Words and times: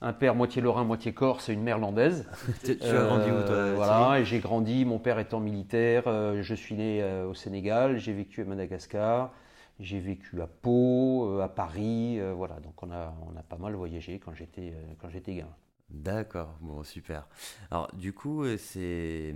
un 0.00 0.14
père 0.14 0.34
moitié 0.34 0.62
lorrain, 0.62 0.82
moitié 0.82 1.12
corse 1.12 1.50
et 1.50 1.52
une 1.52 1.62
mère 1.62 1.78
landaise. 1.78 2.26
tu 2.64 2.70
as 2.70 3.04
grandi 3.04 3.30
où 3.30 3.46
toi 3.46 3.74
Voilà, 3.74 4.20
et 4.20 4.24
j'ai 4.24 4.38
grandi, 4.38 4.86
mon 4.86 4.98
père 4.98 5.18
étant 5.18 5.40
militaire, 5.40 6.04
je 6.06 6.54
suis 6.54 6.74
né 6.74 7.04
au 7.28 7.34
Sénégal, 7.34 7.98
j'ai 7.98 8.14
vécu 8.14 8.40
à 8.40 8.44
Madagascar, 8.46 9.30
j'ai 9.78 10.00
vécu 10.00 10.40
à 10.40 10.46
Pau, 10.46 11.38
à 11.42 11.48
Paris, 11.48 12.18
voilà, 12.34 12.54
donc 12.60 12.82
on 12.82 12.90
a, 12.90 13.14
on 13.30 13.36
a 13.36 13.42
pas 13.42 13.58
mal 13.58 13.74
voyagé 13.74 14.18
quand 14.18 14.32
j'étais 14.32 14.72
quand 15.02 15.10
j'étais 15.10 15.34
gamin. 15.34 15.54
D'accord, 15.90 16.56
bon 16.62 16.82
super. 16.82 17.28
Alors 17.70 17.90
du 17.94 18.14
coup, 18.14 18.44
c'est 18.56 19.34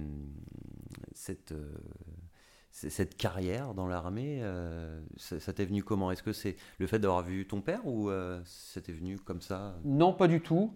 cette 1.13 1.55
cette 2.73 3.17
carrière 3.17 3.75
dans 3.75 3.87
l'armée, 3.87 4.41
euh, 4.43 5.01
ça, 5.17 5.53
t'est 5.53 5.65
venu 5.65 5.83
comment? 5.83 6.11
Est-ce 6.11 6.23
que 6.23 6.33
c'est 6.33 6.57
le 6.79 6.87
fait 6.87 6.99
d'avoir 6.99 7.23
vu 7.23 7.47
ton 7.47 7.61
père 7.61 7.85
ou 7.85 8.11
euh, 8.11 8.41
c'était 8.45 8.93
venu 8.93 9.19
comme 9.19 9.41
ça? 9.41 9.75
Non, 9.85 10.13
pas 10.13 10.29
du 10.29 10.41
tout. 10.41 10.73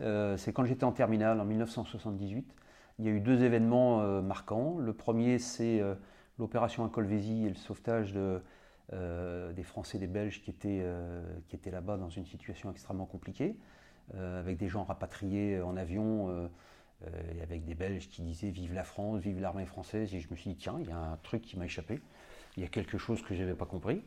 Euh, 0.00 0.36
c'est 0.36 0.52
quand 0.52 0.64
j'étais 0.64 0.84
en 0.84 0.92
terminale 0.92 1.40
en 1.40 1.44
1978. 1.44 2.54
Il 2.98 3.04
y 3.06 3.08
a 3.08 3.12
eu 3.12 3.20
deux 3.20 3.42
événements 3.44 4.20
marquants. 4.20 4.76
Le 4.78 4.92
premier, 4.92 5.38
c'est 5.38 5.82
l'opération 6.38 6.84
à 6.84 6.90
Colvézi 6.90 7.46
et 7.46 7.48
le 7.48 7.54
sauvetage 7.54 8.12
de, 8.12 8.42
des 8.92 9.62
Français 9.62 9.96
et 9.96 10.00
des 10.00 10.06
Belges 10.06 10.42
qui 10.42 10.50
étaient, 10.50 10.84
qui 11.48 11.56
étaient 11.56 11.70
là-bas 11.70 11.96
dans 11.96 12.10
une 12.10 12.26
situation 12.26 12.70
extrêmement 12.70 13.06
compliquée, 13.06 13.56
avec 14.12 14.58
des 14.58 14.68
gens 14.68 14.84
rapatriés 14.84 15.62
en 15.62 15.78
avion 15.78 16.50
euh, 17.06 17.42
avec 17.42 17.64
des 17.64 17.74
Belges 17.74 18.08
qui 18.08 18.20
disaient 18.20 18.50
Vive 18.50 18.74
la 18.74 18.84
France, 18.84 19.20
vive 19.20 19.40
l'armée 19.40 19.64
française. 19.64 20.14
Et 20.14 20.20
je 20.20 20.28
me 20.30 20.36
suis 20.36 20.50
dit 20.50 20.56
Tiens, 20.56 20.76
il 20.80 20.88
y 20.88 20.92
a 20.92 20.98
un 20.98 21.16
truc 21.22 21.42
qui 21.42 21.58
m'a 21.58 21.64
échappé. 21.64 22.00
Il 22.56 22.62
y 22.62 22.66
a 22.66 22.68
quelque 22.68 22.98
chose 22.98 23.22
que 23.22 23.34
je 23.34 23.40
n'avais 23.40 23.54
pas 23.54 23.64
compris. 23.64 24.02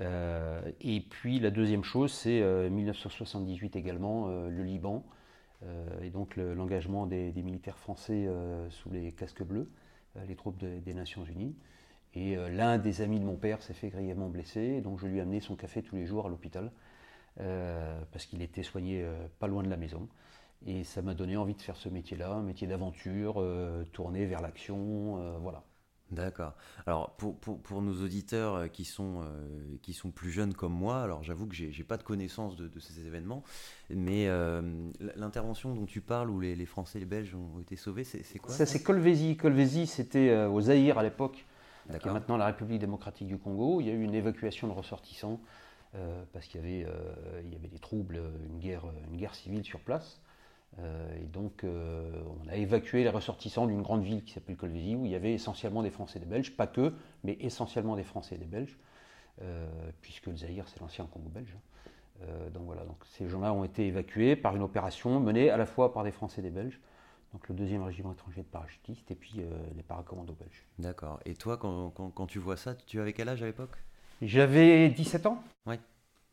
Euh, 0.00 0.60
et 0.80 1.00
puis 1.00 1.38
la 1.38 1.50
deuxième 1.50 1.84
chose, 1.84 2.12
c'est 2.12 2.40
1978 2.40 3.76
euh, 3.76 3.78
également, 3.78 4.28
le 4.28 4.62
Liban, 4.62 5.04
et 6.02 6.10
donc 6.10 6.36
l'engagement 6.36 7.06
des, 7.06 7.32
militaires 7.36 7.78
français 7.78 8.28
sous 8.68 8.90
les 8.90 9.12
casques 9.12 9.42
bleus, 9.42 9.70
les 10.28 10.34
troupes 10.34 10.58
des 10.58 10.94
Nations 10.94 11.24
Unies. 11.24 11.54
Et 12.14 12.36
l'un 12.36 12.76
des 12.76 13.00
amis 13.00 13.18
de 13.18 13.24
mon 13.24 13.36
père 13.36 13.62
s'est 13.62 13.72
fait 13.72 13.88
grièvement 13.88 14.28
blessé, 14.28 14.82
donc 14.82 14.98
je 14.98 15.06
lui 15.06 15.18
ai 15.18 15.20
amené 15.22 15.40
son 15.40 15.56
café 15.56 15.82
tous 15.82 15.96
les 15.96 16.04
jours 16.04 16.26
à 16.26 16.28
l'hôpital, 16.28 16.70
parce 17.36 18.26
qu'il 18.26 18.42
était 18.42 18.62
soigné 18.62 19.06
pas 19.38 19.46
loin 19.46 19.62
de 19.62 19.70
la 19.70 19.78
maison. 19.78 20.06
Et 20.66 20.84
ça 20.84 21.02
m'a 21.02 21.14
donné 21.14 21.36
envie 21.36 21.54
de 21.54 21.62
faire 21.62 21.76
ce 21.76 21.88
métier-là, 21.88 22.32
un 22.32 22.42
métier 22.42 22.66
d'aventure, 22.66 23.34
euh, 23.38 23.84
tourné 23.92 24.24
vers 24.24 24.40
l'action, 24.40 25.18
euh, 25.18 25.36
voilà. 25.38 25.62
D'accord. 26.10 26.52
Alors 26.86 27.16
pour, 27.16 27.36
pour, 27.38 27.60
pour, 27.60 27.82
nos 27.82 28.02
auditeurs 28.02 28.54
euh, 28.54 28.68
qui 28.68 28.84
sont, 28.84 29.24
qui 29.82 29.92
sont 29.92 30.10
plus 30.10 30.30
jeunes 30.30 30.54
comme 30.54 30.72
moi, 30.72 31.02
alors 31.02 31.22
j'avoue 31.22 31.46
que 31.46 31.54
j'ai 31.54 31.70
n'ai 31.76 31.84
pas 31.84 31.96
de 31.96 32.02
connaissance 32.02 32.56
de, 32.56 32.80
ces 32.80 33.06
événements, 33.06 33.42
mais 33.90 34.28
l'intervention 35.16 35.74
dont 35.74 35.86
tu 35.86 36.00
parles 36.00 36.30
où 36.30 36.40
les, 36.40 36.54
les, 36.54 36.66
Français 36.66 36.98
et 36.98 37.00
les 37.00 37.06
Belges 37.06 37.34
ont 37.34 37.60
été 37.60 37.76
sauvés, 37.76 38.04
c'est 38.04 38.38
quoi 38.38 38.52
Ça 38.52 38.64
c'est 38.64 38.82
Colvézi. 38.82 39.36
Colvézi 39.36 39.86
c'était 39.86 40.44
au 40.44 40.60
Zaïre 40.60 40.98
à 40.98 41.02
l'époque, 41.02 41.44
qui 42.00 42.08
est 42.08 42.12
maintenant 42.12 42.36
la 42.36 42.46
République 42.46 42.80
démocratique 42.80 43.26
du 43.26 43.38
Congo. 43.38 43.80
Il 43.80 43.88
y 43.88 43.90
a 43.90 43.94
eu 43.94 44.02
une 44.02 44.14
évacuation 44.14 44.68
de 44.68 44.72
ressortissants 44.72 45.40
parce 46.32 46.46
qu'il 46.46 46.60
y, 46.60 46.64
avait, 46.64 46.86
il 47.44 47.52
y 47.52 47.56
avait 47.56 47.68
des 47.68 47.80
troubles, 47.80 48.20
une 48.46 48.58
guerre, 48.58 48.84
une 49.10 49.16
guerre 49.16 49.34
civile 49.34 49.64
sur 49.64 49.80
place. 49.80 50.20
Euh, 50.80 51.16
et 51.20 51.26
donc, 51.26 51.64
euh, 51.64 52.10
on 52.44 52.48
a 52.48 52.56
évacué 52.56 53.04
les 53.04 53.10
ressortissants 53.10 53.66
d'une 53.66 53.82
grande 53.82 54.02
ville 54.02 54.24
qui 54.24 54.32
s'appelle 54.32 54.56
Colvézi, 54.56 54.96
où 54.96 55.04
il 55.04 55.12
y 55.12 55.14
avait 55.14 55.32
essentiellement 55.32 55.82
des 55.82 55.90
Français 55.90 56.18
et 56.18 56.20
des 56.20 56.26
Belges, 56.26 56.56
pas 56.56 56.66
que, 56.66 56.92
mais 57.22 57.36
essentiellement 57.40 57.96
des 57.96 58.04
Français 58.04 58.34
et 58.34 58.38
des 58.38 58.46
Belges, 58.46 58.76
euh, 59.42 59.66
puisque 60.00 60.26
le 60.26 60.36
Zaïre, 60.36 60.66
c'est 60.68 60.80
l'ancien 60.80 61.06
Congo 61.06 61.28
belge. 61.28 61.56
donc 62.52 62.64
voilà, 62.64 62.84
donc 62.84 62.96
ces 63.04 63.28
gens-là 63.28 63.52
ont 63.52 63.64
été 63.64 63.86
évacués 63.86 64.36
par 64.36 64.56
une 64.56 64.62
opération 64.62 65.20
menée 65.20 65.50
à 65.50 65.56
la 65.56 65.66
fois 65.66 65.92
par 65.92 66.04
des 66.04 66.12
Français 66.12 66.40
et 66.40 66.44
des 66.44 66.50
Belges, 66.50 66.80
donc 67.32 67.48
le 67.48 67.54
deuxième 67.54 67.82
régiment 67.82 68.12
étranger 68.12 68.42
de 68.42 68.46
parachutistes, 68.46 69.10
et 69.10 69.16
puis 69.16 69.42
les 69.76 69.82
paracommandos 69.82 70.34
belges. 70.34 70.64
D'accord. 70.78 71.18
Et 71.24 71.34
toi, 71.34 71.56
quand, 71.56 71.90
quand, 71.90 72.26
tu 72.26 72.38
vois 72.38 72.56
ça, 72.56 72.74
tu 72.74 73.00
avais 73.00 73.12
quel 73.12 73.28
âge 73.28 73.42
à 73.42 73.46
l'époque? 73.46 73.76
J'avais 74.22 74.88
17 74.90 75.26
ans. 75.26 75.42
Oui. 75.66 75.74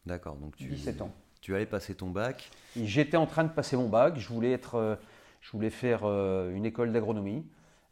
D'accord. 0.05 0.35
Donc 0.35 0.55
tu... 0.55 0.67
17 0.67 1.01
ans. 1.01 1.11
Tu 1.41 1.55
allais 1.55 1.65
passer 1.65 1.95
ton 1.95 2.11
bac 2.11 2.51
J'étais 2.75 3.17
en 3.17 3.25
train 3.25 3.43
de 3.43 3.49
passer 3.49 3.75
mon 3.75 3.89
bac. 3.89 4.17
Je 4.17 4.27
voulais, 4.29 4.51
être, 4.51 4.75
euh, 4.75 4.95
je 5.41 5.51
voulais 5.51 5.71
faire 5.71 6.01
euh, 6.03 6.53
une 6.53 6.65
école 6.65 6.93
d'agronomie. 6.93 7.45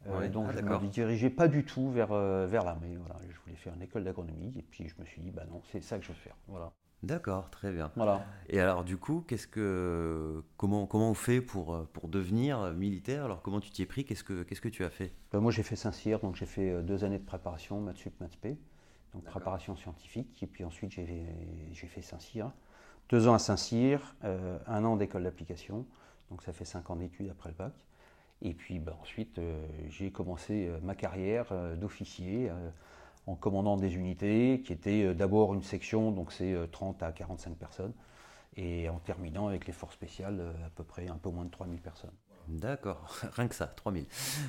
Euh, 0.06 0.28
donc 0.28 0.46
ah, 0.48 0.52
je 0.56 0.62
ne 0.62 0.78
me 0.78 0.86
dirigeais 0.86 1.30
pas 1.30 1.48
du 1.48 1.64
tout 1.64 1.90
vers, 1.90 2.14
vers 2.14 2.64
l'armée. 2.64 2.96
Voilà. 2.96 3.20
Je 3.28 3.38
voulais 3.40 3.56
faire 3.56 3.74
une 3.74 3.82
école 3.82 4.04
d'agronomie. 4.04 4.54
Et 4.56 4.62
puis 4.62 4.88
je 4.88 4.94
me 5.00 5.04
suis 5.04 5.20
dit, 5.20 5.32
bah 5.32 5.42
non, 5.50 5.60
c'est 5.72 5.82
ça 5.82 5.98
que 5.98 6.04
je 6.04 6.08
veux 6.08 6.14
faire. 6.14 6.36
Voilà. 6.46 6.72
D'accord, 7.02 7.50
très 7.50 7.72
bien. 7.72 7.90
Voilà. 7.96 8.24
Et 8.48 8.60
alors 8.60 8.84
du 8.84 8.98
coup, 8.98 9.24
qu'est-ce 9.26 9.46
que, 9.46 10.44
comment, 10.56 10.86
comment 10.86 11.10
on 11.10 11.14
fait 11.14 11.40
pour, 11.40 11.86
pour 11.92 12.08
devenir 12.08 12.72
militaire? 12.74 13.24
Alors 13.24 13.42
comment 13.42 13.58
tu 13.58 13.70
t'y 13.70 13.82
es 13.82 13.86
pris? 13.86 14.04
Qu'est-ce 14.04 14.22
que, 14.22 14.42
qu'est-ce 14.42 14.60
que 14.60 14.68
tu 14.68 14.84
as 14.84 14.90
fait? 14.90 15.12
Ben, 15.32 15.40
Moi 15.40 15.50
j'ai 15.50 15.62
fait 15.62 15.76
Saint-Cyr, 15.76 16.20
donc 16.20 16.36
j'ai 16.36 16.46
fait 16.46 16.82
deux 16.82 17.02
années 17.04 17.18
de 17.18 17.24
préparation, 17.24 17.80
maths 17.80 17.96
sup, 17.96 18.12
maths 18.20 18.38
donc 19.14 19.24
préparation 19.24 19.76
scientifique. 19.76 20.42
Et 20.42 20.46
puis 20.46 20.64
ensuite, 20.64 20.92
j'ai 20.92 21.86
fait 21.86 22.02
Saint-Cyr. 22.02 22.50
Deux 23.10 23.28
ans 23.28 23.34
à 23.34 23.38
Saint-Cyr, 23.38 24.14
un 24.22 24.84
an 24.84 24.96
d'école 24.96 25.24
d'application. 25.24 25.84
Donc 26.30 26.42
ça 26.42 26.52
fait 26.52 26.64
cinq 26.64 26.90
ans 26.90 26.96
d'études 26.96 27.28
après 27.30 27.50
le 27.50 27.56
bac. 27.56 27.72
Et 28.40 28.54
puis 28.54 28.78
ben, 28.78 28.94
ensuite, 29.02 29.40
j'ai 29.88 30.10
commencé 30.10 30.70
ma 30.82 30.94
carrière 30.94 31.52
d'officier 31.76 32.50
en 33.26 33.34
commandant 33.34 33.76
des 33.76 33.96
unités 33.96 34.62
qui 34.64 34.72
étaient 34.72 35.12
d'abord 35.12 35.54
une 35.54 35.62
section, 35.62 36.12
donc 36.12 36.32
c'est 36.32 36.56
30 36.70 37.02
à 37.02 37.12
45 37.12 37.56
personnes 37.56 37.92
et 38.56 38.88
en 38.88 38.98
terminant 38.98 39.48
avec 39.48 39.66
les 39.66 39.72
forces 39.72 39.94
spéciales, 39.94 40.38
euh, 40.40 40.66
à 40.66 40.70
peu 40.70 40.84
près 40.84 41.08
un 41.08 41.16
peu 41.16 41.30
moins 41.30 41.44
de 41.44 41.50
3000 41.50 41.80
personnes. 41.80 42.12
D'accord, 42.48 43.16
rien 43.32 43.48
que 43.48 43.54
ça, 43.54 43.66
3000. 43.66 44.06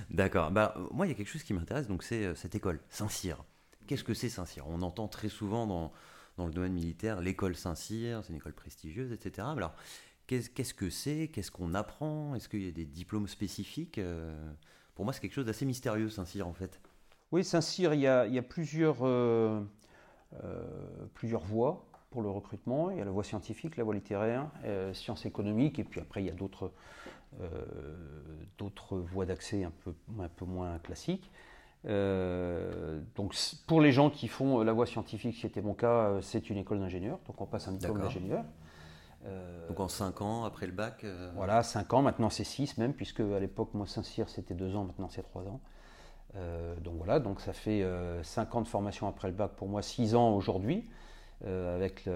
D'accord. 0.10 0.52
Bah, 0.52 0.75
moi, 0.92 1.06
il 1.06 1.10
y 1.10 1.12
a 1.12 1.16
quelque 1.16 1.30
chose 1.30 1.44
qui 1.44 1.54
m'intéresse, 1.54 1.88
donc 1.88 2.04
c'est 2.04 2.25
euh, 2.25 2.36
cette 2.36 2.56
école, 2.56 2.80
Saint-Cyr. 2.90 3.44
Qu'est-ce 3.88 4.04
que 4.04 4.13
c'est 4.13 4.30
Saint-Cyr? 4.30 4.66
On 4.68 4.81
entend 4.81 5.08
très 5.08 5.30
souvent 5.30 5.68
dans, 5.68 5.92
dans 6.38 6.45
le 6.45 6.54
domaine 6.54 6.74
militaire 6.74 7.22
l'école 7.22 7.56
Saint-Cyr, 7.56 8.22
c'est 8.24 8.30
une 8.30 8.38
école 8.38 8.54
prestigieuse, 8.54 9.12
etc. 9.12 9.48
Alors, 9.56 9.74
qu'est-ce 10.28 10.74
que 10.74 10.89
c'est? 10.89 11.28
Qu'est-ce 11.28 11.51
qu'on 11.51 11.74
apprend? 11.74 12.36
Est-ce 12.36 12.48
qu'il 12.50 12.63
y 12.63 12.68
a 12.68 12.72
des 12.72 12.86
diplômes 12.86 13.28
spécifiques 13.28 13.98
euh, 13.98 14.33
Pour 14.95 15.06
moi, 15.06 15.13
c'est 15.13 15.22
quelque 15.22 15.33
chose 15.33 15.45
d'assez 15.45 15.66
mystérieux, 15.66 16.10
Saint-Cyr, 16.10 16.48
en 16.48 16.54
fait. 16.54 16.80
Oui, 17.31 17.44
Saint-Cyr, 17.44 17.94
il, 17.94 18.01
y 18.01 18.07
a, 18.07 18.28
y 18.28 18.38
a 18.38 18.42
plusieurs, 18.42 18.95
voies 21.44 21.86
pour 22.10 22.22
le 22.22 22.30
recrutement. 22.30 22.92
Il 22.92 22.98
y 22.98 23.01
a 23.01 23.06
la 23.06 23.12
voie 23.12 23.24
scientifique, 23.24 23.77
la 23.77 23.84
voie 23.84 23.94
littéraire, 23.94 24.50
euh, 24.66 24.94
sciences 24.94 25.25
économiques, 25.25 25.80
et 25.80 25.84
puis 25.84 26.01
après 26.01 26.22
il 26.22 26.27
y 26.27 26.30
a 26.30 26.34
d'autres 26.34 26.72
euh, 27.42 27.95
voies 28.92 29.25
d'accès 29.25 29.63
un 29.63 29.72
peu 29.72 30.45
moins 30.45 30.77
classiques. 30.80 31.31
Euh, 31.88 33.01
donc 33.16 33.36
pour 33.66 33.81
les 33.81 33.92
gens 33.92 34.10
qui 34.10 34.28
font 34.28 34.62
la 34.62 34.74
voie 34.74 34.86
scientifique, 34.86 35.38
c'était 35.42 35.62
mon 35.62 35.74
cas, 35.74 36.19
c'est 36.22 36.50
une 36.50 36.57
école 36.57 36.80
d'ingénieur, 36.80 37.19
donc 37.28 37.42
on 37.42 37.45
passe 37.45 37.68
un 37.68 37.74
diplôme 37.74 38.01
d'ingénieur. 38.01 38.44
donc 39.68 39.80
en 39.80 39.88
5 39.88 40.22
ans 40.22 40.44
après 40.44 40.68
le 40.68 40.74
bac 40.74 41.06
Voilà, 41.36 41.63
5 41.63 41.94
ans, 41.94 42.01
maintenant 42.01 42.30
c'est 42.30 42.44
6 42.44 42.78
même, 42.78 42.94
puisque 42.94 43.22
à 43.22 43.39
l'époque, 43.39 43.74
moi 43.74 43.88
Saint-Cyr 43.88 44.30
c'était 44.30 44.54
2 44.54 44.75
ans, 44.75 44.83
maintenant 44.83 45.10
c'est 45.10 45.24
3 45.24 45.44
ans. 45.44 45.60
donc 46.83 46.98
voilà, 46.98 47.19
donc 47.19 47.42
ça 47.42 47.54
fait 47.54 47.84
5 48.22 48.56
ans 48.56 48.62
de 48.62 48.68
formation 48.68 49.07
après 49.07 49.27
le 49.27 49.34
bac 49.34 49.51
pour 49.56 49.68
moi, 49.68 49.81
6 49.81 50.16
ans 50.16 50.36
aujourd'hui. 50.36 50.88
Euh, 51.48 51.75
avec 51.75 52.07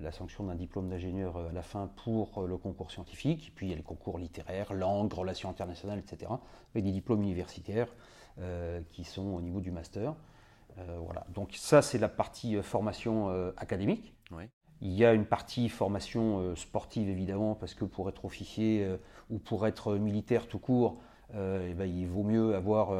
la 0.00 0.10
sanction 0.10 0.44
d'un 0.44 0.54
diplôme 0.54 0.88
d'ingénieur 0.88 1.36
euh, 1.36 1.50
à 1.50 1.52
la 1.52 1.60
fin 1.60 1.90
pour 2.02 2.38
euh, 2.38 2.46
le 2.46 2.56
concours 2.56 2.90
scientifique. 2.90 3.48
Et 3.48 3.50
puis 3.50 3.66
il 3.66 3.70
y 3.70 3.72
a 3.74 3.76
les 3.76 3.82
concours 3.82 4.18
littéraires, 4.18 4.72
langue, 4.72 5.12
relations 5.12 5.50
internationales, 5.50 5.98
etc. 5.98 6.32
Avec 6.72 6.84
des 6.84 6.92
diplômes 6.92 7.22
universitaires 7.22 7.88
qui 8.90 9.04
sont 9.04 9.26
au 9.34 9.40
niveau 9.40 9.60
du 9.60 9.70
master. 9.70 10.14
voilà. 10.76 11.26
Donc 11.32 11.52
ça, 11.54 11.82
c'est 11.82 11.98
la 11.98 12.08
partie 12.08 12.60
formation 12.62 13.52
académique. 13.56 14.14
Il 14.80 14.92
y 14.92 15.04
a 15.04 15.12
une 15.12 15.24
partie 15.24 15.68
formation 15.68 16.54
sportive, 16.56 17.08
évidemment, 17.08 17.54
parce 17.54 17.74
que 17.74 17.84
pour 17.84 18.08
être 18.08 18.24
officier 18.24 18.88
ou 19.30 19.38
pour 19.38 19.66
être 19.66 19.94
militaire 19.94 20.48
tout 20.48 20.58
court, 20.58 21.00
eh 21.32 21.74
ben, 21.74 21.86
il 21.86 22.06
vaut 22.06 22.24
mieux 22.24 22.54
avoir 22.54 22.92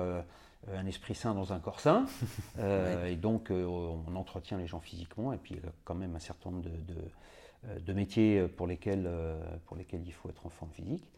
euh, 0.68 0.78
un 0.78 0.86
esprit 0.86 1.14
sain 1.14 1.34
dans 1.34 1.52
un 1.52 1.60
corps 1.60 1.80
sain. 1.80 2.06
Euh, 2.58 3.06
et 3.06 3.16
donc, 3.16 3.50
euh, 3.50 3.64
on 3.64 4.14
entretient 4.14 4.56
les 4.56 4.66
gens 4.66 4.78
physiquement. 4.78 5.32
Et 5.32 5.36
puis, 5.38 5.54
il 5.54 5.64
y 5.64 5.66
a 5.66 5.72
quand 5.82 5.96
même 5.96 6.14
un 6.14 6.20
certain 6.20 6.50
nombre 6.50 6.64
de, 6.64 7.80
de, 7.80 7.92
métiers 7.92 8.46
pour 8.46 8.68
lesquels, 8.68 9.10
pour 9.66 9.76
lesquels 9.76 10.02
il 10.06 10.12
faut 10.12 10.28
être 10.28 10.46
en 10.46 10.50
forme 10.50 10.70
physique. 10.70 11.10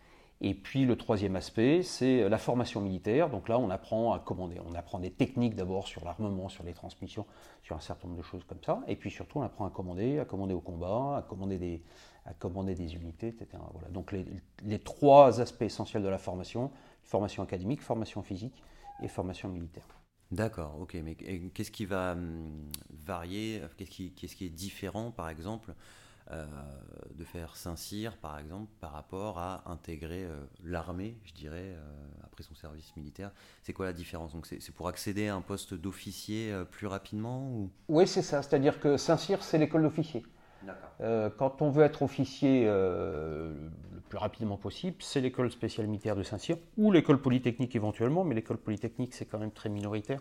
Et 0.42 0.54
puis, 0.54 0.84
le 0.84 0.96
troisième 0.96 1.34
aspect, 1.34 1.82
c'est 1.82 2.28
la 2.28 2.38
formation 2.38 2.80
militaire. 2.80 3.30
Donc 3.30 3.48
là, 3.48 3.58
on 3.58 3.70
apprend 3.70 4.12
à 4.12 4.18
commander. 4.18 4.60
On 4.66 4.74
apprend 4.74 4.98
des 4.98 5.10
techniques 5.10 5.54
d'abord 5.54 5.86
sur 5.86 6.04
l'armement, 6.04 6.50
sur 6.50 6.62
les 6.62 6.74
transmissions, 6.74 7.24
sur 7.62 7.74
un 7.74 7.80
certain 7.80 8.08
nombre 8.08 8.20
de 8.20 8.24
choses 8.24 8.44
comme 8.44 8.62
ça. 8.64 8.82
Et 8.86 8.96
puis 8.96 9.10
surtout, 9.10 9.38
on 9.38 9.42
apprend 9.42 9.64
à 9.64 9.70
commander, 9.70 10.18
à 10.18 10.26
commander 10.26 10.52
au 10.52 10.60
combat, 10.60 11.16
à 11.16 11.22
commander 11.22 11.56
des, 11.56 11.82
à 12.26 12.34
commander 12.34 12.74
des 12.74 12.94
unités, 12.94 13.28
etc. 13.28 13.62
Voilà. 13.72 13.88
Donc 13.88 14.12
les, 14.12 14.78
trois 14.80 15.40
aspects 15.40 15.62
essentiels 15.62 16.02
de 16.02 16.08
la 16.08 16.18
formation, 16.18 16.70
formation 17.02 17.42
académique, 17.42 17.80
formation 17.80 18.22
physique 18.22 18.62
et 19.02 19.08
formation 19.08 19.48
militaire. 19.48 19.86
D'accord, 20.32 20.76
ok, 20.80 20.96
mais 21.04 21.14
qu'est-ce 21.14 21.70
qui 21.70 21.86
va 21.86 22.12
hum, 22.12 22.68
varier, 22.90 23.62
qu'est-ce 23.76 24.34
qui, 24.36 24.44
est 24.44 24.48
différent 24.48 25.12
par 25.12 25.28
exemple? 25.28 25.72
De 26.30 27.24
faire 27.24 27.56
Saint-Cyr 27.56 28.16
par 28.16 28.38
exemple 28.38 28.70
par 28.80 28.92
rapport 28.92 29.38
à 29.38 29.62
intégrer 29.66 30.24
euh, 30.24 30.44
l'armée, 30.64 31.16
je 31.24 31.32
dirais, 31.32 31.74
euh, 31.74 31.80
après 32.24 32.42
son 32.42 32.54
service 32.54 32.94
militaire. 32.96 33.30
C'est 33.62 33.72
quoi 33.72 33.86
la 33.86 33.92
différence? 33.92 34.32
Donc 34.32 34.46
c'est 34.46 34.74
pour 34.74 34.88
accéder 34.88 35.28
à 35.28 35.34
un 35.34 35.40
poste 35.40 35.74
d'officier 35.74 36.54
plus 36.70 36.86
rapidement 36.86 37.48
ou... 37.48 37.70
Oui, 37.88 38.06
c'est 38.06 38.22
ça, 38.22 38.42
c'est-à-dire 38.42 38.80
que 38.80 38.96
Saint-Cyr 38.96 39.42
c'est 39.42 39.58
l'école 39.58 39.82
d'officier. 39.82 40.24
Euh, 41.00 41.30
quand 41.36 41.62
on 41.62 41.70
veut 41.70 41.84
être 41.84 42.02
officier 42.02 42.64
euh, 42.66 43.52
le 43.94 44.00
plus 44.00 44.18
rapidement 44.18 44.56
possible, 44.56 44.96
c'est 45.00 45.20
l'école 45.20 45.50
spéciale 45.50 45.86
militaire 45.86 46.16
de 46.16 46.22
Saint-Cyr 46.22 46.56
ou 46.76 46.92
l'école 46.92 47.20
polytechnique 47.20 47.76
éventuellement, 47.76 48.24
mais 48.24 48.34
l'école 48.34 48.58
polytechnique 48.58 49.14
c'est 49.14 49.26
quand 49.26 49.38
même 49.38 49.52
très 49.52 49.68
minoritaire. 49.68 50.20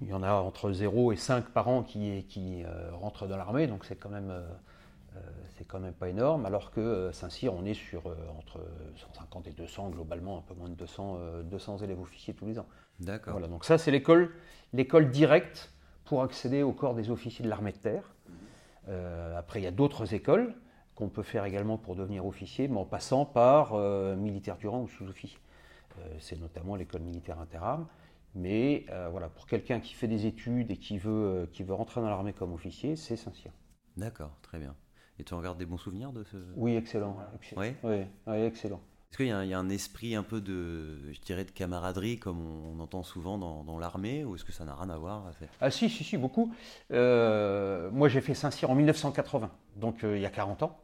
Il 0.00 0.08
y 0.08 0.12
en 0.12 0.22
a 0.22 0.32
entre 0.32 0.72
0 0.72 1.12
et 1.12 1.16
5 1.16 1.50
par 1.50 1.68
an 1.68 1.82
qui, 1.82 2.24
qui 2.28 2.64
euh, 2.64 2.90
rentrent 2.92 3.26
dans 3.26 3.36
l'armée, 3.36 3.66
donc 3.66 3.84
c'est 3.84 3.96
quand 3.96 4.10
même 4.10 4.32
c'est 5.56 5.64
quand 5.64 5.80
même 5.80 5.92
pas 5.92 6.08
énorme, 6.08 6.46
alors 6.46 6.70
que 6.70 7.10
Saint-Cyr, 7.12 7.52
on 7.52 7.64
est 7.64 7.74
sur 7.74 8.02
entre 8.38 8.60
150 8.96 9.46
et 9.48 9.52
200, 9.52 9.90
globalement 9.90 10.38
un 10.38 10.42
peu 10.42 10.54
moins 10.54 10.68
de 10.68 10.74
200, 10.74 11.18
200 11.44 11.78
élèves 11.78 12.00
officiers 12.00 12.34
tous 12.34 12.46
les 12.46 12.58
ans. 12.58 12.66
D'accord. 13.00 13.32
Voilà, 13.32 13.48
donc 13.48 13.64
ça 13.64 13.78
c'est 13.78 13.90
l'école, 13.90 14.32
l'école 14.72 15.10
directe 15.10 15.72
pour 16.04 16.22
accéder 16.22 16.62
au 16.62 16.72
corps 16.72 16.94
des 16.94 17.10
officiers 17.10 17.44
de 17.44 17.50
l'armée 17.50 17.72
de 17.72 17.78
terre. 17.78 18.14
Euh, 18.88 19.38
après, 19.38 19.60
il 19.60 19.64
y 19.64 19.66
a 19.66 19.70
d'autres 19.70 20.14
écoles 20.14 20.54
qu'on 20.94 21.08
peut 21.08 21.22
faire 21.22 21.44
également 21.44 21.78
pour 21.78 21.96
devenir 21.96 22.26
officier, 22.26 22.68
mais 22.68 22.76
en 22.76 22.84
passant 22.84 23.24
par 23.24 23.72
euh, 23.74 24.16
militaire 24.16 24.56
du 24.56 24.68
rang 24.68 24.82
ou 24.82 24.88
sous-officier. 24.88 25.38
Euh, 25.98 26.16
c'est 26.20 26.38
notamment 26.38 26.76
l'école 26.76 27.02
militaire 27.02 27.40
interarmes. 27.40 27.86
Mais 28.34 28.86
voilà, 29.10 29.28
pour 29.28 29.46
quelqu'un 29.46 29.78
qui 29.78 29.92
fait 29.92 30.08
des 30.08 30.24
études 30.24 30.70
et 30.70 30.78
qui 30.78 30.96
veut, 30.96 31.50
qui 31.52 31.64
veut 31.64 31.74
rentrer 31.74 32.00
dans 32.00 32.08
l'armée 32.08 32.32
comme 32.32 32.54
officier, 32.54 32.96
c'est 32.96 33.14
Saint-Cyr. 33.14 33.52
D'accord, 33.98 34.30
très 34.40 34.58
bien. 34.58 34.74
Et 35.22 35.24
tu 35.24 35.34
en 35.34 35.40
gardes 35.40 35.58
des 35.58 35.66
bons 35.66 35.78
souvenirs 35.78 36.10
de 36.12 36.24
ce... 36.24 36.36
Oui, 36.56 36.74
excellent. 36.74 37.16
Oui, 37.56 37.76
oui, 37.84 38.06
excellent. 38.40 38.80
Est-ce 39.12 39.18
qu'il 39.18 39.26
y, 39.26 39.30
a 39.54 39.58
un 39.58 39.68
esprit 39.68 40.16
un 40.16 40.24
peu 40.24 40.40
de, 40.40 41.12
je 41.12 41.20
dirais, 41.20 41.44
de 41.44 41.52
camaraderie 41.52 42.18
comme 42.18 42.40
on, 42.40 42.80
entend 42.80 43.04
souvent 43.04 43.38
dans, 43.38 43.78
l'armée 43.78 44.24
ou 44.24 44.34
est-ce 44.34 44.44
que 44.44 44.50
ça 44.50 44.64
n'a 44.64 44.74
rien 44.74 44.90
à 44.90 44.98
voir 44.98 45.30
Ah 45.60 45.70
si, 45.70 45.88
si, 45.88 46.02
si, 46.02 46.16
beaucoup. 46.16 46.52
Euh, 46.90 47.88
moi 47.92 48.08
j'ai 48.08 48.20
fait 48.20 48.34
Saint-Cyr 48.34 48.68
en 48.68 48.74
1980, 48.74 49.48
donc 49.76 50.02
euh, 50.02 50.16
il 50.16 50.22
y 50.22 50.26
a 50.26 50.30
40 50.30 50.64
ans, 50.64 50.76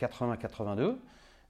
80-82. 0.00 0.96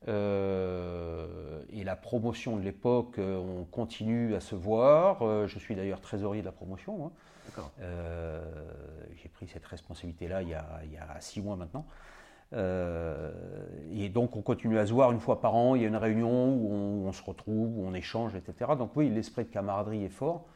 Euh, 0.08 1.62
et 1.70 1.84
la 1.84 1.94
promotion 1.94 2.56
de 2.56 2.62
l'époque, 2.62 3.18
on 3.18 3.64
continue 3.70 4.34
à 4.34 4.40
se 4.40 4.56
voir. 4.56 5.46
je 5.46 5.58
suis 5.60 5.76
d'ailleurs 5.76 6.00
trésorier 6.00 6.40
de 6.40 6.46
la 6.46 6.52
promotion. 6.52 7.06
Hein. 7.06 7.12
J'ai 9.16 9.28
pris 9.28 9.48
cette 9.48 9.66
responsabilité-là 9.66 10.42
il, 10.42 10.58
il, 10.84 10.92
y 10.92 10.96
a 10.96 11.20
six 11.20 11.40
mois 11.40 11.56
maintenant. 11.56 11.86
Euh, 12.54 13.30
et 13.92 14.08
donc 14.08 14.36
on 14.36 14.42
continue 14.42 14.78
à 14.78 14.86
se 14.86 14.92
voir 14.92 15.12
une 15.12 15.20
fois 15.20 15.40
par 15.40 15.54
an, 15.54 15.74
il 15.74 15.82
y 15.82 15.84
a 15.84 15.88
une 15.88 15.96
réunion 15.96 16.54
où 16.54 17.06
on, 17.06 17.12
se 17.12 17.22
retrouve, 17.22 17.78
où 17.78 17.86
on 17.86 17.94
échange, 17.94 18.34
etc. 18.34 18.72
Donc 18.78 18.92
oui, 18.96 19.10
l'esprit 19.10 19.44
de 19.44 19.50
camaraderie 19.50 20.04
est 20.04 20.08
fort. 20.08 20.46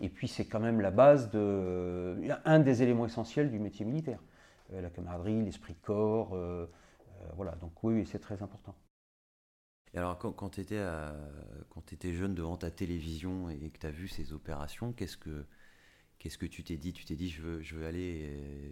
Et 0.00 0.08
puis 0.08 0.28
c'est 0.28 0.46
quand 0.46 0.60
même 0.60 0.80
la 0.80 0.90
base 0.90 1.30
de 1.30 2.16
un 2.44 2.58
des 2.58 2.82
éléments 2.82 3.06
essentiels 3.06 3.50
du 3.50 3.58
métier 3.58 3.84
militaire. 3.84 4.20
Euh, 4.72 4.80
la 4.80 4.90
camaraderie, 4.90 5.42
l'esprit 5.42 5.74
de 5.74 5.78
corps, 5.80 6.34
euh, 6.34 6.66
voilà. 7.36 7.52
Donc 7.56 7.72
oui, 7.82 8.04
c'est 8.06 8.18
très 8.18 8.42
important. 8.42 8.74
Et 9.94 9.98
alors 9.98 10.18
quand, 10.18 10.32
quand 10.32 10.50
tu 10.50 10.60
étais, 10.60 10.82
étais, 11.92 12.12
jeune 12.12 12.34
devant 12.34 12.56
ta 12.56 12.70
télévision 12.70 13.48
et 13.48 13.70
que 13.70 13.78
tu 13.78 13.86
as 13.86 13.90
vu 13.90 14.08
ces 14.08 14.32
opérations, 14.32 14.92
qu'est-ce 14.92 15.16
que 15.16 15.46
Qu'est-ce 16.18 16.38
que 16.38 16.46
tu 16.46 16.64
t'es 16.64 16.76
dit? 16.76 16.92
Tu 16.92 17.04
t'es 17.04 17.14
dit 17.14 17.28
je 17.28 17.42
veux, 17.42 17.62
je 17.62 17.74
veux 17.74 17.86
aller 17.86 18.22
euh, 18.24 18.70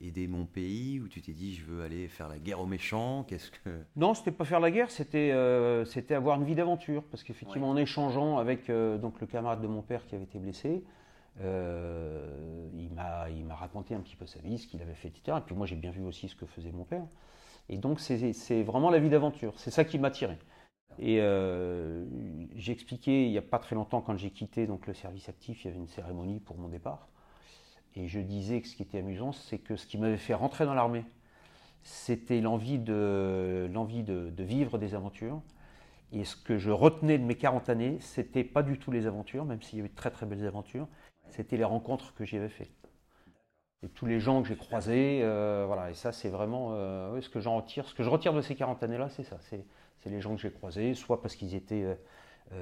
aider 0.00 0.26
mon 0.26 0.46
pays 0.46 0.98
ou 0.98 1.08
tu 1.08 1.20
t'es 1.20 1.32
dit 1.32 1.54
je 1.54 1.64
veux 1.64 1.82
aller 1.82 2.08
faire 2.08 2.28
la 2.28 2.38
guerre 2.38 2.60
aux 2.60 2.66
méchants? 2.66 3.24
Qu'est-ce 3.24 3.50
que 3.50 3.70
Non, 3.96 4.14
c'était 4.14 4.32
pas 4.32 4.44
faire 4.44 4.60
la 4.60 4.70
guerre, 4.70 4.90
c'était 4.90 5.30
euh, 5.32 5.84
c'était 5.84 6.14
avoir 6.14 6.40
une 6.40 6.46
vie 6.46 6.54
d'aventure 6.54 7.02
parce 7.04 7.22
qu'effectivement 7.22 7.70
en 7.70 7.76
échangeant 7.76 8.38
avec 8.38 8.70
euh, 8.70 8.98
donc 8.98 9.20
le 9.20 9.26
camarade 9.26 9.60
de 9.60 9.66
mon 9.66 9.82
père 9.82 10.06
qui 10.06 10.14
avait 10.14 10.24
été 10.24 10.38
blessé, 10.38 10.82
il 11.38 12.90
m'a 12.94 13.28
il 13.28 13.44
m'a 13.44 13.54
raconté 13.54 13.94
un 13.94 14.00
petit 14.00 14.16
peu 14.16 14.26
sa 14.26 14.40
vie, 14.40 14.58
ce 14.58 14.66
qu'il 14.66 14.80
avait 14.80 14.94
fait, 14.94 15.08
etc. 15.08 15.36
Et 15.38 15.42
puis 15.44 15.54
moi 15.54 15.66
j'ai 15.66 15.76
bien 15.76 15.90
vu 15.90 16.02
aussi 16.02 16.28
ce 16.28 16.34
que 16.34 16.46
faisait 16.46 16.72
mon 16.72 16.84
père. 16.84 17.04
Et 17.68 17.76
donc 17.76 18.00
c'est 18.00 18.62
vraiment 18.62 18.90
la 18.90 18.98
vie 18.98 19.10
d'aventure. 19.10 19.52
C'est 19.58 19.70
ça 19.70 19.84
qui 19.84 19.98
m'a 19.98 20.10
tiré. 20.10 20.38
Et 20.98 21.20
euh, 21.20 22.04
j'ai 22.54 22.72
expliqué 22.72 23.26
il 23.26 23.30
n'y 23.30 23.38
a 23.38 23.42
pas 23.42 23.58
très 23.58 23.74
longtemps, 23.74 24.00
quand 24.00 24.16
j'ai 24.16 24.30
quitté 24.30 24.66
donc, 24.66 24.86
le 24.86 24.94
service 24.94 25.28
actif, 25.28 25.64
il 25.64 25.68
y 25.68 25.70
avait 25.70 25.78
une 25.78 25.88
cérémonie 25.88 26.40
pour 26.40 26.56
mon 26.56 26.68
départ. 26.68 27.08
Et 27.94 28.08
je 28.08 28.20
disais 28.20 28.60
que 28.60 28.68
ce 28.68 28.76
qui 28.76 28.82
était 28.82 28.98
amusant, 28.98 29.32
c'est 29.32 29.58
que 29.58 29.76
ce 29.76 29.86
qui 29.86 29.98
m'avait 29.98 30.16
fait 30.16 30.34
rentrer 30.34 30.64
dans 30.64 30.74
l'armée, 30.74 31.04
c'était 31.82 32.40
l'envie 32.40 32.78
de, 32.78 33.68
de, 33.70 34.44
vivre 34.44 34.78
des 34.78 34.94
aventures. 34.94 35.40
Et 36.12 36.24
ce 36.24 36.36
que 36.36 36.56
je 36.56 36.70
retenais 36.70 37.18
de 37.18 37.24
mes 37.24 37.36
40 37.36 37.68
années, 37.68 37.98
c'était 38.00 38.44
pas 38.44 38.62
du 38.62 38.78
tout 38.78 38.90
les 38.90 39.06
aventures, 39.06 39.44
même 39.44 39.62
s'il 39.62 39.78
y 39.78 39.80
avait 39.80 39.88
de 39.88 39.94
très 39.94 40.10
très 40.10 40.26
belles 40.26 40.46
aventures, 40.46 40.88
c'était 41.28 41.56
les 41.56 41.64
rencontres 41.64 42.14
que 42.14 42.24
j'y 42.24 42.36
avais 42.36 42.48
faites. 42.48 42.70
Et 43.82 43.88
tous 43.88 44.06
les 44.06 44.20
gens 44.20 44.42
que 44.42 44.48
j'ai 44.48 44.56
croisés, 44.56 45.20
voilà, 45.66 45.90
et 45.90 45.94
ça 45.94 46.12
c'est 46.12 46.28
vraiment 46.28 46.70
ce 47.20 47.28
que 47.28 47.40
j'en 47.40 47.56
retire. 47.56 47.86
Ce 47.88 47.94
que 47.94 48.02
je 48.02 48.08
retire 48.08 48.32
de 48.32 48.40
ces 48.40 48.54
40 48.54 48.82
années-là, 48.82 49.08
c'est 49.10 49.24
ça. 49.24 49.38
Les 50.04 50.20
gens 50.20 50.36
que 50.36 50.40
j'ai 50.40 50.52
croisés, 50.52 50.94
soit 50.94 51.20
parce 51.20 51.34
qu'ils 51.34 51.54
étaient 51.54 51.98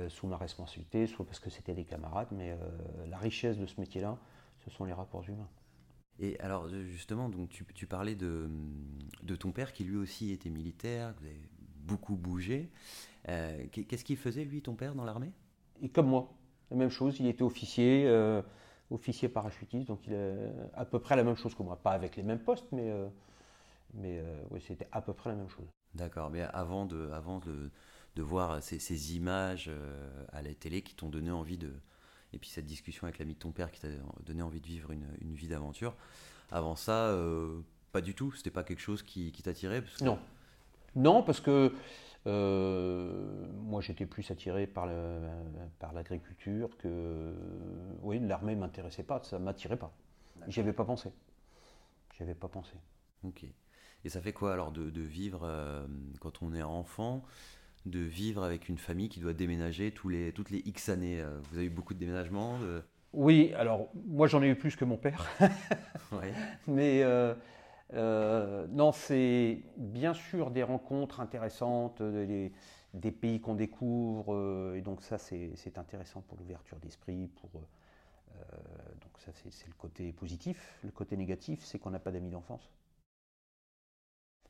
sous 0.09 0.27
ma 0.27 0.39
responsabilité, 0.39 1.07
soit 1.07 1.27
parce 1.27 1.41
que 1.41 1.51
c'était 1.51 1.75
des 1.75 1.85
camarades, 1.85 2.29
mais 2.31 2.57
la 3.07 3.19
richesse 3.19 3.59
de 3.59 3.67
ce 3.67 3.79
métier-là, 3.79 4.17
ce 4.65 4.71
sont 4.71 4.85
les 4.85 4.95
rapports 4.95 5.29
humains. 5.29 5.49
Et 6.21 6.39
alors 6.41 6.69
justement, 6.69 7.29
donc 7.29 7.51
tu, 7.51 7.87
parlais 7.87 8.15
de, 8.15 8.49
de, 9.23 9.37
ton 9.37 9.53
père 9.53 9.73
qui 9.73 9.85
lui 9.85 9.97
aussi 9.97 10.33
était 10.33 10.49
militaire, 10.49 11.13
vous 11.19 11.27
avez 11.27 11.41
beaucoup 11.85 12.17
bougé. 12.17 12.71
Euh, 13.29 13.67
qu'est-ce 13.71 14.05
qu'il 14.05 14.17
faisait 14.17 14.45
lui, 14.45 14.63
ton 14.63 14.75
père, 14.75 14.95
dans 14.95 15.05
l'armée? 15.05 15.33
Et 15.83 15.89
comme 15.89 16.09
moi, 16.09 16.33
la 16.71 16.77
même 16.77 16.91
chose. 16.91 17.19
Il 17.21 17.27
était 17.27 17.43
officier, 17.43 18.05
euh, 18.07 18.43
officier 18.91 19.29
parachutiste, 19.29 19.89
donc 19.89 20.07
il 20.07 20.15
a 20.15 20.35
à 20.75 20.85
peu 20.85 20.99
près 20.99 21.17
la 21.17 21.25
même 21.25 21.37
chose 21.37 21.55
que 21.55 21.63
moi. 21.63 21.77
Pas 21.77 21.93
avec 21.93 22.17
les 22.17 22.23
mêmes 22.23 22.39
postes, 22.39 22.67
mais, 22.73 22.91
euh, 22.91 23.09
mais 23.95 24.61
c'était 24.61 24.89
à 24.93 25.01
peu 25.01 25.13
près 25.13 25.31
la 25.31 25.37
même 25.37 25.49
chose. 25.49 25.67
D'accord, 25.95 26.31
mais 26.31 26.43
avant 26.43 26.87
de, 26.87 27.11
avant 27.11 27.39
de, 27.39 27.71
de 28.17 28.23
voir 28.23 28.63
ces, 28.63 28.79
ces 28.79 29.17
images 29.17 29.71
à 30.33 30.43
la 30.43 30.55
télé 30.55 30.83
qui 30.83 30.95
t'ont 30.95 31.09
donné 31.09 31.31
envie 31.31 31.59
de, 31.59 31.73
et 32.35 32.39
puis 32.39 32.51
cette 32.51 32.67
discussion 32.67 33.05
avec 33.05 33.19
l'ami 33.19 33.35
de 33.35 33.39
ton 33.39 33.53
père 33.53 33.71
qui 33.71 33.81
t'a 33.81 33.89
donné 34.27 34.43
envie 34.43 34.61
de 34.61 34.67
vivre 34.67 34.91
une, 34.91 35.35
vie 35.35 35.49
d'aventure. 35.49 35.95
Avant 36.51 36.75
ça, 36.75 37.07
euh, 37.07 37.61
pas 37.93 38.01
du 38.01 38.15
tout 38.15 38.33
C'était 38.33 38.51
pas 38.51 38.65
quelque 38.65 38.81
chose 38.81 39.03
qui, 39.03 39.33
t'attirait 39.33 39.83
Non. 40.03 40.19
Non, 40.97 41.23
parce 41.23 41.41
que 41.41 41.73
euh, 42.27 43.47
moi 43.53 43.81
j'étais 43.81 44.07
plus 44.07 44.31
attiré 44.31 44.67
par, 44.67 44.87
l'agriculture 45.95 46.77
que. 46.77 47.35
Oui, 48.03 48.19
l'armée 48.19 48.57
m'intéressait 48.57 49.05
pas, 49.05 49.23
ça 49.23 49.39
m'attirait 49.39 49.79
pas. 49.79 49.93
J'y 50.49 50.61
avais 50.61 50.73
pas 50.73 50.85
pensé. 50.85 51.13
J'y 52.17 52.25
avais 52.25 52.35
pas 52.35 52.49
pensé. 52.49 52.75
Ok. 53.23 53.45
Et 54.05 54.09
ça 54.11 54.21
fait 54.21 54.33
quoi 54.33 54.53
alors 54.53 54.71
de, 54.71 55.01
vivre 55.01 55.43
euh, 55.45 55.87
quand 56.21 56.43
on 56.43 56.55
est 56.55 56.63
enfant 56.63 57.25
de 57.87 58.01
vivre 58.01 58.43
avec 58.43 58.69
une 58.69 58.79
famille 58.79 59.09
qui 59.09 59.21
doit 59.21 59.35
déménager 59.35 59.91
tous 59.91 60.09
les, 60.09 60.33
toutes 60.33 60.51
les 60.51 60.63
X 60.65 60.89
années 60.89 61.21
euh, 61.21 61.39
Vous 61.51 61.59
avez 61.59 61.67
eu 61.67 61.71
beaucoup 61.71 61.95
de 61.95 61.99
déménagements 61.99 62.59
Oui, 63.13 63.53
alors 63.55 63.89
moi 64.07 64.27
j'en 64.27 64.43
ai 64.43 64.49
eu 64.49 64.57
plus 64.57 64.77
que 64.77 64.85
mon 64.85 64.97
père. 64.97 65.27
Mais 66.67 67.03
euh, 67.03 67.35
euh, 67.93 68.67
non, 68.71 68.93
c'est 68.93 69.63
bien 69.77 70.15
sûr 70.15 70.51
des 70.51 70.63
rencontres 70.63 71.21
intéressantes, 71.21 72.03
des, 72.03 72.53
des 72.95 73.13
pays 73.13 73.41
qu'on 73.41 73.55
découvre, 73.55 74.75
et 74.75 74.81
donc 74.81 75.03
ça 75.03 75.19
c'est 75.19 75.79
intéressant 75.79 76.23
pour 76.23 76.39
l'ouverture 76.39 76.79
d'esprit, 76.79 77.29
pour... 77.41 77.51
donc 77.53 79.13
ça 79.19 79.33
c'est 79.51 79.69
le 79.69 79.75
côté 79.75 80.13
positif. 80.13 80.79
Le 80.83 80.91
côté 80.91 81.17
négatif, 81.19 81.63
c'est 81.63 81.79
qu'on 81.79 81.91
n'a 81.91 81.99
pas 81.99 82.13
d'amis 82.13 82.31
d'enfance. 82.31 82.71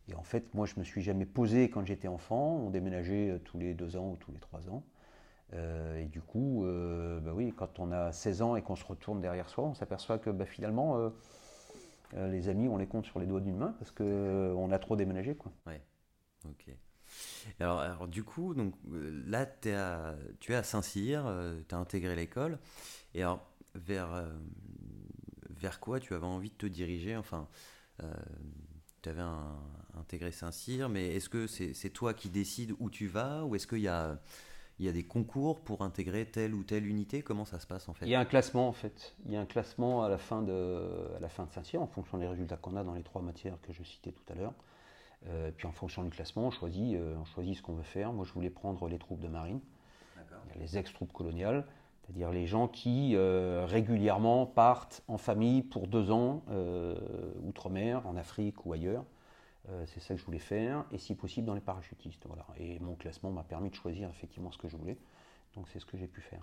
Et 0.09 0.15
en 0.15 0.23
fait, 0.23 0.53
moi, 0.55 0.67
je 0.67 0.75
me 0.79 0.85
suis 0.85 1.03
jamais 1.03 1.25
posé 1.27 1.71
quand 1.71 1.85
j'étais 1.85 2.09
enfant. 2.09 2.57
On 2.57 2.71
déménageait 2.71 3.31
euh, 3.31 3.39
tous 3.39 3.59
les 3.59 3.75
deux 3.75 3.97
ans 3.97 4.11
ou 4.11 4.17
tous 4.17 4.33
les 4.33 4.39
trois 4.39 4.69
ans. 4.69 4.85
Euh, 5.55 6.01
et 6.01 6.07
du 6.07 6.21
coup, 6.21 6.65
euh, 6.65 7.21
bah 7.21 7.33
oui, 7.35 7.55
quand 7.57 7.79
on 7.79 7.93
a 7.93 8.13
16 8.13 8.43
ans 8.43 8.57
et 8.57 8.63
qu'on 8.63 8.77
se 8.77 8.85
retourne 8.85 9.21
derrière 9.21 9.49
soi, 9.49 9.65
on 9.65 9.75
s'aperçoit 9.75 10.19
que 10.19 10.31
bah, 10.31 10.47
finalement, 10.47 11.13
les 12.17 12.49
amis, 12.49 12.69
on 12.69 12.77
les 12.77 12.87
compte 12.87 13.07
sur 13.07 13.19
les 13.19 13.27
doigts 13.27 13.41
d'une 13.41 13.57
main 13.57 13.75
parce 13.79 13.91
qu'on 13.91 14.71
a 14.71 14.79
trop 14.79 14.97
déménagé. 14.97 15.35
Quoi. 15.35 15.53
Ouais, 15.67 15.81
ok. 16.45 16.75
Alors, 17.61 18.09
du 18.09 18.25
coup, 18.25 18.55
donc, 18.55 18.75
là, 19.27 19.47
es 19.65 19.73
à, 19.73 20.17
tu 20.41 20.53
es 20.53 20.57
à 20.57 20.63
Saint-Cyr, 20.63 21.25
tu 21.69 21.75
as 21.75 21.79
intégré 21.79 22.17
l'école. 22.17 22.59
Et 23.15 23.23
alors, 23.23 23.47
vers, 23.75 24.25
vers 25.51 25.81
quoi 25.81 26.01
tu 26.01 26.15
avais 26.15 26.27
envie 26.27 26.51
de 26.51 26.57
te 26.57 26.67
diriger? 26.67 27.17
Enfin, 27.17 27.49
tu 29.05 29.11
avais 29.11 29.23
intégré 29.99 30.33
Saint-Cyr, 30.33 30.89
mais 30.89 31.15
est-ce 31.15 31.29
que 31.29 31.47
c'est 31.47 31.91
toi 31.91 32.15
qui 32.15 32.31
décides 32.31 32.75
où 32.81 32.91
tu 32.91 33.07
vas 33.07 33.45
ou 33.45 33.55
est-ce 33.55 33.67
qu'il 33.67 33.81
y 33.81 33.89
a, 33.89 34.19
il 34.79 34.87
y 34.87 34.89
a 34.89 34.93
des 34.93 35.05
concours 35.05 35.61
pour 35.61 35.83
intégrer 35.83 36.25
telle 36.25 36.55
ou 36.55 36.65
telle 36.65 36.87
unité? 36.87 37.23
Comment 37.23 37.45
ça 37.45 37.61
se 37.61 37.67
passe 37.67 37.89
en 37.89 37.95
fait? 37.95 38.07
Il 38.07 38.11
y 38.11 38.15
a 38.15 38.21
un 38.21 38.25
classement 38.25 38.67
en 38.67 38.73
fait. 38.73 39.15
Il 39.27 39.33
y 39.33 39.37
a 39.37 39.41
un 39.41 39.47
classement 39.47 40.03
à 40.03 40.09
la 40.09 40.19
fin 40.19 40.43
de, 40.43 41.11
à 41.17 41.21
la 41.21 41.29
fin 41.29 41.45
de 41.45 41.53
Saint-Cyr 41.53 41.83
en 41.83 41.87
fonction 41.87 42.19
des 42.19 42.27
résultats 42.27 42.57
qu'on 42.57 42.77
a 42.77 42.83
dans 42.83 42.95
les 42.95 43.03
trois 43.03 43.23
matières 43.23 43.61
que 43.63 43.73
je 43.73 43.83
citais 43.83 44.13
tout 44.13 44.33
à 44.33 44.35
l'heure. 44.35 44.55
Euh, 45.27 45.51
puis 45.57 45.67
en 45.67 45.73
fonction 45.73 46.03
du 46.03 46.11
classement, 46.11 46.47
on 46.47 46.51
choisit, 46.51 46.97
euh, 46.97 47.15
on 47.19 47.25
choisit 47.25 47.57
ce 47.57 47.63
qu'on 47.63 47.75
veut 47.75 47.83
faire. 47.83 48.13
Moi, 48.13 48.25
je 48.25 48.33
voulais 48.33 48.51
prendre 48.51 48.89
les 48.89 48.99
troupes 48.99 49.21
de 49.21 49.29
marine, 49.29 49.61
les 50.57 50.77
ex-troupes 50.77 51.13
coloniales, 51.13 51.67
c'est-à-dire 52.05 52.31
les 52.31 52.47
gens 52.47 52.69
qui 52.69 53.13
euh, 53.15 53.65
régulièrement 53.67 54.45
partent 54.45 55.03
en 55.09 55.17
famille 55.17 55.63
pour 55.63 55.87
deux 55.89 56.11
ans, 56.11 56.45
euh, 56.51 56.95
outre-mer, 57.43 58.07
en 58.07 58.17
Afrique 58.17 58.67
ou 58.67 58.75
ailleurs. 58.75 59.05
Euh, 59.71 59.85
c'est 59.87 60.01
ça 60.01 60.15
que 60.15 60.21
je 60.21 60.27
voulais 60.27 60.39
faire, 60.39 60.85
et 60.93 60.99
si 60.99 61.15
possible 61.15 61.47
dans 61.47 61.55
les 61.55 61.63
parachutistes. 61.63 62.27
Voilà. 62.27 62.45
Et 62.59 62.79
mon 62.81 62.95
classement 62.95 63.31
m'a 63.31 63.43
permis 63.43 63.71
de 63.71 63.75
choisir 63.75 64.11
effectivement 64.11 64.53
ce 64.53 64.59
que 64.59 64.69
je 64.69 64.77
voulais. 64.77 64.99
Donc 65.55 65.67
c'est 65.73 65.79
ce 65.79 65.87
que 65.87 65.97
j'ai 65.97 66.07
pu 66.07 66.21
faire. 66.21 66.43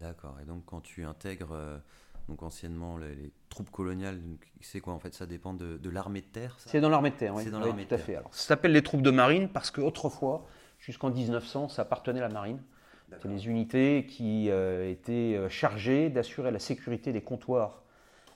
D'accord. 0.00 0.38
Et 0.40 0.46
donc 0.46 0.64
quand 0.64 0.80
tu 0.80 1.04
intègres 1.04 1.82
donc 2.28 2.42
anciennement 2.42 2.96
les, 2.96 3.32
troupes 3.50 3.70
coloniales, 3.70 4.18
c'est 4.62 4.80
quoi 4.80 4.94
en 4.94 4.98
fait 4.98 5.12
Ça 5.12 5.26
dépend 5.26 5.52
de, 5.52 5.90
l'armée 5.90 6.22
de 6.22 6.26
terre 6.26 6.56
C'est 6.58 6.80
dans 6.80 6.88
l'armée 6.88 7.10
de 7.10 7.16
terre, 7.16 7.34
oui. 7.34 7.42
C'est 7.44 7.50
dans 7.50 7.60
l'armée 7.60 7.84
tout 7.84 7.94
à 7.94 7.98
fait. 7.98 8.16
Alors, 8.16 8.34
ça 8.34 8.48
s'appelle 8.48 8.72
les 8.72 8.82
troupes 8.82 9.02
de 9.02 9.10
marine 9.10 9.50
parce 9.50 9.70
qu'autrefois, 9.70 10.46
jusqu'en 10.78 11.10
1900, 11.10 11.68
ça 11.68 11.82
appartenait 11.82 12.20
à 12.20 12.28
la 12.28 12.32
marine. 12.32 12.62
C'était 13.10 13.28
les 13.28 13.48
unités 13.48 14.06
qui 14.06 14.50
euh, 14.50 14.90
étaient 14.90 15.34
euh, 15.36 15.48
chargées 15.48 16.10
d'assurer 16.10 16.50
la 16.50 16.58
sécurité 16.58 17.12
des 17.12 17.20
comptoirs 17.20 17.82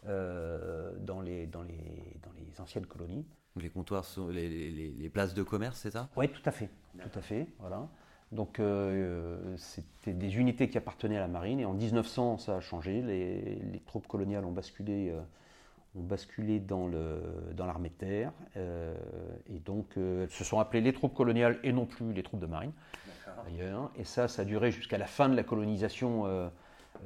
euh, 0.09 0.93
dans, 1.01 1.21
les, 1.21 1.47
dans, 1.47 1.63
les, 1.63 1.75
dans 2.23 2.31
les 2.39 2.61
anciennes 2.61 2.87
colonies. 2.87 3.25
Les 3.57 3.71
comptoirs 3.71 4.05
sont 4.05 4.29
les, 4.29 5.11
places 5.13 5.35
de 5.35 5.43
commerce, 5.43 5.79
c'est 5.81 5.91
ça? 5.91 6.09
Oui, 6.17 6.29
tout 6.29 6.43
à 6.45 6.51
fait. 6.51 6.69
Tout 6.99 7.19
à 7.19 7.23
fait. 7.23 7.47
Voilà. 7.59 7.89
Donc 8.33 8.61
c'était 9.57 10.13
des 10.13 10.37
unités 10.37 10.69
qui 10.69 10.77
appartenaient 10.77 11.17
à 11.17 11.21
la 11.21 11.29
marine 11.29 11.61
et 11.61 11.65
en 11.65 11.73
1900 11.73 12.39
ça 12.39 12.57
a 12.57 12.61
changé. 12.61 13.01
Les, 13.01 13.81
troupes 13.87 14.07
coloniales 14.09 14.45
ont 14.45 14.53
basculé, 14.53 15.15
ont 15.97 16.03
basculé 16.03 16.59
dans 16.59 16.89
l'armée 16.89 17.89
dans 17.89 17.95
de 17.95 17.99
terre 17.99 18.33
et 18.57 19.59
donc 19.61 19.97
elles 19.97 20.29
se 20.29 20.45
sont 20.45 20.59
appelées 20.59 20.83
les 20.83 20.93
troupes 20.93 21.15
coloniales 21.15 21.59
et 21.63 21.73
non 21.73 21.87
plus 21.87 22.13
les 22.13 22.23
troupes 22.23 22.41
de 22.41 22.47
marine. 22.47 22.73
Et 23.97 24.05
ça, 24.05 24.29
ça 24.29 24.43
a 24.43 24.45
duré 24.45 24.71
jusqu'à 24.71 24.99
la 24.99 25.07
fin 25.07 25.29
de 25.29 25.37
la 25.37 25.43
colonisation 25.43 26.27
euh, 26.27 26.49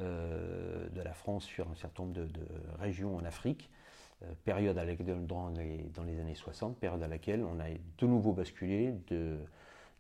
euh, 0.00 0.88
de 0.90 1.02
la 1.02 1.12
France 1.12 1.44
sur 1.44 1.68
un 1.70 1.74
certain 1.74 2.04
nombre 2.04 2.14
de, 2.14 2.28
régions 2.78 3.16
en 3.16 3.24
Afrique, 3.24 3.70
euh, 4.22 4.32
période 4.44 4.78
à 4.78 4.84
dans, 4.84 5.48
les, 5.50 5.78
dans, 5.94 6.02
les, 6.02 6.18
années 6.20 6.34
60, 6.34 6.78
période 6.78 7.02
à 7.02 7.08
laquelle 7.08 7.44
on 7.44 7.60
a 7.60 7.68
de 7.68 8.06
nouveau 8.06 8.32
basculé 8.32 8.94
de, 9.08 9.38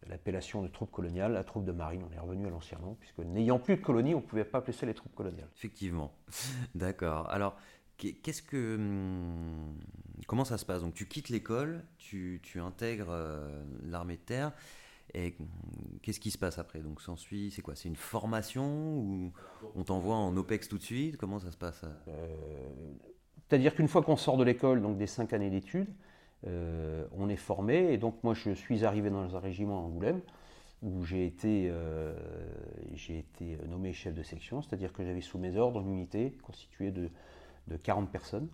l'appellation 0.08 0.62
de 0.62 0.68
troupes 0.68 0.90
coloniales 0.90 1.36
à 1.36 1.44
troupes 1.44 1.64
de 1.64 1.72
marine. 1.72 2.02
On 2.10 2.16
est 2.16 2.20
revenu 2.20 2.46
à 2.46 2.50
l'ancien 2.50 2.78
nom, 2.78 2.96
puisque 2.98 3.18
n'ayant 3.18 3.58
plus 3.58 3.76
de 3.76 3.82
colonies, 3.82 4.14
on 4.14 4.20
ne 4.20 4.26
pouvait 4.26 4.44
pas 4.44 4.58
appeler 4.58 4.72
ça 4.72 4.86
les 4.86 4.94
troupes 4.94 5.14
coloniales. 5.14 5.48
Effectivement. 5.56 6.12
D'accord. 6.74 7.28
Alors, 7.30 7.56
qu'est-ce 7.98 8.42
que. 8.42 8.76
Hum, 8.76 9.78
comment 10.26 10.44
ça 10.44 10.58
se 10.58 10.64
passe? 10.64 10.80
Donc, 10.80 10.94
tu 10.94 11.06
quittes 11.06 11.28
l'école, 11.28 11.84
tu 11.98 12.40
intègres 12.56 13.14
l'armée 13.84 14.16
de 14.16 14.22
terre. 14.22 14.52
Et 15.14 15.34
qu'est-ce 16.02 16.20
qui 16.20 16.30
se 16.30 16.38
passe 16.38 16.58
après? 16.58 16.80
Donc 16.80 17.00
s'ensuit, 17.00 17.50
c'est 17.50 17.62
quoi? 17.62 17.74
C'est 17.74 17.88
une 17.88 17.96
formation 17.96 18.96
ou 18.96 19.32
on 19.74 19.82
t'envoie 19.82 20.14
en 20.14 20.36
OPEX 20.36 20.68
tout 20.68 20.78
de 20.78 20.82
suite? 20.82 21.16
Comment 21.16 21.38
ça 21.38 21.50
se 21.50 21.56
passe? 21.56 21.84
Euh, 22.08 22.28
C'est-à-dire 23.48 23.74
qu'une 23.74 23.88
fois 23.88 24.02
qu'on 24.02 24.16
sort 24.16 24.36
de 24.36 24.44
l'école, 24.44 24.82
donc 24.82 24.98
des 24.98 25.06
cinq 25.06 25.32
années 25.32 25.50
d'études, 25.50 25.92
euh, 26.46 27.06
on 27.12 27.28
est 27.28 27.36
formé. 27.36 27.92
Et 27.92 27.98
donc 27.98 28.22
moi, 28.22 28.34
je 28.34 28.52
suis 28.52 28.84
arrivé 28.84 29.10
dans 29.10 29.36
un 29.36 29.40
régiment 29.40 29.80
à 29.80 29.82
Angoulême 29.82 30.20
où 30.82 31.04
j'ai 31.04 31.26
été, 31.26 31.68
euh, 31.70 32.14
nommé 33.68 33.92
chef 33.92 34.14
de 34.14 34.22
section, 34.22 34.62
c'est-à-dire 34.62 34.92
que 34.92 35.04
j'avais 35.04 35.20
sous 35.20 35.38
mes 35.38 35.56
ordres 35.56 35.80
une 35.80 35.92
unité 35.92 36.36
constituée 36.42 36.90
de, 36.90 37.10
de 37.68 37.76
40 37.76 38.10
personnes, 38.10 38.48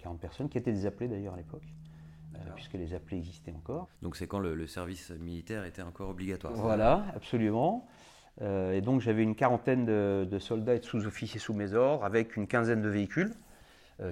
40 0.00 0.18
personnes 0.18 0.48
qui 0.48 0.58
étaient 0.58 0.72
des 0.72 0.86
appelés 0.86 1.06
d'ailleurs 1.06 1.34
à 1.34 1.36
l'époque. 1.36 1.62
Euh, 2.36 2.38
puisque 2.54 2.74
les 2.74 2.94
appelés 2.94 3.18
existaient 3.18 3.52
encore. 3.52 3.88
Donc 4.02 4.16
c'est 4.16 4.26
quand 4.26 4.38
le, 4.38 4.66
service 4.66 5.10
militaire 5.10 5.64
était 5.64 5.82
encore 5.82 6.10
obligatoire 6.10 6.52
Voilà, 6.54 7.04
absolument. 7.14 7.88
Euh, 8.40 8.72
et 8.72 8.80
donc 8.80 9.00
j'avais 9.00 9.22
une 9.22 9.34
quarantaine 9.34 9.84
de, 9.84 10.38
soldats 10.38 10.74
et 10.74 10.78
de 10.78 10.84
sous-officiers 10.84 11.40
sous 11.40 11.54
mes 11.54 11.74
ordres, 11.74 12.04
avec 12.04 12.36
une 12.36 12.46
quinzaine 12.46 12.82
de 12.82 12.88
véhicules, 12.88 13.34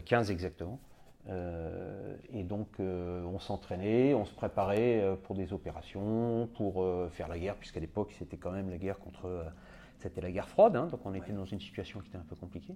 15 0.05 0.29
euh, 0.29 0.33
exactement. 0.33 0.81
et 1.29 2.43
donc 2.43 2.81
on 2.81 3.39
s'entraînait, 3.39 4.15
on 4.15 4.25
se 4.25 4.35
préparait 4.35 5.17
pour 5.23 5.37
des 5.37 5.53
opérations, 5.53 6.49
pour 6.55 6.85
faire 7.13 7.29
la 7.29 7.39
guerre, 7.39 7.55
puisqu'à 7.55 7.81
l'époque 7.81 8.13
c'était 8.19 8.37
quand 8.37 8.51
même 8.51 8.69
la 8.69 8.79
guerre 8.79 8.99
contre... 8.99 9.47
c'était 9.99 10.21
la 10.21 10.33
guerre 10.33 10.49
froide, 10.49 10.75
hein, 10.77 10.89
donc 10.91 11.01
on 11.05 11.15
était 11.15 11.33
dans 11.33 11.47
une 11.47 11.61
situation 11.61 12.01
qui 12.01 12.09
était 12.09 12.19
un 12.19 12.27
peu 12.29 12.37
compliquée. 12.37 12.75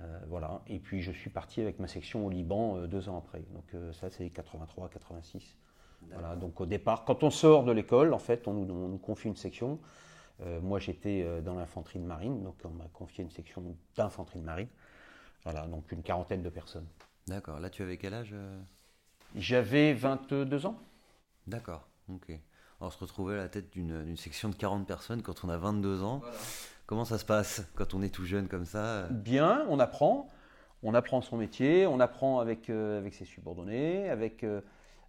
Euh, 0.00 0.18
voilà. 0.28 0.62
Et 0.66 0.78
puis 0.78 1.02
je 1.02 1.12
suis 1.12 1.30
parti 1.30 1.60
avec 1.60 1.78
ma 1.78 1.88
section 1.88 2.26
au 2.26 2.30
Liban 2.30 2.76
euh, 2.76 2.86
deux 2.86 3.08
ans 3.08 3.18
après. 3.18 3.42
Donc 3.52 3.64
euh, 3.74 3.92
ça 3.92 4.10
c'est 4.10 4.28
83, 4.30 4.88
86. 4.88 5.56
Voilà. 6.12 6.36
Donc 6.36 6.60
au 6.60 6.66
départ, 6.66 7.04
quand 7.04 7.22
on 7.22 7.30
sort 7.30 7.64
de 7.64 7.72
l'école, 7.72 8.12
en 8.12 8.18
fait, 8.18 8.46
on 8.46 8.52
nous, 8.52 8.98
confie 8.98 9.28
une 9.28 9.36
section. 9.36 9.78
moi 10.60 10.78
j'étais 10.78 11.40
dans 11.40 11.54
l'infanterie 11.54 11.98
de 11.98 12.04
marine, 12.04 12.42
donc 12.42 12.56
on 12.64 12.70
m'a 12.70 12.88
confié 12.92 13.24
une 13.24 13.30
section 13.30 13.62
d'infanterie 13.96 14.40
de 14.40 14.44
marine. 14.44 14.68
Voilà, 15.44 15.66
donc 15.66 15.90
une 15.92 16.02
quarantaine 16.02 16.42
de 16.42 16.50
personnes. 16.50 16.86
D'accord. 17.26 17.58
Là, 17.58 17.70
tu 17.70 17.82
avais 17.82 17.96
quel 17.96 18.12
âge 18.12 18.34
J'avais 19.34 19.94
22 19.94 20.66
ans. 20.66 20.78
D'accord, 21.46 21.88
ok. 22.10 22.38
Alors, 22.80 22.92
se 22.92 22.98
retrouver 22.98 23.34
à 23.34 23.38
la 23.38 23.48
tête 23.48 23.72
d'une 23.72 24.16
section 24.18 24.50
de 24.50 24.56
40 24.56 24.86
personnes 24.86 25.22
quand 25.22 25.42
on 25.44 25.48
a 25.48 25.56
22 25.56 26.02
ans, 26.02 26.20
comment 26.86 27.04
ça 27.04 27.18
se 27.18 27.24
passe 27.24 27.66
quand 27.74 27.94
on 27.94 28.02
est 28.02 28.14
tout 28.14 28.24
jeune 28.24 28.48
comme 28.48 28.64
ça? 28.64 29.08
Bien, 29.10 29.66
on 29.68 29.78
apprend. 29.78 30.28
On 30.82 30.92
apprend 30.92 31.22
son 31.22 31.38
métier, 31.38 31.86
on 31.86 31.98
apprend 31.98 32.40
avec, 32.40 32.68
avec 32.68 33.14
ses 33.14 33.24
subordonnés, 33.24 34.10
avec 34.10 34.44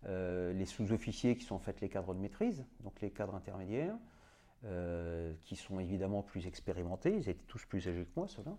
euh, 0.07 0.53
les 0.53 0.65
sous-officiers 0.65 1.35
qui 1.35 1.43
sont 1.43 1.55
en 1.55 1.59
fait 1.59 1.81
les 1.81 1.89
cadres 1.89 2.13
de 2.13 2.19
maîtrise, 2.19 2.63
donc 2.83 2.93
les 3.01 3.09
cadres 3.09 3.33
intermédiaires, 3.33 3.95
euh, 4.65 5.33
qui 5.45 5.55
sont 5.55 5.79
évidemment 5.79 6.21
plus 6.21 6.45
expérimentés, 6.45 7.11
ils 7.15 7.27
étaient 7.27 7.45
tous 7.47 7.65
plus 7.65 7.87
âgés 7.87 8.03
que 8.03 8.11
moi, 8.15 8.27
ceux-là. 8.27 8.55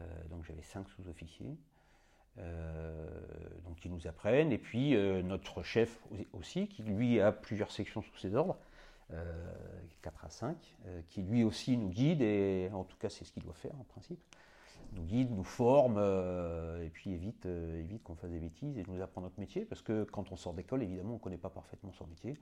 Euh, 0.00 0.04
donc 0.30 0.44
j'avais 0.44 0.62
cinq 0.62 0.86
sous-officiers. 0.90 1.56
donc 3.64 3.76
qui 3.80 3.88
nous 3.88 4.06
apprennent, 4.06 4.52
et 4.52 4.58
puis 4.58 4.94
notre 5.24 5.62
chef 5.62 5.98
aussi, 6.32 6.68
qui 6.68 6.82
lui 6.82 7.20
a 7.20 7.32
plusieurs 7.32 7.72
sections 7.72 8.02
sous 8.02 8.16
ses 8.16 8.34
ordres, 8.34 8.56
4 10.02 10.24
à 10.24 10.30
5, 10.30 10.76
qui 11.08 11.22
lui 11.22 11.44
aussi 11.44 11.76
nous 11.76 11.88
guide, 11.88 12.22
et 12.22 12.70
en 12.72 12.84
tout 12.84 12.96
cas 12.96 13.08
c'est 13.08 13.24
ce 13.24 13.32
qu'il 13.32 13.42
doit 13.42 13.54
faire 13.54 13.74
en 13.80 13.84
principe 13.84 14.20
nous 14.92 15.02
guide, 15.02 15.30
nous 15.30 15.44
forme, 15.44 15.96
euh, 15.98 16.84
et 16.84 16.90
puis 16.90 17.12
évite, 17.12 17.46
euh, 17.46 17.80
évite 17.80 18.02
qu'on 18.02 18.14
fasse 18.14 18.30
des 18.30 18.38
bêtises 18.38 18.78
et 18.78 18.84
nous 18.88 19.00
apprend 19.02 19.20
notre 19.20 19.38
métier, 19.38 19.64
parce 19.64 19.82
que 19.82 20.04
quand 20.04 20.32
on 20.32 20.36
sort 20.36 20.54
d'école, 20.54 20.82
évidemment, 20.82 21.10
on 21.10 21.14
ne 21.14 21.18
connaît 21.18 21.38
pas 21.38 21.50
parfaitement 21.50 21.92
son 21.92 22.06
métier. 22.06 22.38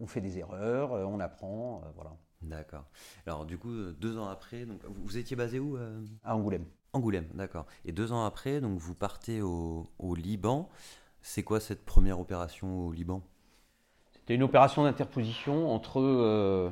On 0.00 0.06
fait 0.06 0.20
des 0.20 0.38
erreurs, 0.38 0.92
euh, 0.92 1.04
on 1.04 1.18
apprend, 1.18 1.82
voilà. 1.96 2.16
D'accord. 2.40 2.84
Alors 3.26 3.44
du 3.44 3.58
coup, 3.58 3.92
deux 3.92 4.16
ans 4.16 4.28
après, 4.28 4.64
donc, 4.64 4.80
vous 4.84 5.18
étiez 5.18 5.34
basé 5.34 5.58
où 5.58 5.76
À 6.22 6.36
Angoulême. 6.36 6.66
Angoulême, 6.92 7.26
d'accord. 7.34 7.66
Et 7.84 7.90
deux 7.90 8.12
ans 8.12 8.24
après, 8.24 8.60
donc 8.60 8.78
vous 8.78 8.94
partez 8.94 9.42
au, 9.42 9.90
au 9.98 10.14
Liban. 10.14 10.68
C'est 11.20 11.42
quoi 11.42 11.58
cette 11.58 11.84
première 11.84 12.20
opération 12.20 12.86
au 12.86 12.92
Liban? 12.92 13.22
C'était 14.28 14.34
une 14.34 14.42
opération 14.42 14.84
d'interposition 14.84 15.72
entre... 15.72 16.70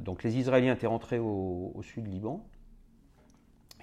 donc 0.00 0.22
les 0.22 0.38
Israéliens 0.38 0.72
étaient 0.72 0.86
rentrés 0.86 1.18
au, 1.18 1.72
au 1.74 1.82
sud 1.82 2.06
Liban, 2.06 2.42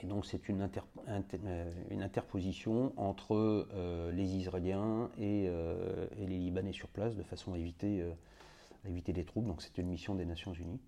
et 0.01 0.08
donc 0.08 0.25
c'est 0.25 0.48
une, 0.48 0.62
euh, 0.62 1.72
une, 1.89 2.01
interposition 2.01 2.94
entre 2.98 3.36
euh, 3.74 4.12
les 4.12 4.36
Israéliens 4.36 5.10
euh, 5.20 6.08
et, 6.18 6.25
les 6.25 6.38
Libanais 6.38 6.72
sur 6.72 6.88
place 6.88 7.15
de 7.15 7.24
façon 7.24 7.53
à 7.53 7.58
éviter, 7.58 8.06
éviter 8.86 9.13
des 9.13 9.25
troubles. 9.25 9.48
Donc 9.48 9.62
c'était 9.62 9.82
une 9.82 9.89
mission 9.89 10.15
des 10.15 10.25
Nations 10.25 10.53
Unies 10.53 10.79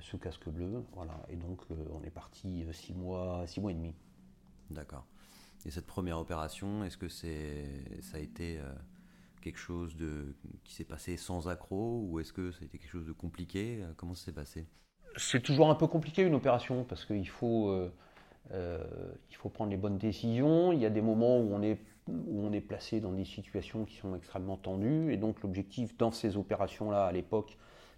sous 0.00 0.18
casque 0.18 0.48
bleu. 0.48 0.84
Voilà. 0.92 1.18
Et 1.30 1.36
donc 1.36 1.62
on 1.92 2.04
est 2.04 2.10
parti 2.10 2.64
six 2.72 2.94
mois, 2.94 3.46
six 3.46 3.60
mois 3.60 3.72
et 3.72 3.74
demi. 3.74 3.94
D'accord. 4.70 5.06
Et 5.66 5.70
cette 5.70 5.86
première 5.86 6.18
opération, 6.18 6.84
est-ce 6.84 6.96
que 6.96 7.08
c'est, 7.08 7.64
ça 8.02 8.18
a 8.18 8.20
été 8.20 8.60
quelque 9.40 9.58
chose 9.58 9.96
de, 9.96 10.34
qui 10.64 10.74
s'est 10.74 10.84
passé 10.84 11.16
sans 11.16 11.48
accroc 11.48 12.02
ou 12.08 12.20
est-ce 12.20 12.32
que 12.32 12.52
ça 12.52 12.58
a 12.62 12.64
été 12.64 12.78
quelque 12.78 12.90
chose 12.90 13.06
de 13.06 13.12
compliqué? 13.12 13.82
Comment 13.96 14.14
ça 14.14 14.26
s'est 14.26 14.32
passé? 14.32 14.66
C'est 15.16 15.42
toujours 15.42 15.70
un 15.70 15.74
peu 15.74 15.86
compliqué 15.86 16.22
une 16.22 16.34
opération 16.34 16.84
parce 16.84 17.04
qu'il 17.04 17.28
faut, 17.28 17.70
euh, 17.70 18.84
il 19.30 19.36
faut 19.36 19.48
prendre 19.48 19.70
les 19.70 19.76
bonnes 19.76 19.98
décisions. 19.98 20.72
Il 20.72 20.78
y 20.78 20.86
a 20.86 20.90
des 20.90 21.02
moments 21.02 21.38
où 21.38 21.52
on 21.52 21.62
est 21.62 21.78
où 22.08 22.44
on 22.44 22.52
est 22.52 22.60
placé 22.60 23.00
dans 23.00 23.12
des 23.12 23.24
situations 23.24 23.84
qui 23.84 23.96
sont 23.96 24.14
extrêmement 24.14 24.56
tendues. 24.56 25.12
Et 25.12 25.16
donc 25.16 25.42
l'objectif 25.42 25.96
dans 25.96 26.10
ces 26.10 26.36
opérations-là, 26.36 27.04
à 27.04 27.12
l'époque, 27.12 27.56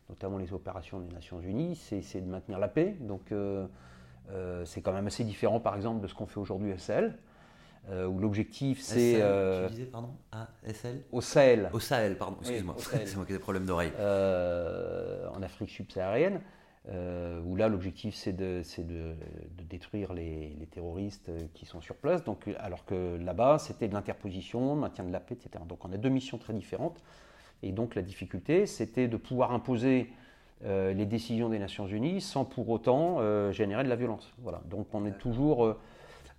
notamment 0.09 0.39
les 0.39 0.53
opérations 0.53 1.01
des 1.01 1.13
Nations 1.13 1.41
Unies, 1.41 1.77
c'est 1.77 2.21
de 2.21 2.29
maintenir 2.29 2.59
la 2.59 2.69
paix. 2.69 2.97
Donc 3.01 3.33
euh, 3.33 3.67
euh, 4.31 4.65
c'est 4.65 4.83
quand 4.83 4.93
même 4.93 5.07
assez 5.07 5.25
différent, 5.25 5.61
par 5.61 5.77
exemple, 5.77 6.01
de 6.01 6.07
ce 6.07 6.15
qu'on 6.15 6.27
fait 6.27 6.41
aujourd'hui 6.41 6.73
à 6.73 6.79
Sahel. 6.79 7.19
Où 7.91 8.19
l'objectif 8.19 8.81
c'est. 8.81 9.21
tu 9.67 9.73
disais, 9.73 9.87
pardon 9.87 10.11
à 10.31 10.49
SL 10.67 11.03
Au 11.11 11.21
Sahel. 11.21 11.71
Au 11.73 11.81
Sahel, 11.81 12.17
pardon, 12.17 12.37
excuse-moi. 12.41 12.77
c'est 12.79 13.17
moi 13.17 13.27
qui 13.27 13.33
ai 13.33 13.37
des 13.37 13.41
problèmes 13.41 13.67
d'oreille. 13.67 13.93
en 13.99 15.43
Afrique 15.43 15.71
subsaharienne. 15.71 16.41
Euh, 16.89 17.41
où 17.47 17.55
là 17.55 17.69
l'objectif 17.69 18.13
c'est 18.17 18.33
de, 18.33 18.63
de, 18.79 18.83
de, 18.83 19.63
détruire 19.71 20.13
les, 20.15 20.49
les, 20.59 20.67
terroristes 20.67 21.31
qui 21.55 21.65
sont 21.65 21.81
sur 21.81 21.95
place, 21.95 22.25
donc, 22.25 22.51
alors 22.59 22.85
que 22.85 23.17
là-bas 23.19 23.59
c'était 23.61 23.87
de 23.87 23.95
l'interposition, 23.95 24.75
maintien 24.75 25.05
de 25.05 25.13
la 25.13 25.21
paix, 25.21 25.37
etc. 25.37 25.63
Donc 25.69 25.85
on 25.85 25.93
a 25.93 25.97
deux 25.97 26.09
missions 26.09 26.39
très 26.39 26.53
différentes, 26.53 27.01
et 27.63 27.71
donc 27.71 27.95
la 27.95 28.03
difficulté 28.03 28.67
c'était 28.67 29.07
de 29.07 29.17
pouvoir 29.17 29.53
imposer 29.53 30.11
euh, 30.65 30.93
les 30.93 31.07
décisions 31.07 31.49
des 31.49 31.61
Nations 31.61 31.87
Unies 31.87 32.21
sans 32.21 32.45
pour 32.45 32.69
autant 32.69 33.19
euh, 33.21 33.53
générer 33.53 33.85
de 33.85 33.89
la 33.89 33.97
violence. 33.97 34.33
Voilà. 34.39 34.61
Donc 34.69 34.89
on 34.93 35.07
est 35.07 35.17
toujours... 35.19 35.77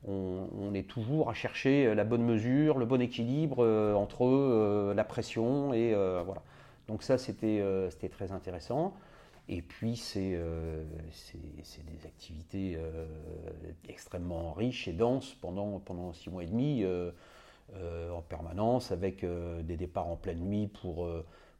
On, 0.05 0.73
est 0.73 0.87
toujours 0.87 1.29
à 1.29 1.33
chercher 1.33 1.95
la 1.95 2.03
bonne 2.03 2.23
mesure, 2.23 2.77
le 2.77 2.85
bon 2.85 3.01
équilibre 3.01 3.65
entre 3.95 4.93
la 4.93 5.03
pression 5.03 5.73
et 5.73 5.93
voilà. 6.25 6.41
Donc 6.87 7.03
ça 7.03 7.17
c'était 7.17 7.61
très 8.11 8.31
intéressant. 8.31 8.93
Et 9.49 9.61
puis, 9.61 9.97
c'est 9.97 10.33
euh, 10.35 10.83
des 11.13 12.05
activités 12.05 12.77
euh, 12.77 13.05
extrêmement 13.89 14.53
riches 14.53 14.87
et 14.87 14.93
denses 14.93 15.35
pendant, 15.41 15.79
pendant 15.79 16.13
six 16.13 16.29
mois 16.29 16.43
et 16.43 16.47
demi, 16.47 16.83
euh, 16.83 17.11
en 18.11 18.21
permanence, 18.21 18.91
avec 18.91 19.25
des 19.25 19.77
départs 19.77 20.07
en 20.07 20.15
pleine 20.15 20.39
nuit 20.39 20.67
pour, 20.67 21.09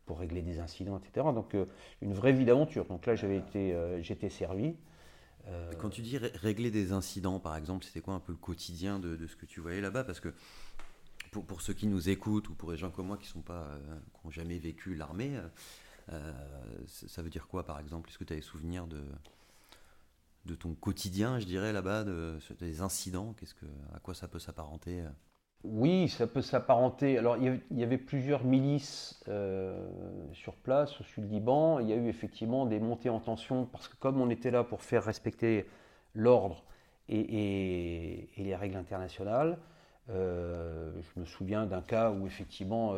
pour 0.06 0.20
régler 0.20 0.42
des 0.42 0.60
incidents, 0.60 1.00
etc. 1.00 1.28
Donc, 1.34 1.56
une 2.02 2.14
vraie 2.14 2.34
vie 2.34 2.46
d'aventure. 2.46 2.86
Donc 2.86 3.06
là, 3.06 3.16
j'étais 3.16 4.30
servi. 4.30 4.76
Quand 5.78 5.90
tu 5.90 6.02
dis 6.02 6.18
régler 6.18 6.72
des 6.72 6.94
incidents, 6.94 7.40
par 7.40 7.56
exemple, 7.58 7.84
c'était 7.84 8.02
quoi 8.02 8.14
un 8.14 8.20
peu 8.20 8.32
le 8.32 8.38
quotidien 8.38 9.00
de, 9.00 9.28
ce 9.28 9.36
que 9.36 9.46
tu 9.46 9.60
voyais 9.60 9.82
là-bas? 9.82 10.04
Parce 10.04 10.20
que 10.20 10.34
pour, 11.32 11.46
pour, 11.46 11.62
ceux 11.62 11.74
qui 11.74 11.88
nous 11.88 12.10
écoutent 12.10 12.50
ou 12.50 12.54
pour 12.54 12.72
les 12.72 12.78
gens 12.78 12.92
comme 12.92 13.08
moi 13.08 13.18
qui 13.18 13.32
n'ont 13.38 14.32
jamais 14.32 14.58
vécu 14.58 14.96
l'armée, 14.96 15.38
euh, 16.12 16.32
ça 16.86 17.22
veut 17.22 17.30
dire 17.30 17.48
quoi, 17.48 17.66
par 17.66 17.80
exemple? 17.80 18.10
Est-ce 18.10 18.18
que 18.18 18.24
tu 18.24 18.34
as 18.34 18.36
des 18.36 18.42
souvenirs 18.42 18.88
de, 18.88 19.04
de 20.46 20.56
ton 20.56 20.76
quotidien, 20.76 21.40
je 21.40 21.46
dirais, 21.46 21.74
là-bas, 21.74 22.04
de, 22.04 22.40
des 22.60 22.82
incidents? 22.82 23.34
Qu'est-ce 23.34 23.56
que, 23.56 23.66
À 23.94 24.00
quoi 24.00 24.14
ça 24.14 24.28
peut 24.28 24.40
s'apparenter 24.40 25.02
euh? 25.02 25.10
Oui, 25.64 26.10
ça 26.10 26.28
peut 26.28 26.42
s'apparenter. 26.42 27.18
Alors, 27.18 27.38
il 27.38 27.62
y 27.72 27.84
avait 27.84 27.98
plusieurs 27.98 28.44
milices 28.44 29.24
euh, 29.30 29.88
sur 30.34 30.56
place 30.56 31.00
au 31.00 31.04
sud 31.04 31.32
Liban. 31.32 31.80
Il 31.80 31.90
y 31.90 31.94
a 31.94 31.96
eu 31.96 32.08
effectivement 32.08 32.66
des 32.66 32.80
montées 32.80 33.10
en 33.10 33.20
tension 33.20 33.66
parce 33.66 33.88
que, 33.88 33.96
comme 33.96 34.20
on 34.20 34.30
était 34.30 34.52
là 34.52 34.64
pour 34.64 34.82
faire 34.82 35.04
respecter 35.04 35.66
l'ordre 36.16 36.64
et, 37.08 38.30
les 38.38 38.56
règles 38.56 38.76
internationales, 38.76 39.58
je 40.10 41.20
me 41.20 41.26
souviens 41.26 41.66
d'un 41.66 41.82
cas 41.82 42.12
où 42.12 42.28
effectivement 42.28 42.94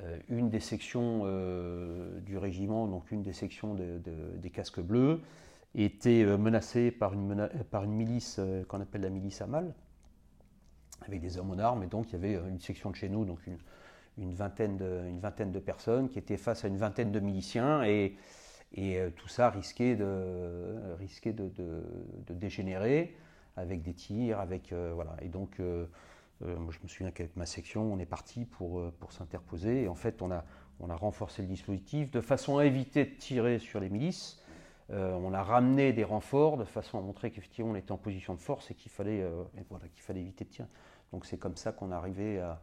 euh, 0.00 0.18
une 0.28 0.48
des 0.48 0.60
sections 0.60 1.22
euh, 1.24 2.20
du 2.20 2.38
régiment, 2.38 2.86
donc 2.86 3.10
une 3.10 3.22
des 3.22 3.34
sections 3.34 3.74
des 3.74 4.50
casques 4.50 4.80
bleus, 4.80 5.20
était 5.74 6.22
euh, 6.24 6.38
menacée 6.38 6.90
par 6.90 7.12
une, 7.12 7.48
par 7.70 7.84
une 7.84 7.92
milice 7.92 8.40
qu'on 8.68 8.80
appelle 8.80 9.02
la 9.02 9.10
milice 9.10 9.42
Amal, 9.42 9.74
avec 11.08 11.20
des 11.20 11.38
hommes 11.38 11.50
en 11.50 11.58
armes, 11.58 11.82
et 11.82 11.86
donc 11.86 12.10
il 12.10 12.12
y 12.12 12.16
avait 12.16 12.48
une 12.48 12.60
section 12.60 12.90
de 12.90 12.96
chez 12.96 13.08
nous, 13.08 13.24
donc 13.24 13.38
une, 14.16 14.34
vingtaine, 14.34 14.76
de, 14.76 15.58
personnes 15.58 16.08
qui 16.08 16.18
étaient 16.18 16.36
face 16.36 16.64
à 16.64 16.68
une 16.68 16.76
vingtaine 16.76 17.12
de 17.12 17.20
miliciens, 17.20 17.84
et, 17.84 18.16
et 18.74 18.98
tout 19.16 19.28
ça 19.28 19.50
risquait 19.50 19.96
de, 19.96 20.94
risquait 20.98 21.32
de, 21.32 21.50
dégénérer 22.30 23.16
avec 23.56 23.82
des 23.82 23.94
tirs, 23.94 24.40
avec 24.40 24.72
et 25.20 25.28
donc 25.28 25.60
euh, 26.44 26.56
je 26.70 26.78
me 26.82 26.88
souviens 26.88 27.10
qu'avec 27.10 27.36
ma 27.36 27.46
section, 27.46 27.92
on 27.92 27.98
est 27.98 28.06
parti 28.06 28.44
pour, 28.44 28.80
euh, 28.80 28.92
s'interposer. 29.10 29.82
Et 29.82 29.88
en 29.88 29.94
fait, 29.94 30.22
on 30.22 30.30
a, 30.30 30.44
renforcé 30.80 31.42
le 31.42 31.48
dispositif 31.48 32.10
de 32.10 32.20
façon 32.20 32.58
à 32.58 32.64
éviter 32.64 33.04
de 33.04 33.14
tirer 33.14 33.58
sur 33.60 33.78
les 33.78 33.88
milices. 33.88 34.40
Euh, 34.90 35.12
on 35.14 35.32
a 35.32 35.42
ramené 35.42 35.92
des 35.92 36.02
renforts 36.02 36.56
de 36.56 36.64
façon 36.64 36.98
à 36.98 37.00
montrer 37.00 37.30
qu'effectivement 37.30 37.70
on 37.70 37.76
était 37.76 37.92
en 37.92 37.96
position 37.96 38.34
de 38.34 38.40
force 38.40 38.70
et 38.72 38.74
qu'il 38.74 38.90
fallait 38.90 39.22
éviter 40.16 40.44
de 40.44 40.50
tirer. 40.50 40.68
Donc 41.12 41.26
c'est 41.26 41.38
comme 41.38 41.56
ça 41.56 41.72
qu'on 41.72 41.92
arrivait 41.92 42.38
à, 42.40 42.60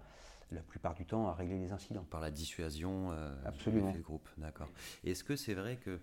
la 0.51 0.62
plupart 0.62 0.95
du 0.95 1.05
temps 1.05 1.27
à 1.27 1.33
régler 1.33 1.59
les 1.59 1.71
incidents. 1.71 2.05
Par 2.09 2.21
la 2.21 2.31
dissuasion 2.31 3.12
Absolument. 3.45 3.91
du 3.91 4.01
groupe, 4.01 4.27
d'accord. 4.38 4.69
Est-ce 5.03 5.23
que 5.23 5.35
c'est 5.35 5.53
vrai 5.53 5.77
que 5.77 5.99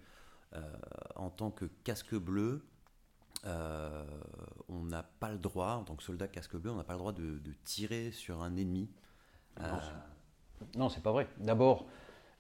en 1.17 1.31
tant 1.31 1.51
que 1.51 1.65
casque 1.85 2.15
bleu, 2.15 2.63
euh, 3.47 4.05
on 4.69 4.83
n'a 4.85 5.03
pas 5.03 5.31
le 5.31 5.39
droit, 5.39 5.75
en 5.75 5.85
tant 5.85 5.95
que 5.95 6.03
soldat 6.03 6.27
casque 6.27 6.57
bleu, 6.57 6.71
on 6.71 6.77
n'a 6.77 6.85
pas 6.85 6.95
le 6.95 6.99
droit 6.99 7.13
de, 7.13 7.41
tirer 7.65 8.11
sur 8.11 8.43
un 8.43 8.57
ennemi. 8.57 8.91
Non, 10.77 10.89
c'est 10.89 11.03
pas 11.03 11.13
vrai. 11.13 11.29
D'abord, 11.39 11.87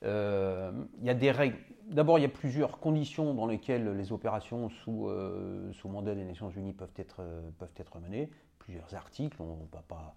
euh, 0.03 0.73
il 0.99 1.05
y 1.05 1.11
a 1.11 1.14
des 1.14 1.31
règles. 1.31 1.59
D'abord, 1.88 2.19
il 2.19 2.23
y 2.23 2.27
a 2.27 2.31
plusieurs 2.31 2.81
conditions 2.81 3.35
dans 3.35 3.47
lesquelles 3.47 3.97
les 3.97 4.11
opérations 4.11 4.69
sous, 4.69 5.09
euh, 5.09 5.73
sous 5.73 5.88
mandat 5.88 6.14
des 6.14 6.25
Nations 6.25 6.51
Unies 6.51 6.73
peuvent 6.73 6.95
être, 6.97 7.23
peuvent 7.59 7.75
être 7.77 8.01
menées. 8.01 8.31
Plusieurs 8.66 8.94
articles, 8.94 9.40
on 9.40 9.57
ne 9.57 9.68
va 9.72 9.83
pas 9.83 10.14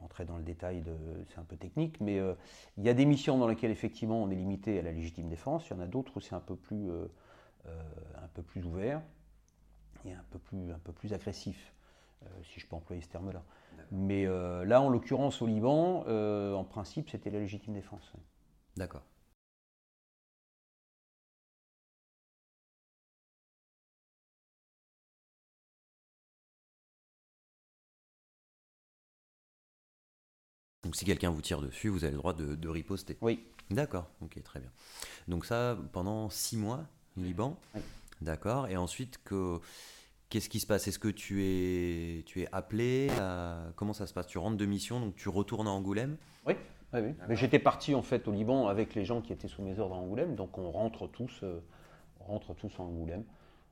rentrer 0.00 0.24
dans 0.24 0.36
le 0.36 0.42
détail, 0.42 0.82
c'est 1.28 1.38
un 1.38 1.44
peu 1.44 1.56
technique, 1.56 2.00
mais 2.00 2.18
il 2.78 2.84
y 2.84 2.88
a 2.88 2.94
des 2.94 3.04
missions 3.04 3.38
dans 3.38 3.46
lesquelles 3.46 3.70
effectivement 3.70 4.20
on 4.22 4.30
est 4.30 4.34
limité 4.34 4.78
à 4.78 4.82
la 4.82 4.90
légitime 4.90 5.28
défense, 5.28 5.68
il 5.68 5.74
y 5.74 5.76
en 5.76 5.80
a 5.80 5.86
d'autres 5.86 6.16
où 6.16 6.20
c'est 6.20 6.34
un, 6.34 6.40
peu 6.40 6.56
plus, 6.56 6.90
un 7.66 8.28
peu 8.34 8.42
plus 8.42 8.64
ouvert 8.64 9.00
et 10.06 10.12
un 10.12 10.24
peu 10.30 10.38
plus, 10.38 10.72
un 10.72 10.78
peu 10.78 10.92
plus 10.92 11.12
agressif. 11.12 11.72
si 12.42 12.58
je 12.58 12.66
peux 12.66 12.74
employer 12.74 13.02
ce 13.02 13.08
terme-là. 13.08 13.44
Mais 13.92 14.24
là, 14.64 14.80
en 14.80 14.88
l'occurrence, 14.88 15.42
au 15.42 15.46
Liban, 15.46 16.06
en 16.08 16.64
principe, 16.64 17.10
c'était 17.10 17.30
la 17.30 17.40
légitime 17.40 17.74
défense. 17.74 18.12
D'accord. 18.76 19.04
Donc 30.92 30.96
si 30.96 31.06
quelqu'un 31.06 31.30
vous 31.30 31.40
tire 31.40 31.62
dessus, 31.62 31.88
vous 31.88 32.04
avez 32.04 32.12
le 32.12 32.18
droit 32.18 32.34
de, 32.34 32.68
riposter. 32.68 33.16
Oui. 33.22 33.42
D'accord, 33.70 34.10
ok, 34.20 34.42
très 34.42 34.60
bien. 34.60 34.68
Donc 35.26 35.46
ça, 35.46 35.78
pendant 35.92 36.28
six 36.28 36.58
mois, 36.58 36.84
Liban. 37.16 37.58
D'accord. 38.20 38.68
Et 38.68 38.76
ensuite, 38.76 39.18
que, 39.24 39.58
qu'est-ce 40.28 40.50
qui 40.50 40.60
se 40.60 40.66
passe? 40.66 40.88
Est-ce 40.88 40.98
que 40.98 41.08
tu 41.08 41.44
es, 41.44 42.24
tu 42.24 42.42
es 42.42 42.48
appelé? 42.52 43.08
Comment 43.74 43.94
ça 43.94 44.06
se 44.06 44.12
passe? 44.12 44.26
Tu 44.26 44.36
rentres 44.36 44.58
de 44.58 44.66
mission, 44.66 45.00
donc 45.00 45.16
tu 45.16 45.30
retournes 45.30 45.66
à 45.66 45.70
Angoulême? 45.70 46.18
Oui. 46.46 46.56
oui, 46.92 47.14
Mais 47.26 47.36
j'étais 47.36 47.58
parti 47.58 47.94
en 47.94 48.02
fait 48.02 48.28
au 48.28 48.32
Liban 48.32 48.68
avec 48.68 48.94
les 48.94 49.06
gens 49.06 49.22
qui 49.22 49.32
étaient 49.32 49.48
sous 49.48 49.62
mes 49.62 49.78
ordres 49.78 49.94
à 49.94 49.98
Angoulême, 49.98 50.34
donc 50.34 50.58
on 50.58 50.70
rentre 50.70 51.06
tous, 51.06 51.40
euh, 51.42 51.62
rentre 52.20 52.52
tous 52.52 52.78
en 52.78 52.84
Angoulême. 52.84 53.24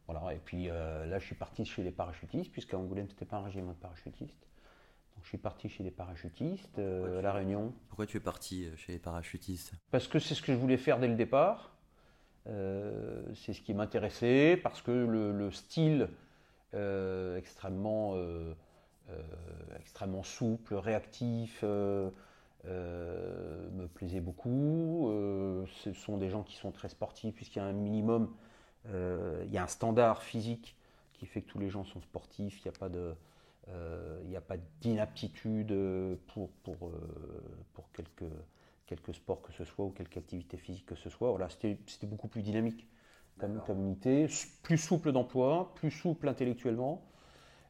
Voilà. 0.08 0.34
Et 0.34 0.40
puis 0.42 0.70
euh, 0.70 1.04
là, 1.04 1.18
je 1.18 1.26
suis 1.26 1.36
parti 1.36 1.66
chez 1.66 1.82
les 1.82 1.92
parachutistes, 1.92 2.50
puisqu'à 2.50 2.78
Angoulême, 2.78 3.10
c'était 3.10 3.26
pas 3.26 3.36
un 3.36 3.44
régiment 3.44 3.72
de 3.72 3.76
parachutistes 3.76 4.46
je 5.22 5.28
suis 5.28 5.38
parti 5.38 5.68
chez 5.68 5.82
les 5.82 5.90
parachutistes 5.90 6.78
euh, 6.78 7.18
à 7.18 7.22
La 7.22 7.32
Réunion. 7.32 7.72
Pourquoi 7.88 8.06
tu 8.06 8.16
es 8.16 8.20
parti 8.20 8.64
euh, 8.64 8.76
chez 8.76 8.92
les 8.92 8.98
parachutistes? 8.98 9.72
Parce 9.90 10.08
que 10.08 10.18
c'est 10.18 10.34
ce 10.34 10.42
que 10.42 10.52
je 10.52 10.58
voulais 10.58 10.76
faire 10.76 10.98
dès 10.98 11.08
le 11.08 11.14
départ. 11.14 11.76
Euh, 12.46 13.22
c'est 13.34 13.52
ce 13.52 13.60
qui 13.60 13.74
m'intéressait, 13.74 14.58
parce 14.62 14.82
que 14.82 14.90
le, 14.90 15.50
style 15.50 16.08
extrêmement, 17.36 18.14
extrêmement 19.78 20.22
souple, 20.22 20.76
réactif, 20.76 21.62
me 21.64 22.12
plaisait 23.94 24.20
beaucoup. 24.20 25.10
ce 25.66 25.92
sont 25.92 26.16
des 26.16 26.30
gens 26.30 26.44
qui 26.44 26.56
sont 26.56 26.70
très 26.70 26.88
sportifs, 26.88 27.34
puisqu'il 27.34 27.58
y 27.58 27.62
a 27.62 27.64
un 27.64 27.72
minimum, 27.72 28.32
il 28.86 29.50
y 29.50 29.58
a 29.58 29.64
un 29.64 29.68
standard 29.68 30.22
physique 30.22 30.76
qui 31.12 31.26
fait 31.26 31.42
que 31.42 31.50
tous 31.50 31.58
les 31.58 31.70
gens 31.70 31.84
sont 31.84 32.00
sportifs, 32.00 32.60
il 32.60 32.70
n'y 32.70 32.74
a 32.74 32.78
pas 32.78 32.88
de 32.88 33.14
il 33.68 34.28
n'y 34.28 34.36
a 34.36 34.40
pas 34.40 34.56
d'inaptitude 34.80 35.74
pour, 36.28 36.50
pour, 36.62 36.88
euh, 36.88 36.92
pour 37.74 37.90
quelque, 37.92 38.24
quelque 38.86 39.12
sport 39.12 39.42
que 39.42 39.52
ce 39.52 39.64
soit 39.64 39.84
ou 39.84 39.90
quelque 39.90 40.18
activité 40.18 40.56
physique 40.56 40.86
que 40.86 40.94
ce 40.94 41.10
soit. 41.10 41.30
Voilà, 41.30 41.48
C'était 41.48 42.06
beaucoup 42.06 42.28
plus 42.28 42.42
dynamique 42.42 42.88
comme, 43.38 43.80
unité, 43.80 44.26
plus 44.62 44.78
souple 44.78 45.12
d'emploi, 45.12 45.72
plus 45.74 45.90
souple 45.90 46.28
intellectuellement. 46.28 47.02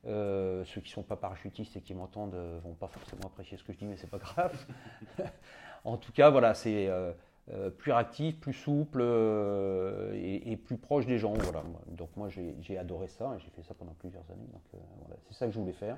Euh, 0.07 0.64
ceux 0.64 0.81
qui 0.81 0.88
ne 0.88 0.94
sont 0.94 1.03
pas 1.03 1.16
parachutistes 1.16 1.76
et 1.76 1.83
qui 1.83 1.94
m'entendent 1.94 2.35
ne 2.35 2.59
vont 2.61 2.74
pas 2.74 2.88
forcément 2.88 3.24
apprécier 3.26 3.59
ce 3.59 3.64
que 3.64 3.72
je 3.72 3.79
dis, 3.79 3.85
mais 3.85 3.96
c'est 3.96 4.11
pas 4.11 4.18
grave. 4.18 4.66
en 5.85 5.96
tout 5.96 6.12
cas, 6.12 6.31
voilà, 6.31 6.55
c'est 6.55 6.88
euh, 6.88 7.12
plus 7.79 7.93
réactif, 7.93 8.39
plus 8.39 8.53
souple 8.53 9.01
euh, 9.03 10.13
et, 10.15 10.57
plus 10.57 10.77
proche 10.77 11.07
des 11.07 11.19
gens. 11.19 11.33
Voilà. 11.33 11.65
Donc 11.89 12.11
moi 12.17 12.29
j'ai 12.29 12.79
adoré 12.79 13.09
ça 13.09 13.35
et 13.37 13.41
j'ai 13.41 13.51
fait 13.51 13.63
ça 13.63 13.75
pendant 13.75 13.95
plusieurs 13.95 14.29
années. 14.31 14.47
Donc 14.53 14.63
euh, 14.75 14.79
voilà, 15.01 15.17
c'est 15.27 15.35
ça 15.35 15.47
que 15.47 15.53
je 15.53 15.59
voulais 15.59 15.73
faire. 15.73 15.97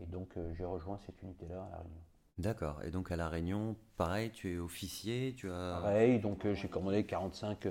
Et 0.00 0.06
donc 0.06 0.36
j'ai 0.56 0.64
rejoint 0.64 0.98
cette 1.06 1.20
unité-là 1.22 1.56
à 1.56 1.70
La 1.70 1.76
Réunion. 1.78 2.00
D'accord. 2.38 2.82
Et 2.84 2.90
donc 2.90 3.10
à 3.12 3.16
La 3.16 3.28
Réunion, 3.28 3.76
pareil, 3.96 4.30
tu 4.30 4.54
es 4.54 4.58
officier, 4.58 5.34
tu 5.36 5.50
as. 5.50 5.80
Pareil. 5.82 6.20
Donc 6.20 6.46
j'ai 6.52 6.68
commandé 6.68 7.04
45 7.04 7.68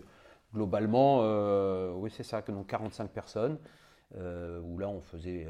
globalement. 0.53 1.19
oui 1.93 2.11
c'est 2.11 2.23
ça, 2.23 2.41
donc 2.41 2.67
45 2.67 3.09
personnes. 3.09 3.57
où 4.15 4.77
là 4.77 4.89
on 4.89 5.01
faisait, 5.01 5.47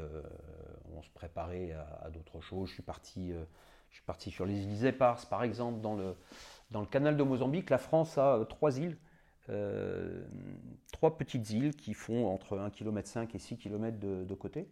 on 0.96 1.02
se 1.02 1.10
préparait 1.10 1.72
à, 1.72 2.10
d'autres 2.10 2.40
choses. 2.40 2.68
Je 2.68 2.74
suis 2.74 2.82
parti, 2.82 3.32
je 3.90 3.94
suis 3.94 4.04
parti 4.04 4.30
sur 4.30 4.46
les 4.46 4.62
îles 4.62 4.86
Éparses 4.86 5.24
par 5.24 5.42
exemple 5.42 5.80
dans 5.80 5.94
le 5.94 6.14
dans 6.70 6.80
le 6.80 6.86
canal 6.86 7.16
de 7.16 7.22
Mozambique, 7.22 7.70
la 7.70 7.78
France 7.78 8.18
a 8.18 8.36
euh, 8.36 8.44
trois 8.44 8.78
îles, 8.78 8.96
euh, 9.50 10.24
trois 10.92 11.16
petites 11.16 11.50
îles 11.50 11.74
qui 11.74 11.94
font 11.94 12.26
entre 12.26 12.56
1,5 12.56 12.70
km 12.70 13.18
et 13.34 13.38
6 13.38 13.56
km 13.58 13.98
de, 13.98 14.34
côté, 14.34 14.68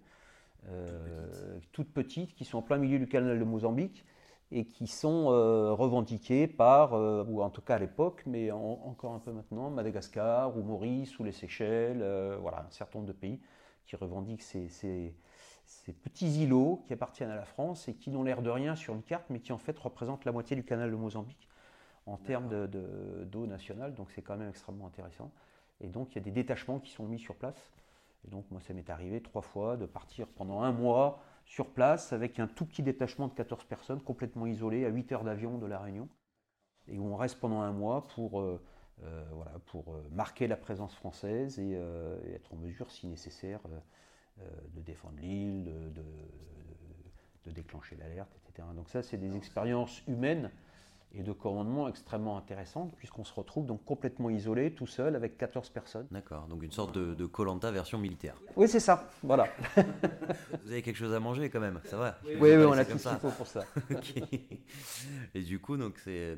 euh, 0.68 1.58
toutes, 1.72 1.92
petites. 1.92 2.34
qui 2.34 2.44
sont 2.44 2.58
en 2.58 2.62
plein 2.62 2.78
milieu 2.78 2.98
du 2.98 3.06
canal 3.06 3.38
de 3.38 3.44
Mozambique 3.44 4.04
et 4.50 4.66
qui 4.66 4.86
sont 4.86 5.28
revendiquées 5.28 6.46
par, 6.46 6.92
ou 6.92 7.40
en 7.40 7.48
tout 7.48 7.62
cas 7.62 7.76
à 7.76 7.78
l'époque, 7.78 8.22
mais 8.26 8.50
encore 8.50 9.14
un 9.14 9.18
peu 9.18 9.32
maintenant, 9.32 9.70
Madagascar 9.70 10.54
ou 10.54 10.62
Maurice 10.62 11.18
ou 11.18 11.24
les 11.24 11.32
Seychelles, 11.32 12.04
voilà, 12.38 12.66
un 12.68 12.70
certain 12.70 12.98
nombre 12.98 13.08
de 13.08 13.16
pays 13.16 13.40
qui 13.86 13.96
revendiquent 13.96 14.42
ces, 14.42 14.68
ces, 14.68 15.14
petits 16.04 16.42
îlots 16.42 16.82
qui 16.86 16.92
appartiennent 16.92 17.30
à 17.30 17.36
la 17.36 17.46
France 17.46 17.88
et 17.88 17.94
qui 17.94 18.10
n'ont 18.10 18.24
l'air 18.24 18.42
de 18.42 18.50
rien 18.50 18.76
sur 18.76 18.94
une 18.94 19.02
carte, 19.02 19.24
mais 19.30 19.40
qui 19.40 19.52
en 19.52 19.58
fait 19.58 19.78
représentent 19.78 20.26
la 20.26 20.32
moitié 20.32 20.54
du 20.54 20.64
canal 20.64 20.90
de 20.90 20.96
Mozambique 20.96 21.48
en 22.06 22.16
termes 22.16 22.48
d'eau 22.48 22.66
de, 22.66 23.46
nationale, 23.46 23.94
donc 23.94 24.10
c'est 24.10 24.22
quand 24.22 24.36
même 24.36 24.48
extrêmement 24.48 24.86
intéressant. 24.86 25.30
Et 25.80 25.88
donc 25.88 26.12
il 26.12 26.14
y 26.16 26.18
a 26.18 26.24
des 26.24 26.30
détachements 26.30 26.78
qui 26.78 26.90
sont 26.90 27.06
mis 27.06 27.18
sur 27.18 27.36
place. 27.36 27.70
Et 28.26 28.30
donc 28.30 28.44
moi 28.50 28.60
ça 28.60 28.72
m'est 28.72 28.90
arrivé 28.90 29.20
trois 29.20 29.42
fois 29.42 29.76
de 29.76 29.86
partir 29.86 30.26
pendant 30.28 30.62
un 30.62 30.72
mois 30.72 31.22
sur 31.44 31.70
place 31.70 32.12
avec 32.12 32.38
un 32.38 32.46
tout 32.46 32.64
petit 32.64 32.82
détachement 32.82 33.28
de 33.28 33.34
14 33.34 33.64
personnes 33.64 34.00
complètement 34.00 34.46
isolé 34.46 34.84
à 34.84 34.88
8 34.88 35.12
heures 35.12 35.24
d'avion 35.24 35.58
de 35.58 35.66
la 35.66 35.78
Réunion. 35.78 36.08
Et 36.88 36.98
où 36.98 37.06
on 37.06 37.16
reste 37.16 37.38
pendant 37.38 37.60
un 37.60 37.72
mois 37.72 38.08
pour, 38.08 38.40
euh, 38.40 38.60
euh, 39.04 39.24
voilà, 39.32 39.52
pour 39.66 39.94
euh, 39.94 40.02
marquer 40.10 40.48
la 40.48 40.56
présence 40.56 40.94
française 40.94 41.58
et, 41.58 41.72
être 42.34 42.52
en 42.52 42.56
mesure, 42.56 42.90
si 42.90 43.06
nécessaire, 43.06 43.60
de 44.74 44.80
défendre 44.80 45.18
l'île, 45.20 45.64
de, 45.64 45.90
de, 45.90 46.04
de, 47.44 47.50
déclencher 47.50 47.96
l'alerte, 47.96 48.34
etc. 48.36 48.66
Donc 48.74 48.88
ça 48.88 49.02
c'est 49.02 49.18
des 49.18 49.36
expériences 49.36 50.04
humaines 50.08 50.50
et 51.14 51.22
de 51.22 51.32
commandement 51.32 51.88
extrêmement 51.88 52.38
intéressante, 52.38 52.94
puisqu'on 52.96 53.24
se 53.24 53.34
retrouve 53.34 53.66
donc 53.66 53.84
complètement 53.84 54.30
isolé, 54.30 54.72
tout 54.72 54.86
seul, 54.86 55.14
avec 55.14 55.36
14 55.36 55.68
personnes. 55.70 56.06
D'accord, 56.10 56.46
donc 56.48 56.62
une 56.62 56.72
sorte 56.72 56.96
de 56.96 57.26
Colanta 57.26 57.70
version 57.70 57.98
militaire. 57.98 58.34
Oui, 58.56 58.68
c'est 58.68 58.80
ça, 58.80 59.08
voilà. 59.22 59.46
Vous 60.64 60.70
avez 60.70 60.82
quelque 60.82 60.96
chose 60.96 61.12
à 61.14 61.20
manger 61.20 61.50
quand 61.50 61.60
même, 61.60 61.80
ça 61.84 61.96
va 61.96 62.18
Oui, 62.24 62.36
oui, 62.40 62.64
on 62.64 62.72
a 62.72 62.84
tout 62.84 62.98
ce 62.98 63.08
qu'il 63.08 63.18
faut 63.18 63.30
pour 63.30 63.46
ça. 63.46 63.64
Et 65.34 65.42
du 65.42 65.58
coup, 65.60 65.76
donc 65.76 65.98
c'est, 65.98 66.10
euh, 66.10 66.36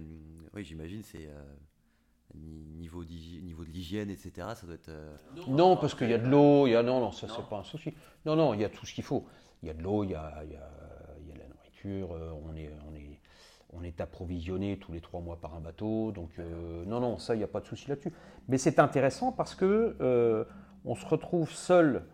oui, 0.55 0.65
j'imagine, 0.65 1.03
c'est 1.03 1.27
euh, 1.27 1.43
niveau, 2.35 3.05
niveau 3.05 3.65
de 3.65 3.71
l'hygiène, 3.71 4.11
etc. 4.11 4.49
Ça 4.55 4.67
doit 4.67 4.75
être. 4.75 4.89
Euh, 4.89 5.17
non, 5.49 5.77
parce 5.77 5.95
qu'il 5.95 6.11
y 6.11 6.15
a 6.15 6.19
de 6.19 6.29
l'eau, 6.29 6.67
il 6.67 6.71
y 6.71 6.77
a 6.77 6.83
non, 6.83 7.01
non, 7.01 7.13
ça 7.13 7.27
c'est 7.29 7.49
pas 7.49 7.59
un 7.59 7.65
souci. 7.65 7.95
Non, 8.25 8.37
non, 8.37 8.55
il 8.55 8.61
y 8.61 8.65
a 8.65 8.69
tout 8.69 8.87
ce 8.87 8.95
qu'il 8.95 9.05
faut. 9.05 9.27
Il 9.63 9.69
y 9.69 9.71
a 9.71 9.75
de 9.75 9.83
l'eau, 9.83 10.05
il 10.05 10.11
y 10.11 10.15
a, 10.15 10.43
il 10.45 10.53
y 10.53 10.57
a, 10.57 10.71
il 11.21 11.29
y 11.29 11.33
a 11.33 11.37
la 11.37 11.49
nourriture, 11.49 12.11
on 12.11 12.55
est, 12.57 12.71
on 12.89 12.95
est 12.95 13.14
on 13.77 13.83
est 13.83 14.01
approvisionné 14.01 14.79
tous 14.79 14.93
les 14.93 15.01
trois 15.01 15.21
mois 15.21 15.41
par 15.41 15.55
un 15.55 15.61
bateau, 15.61 16.13
donc 16.13 16.31
euh, 16.39 16.85
non, 16.87 17.01
non, 17.01 17.19
ça, 17.19 17.35
il 17.35 17.39
n'y 17.39 17.45
a 17.45 17.49
pas 17.49 17.61
de 17.61 17.67
souci 17.67 17.89
là-dessus. 17.89 18.13
Mais 18.49 18.59
c'est 18.59 18.79
intéressant 18.79 19.33
parce 19.33 19.55
que 19.55 19.97
euh, 20.01 20.45
on 20.85 20.95
se 20.95 21.05
retrouve 21.07 21.51
seul 21.51 22.05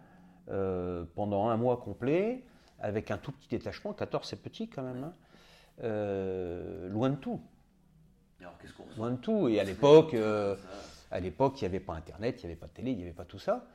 euh, 0.48 1.04
pendant 1.14 1.48
un 1.48 1.56
mois 1.56 1.78
complet, 1.78 2.44
avec 2.78 3.10
un 3.10 3.18
tout 3.18 3.32
petit 3.32 3.48
détachement, 3.48 3.92
14 3.92 4.26
c'est 4.26 4.42
petit 4.42 4.68
quand 4.68 4.82
même, 4.82 5.04
hein, 5.04 6.88
loin 6.88 7.10
de 7.10 7.16
tout. 7.16 7.40
Alors, 8.40 8.54
qu'on 8.76 8.96
loin 8.96 9.10
de 9.10 9.16
tout. 9.16 9.48
Et 9.48 9.60
à 9.60 9.64
l'époque, 9.64 10.16
à 11.10 11.20
l'époque, 11.20 11.60
il 11.60 11.64
n'y 11.64 11.68
avait 11.68 11.80
pas 11.80 11.94
Internet, 11.94 12.42
il 12.42 12.46
n'y 12.46 12.52
avait 12.52 12.60
pas 12.60 12.68
de 12.68 12.72
télé, 12.72 12.92
il 12.92 12.96
n'y 12.96 13.02
avait 13.02 13.12
pas 13.12 13.26
tout 13.26 13.38
ça. 13.38 13.66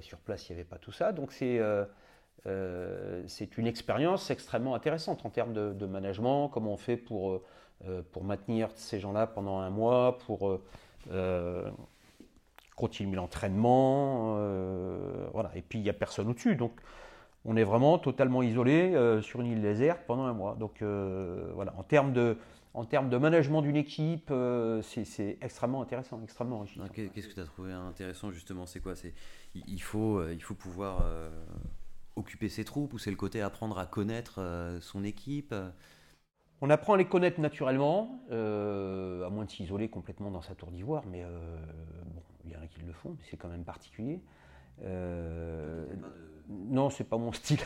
sur 0.00 0.18
place, 0.18 0.48
il 0.48 0.52
n'y 0.52 0.60
avait 0.60 0.68
pas 0.68 0.78
tout 0.78 0.92
ça. 0.92 1.12
Donc 1.12 1.32
c'est 1.32 1.60
euh, 2.46 3.22
c'est 3.26 3.58
une 3.58 3.66
expérience 3.66 4.30
extrêmement 4.30 4.74
intéressante 4.74 5.24
en 5.26 5.30
termes 5.30 5.52
de, 5.52 5.86
management, 5.86 6.48
comment 6.48 6.72
on 6.72 6.76
fait 6.76 6.96
pour, 6.96 7.30
euh, 7.30 7.44
euh, 7.86 8.02
pour 8.12 8.24
maintenir 8.24 8.70
ces 8.74 8.98
gens-là 8.98 9.26
pendant 9.26 9.58
un 9.58 9.70
mois, 9.70 10.18
pour 10.26 10.60
continuer 12.76 13.16
l'entraînement, 13.16 14.36
voilà. 15.32 15.50
Et 15.54 15.62
puis 15.62 15.78
il 15.78 15.82
n'y 15.82 15.90
a 15.90 15.94
personne 15.94 16.28
au-dessus, 16.28 16.56
donc 16.56 16.72
on 17.44 17.56
est 17.56 17.64
vraiment 17.64 17.98
totalement 17.98 18.42
isolé 18.42 18.94
sur 19.22 19.40
une 19.40 19.48
île 19.48 19.62
déserte 19.62 20.00
pendant 20.06 20.24
un 20.24 20.32
mois. 20.32 20.56
Donc 20.58 20.82
voilà, 20.82 21.74
en 21.76 21.82
termes 21.82 22.14
de, 22.14 22.38
en 22.72 22.86
termes 22.86 23.10
de 23.10 23.18
management 23.18 23.60
d'une 23.60 23.76
équipe, 23.76 24.32
c'est 24.82 25.36
extrêmement 25.42 25.82
intéressant, 25.82 26.20
extrêmement 26.22 26.60
enrichissant. 26.60 26.86
Qu'est-ce 26.88 27.28
que 27.28 27.34
tu 27.34 27.40
as 27.40 27.44
trouvé 27.44 27.72
intéressant 27.72 28.30
justement? 28.30 28.64
C'est 28.64 28.80
quoi? 28.80 28.94
Il 29.54 29.82
faut, 29.82 30.26
il 30.28 30.42
faut 30.42 30.54
pouvoir 30.54 31.02
occuper 32.16 32.48
ses 32.48 32.64
troupes 32.64 32.92
ou 32.92 32.98
c'est 32.98 33.10
le 33.10 33.16
côté 33.16 33.40
apprendre 33.42 33.78
à 33.78 33.86
connaître 33.86 34.40
euh, 34.40 34.80
son 34.80 35.04
équipe 35.04 35.54
on 36.62 36.68
apprend 36.68 36.92
à 36.92 36.96
les 36.98 37.06
connaître 37.06 37.40
naturellement, 37.40 38.20
euh, 38.30 39.26
à 39.26 39.30
moins 39.30 39.46
de 39.46 39.50
s'isoler 39.50 39.88
complètement 39.88 40.30
dans 40.30 40.42
sa 40.42 40.54
tour 40.54 40.70
d'ivoire, 40.70 41.04
mais 41.06 41.22
euh, 41.24 41.56
bon, 42.04 42.22
il 42.44 42.50
y 42.52 42.56
en 42.56 42.60
a 42.60 42.66
qui 42.66 42.82
le 42.82 42.92
font, 42.92 43.16
mais 43.18 43.24
c'est 43.30 43.38
quand 43.38 43.48
même 43.48 43.64
particulier. 43.64 44.20
Non, 46.50 46.90
c'est 46.90 47.04
pas 47.04 47.16
mon 47.16 47.32
style. 47.32 47.60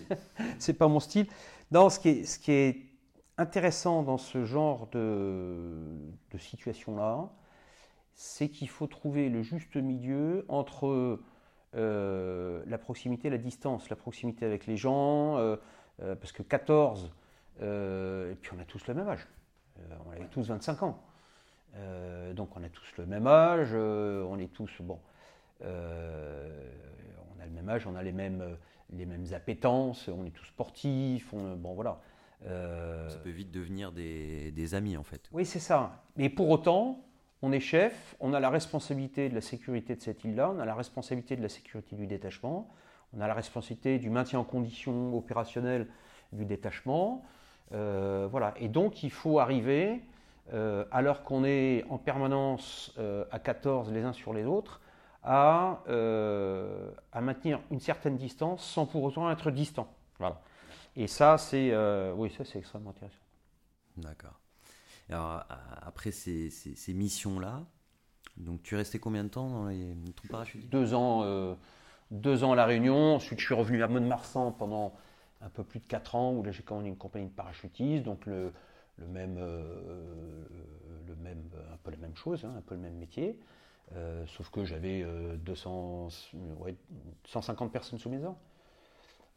c'est 0.58 0.74
pas 0.74 0.88
mon 0.88 1.00
style. 1.00 1.26
Non, 1.70 1.88
ce 1.88 2.00
qui 2.00 2.08
est, 2.10 2.24
ce 2.24 2.38
qui 2.38 2.52
est 2.52 2.82
intéressant 3.38 4.02
dans 4.02 4.18
ce 4.18 4.44
genre 4.44 4.88
de, 4.88 5.70
de 6.30 6.38
situation-là, 6.38 7.30
c'est 8.14 8.48
qu'il 8.48 8.68
faut 8.68 8.86
trouver 8.86 9.28
le 9.28 9.42
juste 9.42 9.76
milieu 9.76 10.44
entre 10.48 11.20
la 11.74 12.78
proximité, 12.78 13.30
la 13.30 13.38
distance, 13.38 13.90
la 13.90 13.96
proximité 13.96 14.44
avec 14.44 14.66
les 14.66 14.76
gens, 14.76 15.56
parce 15.98 16.32
que 16.32 16.42
14, 16.42 17.10
et 17.60 18.36
puis 18.40 18.50
on 18.56 18.60
a 18.60 18.64
tous 18.64 18.86
le 18.86 18.94
même 18.94 19.08
âge. 19.08 19.26
on 20.06 20.10
avait 20.12 20.26
tous 20.26 20.48
25 20.48 20.82
ans. 20.82 21.02
donc 22.34 22.56
on 22.56 22.62
a 22.62 22.68
tous 22.68 22.96
le 22.98 23.06
même 23.06 23.26
âge, 23.26 23.74
on 23.74 24.38
est 24.38 24.52
tous, 24.52 24.82
bon, 24.82 24.98
on 25.60 25.64
a 27.40 27.46
le 27.46 27.52
même 27.52 27.68
âge, 27.68 27.86
on 27.86 27.96
a 27.96 28.02
les 28.02 28.12
mêmes, 28.12 28.56
les 28.92 29.06
mêmes 29.06 29.26
appétences, 29.32 30.08
on 30.08 30.24
est 30.24 30.30
tous 30.30 30.46
sportifs, 30.46 31.32
on, 31.32 31.56
bon 31.56 31.74
voilà. 31.74 32.00
Ça 32.42 33.18
peut 33.22 33.30
vite 33.30 33.50
devenir 33.50 33.90
des, 33.92 34.50
des 34.52 34.74
amis 34.74 34.96
en 34.96 35.02
fait. 35.02 35.28
Oui, 35.32 35.46
c'est 35.46 35.60
ça. 35.60 36.04
Mais 36.16 36.28
pour 36.28 36.50
autant, 36.50 37.04
on 37.44 37.52
est 37.52 37.60
chef, 37.60 38.16
on 38.20 38.32
a 38.32 38.40
la 38.40 38.48
responsabilité 38.48 39.28
de 39.28 39.34
la 39.34 39.42
sécurité 39.42 39.94
de 39.94 40.00
cette 40.00 40.24
île-là, 40.24 40.50
on 40.50 40.58
a 40.58 40.64
la 40.64 40.74
responsabilité 40.74 41.36
de 41.36 41.42
la 41.42 41.50
sécurité 41.50 41.94
du 41.94 42.06
détachement, 42.06 42.70
on 43.14 43.20
a 43.20 43.28
la 43.28 43.34
responsabilité 43.34 43.98
du 43.98 44.08
maintien 44.08 44.38
en 44.38 44.44
condition 44.44 45.14
opérationnelle 45.14 45.86
du 46.32 46.46
détachement. 46.46 47.22
Euh, 47.72 48.26
voilà. 48.30 48.54
Et 48.56 48.68
donc, 48.68 49.02
il 49.02 49.10
faut 49.10 49.40
arriver, 49.40 50.00
euh, 50.54 50.86
alors 50.90 51.22
qu'on 51.22 51.44
est 51.44 51.84
en 51.90 51.98
permanence 51.98 52.94
euh, 52.98 53.26
à 53.30 53.38
14 53.38 53.92
les 53.92 54.04
uns 54.04 54.14
sur 54.14 54.32
les 54.32 54.46
autres, 54.46 54.80
à, 55.22 55.82
à, 57.12 57.20
maintenir 57.20 57.60
une 57.70 57.80
certaine 57.80 58.16
distance 58.16 58.64
sans 58.64 58.86
pour 58.86 59.02
autant 59.02 59.30
être 59.30 59.50
distant. 59.50 59.88
Voilà. 60.18 60.40
Et 60.96 61.08
ça, 61.08 61.36
c'est 61.36 61.74
oui, 62.14 62.30
ça, 62.30 62.44
c'est 62.44 62.58
extrêmement 62.58 62.90
intéressant. 62.90 63.18
D'accord. 63.98 64.43
Alors, 65.10 65.44
après 65.82 66.10
ces, 66.10 66.50
missions-là, 66.88 67.62
donc 68.36 68.62
tu 68.62 68.74
es 68.74 68.78
resté 68.78 68.98
combien 68.98 69.24
de 69.24 69.28
temps 69.28 69.48
dans 69.48 69.66
les, 69.66 69.94
ton 70.16 70.28
parachute 70.28 70.68
Deux 70.68 70.94
ans, 70.94 71.22
euh, 71.24 71.54
deux 72.10 72.42
ans 72.42 72.52
à 72.52 72.56
La 72.56 72.64
Réunion. 72.64 73.16
Ensuite, 73.16 73.38
je 73.38 73.44
suis 73.44 73.54
revenu 73.54 73.82
à 73.82 73.88
Mont-de-Marsan 73.88 74.52
pendant 74.52 74.94
un 75.40 75.50
peu 75.50 75.62
plus 75.62 75.80
de 75.80 75.86
quatre 75.86 76.14
ans, 76.14 76.32
où 76.32 76.42
là 76.42 76.52
j'ai 76.52 76.62
commandé 76.62 76.88
une 76.88 76.96
compagnie 76.96 77.26
de 77.26 77.32
parachutistes, 77.32 78.02
donc 78.04 78.24
le, 78.24 78.52
le 78.96 79.06
même, 79.06 79.36
euh, 79.38 80.44
le 81.06 81.14
même, 81.16 81.50
un 81.72 81.76
peu 81.82 81.90
la 81.90 81.98
même 81.98 82.16
chose, 82.16 82.44
hein, 82.44 82.54
un 82.56 82.62
peu 82.62 82.74
le 82.74 82.80
même 82.80 82.96
métier. 82.96 83.38
Euh, 83.94 84.24
sauf 84.26 84.48
que 84.48 84.64
j'avais 84.64 85.04
200, 85.36 86.08
150 87.26 87.70
personnes 87.70 87.98
sous 87.98 88.08
mes 88.08 88.24
ordres. 88.24 88.38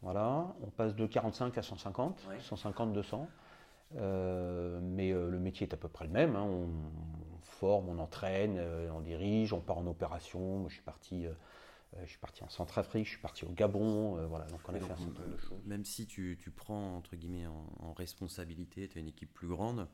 Voilà, 0.02 0.56
on 0.62 0.68
passe 0.68 0.96
de 0.96 1.06
45 1.06 1.58
à 1.58 1.64
150, 1.64 2.22
150, 2.40 2.94
200. 2.94 3.28
Euh, 3.96 4.80
mais 4.82 5.12
euh, 5.12 5.30
le 5.30 5.40
métier 5.40 5.68
est 5.68 5.74
à 5.74 5.78
peu 5.78 5.88
près 5.88 6.06
le 6.06 6.12
même. 6.12 6.36
Hein. 6.36 6.44
On, 6.44 6.70
forme, 7.42 7.90
on 7.90 7.98
entraîne, 7.98 8.58
euh, 8.60 8.90
on 8.92 9.02
dirige, 9.02 9.52
on 9.52 9.62
part 9.62 9.80
en 9.80 9.88
opération. 9.88 10.60
Moi, 10.60 10.70
je 10.70 10.76
suis 10.76 10.84
parti. 10.84 11.26
je 12.00 12.08
suis 12.08 12.20
parti 12.20 12.44
en 12.44 12.50
Centrafrique, 12.50 13.06
je 13.06 13.12
suis 13.12 13.22
parti 13.22 13.46
au 13.46 13.50
Gabon, 13.50 14.28
voilà, 14.28 14.46
donc 14.46 14.60
on 14.68 14.76
a 14.76 14.80
fait 14.80 14.84
un 14.84 14.88
certain 14.90 15.04
nombre 15.04 15.34
de 15.34 15.38
choses. 15.38 15.66
Même 15.66 15.84
si 15.84 16.06
tu, 16.06 16.38
tu 16.40 16.52
prends 16.52 16.96
entre 16.98 17.16
guillemets 17.16 17.48
en, 17.48 17.94
responsabilité, 17.94 18.88
tu 18.88 19.00
as 19.00 19.02
une 19.02 19.08
équipe 19.08 19.34
plus 19.34 19.48
grande, 19.48 19.88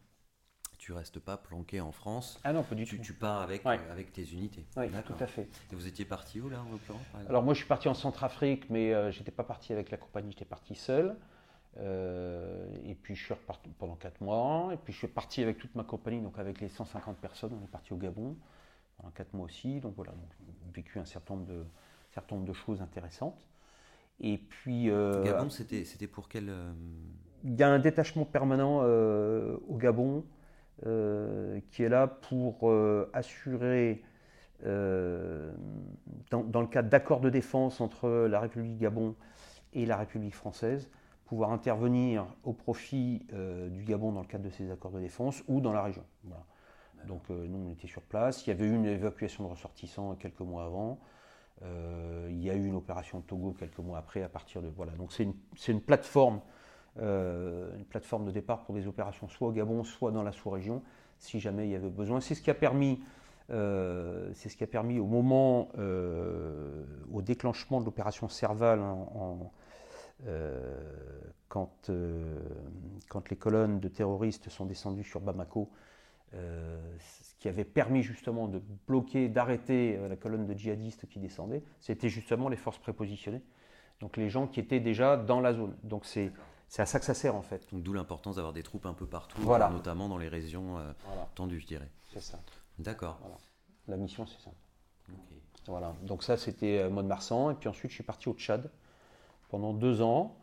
tu 0.77 0.91
restes 0.91 1.19
pas 1.19 1.37
planqué 1.37 1.79
en 1.79 1.93
France. 1.93 2.37
Ah 2.43 2.51
non, 2.51 2.63
pas 2.63 2.75
du 2.75 2.83
tu, 2.83 2.97
tout. 2.97 3.03
Tu 3.03 3.13
pars 3.13 3.41
avec, 3.41 3.65
avec 3.65 4.11
tes 4.11 4.29
unités. 4.33 4.65
Oui, 4.75 4.89
tout 5.05 5.15
à 5.17 5.27
fait. 5.27 5.47
Et 5.71 5.75
vous 5.75 5.87
étiez 5.87 6.03
parti 6.03 6.41
où 6.41 6.49
là 6.49 6.61
en 6.67 6.71
l'occurrence 6.71 7.05
Alors 7.29 7.43
moi 7.43 7.53
je 7.53 7.59
suis 7.59 7.67
parti 7.67 7.87
en 7.87 7.93
Centrafrique, 7.93 8.69
mais 8.69 9.09
j'étais 9.13 9.31
pas 9.31 9.45
parti 9.45 9.71
avec 9.71 9.89
la 9.89 9.97
compagnie, 9.97 10.31
j'étais 10.31 10.43
parti 10.43 10.75
seul. 10.75 11.15
Euh, 11.79 12.67
et 12.85 12.93
puis 12.93 13.15
je 13.15 13.23
suis 13.23 13.33
reparti 13.33 13.69
pendant 13.77 13.95
4 13.95 14.21
mois. 14.21 14.69
Et 14.73 14.77
puis 14.77 14.93
je 14.93 14.99
suis 14.99 15.07
parti 15.07 15.41
avec 15.41 15.57
toute 15.57 15.73
ma 15.75 15.83
compagnie, 15.83 16.21
donc 16.21 16.37
avec 16.39 16.61
les 16.61 16.69
150 16.69 17.17
personnes. 17.17 17.51
On 17.59 17.63
est 17.63 17.71
parti 17.71 17.93
au 17.93 17.97
Gabon 17.97 18.35
pendant 18.97 19.11
4 19.11 19.33
mois 19.33 19.45
aussi. 19.45 19.79
Donc 19.79 19.93
voilà, 19.95 20.13
j'ai 20.39 20.81
vécu 20.81 20.99
un 20.99 21.05
certain 21.05 21.35
nombre 21.35 21.47
de, 21.47 21.65
certain 22.11 22.35
nombre 22.35 22.47
de 22.47 22.53
choses 22.53 22.81
intéressantes. 22.81 23.47
Et 24.19 24.37
puis. 24.37 24.89
Euh, 24.89 25.23
Gabon, 25.23 25.49
c'était, 25.49 25.85
c'était 25.85 26.07
pour 26.07 26.29
quel. 26.29 26.49
Euh, 26.49 26.73
Il 27.43 27.55
y 27.55 27.63
a 27.63 27.69
un 27.69 27.79
détachement 27.79 28.25
permanent 28.25 28.83
au 28.83 29.77
Gabon 29.77 30.25
qui 30.81 31.83
est 31.83 31.89
là 31.89 32.07
pour 32.07 32.71
assurer. 33.13 34.03
Dans, 36.31 36.41
dans, 36.41 36.61
le 36.61 36.67
cadre 36.67 36.87
d'accords 36.87 37.19
de 37.19 37.29
défense 37.29 37.81
entre 37.81 38.07
la 38.07 38.39
République 38.39 38.77
Gabon 38.77 39.13
et 39.73 39.85
la 39.85 39.97
République 39.97 40.35
française, 40.35 40.89
pouvoir 41.33 41.51
intervenir 41.51 42.27
au 42.43 42.53
profit 42.53 43.25
euh, 43.33 43.67
du 43.67 43.83
Gabon 43.83 44.11
dans 44.11 44.21
le 44.21 44.27
cadre 44.27 44.43
de 44.43 44.51
ces 44.51 44.69
accords 44.69 44.91
de 44.91 44.99
défense 44.99 45.43
ou 45.47 45.61
dans 45.61 45.73
la 45.73 45.81
région. 45.81 46.03
Donc 47.07 47.23
euh, 47.31 47.47
nous, 47.47 47.57
on 47.57 47.71
était 47.71 47.87
sur 47.87 48.03
place. 48.03 48.45
Il 48.45 48.51
y 48.51 48.53
avait 48.53 48.65
eu 48.65 48.75
une 48.75 48.85
évacuation 48.85 49.43
de 49.45 49.49
ressortissants 49.49 50.13
quelques 50.13 50.41
mois 50.41 50.65
avant. 50.65 50.99
Euh, 51.63 52.27
il 52.29 52.39
y 52.39 52.51
a 52.51 52.53
eu 52.53 52.67
une 52.67 52.75
opération 52.75 53.17
de 53.17 53.23
Togo 53.23 53.55
quelques 53.57 53.79
mois 53.79 53.97
après. 53.97 54.21
À 54.21 54.29
partir 54.29 54.61
de 54.61 54.67
voilà, 54.67 54.91
donc 54.91 55.11
c'est 55.11 55.23
une, 55.23 55.33
une, 55.69 55.81
plateforme, 55.81 56.39
une 57.01 57.85
plateforme 57.89 58.25
de 58.25 58.31
départ 58.31 58.63
pour 58.63 58.75
des 58.75 58.85
opérations 58.85 59.27
soit 59.27 59.47
au 59.47 59.51
Gabon, 59.51 59.83
soit 59.83 60.11
dans 60.11 60.21
la 60.21 60.33
sous-région, 60.33 60.83
si 61.17 61.39
jamais 61.39 61.65
il 61.65 61.71
y 61.71 61.75
avait 61.75 61.89
besoin. 61.89 62.21
C'est 62.21 62.35
ce 62.35 62.43
qui 62.43 62.51
a 62.51 62.53
permis 62.53 63.01
c'est 63.49 64.49
ce 64.49 64.55
qui 64.55 64.63
a 64.63 64.67
permis 64.67 64.99
au 64.99 65.07
moment, 65.07 65.69
au 67.11 67.21
déclenchement 67.23 67.79
de 67.79 67.85
l'opération 67.85 68.29
Serval 68.29 68.79
en, 68.79 69.51
quand, 71.49 71.89
euh, 71.89 72.39
quand 73.09 73.29
les 73.29 73.35
colonnes 73.35 73.79
de 73.79 73.87
terroristes 73.87 74.49
sont 74.49 74.65
descendues 74.65 75.03
sur 75.03 75.21
Bamako, 75.21 75.69
euh, 76.33 76.81
ce 76.99 77.35
qui 77.39 77.47
avait 77.47 77.63
permis 77.63 78.01
justement 78.01 78.47
de 78.47 78.59
bloquer, 78.87 79.29
d'arrêter 79.29 79.99
la 80.09 80.15
colonne 80.15 80.47
de 80.47 80.57
djihadistes 80.57 81.07
qui 81.07 81.19
descendait, 81.19 81.63
c'était 81.79 82.09
justement 82.09 82.49
les 82.49 82.57
forces 82.57 82.79
prépositionnées. 82.79 83.43
Donc 83.99 84.17
les 84.17 84.29
gens 84.29 84.47
qui 84.47 84.59
étaient 84.59 84.79
déjà 84.79 85.15
dans 85.15 85.41
la 85.41 85.53
zone. 85.53 85.75
Donc 85.83 86.05
c'est 86.05 86.31
à 86.77 86.85
ça 86.85 86.99
que 86.99 87.05
ça 87.05 87.13
sert 87.13 87.35
en 87.35 87.43
fait. 87.43 87.67
Donc 87.71 87.83
d'où 87.83 87.93
l'importance 87.93 88.37
d'avoir 88.37 88.53
des 88.53 88.63
troupes 88.63 88.87
un 88.87 88.95
peu 88.95 89.05
partout, 89.05 89.41
notamment 89.41 90.09
dans 90.09 90.17
les 90.17 90.29
régions 90.29 90.77
tendues, 91.35 91.59
je 91.59 91.67
dirais. 91.67 91.89
C'est 92.13 92.21
ça. 92.21 92.39
D'accord. 92.79 93.19
La 93.87 93.97
mission, 93.97 94.25
c'est 94.25 94.41
ça. 94.41 94.51
Voilà. 95.67 95.93
Donc 96.01 96.23
ça, 96.23 96.35
c'était 96.35 96.89
Mode 96.89 97.05
Marsan. 97.05 97.51
Et 97.51 97.55
puis 97.55 97.69
ensuite, 97.69 97.91
je 97.91 97.95
suis 97.95 98.03
parti 98.03 98.27
au 98.27 98.33
Tchad 98.33 98.71
pendant 99.53 99.71
deux 99.71 100.01
ans, 100.01 100.35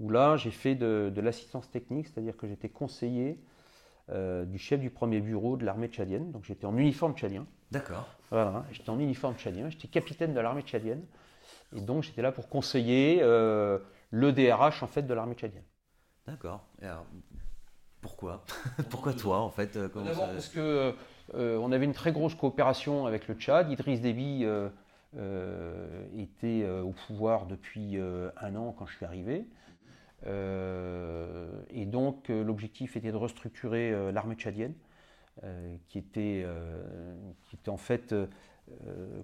où 0.00 0.10
là 0.10 0.36
j'ai 0.36 0.50
fait 0.50 0.74
de, 0.74 1.10
l'assistance 1.22 1.70
technique, 1.70 2.08
c'est-à-dire 2.08 2.36
que 2.36 2.46
j'étais 2.46 2.68
conseiller 2.68 3.40
euh, 4.10 4.44
du 4.44 4.58
chef 4.58 4.80
du 4.80 4.90
premier 4.90 5.20
bureau 5.20 5.56
de 5.56 5.64
l'armée 5.64 5.88
tchadienne, 5.88 6.30
donc 6.30 6.44
j'étais 6.44 6.66
en 6.66 6.76
uniforme 6.76 7.14
tchadien. 7.14 7.46
D'accord. 7.70 8.06
Voilà, 8.28 8.66
j'étais 8.70 8.90
en 8.90 8.98
uniforme 8.98 9.34
tchadien, 9.34 9.70
j'étais 9.70 9.88
capitaine 9.88 10.34
de 10.34 10.40
l'armée 10.40 10.60
tchadienne, 10.60 11.02
et 11.74 11.80
donc 11.80 12.02
j'étais 12.02 12.20
là 12.20 12.32
pour 12.32 12.50
conseiller 12.50 13.20
euh, 13.22 13.78
le 14.10 14.30
DRH 14.30 14.82
en 14.82 14.88
fait 14.88 15.04
de 15.04 15.14
l'armée 15.14 15.36
tchadienne. 15.36 15.64
D'accord. 16.26 16.62
pourquoi? 18.02 18.44
Pourquoi 18.90 19.14
toi 19.14 19.38
en 19.38 19.48
fait 19.48 19.74
euh, 19.76 19.88
parce 19.88 20.50
que 20.50 20.94
on 21.32 21.72
avait 21.72 21.86
une 21.86 21.94
très 21.94 22.12
grosse 22.12 22.34
coopération 22.34 23.06
avec 23.06 23.26
le 23.26 23.36
Tchad. 23.36 23.70
Idriss 23.70 24.02
Déby 24.02 24.44
euh, 24.44 24.68
était 25.16 26.62
euh, 26.62 26.82
au 26.82 26.92
pouvoir 26.92 27.46
depuis 27.46 27.98
euh, 27.98 28.30
un 28.40 28.54
an 28.54 28.74
quand 28.76 28.86
je 28.86 28.96
suis 28.96 29.06
arrivé. 29.06 29.46
et 30.26 31.86
donc 31.86 32.28
l'objectif 32.28 32.96
était 32.96 33.10
de 33.10 33.16
restructurer 33.16 34.12
l'armée 34.12 34.34
tchadienne, 34.34 34.74
qui, 35.88 35.98
était, 35.98 36.44
qui 37.44 37.56
était 37.56 37.70
en 37.70 37.78
fait 37.78 38.14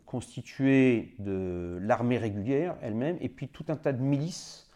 constituée 0.07 1.15
de 1.19 1.79
l'armée 1.83 2.17
régulière 2.17 2.77
elle-même, 2.81 3.19
et 3.21 3.29
puis 3.29 3.49
tout 3.49 3.67
un 3.69 3.77
tas 3.77 3.93
de 3.93 4.01
milices 4.01 4.71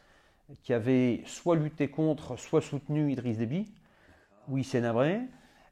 qui 0.62 0.74
avaient 0.74 1.22
soit 1.24 1.56
lutté 1.56 1.88
contre, 1.88 2.36
soit 2.36 2.60
soutenu 2.60 3.10
Idriss 3.10 3.38
Déby, 3.38 3.72
c'est 4.62 4.82
navré. 4.82 5.22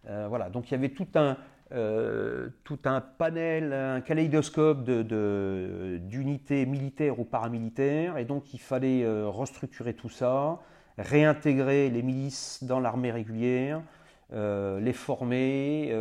voilà, 0.04 0.48
donc 0.48 0.70
il 0.70 0.72
y 0.72 0.76
avait 0.76 0.94
tout 0.94 1.08
un, 1.14 1.36
euh, 1.70 2.48
tout 2.64 2.78
un 2.86 3.02
panel, 3.02 3.74
un 3.74 4.00
kaléidoscope 4.00 4.84
d'unités 4.84 6.64
de, 6.64 6.70
militaires 6.70 7.20
ou 7.20 7.24
paramilitaires, 7.24 8.16
et 8.16 8.24
donc 8.24 8.54
il 8.54 8.60
fallait 8.60 9.04
euh, 9.04 9.28
restructurer 9.28 9.92
tout 9.92 10.08
ça, 10.08 10.60
réintégrer 10.96 11.90
les 11.90 12.02
milices 12.02 12.64
dans 12.64 12.80
l'armée 12.80 13.12
régulière, 13.12 13.82
euh, 14.32 14.80
les 14.80 14.94
former, 14.94 15.94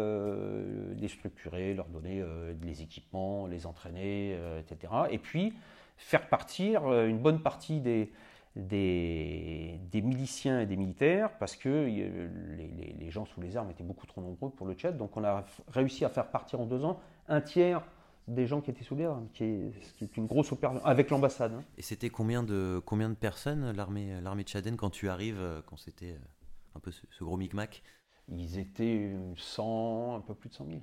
les 0.96 1.08
structurer, 1.10 1.74
leur 1.74 1.88
donner 1.88 2.24
les 2.64 2.82
équipements, 2.82 3.46
les 3.46 3.66
entraîner, 3.66 4.38
etc. 4.60 4.94
Et 5.12 5.18
puis 5.18 5.54
faire 5.98 6.30
partir 6.30 6.94
une 7.04 7.18
bonne 7.18 7.42
partie 7.42 7.82
des, 7.82 8.10
des, 8.58 9.80
miliciens 9.94 10.62
et 10.62 10.66
des 10.66 10.76
militaires 10.76 11.38
parce 11.38 11.56
que 11.56 11.86
les, 11.86 13.10
gens 13.10 13.26
sous 13.26 13.42
les 13.42 13.56
armes 13.56 13.70
étaient 13.70 13.84
beaucoup 13.84 14.06
trop 14.06 14.22
nombreux 14.22 14.50
pour 14.50 14.68
le 14.68 14.74
Tchad. 14.74 14.98
Donc 14.98 15.16
on 15.18 15.24
a 15.24 15.46
réussi 15.68 16.06
à 16.06 16.10
faire 16.10 16.30
partir 16.30 16.60
en 16.60 16.66
deux 16.66 16.84
ans 16.84 17.00
un 17.28 17.42
tiers 17.42 17.84
des 18.28 18.46
gens 18.46 18.60
qui 18.60 18.72
étaient 18.72 18.84
sous 18.84 18.96
les 18.96 19.06
armes, 19.06 19.30
qui 19.34 19.46
est, 19.46 19.72
ce 19.82 19.94
qui 19.94 20.04
est 20.04 20.18
une 20.18 20.28
grosse 20.28 20.52
opération, 20.52 20.84
avec 20.86 21.10
l'ambassade. 21.10 21.54
Hein. 21.54 21.64
Et 21.78 21.82
c'était 21.82 22.10
combien 22.10 22.44
de, 22.44 22.82
combien 22.86 23.10
de 23.10 23.16
personnes 23.16 23.72
l'armée, 23.72 24.20
l'armée 24.22 24.44
tchadienne 24.44 24.76
quand 24.76 24.90
tu 24.90 25.08
arrives, 25.08 25.40
euh, 25.40 25.62
quand 25.66 25.78
c'était 25.78 26.12
euh, 26.12 26.76
un 26.76 26.80
peu 26.80 26.92
ce, 26.92 27.24
gros 27.24 27.38
micmac? 27.38 27.82
Ils 28.28 28.60
étaient 28.60 29.16
100, 29.38 30.18
un 30.18 30.20
peu 30.20 30.36
plus 30.36 30.50
de 30.50 30.56
100 30.56 30.66
000 30.66 30.80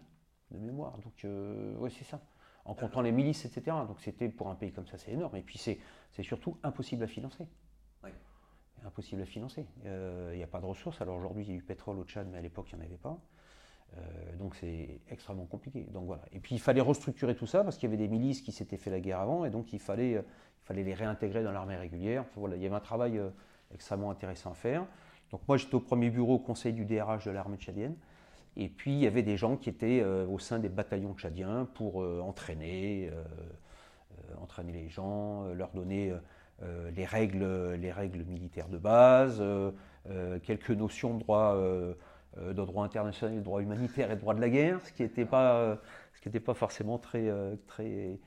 de 0.53 0.59
mémoire. 0.59 0.97
Donc 0.99 1.25
euh, 1.25 1.75
oui, 1.79 1.91
c'est 1.97 2.05
ça. 2.05 2.19
en 2.65 2.75
comptant 2.75 3.03
les 3.03 3.13
milices, 3.13 3.45
etc. 3.45 3.77
Donc 3.87 4.01
c'était 4.01 4.31
pour 4.31 4.49
un 4.49 4.55
pays 4.55 4.73
comme 4.73 4.87
ça, 4.87 4.97
c'est 4.97 5.13
énorme. 5.13 5.37
Et 5.37 5.43
puis 5.43 5.59
c'est 5.59 5.79
surtout 6.23 6.57
impossible 6.63 7.05
à 7.05 7.07
financer. 7.07 7.47
Impossible 8.85 9.23
à 9.23 9.27
financer. 9.27 9.66
Euh, 9.87 10.31
il 10.35 10.37
n'y 10.37 10.42
a 10.42 10.47
pas 10.47 10.61
de 10.61 10.66
ressources. 10.66 11.01
Alors 11.01 11.16
aujourd'hui, 11.16 11.44
il 11.44 11.51
y 11.51 11.55
a 11.55 11.57
du 11.57 11.62
pétrole 11.62 11.99
au 11.99 12.05
Tchad, 12.05 12.27
mais 12.31 12.38
à 12.38 12.40
l'époque, 12.40 12.66
il 12.73 12.77
n'y 12.77 12.83
en 12.83 12.87
avait 12.87 12.97
pas. 12.97 13.18
Euh, 13.97 14.37
donc 14.38 14.57
c'est 14.57 15.01
extrêmement 15.11 15.47
compliqué. 15.47 15.87
Donc 15.92 16.07
voilà. 16.07 16.23
Et 16.33 16.40
puis 16.40 16.55
il 16.55 16.61
fallait 16.61 16.81
restructurer 16.81 17.35
tout 17.35 17.47
ça 17.47 17.64
parce 17.64 17.77
qu'il 17.77 17.88
y 17.88 17.92
avait 17.92 18.03
des 18.03 18.09
milices 18.09 18.42
qui 18.42 18.53
s'étaient 18.53 18.77
fait 18.77 18.90
la 18.90 19.01
guerre 19.01 19.20
avant, 19.20 19.44
et 19.44 19.51
donc 19.51 19.73
il 19.73 19.79
fallait, 19.79 20.16
euh, 20.16 20.23
il 20.62 20.66
fallait 20.66 20.83
les 20.83 20.94
réintégrer 20.94 21.42
dans 21.42 21.53
l'armée 21.53 21.77
régulière. 21.77 22.25
voilà, 22.37 22.57
il 22.57 22.62
y 22.62 22.66
avait 22.66 22.75
un 22.75 22.81
travail 22.81 23.20
extrêmement 23.73 24.11
intéressant 24.11 24.51
à 24.51 24.55
faire. 24.55 24.87
Donc 25.31 25.42
moi 25.49 25.57
j'étais 25.57 25.75
au 25.75 25.81
premier 25.81 26.11
bureau 26.11 26.35
au 26.35 26.38
conseil 26.38 26.73
du 26.73 26.85
DRH 26.85 27.25
de 27.27 27.31
l'armée 27.31 27.57
tchadienne. 27.57 27.97
Et 28.57 28.68
puis 28.68 28.92
il 28.92 28.99
y 28.99 29.07
avait 29.07 29.23
des 29.23 29.37
gens 29.37 29.57
qui 29.57 29.68
étaient 29.68 30.01
euh, 30.01 30.27
au 30.27 30.38
sein 30.38 30.59
des 30.59 30.68
bataillons 30.68 31.14
tchadiens 31.14 31.68
pour 31.75 32.03
euh, 32.03 32.20
entraîner, 32.20 33.11
euh, 33.12 33.25
entraîner 34.40 34.73
les 34.73 34.88
gens, 34.88 35.44
leur 35.55 35.70
donner 35.70 36.12
les, 36.62 37.05
règles, 37.05 37.75
les 37.75 37.93
règles 37.93 38.25
militaires 38.25 38.69
de 38.69 38.79
base, 38.79 39.43
quelques 40.43 40.71
notions 40.71 41.14
de 41.14 41.21
droit, 41.21 41.57
de 41.57 42.53
droit 42.53 42.85
international, 42.85 43.37
de 43.37 43.43
droit 43.43 43.61
humanitaire 43.61 44.11
et 44.11 44.17
de 44.17 44.21
droit 44.21 44.35
de 44.35 44.40
la 44.40 44.49
guerre, 44.49 44.81
ce 44.85 44.93
qui 44.93 45.03
n'était 45.03 45.25
pas, 45.25 45.79
pas 46.45 46.55
forcément 46.55 46.99
très, 46.99 47.31
très, 47.67 48.19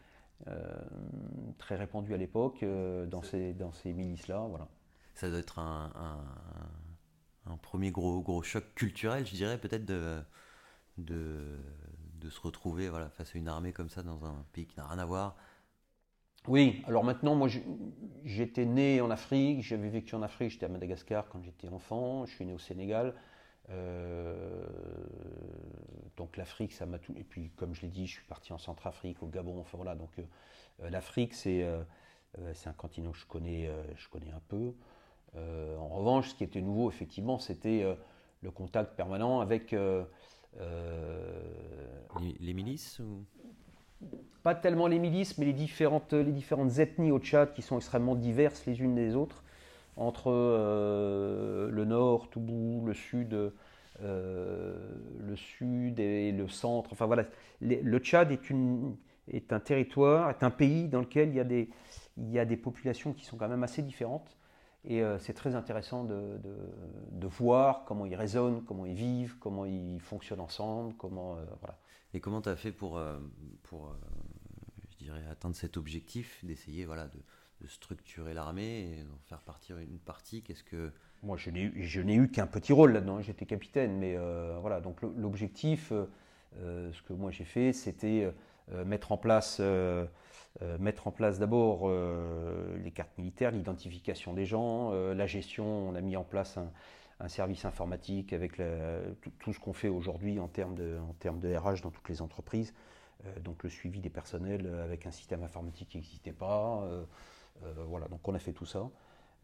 très 1.57 1.75
répandu 1.75 2.13
à 2.13 2.17
l'époque 2.17 2.63
dans 3.07 3.23
ces, 3.23 3.53
dans 3.53 3.71
ces 3.71 3.93
milices-là. 3.93 4.45
Voilà. 4.49 4.67
Ça 5.15 5.29
doit 5.29 5.39
être 5.39 5.59
un 5.59 5.91
un 7.49 7.57
premier 7.57 7.91
gros, 7.91 8.21
gros 8.21 8.43
choc 8.43 8.63
culturel, 8.75 9.25
je 9.25 9.33
dirais, 9.33 9.57
peut-être 9.57 9.85
de, 9.85 10.21
de, 10.97 11.57
de, 12.19 12.29
se 12.29 12.39
retrouver 12.41 12.89
voilà, 12.89 13.09
face 13.09 13.35
à 13.35 13.37
une 13.37 13.47
armée 13.47 13.73
comme 13.73 13.89
ça 13.89 14.03
dans 14.03 14.25
un 14.25 14.45
pays 14.53 14.65
qui 14.65 14.77
n'a 14.77 14.87
rien 14.87 14.99
à 14.99 15.05
voir. 15.05 15.35
Oui, 16.47 16.83
alors 16.87 17.03
maintenant, 17.03 17.35
moi 17.35 17.49
j'étais 18.23 18.65
né 18.65 19.01
en 19.01 19.09
Afrique, 19.09 19.61
j'avais 19.63 19.89
vécu 19.89 20.15
en 20.15 20.21
Afrique, 20.21 20.51
j'étais 20.51 20.65
à 20.65 20.69
Madagascar 20.69 21.27
quand 21.29 21.41
j'étais 21.43 21.67
enfant, 21.69 22.25
je 22.25 22.33
suis 22.33 22.45
né 22.45 22.53
au 22.53 22.59
Sénégal. 22.59 23.13
Euh, 23.69 24.65
donc 26.15 26.37
l'Afrique, 26.37 26.71
ça 26.71 26.85
m'a 26.85 26.99
tout. 26.99 27.13
Et 27.17 27.23
puis, 27.23 27.51
comme 27.57 27.75
je 27.75 27.81
l'ai 27.81 27.89
dit, 27.89 28.07
je 28.07 28.13
suis 28.13 28.25
parti 28.25 28.53
en 28.53 28.57
Centrafrique, 28.57 29.21
au 29.21 29.27
Gabon. 29.27 29.59
Enfin 29.59 29.75
voilà. 29.77 29.95
Donc 29.95 30.11
euh, 30.19 30.89
l'Afrique, 30.89 31.33
c'est 31.33 31.63
euh, 31.63 31.83
un 32.65 32.73
continent 32.73 33.11
que 33.11 33.17
je 33.17 33.25
connais, 33.25 33.69
je 33.97 34.07
connais 34.07 34.31
un 34.31 34.41
peu. 34.47 34.73
Euh, 35.35 35.77
en 35.77 35.89
revanche, 35.89 36.29
ce 36.29 36.35
qui 36.35 36.43
était 36.43 36.61
nouveau, 36.61 36.89
effectivement, 36.89 37.39
c'était 37.39 37.83
euh, 37.83 37.95
le 38.41 38.51
contact 38.51 38.95
permanent 38.95 39.39
avec... 39.39 39.73
Euh, 39.73 40.05
les, 42.39 42.53
milices 42.53 42.99
Pas 44.43 44.55
tellement 44.55 44.87
les 44.87 44.99
milices, 44.99 45.37
mais 45.37 45.45
les 45.45 45.53
différentes, 45.53 46.13
les 46.13 46.31
différentes 46.31 46.79
ethnies 46.79 47.11
au 47.11 47.19
Tchad 47.19 47.53
qui 47.53 47.61
sont 47.61 47.77
extrêmement 47.77 48.15
diverses 48.15 48.65
les 48.65 48.79
unes 48.79 48.95
des 48.95 49.15
autres, 49.15 49.43
entre 49.95 50.31
le 50.31 51.85
nord, 51.85 52.29
Toubou, 52.29 52.85
le 52.85 52.93
sud, 52.93 53.51
le 53.99 55.35
sud 55.35 55.99
et 55.99 56.31
le 56.31 56.47
centre. 56.47 56.93
Enfin 56.93 57.07
voilà, 57.07 57.25
le 57.61 57.97
Tchad 57.99 58.31
est, 58.31 58.49
une, 58.49 58.95
est 59.27 59.51
un 59.51 59.59
territoire, 59.59 60.29
est 60.29 60.43
un 60.43 60.51
pays 60.51 60.87
dans 60.87 61.01
lequel 61.01 61.29
il 61.29 61.35
y, 61.35 61.39
a 61.39 61.43
des, 61.43 61.69
il 62.17 62.29
y 62.31 62.39
a 62.39 62.45
des 62.45 62.57
populations 62.57 63.13
qui 63.13 63.25
sont 63.25 63.37
quand 63.37 63.49
même 63.49 63.63
assez 63.63 63.81
différentes. 63.81 64.37
Et 64.85 65.01
euh, 65.01 65.19
c'est 65.19 65.33
très 65.33 65.55
intéressant 65.55 66.05
de, 66.05 66.39
de, 67.11 67.27
voir 67.27 67.83
comment 67.85 68.05
ils 68.05 68.15
résonnent, 68.15 68.63
comment 68.63 68.85
ils 68.85 68.95
vivent, 68.95 69.35
comment 69.39 69.65
ils 69.65 69.99
fonctionnent 69.99 70.39
ensemble, 70.39 70.93
comment 70.97 71.35
euh, 71.35 71.43
voilà. 71.59 71.77
Et 72.13 72.19
comment 72.19 72.41
tu 72.41 72.49
as 72.49 72.55
fait 72.55 72.71
pour, 72.71 72.97
euh, 72.97 73.19
pour 73.63 73.95
je 74.89 74.97
dirais, 74.97 75.23
atteindre 75.29 75.55
cet 75.55 75.77
objectif 75.77 76.43
d'essayer 76.43 76.85
voilà, 76.85 77.07
de, 77.07 77.19
structurer 77.67 78.33
l'armée 78.33 78.81
et 78.81 79.03
d'en 79.03 79.17
faire 79.25 79.41
partir 79.41 79.77
une 79.77 79.99
partie? 79.99 80.41
Qu'est-ce 80.41 80.63
que 80.63 80.91
moi 81.23 81.37
je 81.37 81.49
n'ai 81.49 82.15
eu 82.15 82.29
qu'un 82.29 82.47
petit 82.47 82.73
rôle 82.73 82.93
là-dedans. 82.93 83.21
J'étais 83.21 83.45
capitaine, 83.45 83.97
mais 83.97 84.15
voilà. 84.61 84.79
Donc 84.79 85.01
l'objectif, 85.01 85.91
ce 86.53 87.01
que 87.01 87.13
moi 87.13 87.31
j'ai 87.31 87.45
fait, 87.45 87.73
c'était 87.73 88.31
mettre 88.85 89.11
en 89.11 89.17
place 89.17 89.59
euh, 90.63 90.77
mettre 90.79 91.05
en 91.05 91.11
place 91.11 91.37
d'abord 91.37 91.81
euh, 91.83 92.77
les 92.83 92.89
cartes 92.89 93.15
militaires, 93.19 93.51
l'identification 93.51 94.33
des 94.33 94.47
gens, 94.47 94.89
euh, 94.91 95.13
la 95.13 95.27
gestion. 95.27 95.65
On 95.65 95.93
a 95.93 96.01
mis 96.01 96.17
en 96.17 96.23
place 96.23 96.57
un, 96.57 96.71
service 97.27 97.65
informatique 97.65 98.33
avec 98.33 98.61
tout, 99.39 99.53
ce 99.53 99.59
qu'on 99.59 99.73
fait 99.73 99.87
aujourd'hui 99.87 100.39
en 100.39 100.47
termes 100.47 100.75
de, 100.75 100.97
en 100.99 101.13
termes 101.13 101.39
de 101.39 101.55
RH 101.55 101.81
dans 101.81 101.91
toutes 101.91 102.09
les 102.09 102.21
entreprises. 102.21 102.73
donc 103.41 103.63
le 103.63 103.69
suivi 103.69 103.99
des 103.99 104.09
personnels 104.09 104.67
avec 104.83 105.05
un 105.07 105.11
système 105.11 105.43
informatique 105.43 105.89
qui 105.89 105.97
n'existait 105.97 106.31
pas. 106.31 106.87
voilà, 107.87 108.07
donc 108.07 108.27
on 108.27 108.35
a 108.35 108.39
fait 108.39 108.53
tout 108.53 108.67
ça. 108.67 108.89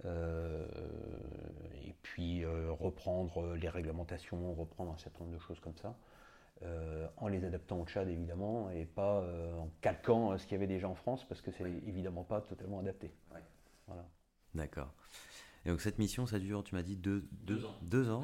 et 0.05 1.93
puis 2.03 2.45
reprendre 2.45 3.55
les 3.55 3.69
réglementations, 3.69 4.53
reprendre 4.53 4.91
un 4.91 4.97
certain 4.97 5.23
nombre 5.23 5.36
de 5.36 5.41
choses 5.41 5.59
comme 5.59 5.77
ça. 5.77 5.95
Euh, 6.65 7.07
en 7.17 7.27
les 7.27 7.43
adaptant 7.43 7.81
au 7.81 7.86
Tchad 7.86 8.07
évidemment, 8.07 8.69
et 8.69 8.86
pas 8.86 9.19
euh, 9.19 9.53
en 9.55 9.69
calquant 9.81 10.31
euh, 10.31 10.38
ce 10.38 10.43
qu'il 10.43 10.53
y 10.53 10.55
avait 10.55 10.67
déjà 10.67 10.88
en 10.88 10.95
France, 10.95 11.25
parce 11.27 11.41
que 11.41 11.51
c'est 11.51 11.69
évidemment 11.86 12.23
pas 12.23 12.39
totalement 12.41 12.79
adapté. 12.79 13.12
Voilà. 13.88 14.05
D'accord. 14.53 14.93
Et 15.65 15.69
donc 15.69 15.82
cette 15.82 15.99
mission, 15.99 16.26
ça 16.26 16.39
dure, 16.39 16.63
tu 16.63 16.76
m'as 16.76 16.84
dit, 16.84 16.95
deux, 16.95 17.26
deux, 17.45 17.65
ans. 17.65 17.76
Deux 17.82 18.10
ans. 18.10 18.23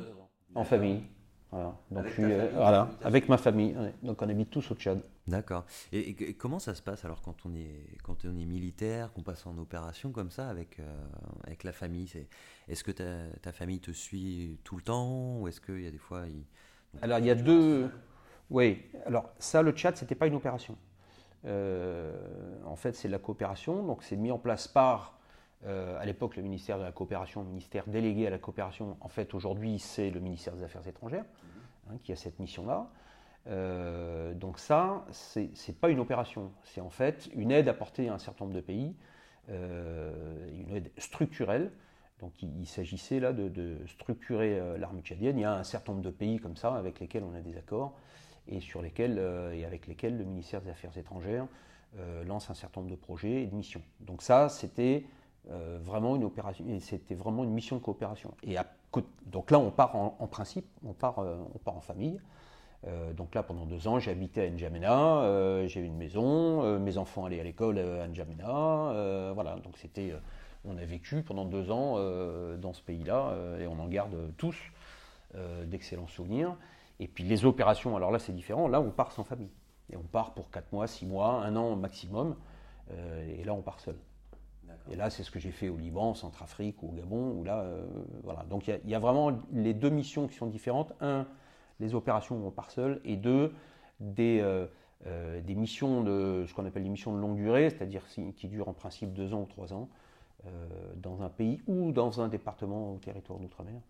En 0.56 0.64
famille. 0.64 1.04
Voilà. 1.52 1.76
Donc 1.90 2.06
avec, 2.06 2.54
voilà, 2.54 2.90
avec 3.04 3.30
ma 3.30 3.38
famille. 3.38 3.76
Donc 4.04 4.22
on 4.22 4.30
habite 4.30 4.50
tous 4.50 4.72
au 4.72 4.76
Tchad. 4.76 5.02
D'accord. 5.28 5.66
Et, 5.92 6.34
comment 6.34 6.60
ça 6.60 6.76
se 6.76 6.82
passe 6.82 7.06
alors 7.06 7.22
quand 7.22 7.46
on 7.46 7.56
est, 7.56 7.98
quand 8.04 8.26
on 8.26 8.38
est 8.38 8.46
militaire, 8.46 9.14
qu'on 9.14 9.22
passe 9.22 9.46
en 9.48 9.58
opération 9.58 10.12
comme 10.12 10.32
ça 10.32 10.50
avec, 10.50 10.80
avec 11.46 11.64
la 11.64 11.72
famille? 11.72 12.12
Est-ce 12.68 12.84
que 12.84 12.92
ta, 12.92 13.28
ta, 13.42 13.52
famille 13.52 13.80
te 13.80 13.92
suit 13.92 14.60
tout 14.64 14.76
le 14.76 14.82
temps 14.82 15.40
ou 15.40 15.48
est-ce 15.48 15.62
qu'il 15.62 15.82
y 15.82 15.88
a 15.88 15.92
des 15.92 15.98
fois... 15.98 16.24
Alors 17.02 17.20
il 17.20 17.26
y 17.26 17.32
a 17.32 17.36
deux... 17.36 17.90
Oui, 18.50 18.82
alors 19.06 19.30
ça, 19.38 19.62
le 19.62 19.76
chat, 19.76 19.96
ce 19.96 20.04
n'était 20.04 20.16
pas 20.16 20.28
une 20.28 20.36
opération. 20.36 20.76
Euh, 21.46 22.14
en 22.66 22.76
fait, 22.76 22.96
c'est 22.96 23.08
de 23.08 23.14
la 23.14 23.20
coopération, 23.20 23.84
donc 23.84 24.04
c'est 24.04 24.16
mis 24.16 24.32
en 24.32 24.40
place 24.40 24.68
par, 24.68 25.19
euh, 25.66 26.00
à 26.00 26.06
l'époque, 26.06 26.36
le 26.36 26.44
ministère 26.44 26.78
de 26.78 26.84
la 26.84 26.92
coopération, 26.92 27.42
le 27.42 27.48
ministère 27.48 27.86
délégué 27.88 28.28
à 28.28 28.30
la 28.30 28.38
coopération. 28.38 28.98
En 29.02 29.10
fait, 29.10 29.34
aujourd'hui, 29.34 29.80
c'est 29.80 30.10
le 30.10 30.20
ministère 30.20 30.56
des 30.56 30.64
Affaires 30.64 30.88
étrangères 30.88 31.26
hein, 31.90 31.96
qui 32.04 32.12
a 32.12 32.16
cette 32.16 32.40
mission-là. 32.40 32.90
Euh, 33.48 34.34
donc 34.34 34.60
ça, 34.60 35.06
ce 35.12 35.40
n'est 35.40 35.78
pas 35.80 35.90
une 35.90 36.00
opération, 36.00 36.52
c'est 36.64 36.82
en 36.82 36.90
fait 36.90 37.30
une 37.36 37.52
aide 37.52 37.68
apportée 37.68 38.10
à 38.10 38.14
un 38.14 38.20
certain 38.20 38.46
nombre 38.46 38.56
de 38.56 38.62
pays, 38.62 38.96
une 39.50 40.70
aide 40.72 40.92
structurelle. 40.98 41.72
Donc 42.20 42.34
il, 42.44 42.68
s'agissait 42.68 43.20
là 43.20 43.34
de, 43.34 43.50
de 43.50 43.78
structurer 43.88 44.78
l'armée 44.78 45.02
tchadienne. 45.02 45.40
Il 45.40 45.42
y 45.42 45.46
a 45.46 45.54
un 45.54 45.64
certain 45.64 45.94
nombre 45.94 46.04
de 46.04 46.12
pays 46.12 46.38
comme 46.38 46.56
ça 46.56 46.76
avec 46.76 47.00
lesquels 47.00 47.24
on 47.24 47.34
a 47.34 47.42
des 47.42 47.58
accords 47.58 47.96
et, 48.50 48.60
sur 48.60 48.82
lesquels, 48.82 49.18
euh, 49.20 49.54
et 49.54 49.66
avec 49.66 49.88
lesquels 49.88 50.18
le 50.18 50.26
ministère 50.26 50.62
des 50.62 50.70
Affaires 50.70 50.98
étrangères 50.98 51.48
euh, 51.98 52.24
lance 52.24 52.50
un 52.50 52.54
certain 52.54 52.82
nombre 52.82 52.92
de 52.92 53.00
projets 53.00 53.44
et 53.44 53.48
de 53.48 53.56
missions. 53.56 53.82
Donc 54.02 54.22
ça, 54.22 54.50
c'était 54.50 55.06
euh, 55.52 55.80
vraiment 55.82 56.16
une 56.16 56.24
opération, 56.24 56.66
c'était 56.80 57.16
vraiment 57.16 57.44
une 57.44 57.52
mission 57.52 57.78
de 57.78 57.82
coopération. 57.82 58.34
Et 58.44 58.56
donc 59.26 59.52
là, 59.52 59.60
on 59.60 59.72
part 59.72 59.96
en, 59.96 60.28
principe, 60.28 60.66
on 60.86 60.94
part, 60.94 61.20
on 61.20 61.58
part 61.60 61.78
en 61.78 61.82
famille. 61.82 62.20
donc 63.16 63.36
là, 63.36 63.44
pendant 63.44 63.66
deux 63.66 63.88
ans, 63.88 64.00
j'ai 64.00 64.12
habité 64.12 64.42
à 64.42 64.50
N'Djamena, 64.50 65.68
j'ai 65.68 65.82
eu 65.82 65.86
une 65.86 65.98
maison, 65.98 66.80
mes 66.80 66.98
enfants 66.98 67.26
allaient 67.26 67.40
à 67.40 67.44
l'école 67.44 67.78
à 67.78 68.08
N'Djamena. 68.08 69.32
voilà, 69.34 69.58
donc 69.64 69.78
c'était, 69.78 70.14
on 70.66 70.76
a 70.76 70.86
vécu 70.86 71.22
pendant 71.22 71.46
deux 71.46 71.70
ans 71.70 71.98
dans 72.58 72.74
ce 72.74 72.82
pays-là 72.82 73.36
et 73.60 73.68
on 73.68 73.80
en 73.80 73.88
garde 73.88 74.16
tous 74.38 74.58
d'excellents 75.68 76.08
souvenirs. 76.08 76.56
Et 77.00 77.08
puis 77.08 77.24
les 77.24 77.46
opérations, 77.46 77.96
alors 77.96 78.12
là 78.12 78.20
c'est 78.20 78.34
différent, 78.34 78.68
là 78.68 78.82
on 78.82 78.92
part 78.92 79.12
sans 79.12 79.24
famille. 79.24 79.52
Et 79.92 79.98
on 79.98 80.04
part 80.04 80.34
pour 80.34 80.52
4 80.52 80.72
mois, 80.72 80.88
6 80.88 81.06
mois, 81.06 81.44
un 81.44 81.56
an 81.56 81.76
maximum, 81.76 82.36
euh, 82.92 83.40
et 83.40 83.44
là 83.44 83.54
on 83.54 83.62
part 83.62 83.80
seul. 83.80 83.96
Et 84.92 84.96
là 84.96 85.10
c'est 85.10 85.24
ce 85.24 85.32
que 85.32 85.40
j'ai 85.40 85.52
fait 85.52 85.70
au 85.70 85.78
Liban, 85.78 86.10
en 86.10 86.14
Centrafrique 86.14 86.82
ou 86.84 86.90
au 86.90 86.92
Gabon, 86.92 87.32
où 87.32 87.44
là, 87.44 87.62
euh, 87.62 87.86
voilà. 88.24 88.44
Donc 88.50 88.68
il 88.68 88.90
y, 88.90 88.96
a 88.96 89.00
vraiment 89.00 89.32
les 89.52 89.74
deux 89.74 89.90
missions 89.90 90.28
qui 90.28 90.36
sont 90.36 90.48
différentes. 90.48 90.94
Un, 91.02 91.28
les 91.80 91.96
opérations 91.96 92.38
où 92.38 92.46
on 92.46 92.52
part 92.52 92.72
seul, 92.72 93.00
et 93.06 93.16
deux, 93.16 93.54
des, 94.00 94.42
euh, 94.42 95.42
des 95.42 95.56
missions 95.56 96.04
de 96.04 96.46
ce 96.48 96.54
qu'on 96.54 96.66
appelle 96.66 96.84
des 96.84 96.90
missions 96.90 97.14
de 97.14 97.20
longue 97.20 97.38
durée, 97.38 97.70
c'est-à-dire 97.70 98.04
qui 98.36 98.48
durent 98.48 98.68
en 98.68 98.74
principe 98.74 99.14
2 99.14 99.34
ans 99.34 99.42
ou 99.42 99.46
3 99.46 99.74
ans, 99.74 99.90
dans 100.96 101.22
un 101.22 101.30
pays 101.30 101.62
ou 101.68 101.92
dans 101.92 102.22
un 102.22 102.30
département 102.30 102.94
ou 102.94 102.98
territoire 102.98 103.40
d'outre-mer. 103.40 103.82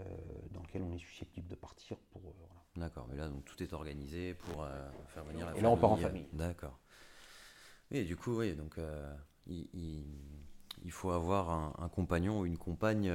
Euh, 0.00 0.04
dans 0.52 0.62
lequel 0.62 0.82
on 0.82 0.92
est 0.92 0.98
susceptible 0.98 1.48
de 1.48 1.56
partir 1.56 1.96
pour. 2.12 2.22
Euh, 2.22 2.80
D'accord, 2.80 3.06
mais 3.10 3.16
là 3.16 3.28
donc 3.28 3.44
tout 3.44 3.60
est 3.60 3.72
organisé 3.72 4.34
pour 4.34 4.62
euh, 4.62 4.68
faire 5.08 5.24
venir 5.24 5.40
la 5.40 5.46
famille. 5.46 5.60
Et 5.60 5.62
là 5.62 5.70
on 5.70 5.76
part 5.76 5.90
en 5.90 5.96
famille. 5.96 6.28
D'accord. 6.32 6.78
Et 7.90 8.04
du 8.04 8.16
coup, 8.16 8.38
oui, 8.38 8.54
donc 8.54 8.76
il, 9.46 9.66
il, 10.84 10.90
faut 10.90 11.10
avoir 11.10 11.50
un, 11.50 11.88
compagnon 11.88 12.40
ou 12.40 12.46
une 12.46 12.58
compagne 12.58 13.10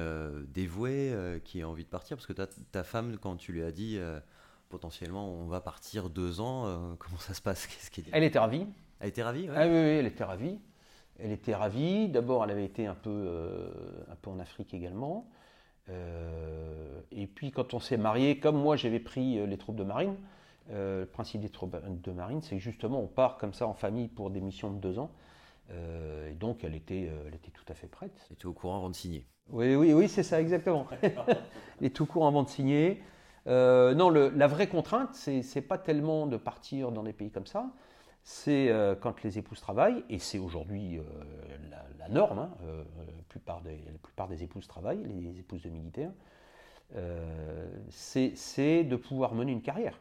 dévouée 0.48 1.40
qui 1.44 1.62
a 1.62 1.68
envie 1.68 1.84
de 1.84 1.88
partir, 1.88 2.16
parce 2.16 2.26
que 2.26 2.32
ta, 2.32 2.46
ta 2.46 2.82
femme, 2.82 3.16
quand 3.18 3.36
tu 3.36 3.52
lui 3.52 3.62
as 3.62 3.70
dit 3.70 3.98
potentiellement 4.68 5.32
on 5.32 5.46
va 5.46 5.60
partir 5.60 6.10
deux 6.10 6.40
ans, 6.40 6.96
comment 6.98 7.18
ça 7.18 7.34
se 7.34 7.40
passe? 7.42 7.68
Elle 8.12 8.24
était 8.24 8.38
ravie. 8.38 8.66
Elle 9.00 9.08
était 9.08 9.22
ravie 9.22 9.48
Ah 9.54 9.66
oui, 9.66 9.72
oui, 9.72 9.76
elle 9.76 10.06
était 10.06 10.24
ravie. 10.24 10.58
Elle 11.18 11.32
était 11.32 11.54
ravie. 11.54 12.08
D'abord, 12.08 12.44
elle 12.44 12.50
avait 12.50 12.64
été 12.64 12.86
un 12.86 12.94
peu, 12.94 13.10
euh, 13.10 13.70
un 14.10 14.16
peu 14.16 14.30
en 14.30 14.38
Afrique 14.38 14.74
également. 14.74 15.28
Euh, 15.90 17.00
et 17.12 17.26
puis, 17.26 17.50
quand 17.50 17.74
on 17.74 17.80
s'est 17.80 17.96
marié, 17.96 18.38
comme 18.38 18.56
moi, 18.56 18.76
j'avais 18.76 19.00
pris 19.00 19.38
euh, 19.38 19.46
les 19.46 19.58
troupes 19.58 19.76
de 19.76 19.84
marine. 19.84 20.16
Le 20.70 21.04
principe 21.04 21.40
des 21.40 21.48
troupes 21.48 21.76
de 21.76 22.12
marine, 22.12 22.40
c'est 22.40 22.56
que 22.56 22.62
justement, 22.62 23.00
on 23.00 23.06
part 23.06 23.36
comme 23.36 23.52
ça 23.52 23.66
en 23.66 23.74
famille 23.74 24.08
pour 24.08 24.30
des 24.30 24.40
missions 24.40 24.70
de 24.70 24.78
deux 24.78 24.98
ans. 24.98 25.10
et 25.70 26.34
donc, 26.34 26.64
elle 26.64 26.74
était, 26.74 27.10
elle 27.26 27.34
était 27.34 27.50
tout 27.50 27.64
à 27.68 27.74
fait 27.74 27.86
prête. 27.86 28.12
Elle 28.28 28.34
était 28.34 28.46
au 28.46 28.52
courant 28.52 28.76
avant 28.76 28.90
de 28.90 28.94
signer. 28.94 29.26
Oui, 29.50 29.74
oui, 29.74 29.92
oui, 29.92 30.08
c'est 30.08 30.22
ça, 30.22 30.40
exactement. 30.40 30.86
elle 31.02 31.86
est 31.86 31.94
tout 31.94 32.06
courant 32.06 32.28
avant 32.28 32.42
de 32.42 32.48
signer. 32.48 33.02
non, 33.46 34.10
la 34.10 34.46
vraie 34.46 34.68
contrainte, 34.68 35.14
c'est 35.14 35.62
pas 35.68 35.78
tellement 35.78 36.26
de 36.26 36.36
partir 36.36 36.92
dans 36.92 37.02
des 37.02 37.12
pays 37.12 37.30
comme 37.30 37.46
ça, 37.46 37.70
c'est 38.24 38.70
euh, 38.70 38.94
quand 38.94 39.22
les 39.22 39.38
épouses 39.38 39.60
travaillent, 39.60 40.02
et 40.08 40.18
c'est 40.18 40.38
aujourd'hui 40.38 40.98
euh, 40.98 41.02
la, 41.98 42.08
norme, 42.08 42.38
hein, 42.38 42.50
euh, 42.62 42.82
la, 43.06 43.22
plupart 43.28 43.60
des, 43.60 43.76
la, 43.84 43.98
plupart 44.02 44.28
des, 44.28 44.42
épouses 44.42 44.66
travaillent, 44.66 45.04
les 45.04 45.38
épouses 45.38 45.62
de 45.62 45.68
militaires, 45.68 46.10
c'est 47.90 48.84
de 48.84 48.96
pouvoir 48.96 49.34
mener 49.34 49.52
une 49.52 49.62
carrière. 49.62 50.00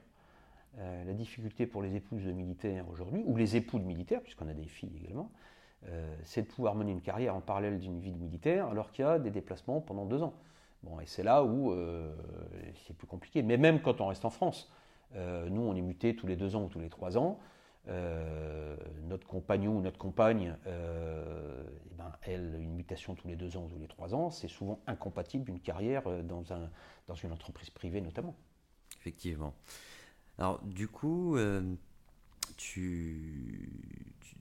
La 0.77 1.13
difficulté 1.13 1.67
pour 1.67 1.81
les 1.81 1.95
épouses 1.95 2.23
de 2.23 2.31
militaires 2.31 2.87
aujourd'hui, 2.89 3.23
ou 3.25 3.35
les 3.37 3.55
époux 3.55 3.79
de 3.79 3.83
militaires, 3.83 4.21
puisqu'on 4.21 4.47
a 4.47 4.53
des 4.53 4.65
filles 4.65 4.97
également, 4.97 5.31
c'est 6.23 6.41
de 6.41 6.47
pouvoir 6.47 6.75
mener 6.75 6.91
une 6.91 7.01
carrière 7.01 7.35
en 7.35 7.41
parallèle 7.41 7.79
d'une 7.79 7.99
vie 7.99 8.11
de 8.11 8.17
militaire, 8.17 8.67
alors 8.67 8.91
qu'il 8.91 9.05
y 9.05 9.07
a 9.07 9.19
des 9.19 9.29
déplacements 9.29 9.81
pendant 9.81 10.05
deux 10.05 10.23
ans. 10.23 10.33
Bon, 10.81 10.99
et 10.99 11.05
c'est 11.05 11.23
là 11.23 11.43
où 11.43 11.75
c'est 12.87 12.97
plus 12.97 13.07
compliqué. 13.07 13.43
Mais 13.43 13.57
même 13.57 13.81
quand 13.81 14.01
on 14.01 14.07
reste 14.07 14.25
en 14.25 14.31
France, 14.31 14.71
nous 15.13 15.61
on 15.61 15.75
est 15.75 15.81
muté 15.81 16.15
tous 16.15 16.25
les 16.25 16.35
deux 16.35 16.55
ans 16.55 16.63
ou 16.63 16.69
tous 16.69 16.79
les 16.79 16.89
trois 16.89 17.17
ans. 17.17 17.39
Euh, 17.89 18.77
notre 19.03 19.27
compagnon 19.27 19.77
ou 19.77 19.81
notre 19.81 19.97
compagne, 19.97 20.55
euh, 20.67 21.63
eh 21.91 21.95
ben, 21.95 22.11
elle, 22.21 22.55
une 22.61 22.75
mutation 22.75 23.13
tous 23.13 23.27
les 23.27 23.35
deux 23.35 23.57
ans 23.57 23.65
ou 23.65 23.69
tous 23.69 23.79
les 23.79 23.89
trois 23.89 24.15
ans, 24.15 24.29
c'est 24.29 24.47
souvent 24.47 24.79
incompatible 24.87 25.43
d'une 25.43 25.59
carrière 25.59 26.03
euh, 26.07 26.21
dans, 26.21 26.53
un, 26.53 26.69
dans 27.07 27.15
une 27.15 27.33
entreprise 27.33 27.69
privée 27.69 27.99
notamment. 27.99 28.35
Effectivement. 28.99 29.53
Alors 30.37 30.61
du 30.63 30.87
coup, 30.87 31.37
tu, 32.57 33.69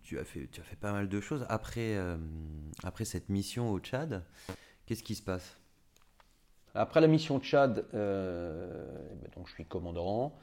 tu, 0.03 0.18
as 0.18 0.24
fait, 0.24 0.49
tu 0.51 0.61
as 0.61 0.64
fait 0.64 0.76
pas 0.76 0.93
mal 0.93 1.09
de 1.09 1.20
choses. 1.20 1.45
Après, 1.49 1.97
après 2.82 3.05
cette 3.05 3.28
mission 3.28 3.70
au 3.70 3.78
Tchad, 3.78 4.24
qu'est-ce 4.86 5.03
qui 5.03 5.14
se 5.14 5.22
passe? 5.22 5.59
Après 6.74 7.01
la 7.01 7.07
mission 7.07 7.36
au 7.36 7.40
Tchad, 7.40 7.84
eh 7.93 7.97
ben, 7.97 9.30
donc 9.36 9.49
je 9.49 9.53
suis 9.53 9.66
commandant. 9.66 10.34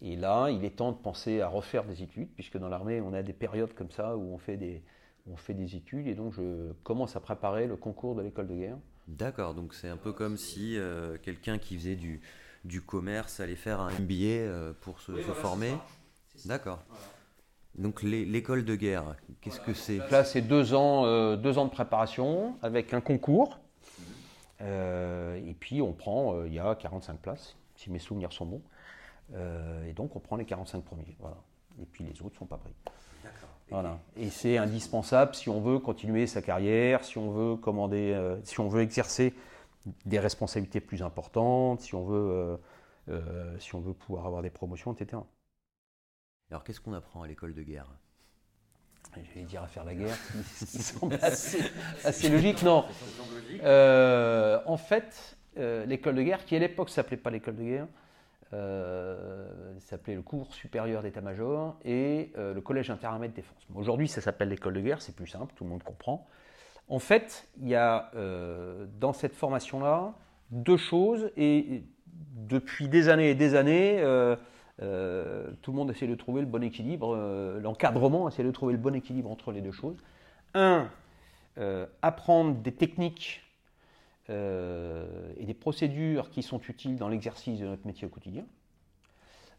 Et 0.00 0.16
là, 0.16 0.50
il 0.50 0.64
est 0.64 0.76
temps 0.76 0.92
de 0.92 0.98
penser 0.98 1.40
à 1.40 1.48
refaire 1.48 1.84
des 1.84 2.02
études, 2.02 2.28
puisque 2.34 2.58
dans 2.58 2.68
l'armée, 2.68 3.00
on 3.00 3.14
a 3.14 3.22
des 3.22 3.32
périodes 3.32 3.72
comme 3.74 3.90
ça 3.90 4.16
où 4.16 4.34
on 4.34 4.38
fait 4.38 4.56
des, 4.56 4.82
on 5.26 5.36
fait 5.36 5.54
des 5.54 5.76
études. 5.76 6.06
Et 6.06 6.14
donc, 6.14 6.34
je 6.34 6.72
commence 6.82 7.16
à 7.16 7.20
préparer 7.20 7.66
le 7.66 7.76
concours 7.76 8.14
de 8.14 8.20
l'école 8.22 8.48
de 8.48 8.54
guerre. 8.54 8.78
D'accord, 9.08 9.54
donc 9.54 9.74
c'est 9.74 9.88
un 9.88 9.96
peu 9.96 10.12
comme 10.12 10.36
si 10.36 10.76
euh, 10.76 11.16
quelqu'un 11.22 11.58
qui 11.58 11.76
faisait 11.76 11.96
du, 11.96 12.20
du 12.64 12.80
commerce 12.80 13.40
allait 13.40 13.56
faire 13.56 13.80
un 13.80 13.90
MBA 13.90 14.14
euh, 14.24 14.72
pour 14.80 15.00
se, 15.00 15.12
former. 15.12 15.74
D'accord. 16.44 16.82
Donc 17.76 18.02
l'école 18.02 18.64
de 18.64 18.76
guerre, 18.76 19.16
qu'est-ce 19.40 19.60
que 19.60 19.74
c'est 19.74 19.98
Là, 20.10 20.24
c'est 20.24 20.42
deux 20.42 20.74
ans, 20.74 21.06
euh, 21.06 21.36
deux 21.36 21.58
ans 21.58 21.64
de 21.64 21.70
préparation 21.70 22.56
avec 22.62 22.94
un 22.94 23.00
concours. 23.00 23.58
et 24.60 25.56
puis, 25.58 25.82
on 25.82 25.92
prend, 25.92 26.44
il 26.44 26.54
y 26.54 26.58
a 26.58 26.74
45 26.74 27.18
places, 27.18 27.56
si 27.76 27.90
mes 27.90 27.98
souvenirs 27.98 28.32
sont 28.32 28.46
bons. 28.46 28.62
Euh, 29.32 29.88
et 29.88 29.92
donc 29.92 30.14
on 30.16 30.20
prend 30.20 30.36
les 30.36 30.44
45 30.44 30.82
premiers. 30.84 31.16
Voilà. 31.18 31.36
Et 31.80 31.86
puis 31.86 32.04
les 32.04 32.20
autres 32.22 32.34
ne 32.34 32.38
sont 32.38 32.46
pas 32.46 32.58
pris. 32.58 32.74
Voilà. 33.70 33.98
Et 34.16 34.28
c'est 34.28 34.58
indispensable 34.58 35.34
si 35.34 35.48
on 35.48 35.60
veut 35.60 35.78
continuer 35.78 36.26
sa 36.26 36.42
carrière, 36.42 37.02
si 37.02 37.16
on 37.16 37.30
veut 37.30 37.56
commander, 37.56 38.12
euh, 38.12 38.36
si 38.44 38.60
on 38.60 38.68
veut 38.68 38.82
exercer 38.82 39.34
des 40.04 40.18
responsabilités 40.18 40.80
plus 40.80 41.02
importantes, 41.02 41.80
si 41.80 41.94
on 41.94 42.04
veut, 42.04 42.58
euh, 43.08 43.58
si 43.58 43.74
on 43.74 43.80
veut 43.80 43.94
pouvoir 43.94 44.26
avoir 44.26 44.42
des 44.42 44.50
promotions, 44.50 44.92
etc. 44.92 45.22
Alors 46.50 46.64
qu'est-ce 46.64 46.80
qu'on 46.80 46.94
apprend 46.94 47.22
à 47.22 47.26
l'école 47.26 47.54
de 47.54 47.62
guerre? 47.62 47.90
Je 49.16 49.38
vais 49.38 49.44
dire 49.44 49.62
à 49.62 49.68
faire 49.68 49.84
la 49.84 49.94
guerre, 49.94 50.16
ce 50.56 50.64
qui 50.64 50.82
semble 50.82 51.18
assez, 51.22 52.28
logique. 52.28 52.62
Non. 52.62 52.84
en 54.66 54.76
fait, 54.76 55.36
l'école 55.56 56.16
de 56.16 56.22
guerre, 56.22 56.44
qui 56.44 56.56
à 56.56 56.58
l'époque 56.58 56.88
ne 56.88 56.92
s'appelait 56.92 57.16
pas 57.16 57.30
l'école 57.30 57.56
de 57.56 57.62
guerre, 57.62 57.86
euh, 58.54 59.48
s'appelait 59.80 60.14
le 60.14 60.22
cours 60.22 60.54
supérieur 60.54 61.02
d'état-major 61.02 61.76
et 61.84 62.30
euh, 62.36 62.54
le 62.54 62.60
collège 62.60 62.88
interarmée 62.90 63.28
de 63.28 63.34
défense. 63.34 63.66
Aujourd'hui, 63.74 64.06
ça 64.06 64.20
s'appelle 64.20 64.48
l'école 64.48 64.74
de 64.74 64.80
guerre, 64.80 65.02
c'est 65.02 65.14
plus 65.16 65.26
simple, 65.26 65.52
tout 65.56 65.64
le 65.64 65.70
monde 65.70 65.82
comprend. 65.82 66.28
En 66.88 66.98
fait, 66.98 67.48
il 67.60 67.68
y 67.68 67.74
a 67.74 68.10
euh, 68.14 68.86
dans 69.00 69.12
cette 69.12 69.34
formation-là 69.34 70.14
deux 70.50 70.76
choses 70.76 71.30
et 71.36 71.82
depuis 72.12 72.88
des 72.88 73.08
années 73.08 73.30
et 73.30 73.34
des 73.34 73.54
années, 73.54 73.96
tout 74.78 75.72
le 75.72 75.76
monde 75.76 75.90
essaie 75.90 76.06
de 76.06 76.14
trouver 76.14 76.42
le 76.42 76.46
bon 76.46 76.62
équilibre, 76.62 77.16
l'encadrement 77.60 78.28
essaie 78.28 78.44
de 78.44 78.50
trouver 78.50 78.74
le 78.74 78.78
bon 78.78 78.94
équilibre 78.94 79.30
entre 79.30 79.50
les 79.50 79.62
deux 79.62 79.72
choses. 79.72 79.96
Un, 80.52 80.88
apprendre 82.02 82.56
des 82.56 82.72
techniques 82.72 83.44
euh, 84.30 85.34
et 85.36 85.44
des 85.44 85.52
procédures 85.52 86.30
qui 86.30 86.42
sont 86.42 86.60
utiles 86.60 86.96
dans 86.96 87.08
l'exercice 87.08 87.60
de 87.60 87.66
notre 87.66 87.86
métier 87.86 88.06
au 88.06 88.10
quotidien. 88.10 88.46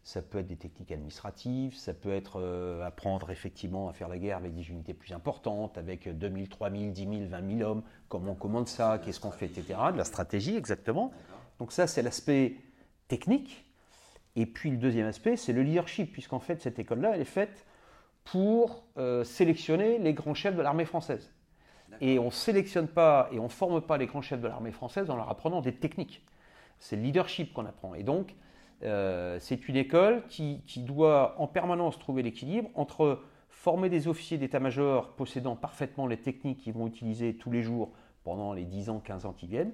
Ça 0.05 0.21
peut 0.21 0.37
être 0.37 0.47
des 0.47 0.55
techniques 0.55 0.91
administratives, 0.91 1.75
ça 1.75 1.91
peut 1.91 2.13
être 2.13 2.39
euh, 2.39 2.85
apprendre 2.85 3.31
effectivement 3.31 3.89
à 3.89 3.93
faire 3.93 4.07
la 4.07 4.19
guerre 4.19 4.37
avec 4.37 4.53
des 4.53 4.69
unités 4.69 4.93
plus 4.93 5.13
importantes, 5.13 5.79
avec 5.79 6.07
2000, 6.07 6.47
3000, 6.47 6.93
10 6.93 7.01
000, 7.01 7.13
20 7.27 7.57
000 7.57 7.69
hommes, 7.69 7.83
comment 8.07 8.33
on 8.33 8.35
commande 8.35 8.67
ça, 8.67 9.01
qu'est-ce 9.03 9.19
qu'on 9.19 9.31
fait, 9.31 9.47
etc. 9.47 9.79
De 9.91 9.97
la 9.97 10.03
stratégie, 10.03 10.55
exactement. 10.55 11.11
Donc 11.57 11.71
ça, 11.71 11.87
c'est 11.87 12.03
l'aspect 12.03 12.55
technique. 13.07 13.65
Et 14.35 14.45
puis 14.45 14.69
le 14.69 14.77
deuxième 14.77 15.07
aspect, 15.07 15.37
c'est 15.37 15.53
le 15.53 15.63
leadership, 15.63 16.11
puisqu'en 16.11 16.39
fait, 16.39 16.61
cette 16.61 16.77
école-là, 16.77 17.13
elle 17.15 17.21
est 17.21 17.25
faite 17.25 17.65
pour 18.25 18.83
euh, 18.97 19.23
sélectionner 19.23 19.97
les 19.97 20.13
grands 20.13 20.35
chefs 20.35 20.55
de 20.55 20.61
l'armée 20.61 20.85
française. 20.85 21.31
Et 21.99 22.19
on 22.19 22.25
ne 22.25 22.29
sélectionne 22.29 22.87
pas 22.87 23.27
et 23.31 23.39
on 23.39 23.45
ne 23.45 23.49
forme 23.49 23.81
pas 23.81 23.97
les 23.97 24.05
grands 24.05 24.21
chefs 24.21 24.41
de 24.41 24.47
l'armée 24.47 24.71
française 24.71 25.09
en 25.09 25.15
leur 25.15 25.29
apprenant 25.29 25.61
des 25.61 25.73
techniques. 25.73 26.23
C'est 26.77 26.95
le 26.95 27.01
leadership 27.01 27.53
qu'on 27.53 27.65
apprend. 27.65 27.95
Et 27.95 28.03
donc, 28.03 28.35
euh, 28.83 29.37
c'est 29.39 29.67
une 29.67 29.75
école 29.75 30.23
qui, 30.27 30.61
doit 30.77 31.35
en 31.39 31.47
permanence 31.47 31.97
trouver 31.97 32.23
l'équilibre 32.23 32.69
entre 32.75 33.21
former 33.49 33.89
des 33.89 34.07
officiers 34.07 34.37
d'état-major 34.37 35.15
possédant 35.15 35.55
parfaitement 35.55 36.07
les 36.07 36.17
techniques 36.17 36.59
qu'ils 36.59 36.73
vont 36.73 36.87
utiliser 36.87 37.35
tous 37.35 37.51
les 37.51 37.63
jours 37.63 37.91
pendant 38.23 38.53
les 38.53 38.65
10 38.65 38.89
ans, 38.89 38.99
15 38.99 39.25
ans 39.25 39.33
qui 39.33 39.47
viennent, 39.47 39.73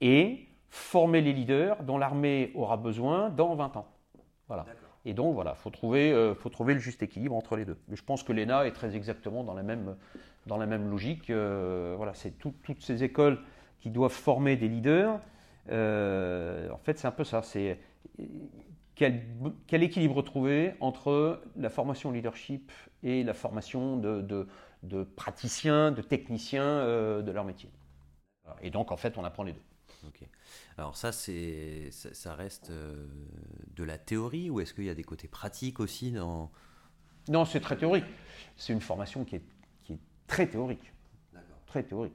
et 0.00 0.46
former 0.70 1.20
les 1.20 1.32
leaders 1.32 1.82
dont 1.82 1.98
l'armée 1.98 2.52
aura 2.54 2.76
besoin 2.76 3.30
dans 3.30 3.54
20 3.54 3.76
ans. 3.76 3.88
Voilà. 4.46 4.66
Et 5.04 5.14
donc 5.14 5.34
voilà, 5.34 5.54
il 5.56 5.60
faut, 5.60 5.70
trouver, 5.70 6.12
euh, 6.12 6.34
faut 6.34 6.50
trouver 6.50 6.74
le 6.74 6.80
juste 6.80 7.02
équilibre 7.02 7.34
entre 7.34 7.56
les 7.56 7.64
deux. 7.64 7.78
Mais 7.88 7.96
je 7.96 8.04
pense 8.04 8.22
que 8.22 8.32
l'ENA 8.32 8.66
est 8.66 8.72
très 8.72 8.96
exactement 8.96 9.44
dans 9.44 9.54
la 9.54 9.62
même, 9.62 9.96
dans 10.46 10.56
la 10.56 10.66
même 10.66 10.90
logique. 10.90 11.30
Euh, 11.30 11.94
voilà, 11.96 12.14
c'est 12.14 12.32
toutes 12.38 12.82
ces 12.82 13.04
écoles 13.04 13.38
qui 13.80 13.90
doivent 13.90 14.12
former 14.12 14.56
des 14.56 14.68
leaders. 14.68 15.20
Euh, 15.70 16.70
en 16.70 16.78
fait, 16.78 16.98
c'est 16.98 17.06
un 17.06 17.12
peu 17.12 17.24
ça. 17.24 17.42
C'est 17.42 17.78
quel, 18.94 19.24
quel, 19.66 19.82
équilibre 19.82 20.22
trouver 20.22 20.74
entre 20.80 21.42
la 21.56 21.70
formation 21.70 22.10
leadership 22.10 22.72
et 23.02 23.22
la 23.22 23.34
formation 23.34 23.96
de, 23.96 24.46
de, 24.82 25.02
praticiens, 25.04 25.92
de 25.92 26.02
techniciens 26.02 26.62
euh, 26.62 27.22
de 27.22 27.30
leur 27.30 27.44
métier? 27.44 27.70
Et 28.62 28.70
donc, 28.70 28.90
en 28.90 28.96
fait, 28.96 29.18
on 29.18 29.24
apprend 29.24 29.44
les 29.44 29.52
deux. 29.52 29.62
Ok. 30.06 30.26
Alors 30.78 30.96
ça, 30.96 31.12
c'est, 31.12 31.90
ça, 31.90 32.34
reste 32.34 32.70
de 32.70 33.84
la 33.84 33.98
théorie 33.98 34.48
ou 34.48 34.60
est-ce 34.60 34.72
qu'il 34.72 34.84
y 34.84 34.90
a 34.90 34.94
des 34.94 35.04
côtés 35.04 35.28
pratiques 35.28 35.80
aussi 35.80 36.12
dans... 36.12 36.50
Non, 37.28 37.44
c'est 37.44 37.60
très 37.60 37.76
théorique. 37.76 38.06
C'est 38.56 38.72
une 38.72 38.80
formation 38.80 39.24
qui 39.24 39.36
est 39.36 39.42
très 40.28 40.46
théorique. 40.46 40.92
Très 41.66 41.82
théorique. 41.82 42.14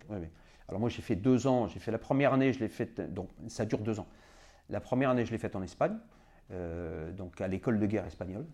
Alors 0.70 0.80
moi 0.80 0.90
j'ai 0.90 1.02
fait 1.02 1.18
deux 1.18 1.46
ans, 1.46 1.68
j'ai 1.68 1.80
fait 1.80 1.92
la 1.92 1.98
première 1.98 2.32
année, 2.34 2.54
je 2.54 2.60
l'ai 2.60 2.70
faite, 2.70 3.14
donc 3.14 3.30
ça 3.48 3.66
dure 3.66 3.80
deux 3.80 4.00
ans. 4.00 4.08
La 4.70 4.80
première 4.80 5.10
année 5.10 5.26
je 5.26 5.32
l'ai 5.32 5.38
faite 5.38 5.56
en 5.56 5.62
Espagne, 5.62 5.98
euh, 6.52 7.12
donc 7.12 7.42
à 7.42 7.48
l'école 7.48 7.80
de 7.80 7.86
guerre 7.86 8.06
espagnole, 8.06 8.46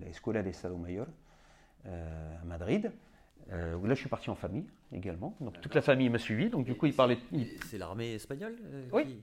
la 0.00 0.08
Escuela 0.08 0.42
de 0.42 0.48
Estado 0.48 0.76
Mayor, 0.76 1.06
euh, 1.86 2.42
à 2.42 2.44
Madrid. 2.44 2.92
Euh, 3.52 3.76
là 3.86 3.94
je 3.94 4.00
suis 4.00 4.08
parti 4.08 4.30
en 4.30 4.34
famille 4.34 4.66
également, 4.92 5.36
donc 5.40 5.60
toute 5.60 5.74
la 5.74 5.82
famille 5.82 6.08
m'a 6.08 6.18
suivi, 6.18 6.48
donc 6.48 6.64
du 6.64 6.74
coup 6.74 6.86
il 6.86 6.94
parlait. 6.94 7.18
C'est 7.66 7.78
l'armée 7.78 8.14
espagnole 8.14 8.56
Oui. 8.92 9.22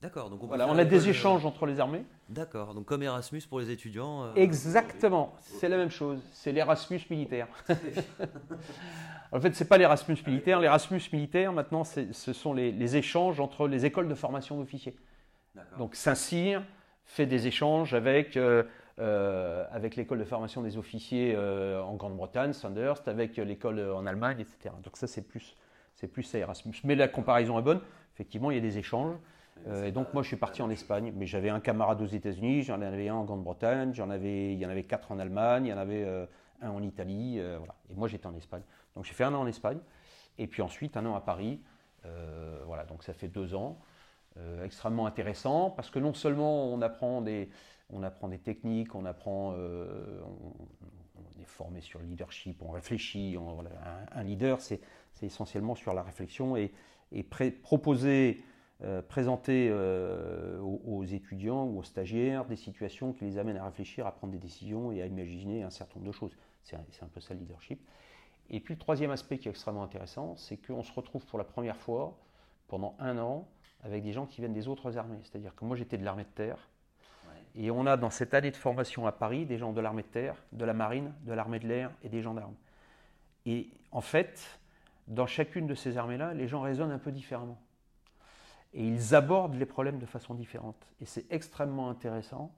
D'accord. 0.00 0.30
Donc 0.30 0.42
on, 0.42 0.46
voilà, 0.46 0.66
on 0.68 0.78
a 0.78 0.84
des 0.84 1.08
échanges 1.10 1.44
entre 1.44 1.66
les 1.66 1.78
armées. 1.78 2.04
D'accord. 2.30 2.74
Donc 2.74 2.86
comme 2.86 3.02
Erasmus 3.02 3.42
pour 3.48 3.60
les 3.60 3.70
étudiants. 3.70 4.24
Euh, 4.24 4.34
Exactement. 4.34 5.34
C'est 5.40 5.68
la 5.68 5.76
même 5.76 5.90
chose. 5.90 6.20
C'est 6.32 6.52
l'Erasmus 6.52 7.00
militaire. 7.10 7.48
en 9.32 9.40
fait, 9.40 9.54
c'est 9.54 9.68
pas 9.68 9.76
l'Erasmus 9.76 10.16
militaire. 10.26 10.58
L'Erasmus 10.60 11.02
militaire, 11.12 11.52
maintenant, 11.52 11.84
ce 11.84 12.32
sont 12.32 12.54
les, 12.54 12.96
échanges 12.96 13.40
entre 13.40 13.68
les 13.68 13.84
écoles 13.84 14.08
de 14.08 14.14
formation 14.14 14.56
d'officiers. 14.56 14.96
Donc 15.78 15.94
Saint-Cyr 15.94 16.62
fait 17.04 17.26
des 17.26 17.46
échanges 17.46 17.94
avec 17.94 18.36
euh, 18.36 19.64
avec 19.70 19.96
l'école 19.96 20.18
de 20.18 20.24
formation 20.24 20.62
des 20.62 20.76
officiers 20.76 21.36
en 21.36 21.94
Grande-Bretagne, 21.94 22.52
Sandhurst, 22.52 23.08
avec 23.08 23.36
l'école 23.36 23.80
en 23.80 24.04
Allemagne, 24.06 24.40
etc. 24.40 24.74
Donc 24.82 24.96
ça, 24.96 25.06
c'est 25.06 25.22
plus, 25.22 25.56
c'est 25.94 26.06
plus 26.06 26.34
Erasmus. 26.34 26.74
Mais 26.84 26.94
la 26.94 27.08
comparaison 27.08 27.58
est 27.58 27.62
bonne. 27.62 27.80
Effectivement, 28.14 28.50
il 28.50 28.56
y 28.56 28.58
a 28.58 28.62
des 28.62 28.76
échanges. 28.76 29.16
et 29.84 29.90
donc 29.90 30.12
moi, 30.12 30.22
je 30.22 30.28
suis 30.28 30.36
parti 30.36 30.60
en 30.60 30.68
Espagne. 30.68 31.14
Mais 31.16 31.26
j'avais 31.26 31.48
un 31.48 31.60
camarade 31.60 32.02
aux 32.02 32.06
États-Unis, 32.06 32.62
j'en 32.62 32.82
avais 32.82 33.08
un 33.08 33.14
en 33.14 33.24
Grande-Bretagne, 33.24 33.94
j'en 33.94 34.10
avais, 34.10 34.52
il 34.52 34.58
y 34.58 34.66
en 34.66 34.70
avait 34.70 34.84
quatre 34.84 35.12
en 35.12 35.18
Allemagne, 35.18 35.66
il 35.66 35.70
y 35.70 35.72
en 35.72 35.78
avait 35.78 36.06
un 36.60 36.70
en 36.70 36.82
Italie. 36.82 37.40
voilà. 37.56 37.74
Et 37.88 37.94
moi, 37.94 38.06
j'étais 38.06 38.26
en 38.26 38.36
Espagne. 38.36 38.62
Donc 38.94 39.06
j'ai 39.06 39.14
fait 39.14 39.24
un 39.24 39.32
an 39.32 39.40
en 39.40 39.46
Espagne. 39.46 39.78
Et 40.36 40.46
puis 40.46 40.60
ensuite, 40.60 40.98
un 40.98 41.06
an 41.06 41.14
à 41.14 41.20
Paris. 41.22 41.62
voilà, 42.66 42.84
donc 42.84 43.02
ça 43.02 43.14
fait 43.14 43.28
deux 43.28 43.54
ans. 43.54 43.78
Euh, 44.36 44.64
extrêmement 44.64 45.06
intéressant 45.06 45.70
parce 45.70 45.90
que 45.90 45.98
non 45.98 46.14
seulement 46.14 46.72
on 46.72 46.80
apprend 46.82 47.20
des, 47.20 47.48
on 47.90 48.04
apprend 48.04 48.28
des 48.28 48.38
techniques, 48.38 48.94
on 48.94 49.04
apprend, 49.04 49.54
euh, 49.56 50.20
on, 51.16 51.42
est 51.42 51.44
formé 51.44 51.80
sur 51.80 51.98
le 51.98 52.06
leadership, 52.06 52.62
on 52.62 52.70
réfléchit. 52.70 53.36
un, 54.12 54.22
leader, 54.22 54.60
c'est 54.60 54.80
essentiellement 55.20 55.74
sur 55.74 55.94
la 55.94 56.02
réflexion 56.02 56.56
et, 56.56 56.72
proposer, 57.62 58.40
euh, 58.84 59.02
présenter 59.02 59.72
aux, 60.62 61.04
étudiants 61.04 61.64
ou 61.64 61.80
aux 61.80 61.82
stagiaires 61.82 62.44
des 62.44 62.56
situations 62.56 63.12
qui 63.12 63.24
les 63.24 63.36
amènent 63.36 63.56
à 63.56 63.64
réfléchir, 63.64 64.06
à 64.06 64.12
prendre 64.12 64.32
des 64.32 64.38
décisions 64.38 64.92
et 64.92 65.02
à 65.02 65.06
imaginer 65.06 65.64
un 65.64 65.70
certain 65.70 65.98
nombre 65.98 66.06
de 66.06 66.16
choses. 66.16 66.36
C'est 66.62 66.76
un, 66.76 66.84
un, 67.02 67.08
peu 67.08 67.20
ça 67.20 67.34
le 67.34 67.40
leadership. 67.40 67.80
Et 68.48 68.60
puis 68.60 68.74
le 68.74 68.78
troisième 68.78 69.10
aspect 69.10 69.38
qui 69.38 69.48
est 69.48 69.50
extrêmement 69.50 69.82
intéressant, 69.82 70.36
c'est 70.36 70.56
qu'on 70.56 70.84
se 70.84 70.92
retrouve 70.92 71.26
pour 71.26 71.38
la 71.38 71.44
première 71.44 71.76
fois 71.76 72.16
pendant 72.68 72.94
un 73.00 73.18
an 73.18 73.48
avec 73.82 74.02
des 74.02 74.12
gens 74.12 74.26
qui 74.26 74.40
viennent 74.40 74.52
des 74.52 74.68
autres 74.68 74.98
armées. 74.98 75.20
C'est-à-dire 75.22 75.54
que 75.54 75.64
moi 75.64 75.76
j'étais 75.76 75.98
de 75.98 76.04
l'armée 76.04 76.24
de 76.24 76.28
terre, 76.28 76.68
et 77.56 77.70
on 77.70 77.86
a 77.86 77.96
dans 77.96 78.10
cette 78.10 78.34
année 78.34 78.50
de 78.50 78.56
formation 78.56 79.06
à 79.06 79.12
Paris 79.12 79.44
des 79.44 79.58
gens 79.58 79.72
de 79.72 79.80
l'armée 79.80 80.02
de 80.02 80.08
terre, 80.08 80.36
de 80.52 80.64
la 80.64 80.72
marine, 80.72 81.12
de 81.22 81.32
l'armée 81.32 81.58
de 81.58 81.66
l'air 81.66 81.90
et 82.02 82.08
des 82.08 82.22
gendarmes. 82.22 82.54
Et 83.44 83.70
en 83.90 84.00
fait, 84.00 84.60
dans 85.08 85.26
chacune 85.26 85.66
de 85.66 85.74
ces 85.74 85.96
armées-là, 85.96 86.34
les 86.34 86.46
gens 86.46 86.60
raisonnent 86.60 86.92
un 86.92 86.98
peu 86.98 87.10
différemment. 87.10 87.58
Et 88.72 88.86
ils 88.86 89.14
abordent 89.16 89.56
les 89.56 89.66
problèmes 89.66 89.98
de 89.98 90.06
façon 90.06 90.34
différente. 90.34 90.76
Et 91.00 91.06
c'est 91.06 91.26
extrêmement 91.32 91.90
intéressant 91.90 92.54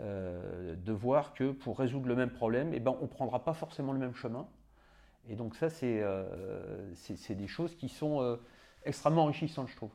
euh, 0.00 0.74
de 0.76 0.92
voir 0.92 1.34
que 1.34 1.52
pour 1.52 1.78
résoudre 1.78 2.08
le 2.08 2.16
même 2.16 2.30
problème, 2.30 2.72
eh 2.72 2.80
ben, 2.80 2.96
on 3.00 3.04
ne 3.04 3.08
prendra 3.08 3.44
pas 3.44 3.52
forcément 3.52 3.92
le 3.92 3.98
même 3.98 4.14
chemin. 4.14 4.48
Et 5.28 5.34
donc 5.34 5.56
ça, 5.56 5.68
c'est 5.68 6.00
euh, 6.00 6.94
des 7.28 7.48
choses 7.48 7.74
qui 7.74 7.90
sont 7.90 8.22
euh, 8.22 8.36
extrêmement 8.84 9.24
enrichissantes, 9.24 9.68
je 9.68 9.76
trouve. 9.76 9.92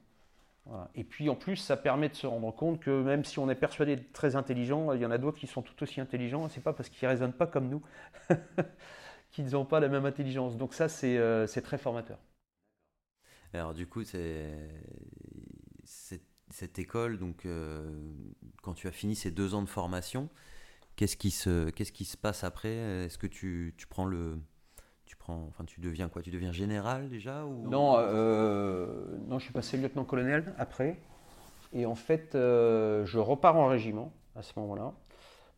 Et 0.96 1.04
puis 1.04 1.30
en 1.30 1.36
plus, 1.36 1.58
ça 1.58 1.78
permet 1.78 2.10
de 2.10 2.16
se 2.16 2.28
rendre 2.28 2.52
compte 2.56 2.80
que 2.80 3.02
même 3.02 3.24
si 3.24 3.40
on 3.40 3.50
est 3.50 3.56
persuadé 3.56 3.96
de 3.96 4.04
très 4.14 4.36
intelligent, 4.36 4.94
il 4.94 5.02
y 5.02 5.06
en 5.06 5.12
a 5.12 5.18
d'autres 5.18 5.40
qui 5.40 5.48
sont 5.48 5.62
tout 5.62 5.82
aussi 5.84 6.00
intelligents. 6.00 6.48
C'est 6.50 6.62
pas 6.62 6.74
parce 6.74 6.90
qu'ils 6.90 7.08
raisonnent 7.08 7.34
pas 7.34 7.48
comme 7.48 7.70
nous 7.70 7.82
qu'ils 9.32 9.52
n'ont 9.52 9.66
pas 9.66 9.80
la 9.80 9.90
même 9.90 10.06
intelligence. 10.06 10.58
Donc 10.58 10.74
ça, 10.74 10.88
c'est 10.88 11.18
euh, 11.18 11.48
très 11.48 11.78
formateur. 11.78 12.20
Alors 13.54 13.74
du 13.74 13.86
coup, 13.86 14.04
cette 15.84 16.80
école, 16.80 17.20
donc 17.20 17.46
euh, 17.46 17.92
quand 18.62 18.74
tu 18.74 18.88
as 18.88 18.92
fini 18.92 19.16
ces 19.16 19.32
deux 19.32 19.54
ans 19.56 19.62
de 19.62 19.70
formation, 19.70 20.30
qu'est-ce 20.96 21.18
qui 21.18 21.32
se 21.32 21.70
qu'est-ce 21.70 21.92
qui 21.92 22.06
se 22.06 22.16
passe 22.16 22.46
après? 22.46 22.74
Est-ce 23.06 23.18
que 23.18 23.28
tu, 23.28 23.74
tu 23.78 23.88
prends 23.88 24.06
le 24.06 24.40
prends, 25.32 25.46
enfin, 25.50 25.64
tu 25.66 25.80
deviens 25.80 26.10
quoi? 26.10 26.22
Tu 26.22 26.32
deviens 26.32 26.52
général 26.52 27.10
déjà 27.10 27.46
ou... 27.46 27.70
Non, 27.70 27.96
euh, 27.98 28.88
non, 29.28 29.40
je 29.40 29.46
suis 29.46 29.54
passé 29.54 29.78
lieutenant-colonel 29.78 30.54
après. 30.58 30.98
Et 31.74 31.86
en 31.86 31.96
fait, 31.96 32.36
euh, 32.36 33.06
je 33.06 33.18
repars 33.18 33.56
en 33.56 33.68
régiment 33.68 34.12
à 34.36 34.42
ce 34.42 34.54
moment-là 34.60 34.94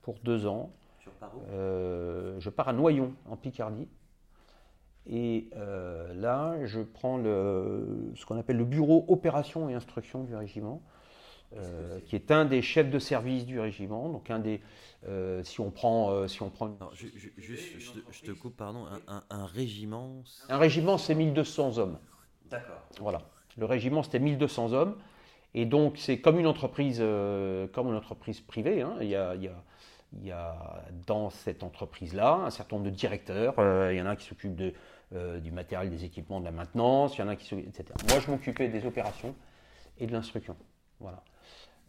pour 0.02 0.16
deux 0.24 0.46
ans. 0.46 0.72
Tu 1.00 1.10
repars 1.10 1.32
où? 1.36 1.42
Euh, 1.52 2.40
Je 2.40 2.50
pars 2.50 2.68
à 2.70 2.74
Noyon, 2.74 3.14
en 3.30 3.36
Picardie. 3.36 3.88
Et 5.06 5.50
là, 6.14 6.56
je 6.64 6.80
prends 6.80 7.18
le, 7.18 8.12
ce 8.16 8.26
qu'on 8.26 8.38
appelle 8.38 8.58
le 8.58 8.64
bureau 8.66 9.04
opération 9.10 9.70
et 9.70 9.74
instruction 9.74 10.24
du 10.24 10.36
régiment. 10.36 10.82
Euh, 11.56 11.99
qui 12.06 12.16
est 12.16 12.32
un 12.32 12.45
des 12.45 12.62
chefs 12.62 12.89
de 12.89 12.99
service 12.99 13.45
du 13.45 13.60
régiment. 13.60 14.10
Donc 14.10 14.32
un 14.32 14.39
des, 14.39 14.62
euh, 15.08 15.43
si 15.43 15.60
on 15.60 15.70
prend, 15.70 16.10
euh, 16.10 16.28
si 16.28 16.41
on 16.41 16.49
prend. 16.49 16.76
juste, 16.93 17.18
je, 18.12 18.22
te, 18.22 18.32
coupe, 18.32 18.58
pardon. 18.58 18.86
Un, 19.08 19.45
régiment. 19.45 20.24
Un 20.49 20.58
régiment, 20.58 20.97
c'est 20.97 21.14
1200 21.14 21.78
hommes. 21.78 21.99
D'accord. 22.49 22.82
Voilà. 22.99 23.22
Le 23.58 23.66
régiment, 23.66 24.01
c'était 24.01 24.20
1200 24.20 24.74
hommes. 24.74 24.95
Et 25.54 25.66
donc, 25.66 25.97
c'est 25.97 26.20
comme 26.20 26.39
une 26.39 26.47
entreprise, 26.47 26.97
comme 26.97 27.88
une 27.88 27.95
entreprise 27.95 28.41
privée. 28.41 28.82
Hein. 28.82 28.95
Il, 29.01 29.08
y 29.08 29.16
a, 29.16 29.36
il, 29.36 29.43
y 29.43 29.47
a, 29.47 29.64
il, 30.14 30.26
y 30.26 30.32
a, 30.32 30.84
dans 31.06 31.30
cette 31.30 31.62
entreprise-là 31.62 32.41
un 32.45 32.49
certain 32.49 32.78
nombre 32.78 32.89
de 32.89 32.95
directeurs. 32.95 33.54
il 33.91 33.97
y 33.97 34.01
en 34.01 34.08
a 34.08 34.12
un 34.12 34.16
qui 34.16 34.26
s'occupe 34.26 34.56
de, 34.56 34.74
du 35.39 35.51
matériel, 35.51 35.91
des 35.91 36.04
équipements, 36.04 36.39
de 36.39 36.45
la 36.45 36.51
maintenance. 36.51 37.16
Il 37.16 37.22
y 37.22 37.24
en 37.24 37.28
a 37.28 37.36
qui 37.36 37.54
etc. 37.54 37.86
Moi, 38.10 38.20
je 38.20 38.32
m'occupais 38.32 38.70
des 38.70 38.88
opérations 38.88 39.36
et 39.99 40.08
de 40.08 40.12
l'instruction. 40.12 40.56
Voilà. 40.99 41.24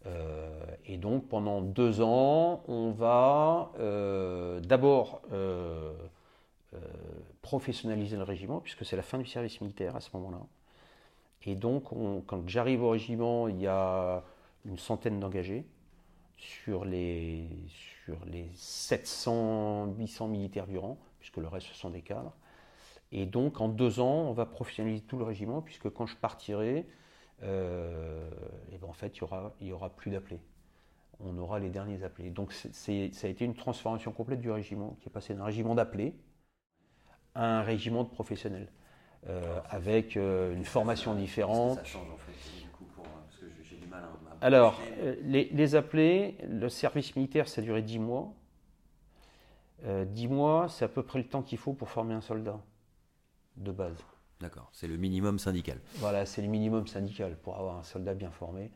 Euh, 0.07 0.67
et 0.85 0.99
donc 0.99 1.29
pendant 1.29 1.61
deux 1.63 2.01
ans, 2.01 2.63
on 2.69 2.91
va 2.91 3.73
euh, 3.79 4.61
d'abord 4.61 5.23
euh, 5.33 5.93
professionnaliser 7.43 8.17
le 8.17 8.23
régiment, 8.23 8.61
puisque 8.61 8.85
c'est 8.85 8.97
la 8.97 9.03
fin 9.03 9.19
du 9.19 9.27
service 9.27 9.61
militaire 9.61 9.97
à 9.97 10.01
ce 10.01 10.11
moment-là. 10.15 10.41
Et 11.47 11.55
donc, 11.55 11.85
quand 12.27 12.49
j'arrive 12.49 12.83
au 12.83 12.91
régiment, 12.91 13.49
il 13.49 13.61
y 13.61 13.67
a 13.67 14.23
une 14.65 14.79
centaine 14.79 15.21
d'engagés 15.21 15.67
sur 16.39 16.87
les, 16.87 17.47
sur 17.69 18.17
les 18.25 18.51
700, 18.55 19.95
800 19.99 20.29
militaires 20.29 20.67
du 20.67 20.79
rang, 20.79 20.99
puisque 21.19 21.37
le 21.37 21.49
reste, 21.49 21.67
ce 21.67 21.75
sont 21.75 21.91
des 21.91 22.01
cadres. 22.01 22.33
Et 23.13 23.27
donc, 23.27 23.61
en 23.61 23.69
deux 23.69 24.01
ans, 24.01 24.23
on 24.29 24.33
va 24.33 24.47
professionnaliser 24.47 25.03
tout 25.03 25.19
le 25.19 25.25
régiment, 25.25 25.61
puisque 25.61 25.91
quand 25.91 26.07
je 26.07 26.17
partirai, 26.17 26.87
euh, 27.43 28.31
et 28.73 28.79
ben 28.79 28.89
en 28.89 28.93
fait, 28.93 29.17
il 29.17 29.21
n'y 29.21 29.25
aura, 29.25 29.55
y 29.61 29.73
aura 29.73 29.91
plus 29.91 30.11
d'appelés. 30.11 30.41
On 31.21 31.37
aura 31.39 31.59
les 31.59 31.71
derniers 31.71 32.03
appelés. 32.03 32.31
Donc, 32.31 32.53
ça 32.53 32.93
a 32.93 33.29
été 33.29 33.45
une 33.45 33.55
transformation 33.55 34.13
complète 34.13 34.41
du 34.41 34.51
régiment, 34.51 34.97
qui 35.01 35.09
est 35.09 35.13
passé 35.13 35.35
d'un 35.35 35.45
régiment 35.45 35.75
d'appelés 35.75 36.15
à 37.35 37.59
un 37.59 37.63
régiment 37.63 38.05
de 38.05 38.09
professionnels, 38.09 38.69
euh, 39.29 39.61
avec 39.69 40.17
euh, 40.17 40.55
une 40.55 40.65
formation 40.65 41.15
différente. 41.15 41.79
Ça 41.79 41.85
change 41.85 42.11
en 42.11 42.17
fait, 42.17 42.63
du 42.63 42.69
coup, 42.69 42.85
pour, 42.95 43.05
parce 43.05 43.37
que 43.37 43.47
j'ai 43.63 43.77
du 43.77 43.87
mal 43.87 44.05
à. 44.05 44.47
Alors, 44.47 44.81
les, 45.23 45.49
les, 45.53 45.75
appelés, 45.75 46.37
le 46.49 46.69
service 46.69 47.17
militaire, 47.17 47.49
ça 47.49 47.61
a 47.61 47.65
duré 47.65 47.83
10 47.83 47.99
mois. 47.99 48.33
10 49.85 50.29
mois, 50.29 50.69
c'est 50.69 50.85
à 50.85 50.89
peu 50.89 51.03
près 51.03 51.19
le 51.19 51.27
temps 51.27 51.43
qu'il 51.43 51.59
faut 51.59 51.75
pour 51.75 51.91
former 51.91 52.15
un 52.15 52.21
soldat 52.21 52.59
de 53.57 53.71
base. 53.71 54.03
D'accord, 54.41 54.69
c'est 54.73 54.89
le 54.89 54.97
minimum 54.97 55.39
syndical. 55.39 55.79
Voilà, 55.97 56.27
c'est 56.27 56.43
le 56.43 56.49
minimum 56.49 56.87
syndical 56.87 57.37
pour 57.37 57.57
avoir 57.57 57.79
un 57.79 57.83
soldat 57.83 58.15
bien 58.15 58.31
formé. 58.31 58.71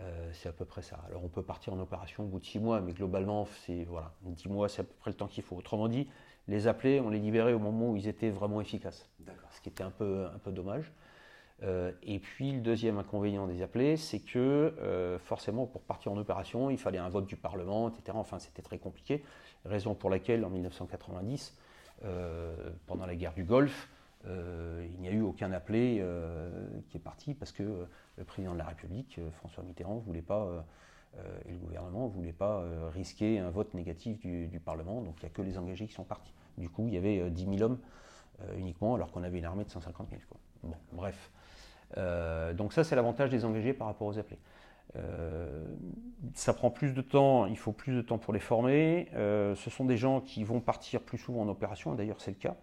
Euh, 0.00 0.30
c'est 0.32 0.48
à 0.48 0.52
peu 0.52 0.64
près 0.64 0.82
ça. 0.82 0.98
Alors 1.08 1.24
on 1.24 1.28
peut 1.28 1.42
partir 1.42 1.72
en 1.72 1.78
opération 1.78 2.24
au 2.24 2.26
bout 2.26 2.38
de 2.38 2.44
six 2.44 2.58
mois, 2.58 2.80
mais 2.80 2.92
globalement, 2.92 3.46
c'est 3.66 3.84
voilà, 3.84 4.14
10 4.22 4.48
mois, 4.48 4.68
c'est 4.68 4.80
à 4.82 4.84
peu 4.84 4.94
près 4.98 5.10
le 5.10 5.16
temps 5.16 5.26
qu'il 5.26 5.42
faut. 5.42 5.56
Autrement 5.56 5.88
dit, 5.88 6.08
les 6.48 6.66
appelés, 6.66 7.00
on 7.00 7.10
les 7.10 7.18
libérait 7.18 7.52
au 7.52 7.58
moment 7.58 7.90
où 7.90 7.96
ils 7.96 8.08
étaient 8.08 8.30
vraiment 8.30 8.60
efficaces. 8.60 9.08
Ce 9.50 9.60
qui 9.60 9.68
était 9.68 9.82
un 9.82 9.90
peu, 9.90 10.26
un 10.26 10.38
peu 10.38 10.52
dommage. 10.52 10.92
Euh, 11.62 11.92
et 12.02 12.18
puis 12.18 12.52
le 12.52 12.60
deuxième 12.60 12.96
inconvénient 12.96 13.46
des 13.46 13.60
appelés, 13.60 13.98
c'est 13.98 14.20
que 14.20 14.38
euh, 14.80 15.18
forcément 15.18 15.66
pour 15.66 15.82
partir 15.82 16.12
en 16.12 16.16
opération, 16.16 16.70
il 16.70 16.78
fallait 16.78 16.98
un 16.98 17.10
vote 17.10 17.26
du 17.26 17.36
Parlement, 17.36 17.90
etc. 17.90 18.16
Enfin, 18.18 18.38
c'était 18.38 18.62
très 18.62 18.78
compliqué. 18.78 19.22
Raison 19.66 19.94
pour 19.94 20.08
laquelle 20.08 20.44
en 20.44 20.50
1990, 20.50 21.56
pendant 22.86 23.04
la 23.04 23.14
guerre 23.14 23.34
du 23.34 23.44
Golfe, 23.44 23.90
euh, 24.26 24.86
il 24.92 25.00
n'y 25.00 25.08
a 25.08 25.12
eu 25.12 25.22
aucun 25.22 25.50
appelé 25.52 25.98
euh, 26.00 26.50
qui 26.90 26.98
est 26.98 27.00
parti 27.00 27.32
parce 27.34 27.52
que 27.52 27.62
euh, 27.62 27.84
le 28.18 28.24
président 28.24 28.52
de 28.52 28.58
la 28.58 28.64
République, 28.64 29.18
François 29.38 29.62
Mitterrand, 29.62 29.96
voulait 29.98 30.20
pas, 30.20 30.64
et 31.46 31.52
le 31.52 31.58
gouvernement 31.58 32.06
ne 32.06 32.12
voulait 32.12 32.32
pas 32.32 32.62
risquer 32.92 33.38
un 33.38 33.50
vote 33.50 33.74
négatif 33.74 34.20
du, 34.20 34.60
Parlement. 34.64 35.00
Donc 35.00 35.14
il 35.18 35.24
n'y 35.24 35.30
a 35.30 35.30
que 35.30 35.42
les 35.42 35.56
engagés 35.56 35.86
qui 35.86 35.94
sont 35.94 36.04
partis. 36.04 36.34
Du 36.58 36.68
coup, 36.68 36.86
il 36.86 36.94
y 36.94 36.98
avait 36.98 37.30
10 37.30 37.58
000 37.58 37.62
hommes 37.62 37.78
uniquement, 38.56 38.94
alors 38.94 39.10
qu'on 39.10 39.22
avait 39.22 39.38
une 39.38 39.44
armée 39.44 39.64
de 39.64 39.70
150 39.70 40.08
000. 40.10 40.20
Bon, 40.62 40.74
bref. 40.92 41.30
donc 42.56 42.74
ça, 42.74 42.84
c'est 42.84 42.94
l'avantage 42.94 43.30
des 43.30 43.44
engagés 43.44 43.72
par 43.72 43.86
rapport 43.86 44.06
aux 44.06 44.18
appelés. 44.18 44.38
ça 46.34 46.52
prend 46.52 46.70
plus 46.70 46.92
de 46.92 47.00
temps, 47.00 47.46
il 47.46 47.56
faut 47.56 47.72
plus 47.72 47.94
de 47.94 48.02
temps 48.02 48.18
pour 48.18 48.34
les 48.34 48.40
former. 48.40 49.08
ce 49.14 49.70
sont 49.70 49.86
des 49.86 49.96
gens 49.96 50.20
qui 50.20 50.44
vont 50.44 50.60
partir 50.60 51.00
plus 51.00 51.18
souvent 51.18 51.40
en 51.40 51.48
opération, 51.48 51.94
d'ailleurs 51.94 52.20
c'est 52.20 52.32
le 52.32 52.36
cas. 52.36 52.56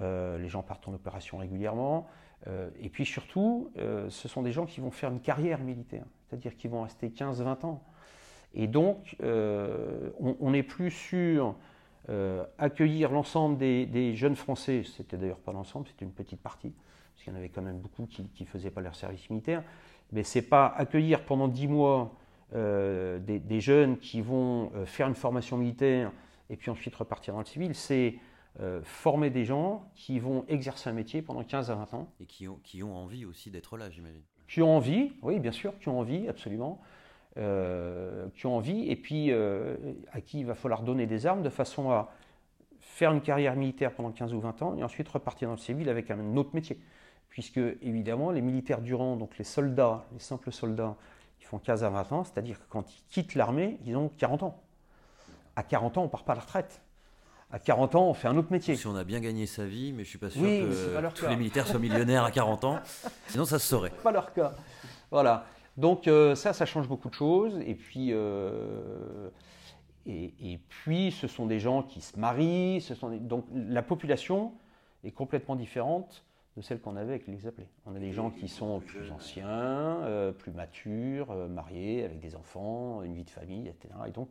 Euh, 0.00 0.38
les 0.38 0.48
gens 0.48 0.62
partent 0.62 0.88
en 0.88 0.94
opération 0.94 1.38
régulièrement. 1.38 2.06
Euh, 2.46 2.68
et 2.80 2.88
puis 2.88 3.06
surtout, 3.06 3.70
euh, 3.78 4.10
ce 4.10 4.28
sont 4.28 4.42
des 4.42 4.52
gens 4.52 4.66
qui 4.66 4.80
vont 4.80 4.90
faire 4.90 5.10
une 5.10 5.20
carrière 5.20 5.60
militaire, 5.60 6.04
c'est-à-dire 6.26 6.56
qu'ils 6.56 6.70
vont 6.70 6.82
rester 6.82 7.08
15-20 7.08 7.64
ans. 7.64 7.82
Et 8.54 8.68
donc, 8.68 9.16
on 9.20 10.50
n'est 10.52 10.62
plus 10.62 10.92
sur 10.92 11.56
accueillir 12.58 13.10
l'ensemble 13.10 13.58
des, 13.58 14.14
jeunes 14.14 14.36
Français, 14.36 14.84
c'était 14.84 15.16
d'ailleurs 15.16 15.40
pas 15.40 15.52
l'ensemble, 15.52 15.88
c'était 15.88 16.04
une 16.04 16.12
petite 16.12 16.40
partie, 16.40 16.70
parce 16.70 17.24
qu'il 17.24 17.32
y 17.32 17.36
en 17.36 17.38
avait 17.38 17.48
quand 17.48 17.62
même 17.62 17.78
beaucoup 17.78 18.06
qui 18.06 18.30
ne 18.38 18.46
faisaient 18.46 18.70
pas 18.70 18.80
leur 18.80 18.94
service 18.94 19.28
militaire, 19.28 19.64
mais 20.12 20.22
c'est 20.22 20.42
pas 20.42 20.68
accueillir 20.68 21.24
pendant 21.24 21.48
10 21.48 21.66
mois 21.66 22.14
des, 22.52 23.60
jeunes 23.60 23.98
qui 23.98 24.20
vont 24.20 24.70
faire 24.84 25.08
une 25.08 25.16
formation 25.16 25.56
militaire 25.56 26.12
et 26.48 26.56
puis 26.56 26.70
ensuite 26.70 26.94
repartir 26.94 27.34
dans 27.34 27.40
le 27.40 27.46
civil, 27.46 27.74
c'est 27.74 28.14
former 28.82 29.30
des 29.30 29.44
gens 29.44 29.90
qui 29.94 30.18
vont 30.18 30.44
exercer 30.48 30.88
un 30.88 30.92
métier 30.92 31.22
pendant 31.22 31.42
15 31.42 31.70
à 31.70 31.74
20 31.74 31.94
ans. 31.94 32.08
Et 32.20 32.26
qui 32.26 32.48
ont, 32.48 32.58
qui 32.62 32.82
ont 32.82 32.96
envie 32.96 33.24
aussi 33.24 33.50
d'être 33.50 33.76
là, 33.76 33.90
j'imagine. 33.90 34.22
Qui 34.48 34.62
ont 34.62 34.76
envie, 34.76 35.12
oui, 35.22 35.40
bien 35.40 35.52
sûr, 35.52 35.78
qui 35.78 35.88
ont 35.88 35.98
envie, 35.98 36.28
absolument. 36.28 36.80
qui 37.34 38.46
ont 38.46 38.56
envie, 38.56 38.88
et 38.88 38.96
puis 38.96 39.32
à 39.32 40.20
qui 40.20 40.40
il 40.40 40.46
va 40.46 40.54
falloir 40.54 40.82
donner 40.82 41.06
des 41.06 41.26
armes 41.26 41.42
de 41.42 41.50
façon 41.50 41.90
à 41.90 42.12
faire 42.84 43.12
une 43.12 43.22
carrière 43.22 43.56
militaire 43.56 43.92
pendant 43.92 44.12
15 44.12 44.32
ou 44.34 44.40
20 44.40 44.62
ans 44.62 44.76
et 44.76 44.84
ensuite 44.84 45.08
repartir 45.08 45.48
dans 45.48 45.54
le 45.54 45.60
civil 45.60 45.88
avec 45.88 46.10
un 46.10 46.36
autre 46.36 46.50
métier. 46.54 46.78
Puisque, 47.28 47.58
évidemment, 47.58 48.30
les 48.30 48.40
militaires 48.40 48.80
du 48.80 48.94
rang, 48.94 49.16
donc 49.16 49.36
les 49.38 49.44
soldats, 49.44 50.04
les 50.12 50.20
simples 50.20 50.52
soldats, 50.52 50.94
ils 51.40 51.44
font 51.44 51.58
15 51.58 51.82
à 51.82 51.90
20 51.90 52.12
ans, 52.12 52.22
c'est-à-dire 52.22 52.60
que 52.60 52.64
quand 52.68 52.88
ils 52.94 53.02
quittent 53.08 53.34
l'armée, 53.34 53.80
ils 53.84 53.96
ont 53.96 54.08
40 54.08 54.44
ans. 54.44 54.62
À 55.56 55.64
40 55.64 55.98
ans, 55.98 56.02
on 56.02 56.04
ne 56.04 56.10
part 56.10 56.22
pas 56.22 56.34
à 56.34 56.36
la 56.36 56.42
retraite. 56.42 56.80
À 57.54 57.60
40 57.60 57.94
ans, 57.94 58.08
on 58.08 58.14
fait 58.14 58.26
un 58.26 58.36
autre 58.36 58.50
métier. 58.50 58.74
Si 58.74 58.88
on 58.88 58.96
a 58.96 59.04
bien 59.04 59.20
gagné 59.20 59.46
sa 59.46 59.64
vie, 59.64 59.92
mais 59.92 59.98
je 60.02 60.08
ne 60.08 60.10
suis 60.10 60.18
pas 60.18 60.28
sûr 60.28 60.42
que 60.42 61.14
tous 61.14 61.28
les 61.28 61.36
militaires 61.36 61.68
soient 61.68 61.78
millionnaires 61.78 62.24
à 62.24 62.32
40 62.32 62.64
ans, 62.64 62.80
sinon 63.28 63.44
ça 63.44 63.60
se 63.60 63.68
saurait. 63.68 63.92
Pas 64.02 64.10
leur 64.10 64.32
cas. 64.32 64.56
Voilà. 65.12 65.46
Donc 65.76 66.08
euh, 66.08 66.34
ça, 66.34 66.52
ça 66.52 66.66
change 66.66 66.88
beaucoup 66.88 67.08
de 67.08 67.14
choses. 67.14 67.60
Et 67.64 67.76
puis, 67.76 68.08
euh, 68.10 69.30
et, 70.04 70.58
puis, 70.68 71.12
ce 71.12 71.28
sont 71.28 71.46
des 71.46 71.60
gens 71.60 71.84
qui 71.84 72.00
se 72.00 72.18
marient. 72.18 72.80
Ce 72.80 72.96
sont 72.96 73.10
donc, 73.18 73.46
la 73.54 73.82
population 73.82 74.54
est 75.04 75.12
complètement 75.12 75.54
différente 75.54 76.24
de 76.56 76.60
celle 76.60 76.80
qu'on 76.80 76.96
avait 76.96 77.12
avec 77.12 77.28
les 77.28 77.46
appelés. 77.46 77.68
On 77.86 77.94
a 77.94 78.00
des 78.00 78.10
gens 78.10 78.30
qui 78.30 78.48
sont 78.48 78.80
plus 78.80 79.12
anciens, 79.12 80.00
euh, 80.02 80.32
plus 80.32 80.50
matures, 80.50 81.32
mariés, 81.50 82.04
avec 82.04 82.18
des 82.18 82.34
enfants, 82.34 83.04
une 83.04 83.14
vie 83.14 83.24
de 83.24 83.30
famille, 83.30 83.68
etc. 83.68 83.94
Et 84.08 84.10
donc, 84.10 84.28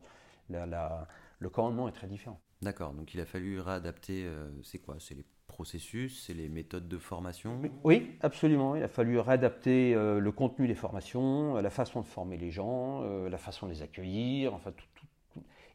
le 0.50 1.50
commandement 1.50 1.88
est 1.88 1.94
très 1.94 2.08
différent. 2.08 2.42
D'accord, 2.64 2.94
donc 2.94 3.14
il 3.14 3.20
a 3.20 3.26
fallu 3.26 3.60
réadapter, 3.60 4.26
euh, 4.26 4.50
c'est 4.64 4.80
quoi? 4.80 4.96
C'est 5.00 5.16
les 5.16 5.26
processus, 5.48 6.24
c'est 6.26 6.34
les 6.34 6.50
méthodes 6.50 6.88
de 6.88 6.98
formation? 6.98 7.62
Oui, 7.84 8.12
absolument. 8.22 8.76
Il 8.76 8.84
a 8.84 8.88
fallu 8.88 9.20
réadapter 9.20 9.94
le 9.94 10.32
contenu 10.32 10.68
des 10.68 10.74
formations, 10.74 11.56
la 11.56 11.70
façon 11.70 12.02
de 12.02 12.08
former 12.08 12.38
les 12.38 12.50
gens, 12.50 13.04
la 13.28 13.38
façon 13.38 13.68
de 13.68 13.72
les 13.72 13.84
accueillir, 13.84 14.56
enfin 14.56 14.72
tout, 14.72 14.86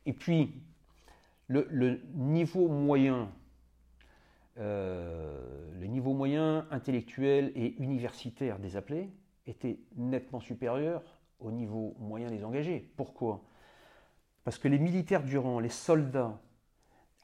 et 0.08 0.14
puis, 0.14 0.54
le, 1.48 2.00
niveau 2.14 2.66
moyen, 2.66 3.30
euh, 4.56 5.70
le 5.78 5.86
niveau 5.86 6.14
moyen 6.14 6.66
intellectuel 6.70 7.52
et 7.54 7.74
universitaire 7.78 8.58
des 8.58 8.76
appelés 8.76 9.10
était 9.46 9.78
nettement 9.96 10.40
supérieur 10.40 11.02
au 11.40 11.50
niveau 11.50 11.94
moyen 11.98 12.30
des 12.30 12.42
engagés. 12.42 12.90
Pourquoi? 12.96 13.44
Parce 14.44 14.56
que 14.56 14.66
les 14.66 14.78
militaires 14.78 15.22
durant, 15.22 15.60
les 15.60 15.68
soldats 15.68 16.40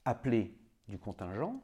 appelés 0.04 0.56
du 0.88 0.98
contingent, 0.98 1.62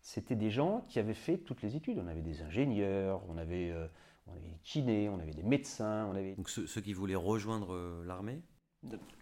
c'était 0.00 0.36
des 0.36 0.50
gens 0.50 0.84
qui 0.88 0.98
avaient 0.98 1.14
fait 1.14 1.38
toutes 1.38 1.62
les 1.62 1.76
études. 1.76 1.98
On 1.98 2.06
avait 2.06 2.22
des 2.22 2.42
ingénieurs, 2.42 3.22
on 3.28 3.36
avait, 3.36 3.70
euh, 3.70 3.88
on 4.26 4.32
avait 4.32 4.40
des 4.40 4.58
kinés, 4.62 5.08
on 5.08 5.18
avait 5.18 5.32
des 5.32 5.42
médecins. 5.42 6.06
On 6.06 6.14
avait... 6.14 6.34
Donc 6.34 6.48
ceux, 6.48 6.66
ceux 6.66 6.80
qui 6.80 6.92
voulaient 6.92 7.16
rejoindre 7.16 7.74
euh, 7.74 8.04
l'armée 8.06 8.40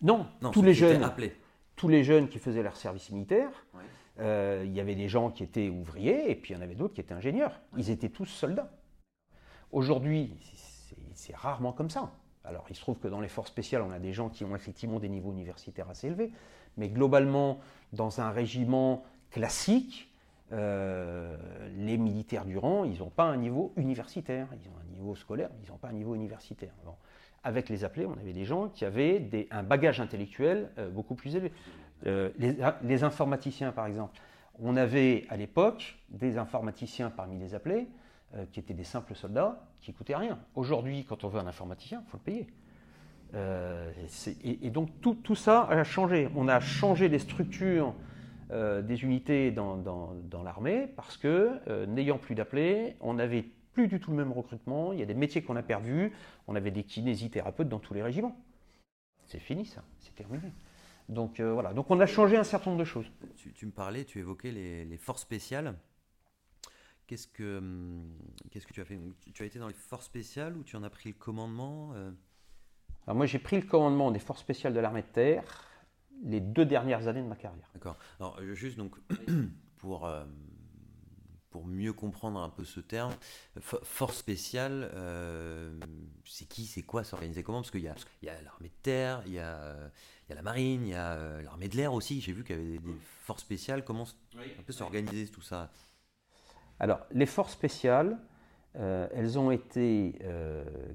non, 0.03 0.27
tous 0.53 0.63
les 0.63 0.75
jeunes. 0.75 1.11
Tous 1.77 1.89
les 1.89 2.05
jeunes 2.05 2.29
qui 2.29 2.39
faisaient 2.39 2.63
leur 2.63 2.77
service 2.77 3.11
militaire. 3.11 3.51
Euh, 4.21 4.63
il 4.65 4.73
y 4.73 4.81
avait 4.81 4.95
des 4.95 5.09
gens 5.09 5.31
qui 5.31 5.43
étaient 5.43 5.69
ouvriers 5.69 6.31
et 6.31 6.37
puis 6.37 6.53
il 6.53 6.57
y 6.57 6.59
en 6.59 6.63
avait 6.63 6.77
d'autres 6.77 6.95
qui 6.95 7.01
étaient 7.01 7.15
ingénieurs. 7.15 7.61
Ils 7.77 7.91
étaient 7.91 8.11
tous 8.11 8.27
soldats. 8.27 8.71
Aujourd'hui, 9.73 10.35
c'est 11.15 11.35
rarement 11.35 11.73
comme 11.73 11.91
ça. 11.91 12.13
Alors, 12.45 12.67
il 12.69 12.77
se 12.77 12.81
trouve 12.81 12.99
que 12.99 13.09
dans 13.09 13.21
les 13.21 13.29
forces 13.29 13.49
spéciales, 13.49 13.83
on 13.83 13.91
a 13.91 13.99
des 13.99 14.13
gens 14.13 14.29
qui 14.29 14.45
ont 14.45 14.55
effectivement 14.55 15.01
des 15.01 15.09
niveaux 15.09 15.33
universitaires 15.33 15.89
assez 15.89 16.09
élevés, 16.09 16.31
mais 16.77 16.89
globalement, 16.89 17.61
dans 17.93 18.21
un 18.21 18.31
régiment 18.31 19.05
classique, 19.31 20.11
euh, 20.53 21.37
les 21.77 21.97
militaires 21.97 22.45
du 22.45 22.59
rang, 22.59 22.85
ils 22.85 22.99
n'ont 22.99 23.11
pas 23.11 23.25
un 23.25 23.37
niveau 23.37 23.73
universitaire. 23.77 24.47
Ils 24.53 24.69
ont 24.69 24.75
un 24.81 24.93
niveau 24.93 25.15
scolaire, 25.15 25.51
mais 25.53 25.67
ils 25.67 25.71
n'ont 25.71 25.79
pas 25.79 25.89
un 25.89 25.95
niveau 25.95 26.15
universitaire 26.15 26.73
avec 27.47 27.69
les 27.69 27.85
appelés, 27.85 28.07
on 28.07 28.15
avait 28.15 28.33
des 28.33 28.47
gens 28.47 28.71
qui 28.71 28.87
avaient 28.87 29.29
un 29.51 29.63
bagage 29.63 30.01
intellectuel 30.01 30.71
euh, 30.79 30.89
beaucoup 30.89 31.15
plus 31.15 31.37
élevé. 31.37 31.53
Euh, 32.07 32.31
les, 32.83 33.05
informaticiens, 33.05 33.71
par 33.71 33.87
exemple. 33.87 34.19
On 34.61 34.77
avait 34.77 35.27
à 35.29 35.37
l'époque 35.37 35.99
des 36.09 36.39
informaticiens 36.39 37.11
parmi 37.11 37.39
les 37.39 37.55
appelés 37.55 37.87
qui 38.51 38.61
étaient 38.61 38.75
des 38.75 38.85
simples 38.85 39.15
soldats 39.15 39.69
qui 39.81 39.93
coûtaient 39.93 40.17
rien. 40.17 40.39
Aujourd'hui, 40.55 41.05
quand 41.05 41.23
on 41.23 41.29
veut 41.29 41.39
un 41.39 41.47
informaticien, 41.47 42.03
il 42.07 42.11
faut 42.11 42.17
le 42.17 42.23
payer. 42.23 42.47
Et, 43.33 44.71
donc 44.71 44.91
tout, 45.01 45.35
ça 45.35 45.65
a 45.65 45.83
changé. 45.85 46.29
On 46.37 46.49
a 46.49 46.61
changé 46.61 47.09
les 47.09 47.19
structures 47.19 47.95
des 48.51 49.03
unités 49.03 49.51
dans, 49.51 50.43
l'armée 50.45 50.87
parce 50.95 51.17
que, 51.17 51.87
n'ayant 51.87 52.19
plus 52.19 52.35
d'appelés, 52.35 52.97
on 53.01 53.19
avait 53.19 53.45
plus 53.75 53.89
du 53.89 54.01
tout 54.01 54.13
le 54.13 54.17
même 54.17 54.33
recrutement, 54.33 54.93
il 54.93 55.01
y 55.01 55.03
a 55.03 55.07
des 55.07 55.15
métiers 55.15 55.43
qu'on 55.43 55.57
a 55.57 55.63
perdus, 55.63 56.13
on 56.47 56.55
avait 56.55 56.71
des 56.71 56.85
kinésithérapeutes 56.85 57.69
dans 57.69 57.81
tous 57.81 57.93
les 57.93 58.03
régiments. 58.03 58.41
C'est 59.27 59.41
fini 59.41 59.67
ça, 59.67 59.83
c'est 59.99 60.15
terminé. 60.15 60.53
Donc 61.09 61.41
euh, 61.41 61.53
voilà, 61.53 61.75
donc 61.75 61.91
on 61.91 62.01
a 62.01 62.07
changé 62.07 62.37
un 62.37 62.45
certain 62.45 62.71
nombre 62.71 62.81
de 62.81 62.89
choses. 62.89 63.11
Tu, 63.37 63.67
me 63.67 63.73
parlais, 63.73 64.05
tu 64.05 64.21
évoquais 64.21 64.53
les, 64.53 64.97
forces 64.97 65.23
spéciales. 65.23 65.75
Qu'est-ce 67.07 67.29
que, 67.29 67.59
hum, 67.59 68.17
qu'est-ce 68.51 68.67
que 68.67 68.73
tu 68.73 68.81
as 68.81 68.85
fait? 68.85 68.99
Tu 69.35 69.43
as 69.43 69.47
été 69.47 69.59
dans 69.59 69.69
les 69.69 69.75
forces 69.75 70.07
spéciales 70.07 70.57
ou 70.57 70.63
tu 70.63 70.77
en 70.77 70.83
as 70.83 70.91
pris 70.91 71.11
le 71.11 71.15
commandement 71.15 71.93
euh? 71.95 72.11
Alors 73.07 73.17
moi 73.17 73.27
j'ai 73.27 73.39
pris 73.39 73.61
le 73.61 73.67
commandement 73.67 74.11
des 74.11 74.19
forces 74.19 74.41
spéciales 74.41 74.75
de 74.75 74.81
l'armée 74.81 75.03
de 75.03 75.07
terre 75.07 75.45
les 76.23 76.41
deux 76.41 76.65
dernières 76.65 77.09
années 77.09 77.23
de 77.23 77.29
ma 77.29 77.37
carrière. 77.37 77.69
D'accord. 77.75 77.99
Alors 78.19 78.41
juste 78.55 78.77
donc 78.79 78.97
pour 79.77 80.07
euh, 80.07 80.25
pour 81.55 81.67
mieux 81.69 81.93
comprendre 81.93 82.41
un 82.41 82.49
peu 82.49 82.65
ce 82.65 82.81
terme, 82.81 83.15
force 83.61 84.17
spéciale, 84.17 84.91
euh, 84.93 85.79
c'est 86.25 86.49
qui, 86.49 86.67
c'est 86.67 86.83
quoi, 86.83 87.05
s'organiser 87.05 87.45
comment? 87.45 87.61
Parce 87.61 87.71
qu'il 87.71 87.83
y 87.83 87.87
a, 87.87 87.95
y 88.25 88.29
a 88.29 88.43
l'armée 88.43 88.71
de 88.71 88.83
terre, 88.83 89.23
il 89.25 89.35
y 89.35 89.39
a, 89.39 89.77
y 90.29 90.33
a 90.33 90.35
la 90.35 90.43
marine, 90.43 90.85
il 90.85 90.91
y 90.91 90.95
a 90.95 91.13
euh, 91.13 91.43
l'armée 91.43 91.69
de 91.69 91.77
l'air 91.77 91.95
aussi. 91.95 92.21
J'ai 92.21 92.33
vu 92.33 92.43
qu'il 92.43 92.57
y 92.57 92.59
avait 92.59 92.79
des, 92.79 92.81
forces 93.21 93.43
spéciales. 93.43 93.85
Comment 93.85 94.05
un 94.35 94.63
peu 94.67 94.73
s'organiser 94.73 95.29
tout 95.29 95.43
ça? 95.43 95.71
Alors, 96.81 97.07
les 97.13 97.25
forces 97.25 97.53
spéciales, 97.53 98.19
euh, 98.77 99.09
elles 99.15 99.39
ont 99.39 99.51
été 99.51 100.19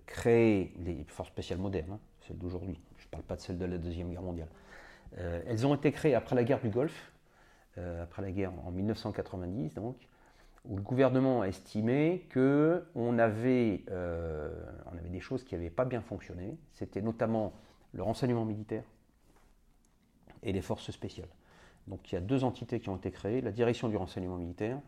créées, 0.05 0.73
les 0.83 1.05
forces 1.07 1.29
spéciales 1.29 1.59
modernes, 1.59 1.93
hein, 1.93 1.99
celles 2.21 2.37
d'aujourd'hui, 2.37 2.79
je 2.97 3.05
ne 3.05 3.09
parle 3.09 3.23
pas 3.23 3.35
de 3.35 3.41
celles 3.41 3.57
de 3.57 3.65
la 3.65 3.77
Deuxième 3.77 4.09
Guerre 4.09 4.21
mondiale, 4.21 4.49
elles 5.17 5.65
ont 5.65 5.73
été 5.73 5.91
créées 5.91 6.13
après 6.13 6.35
la 6.35 6.43
guerre 6.43 6.61
du 6.61 6.69
Golfe, 6.69 7.11
après 8.01 8.21
la 8.21 8.31
guerre 8.31 8.51
en 8.65 8.71
1990 8.71 9.73
donc, 9.75 9.95
où 10.65 10.75
le 10.75 10.81
gouvernement 10.81 11.41
a 11.41 11.47
estimé 11.47 12.27
qu'on 12.33 13.19
avait, 13.19 13.83
euh, 13.89 14.51
on 14.91 14.97
avait 14.97 15.09
des 15.09 15.19
choses 15.19 15.43
qui 15.43 15.55
n'avaient 15.55 15.69
pas 15.69 15.85
bien 15.85 16.01
fonctionné. 16.01 16.57
C'était 16.73 17.01
notamment 17.01 17.53
le 17.93 18.03
renseignement 18.03 18.45
militaire 18.45 18.83
et 20.43 20.51
les 20.51 20.61
forces 20.61 20.91
spéciales. 20.91 21.29
Donc 21.87 22.11
il 22.11 22.15
y 22.15 22.17
a 22.17 22.21
deux 22.21 22.43
entités 22.43 22.79
qui 22.79 22.89
ont 22.89 22.97
été 22.97 23.11
créées, 23.11 23.41
la 23.41 23.51
direction 23.51 23.89
du 23.89 23.97
renseignement 23.97 24.37
militaire 24.37 24.79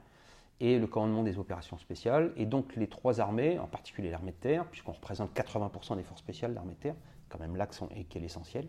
et 0.62 0.80
le 0.80 0.88
commandement 0.88 1.24
des 1.24 1.38
opérations 1.38 1.78
spéciales. 1.78 2.32
Et 2.38 2.46
donc 2.46 2.76
les 2.78 2.88
trois 2.88 3.20
armées, 3.20 3.60
en 3.60 3.68
particulier 3.68 4.10
l'armée 4.10 4.32
de 4.32 4.38
terre, 4.38 4.66
puisqu'on 4.66 4.94
représente 4.94 5.34
80% 5.34 5.98
des 5.98 6.04
forces 6.04 6.22
spéciales, 6.22 6.54
l'armée 6.54 6.76
de 6.76 6.80
terre, 6.80 6.96
quand 7.28 7.40
même 7.40 7.56
l'axe 7.56 7.82
qui 8.10 8.18
est 8.18 8.22
l'essentiel, 8.22 8.68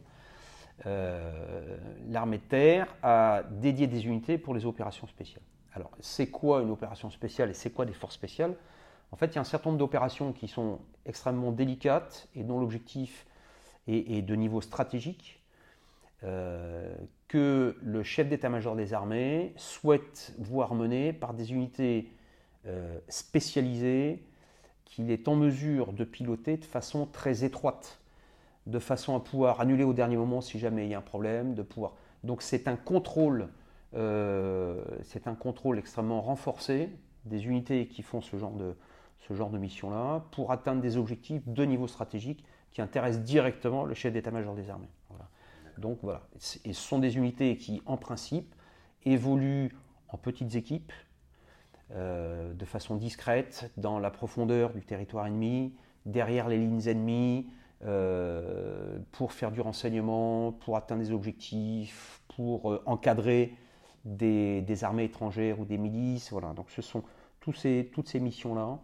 euh, 0.86 1.76
l'armée 2.08 2.38
de 2.38 2.42
terre 2.42 2.94
a 3.02 3.42
dédié 3.50 3.86
des 3.86 4.06
unités 4.06 4.38
pour 4.38 4.54
les 4.54 4.64
opérations 4.64 5.06
spéciales. 5.06 5.44
Alors, 5.74 5.90
c'est 6.00 6.28
quoi 6.28 6.62
une 6.62 6.70
opération 6.70 7.10
spéciale 7.10 7.50
et 7.50 7.54
c'est 7.54 7.70
quoi 7.70 7.84
des 7.84 7.92
forces 7.92 8.14
spéciales? 8.14 8.56
En 9.10 9.16
fait, 9.16 9.26
il 9.26 9.34
y 9.34 9.38
a 9.38 9.42
un 9.42 9.44
certain 9.44 9.70
nombre 9.70 9.78
d'opérations 9.78 10.32
qui 10.32 10.48
sont 10.48 10.80
extrêmement 11.04 11.52
délicates 11.52 12.28
et 12.34 12.42
dont 12.42 12.58
l'objectif 12.58 13.26
est, 13.86 14.22
de 14.22 14.34
niveau 14.34 14.60
stratégique, 14.60 15.41
euh, 16.24 16.94
que 17.28 17.76
le 17.82 18.02
chef 18.02 18.28
d'état-major 18.28 18.76
des 18.76 18.94
armées 18.94 19.52
souhaite 19.56 20.34
voir 20.38 20.74
mener 20.74 21.12
par 21.12 21.34
des 21.34 21.52
unités 21.52 22.12
euh, 22.66 22.98
spécialisées 23.08 24.22
qu'il 24.84 25.10
est 25.10 25.26
en 25.28 25.34
mesure 25.34 25.92
de 25.92 26.04
piloter 26.04 26.56
de 26.58 26.64
façon 26.64 27.06
très 27.06 27.44
étroite, 27.44 28.00
de 28.66 28.78
façon 28.78 29.16
à 29.16 29.20
pouvoir 29.20 29.60
annuler 29.60 29.84
au 29.84 29.94
dernier 29.94 30.16
moment 30.16 30.40
si 30.40 30.58
jamais 30.58 30.86
il 30.86 30.90
y 30.90 30.94
a 30.94 30.98
un 30.98 31.02
problème. 31.02 31.54
Donc 32.22 32.42
c'est 32.42 32.68
un 32.68 32.76
contrôle 32.76 33.48
euh, 33.94 34.82
c'est 35.02 35.26
un 35.26 35.34
contrôle 35.34 35.78
extrêmement 35.78 36.22
renforcé 36.22 36.88
des 37.26 37.46
unités 37.46 37.86
qui 37.86 38.02
font 38.02 38.20
ce 38.20 38.36
genre 38.36 38.52
de 38.52 39.58
mission-là 39.58 40.24
pour 40.30 40.50
atteindre 40.50 40.80
des 40.80 40.96
objectifs 40.96 41.46
de 41.46 41.64
niveau 41.64 41.86
stratégique 41.86 42.44
qui 42.70 42.80
intéressent 42.80 43.22
directement 43.22 43.84
le 43.84 43.94
chef 43.94 44.12
d'état-major 44.12 44.54
des 44.54 44.70
armées. 44.70 44.88
Donc 45.78 45.98
voilà, 46.02 46.22
et 46.64 46.72
ce 46.72 46.80
sont 46.80 46.98
des 46.98 47.16
unités 47.16 47.56
qui, 47.56 47.82
en 47.86 47.96
principe, 47.96 48.54
évoluent 49.04 49.74
en 50.08 50.16
petites 50.16 50.54
équipes, 50.54 50.92
euh, 51.92 52.52
de 52.54 52.64
façon 52.64 52.96
discrète, 52.96 53.70
dans 53.76 53.98
la 53.98 54.10
profondeur 54.10 54.72
du 54.72 54.82
territoire 54.82 55.26
ennemi, 55.26 55.74
derrière 56.06 56.48
les 56.48 56.58
lignes 56.58 56.86
ennemies, 56.86 57.46
pour 59.10 59.32
faire 59.32 59.50
du 59.50 59.60
renseignement, 59.60 60.52
pour 60.52 60.76
atteindre 60.76 61.02
des 61.02 61.10
objectifs, 61.10 62.22
pour 62.28 62.80
encadrer 62.86 63.56
des, 64.04 64.84
armées 64.84 65.04
étrangères 65.04 65.58
ou 65.58 65.64
des 65.64 65.78
milices. 65.78 66.30
Voilà. 66.30 66.52
Donc 66.52 66.70
ce 66.70 66.82
sont 66.82 67.02
ces, 67.54 67.90
toutes 67.92 68.08
ces 68.08 68.20
missions-là. 68.20 68.78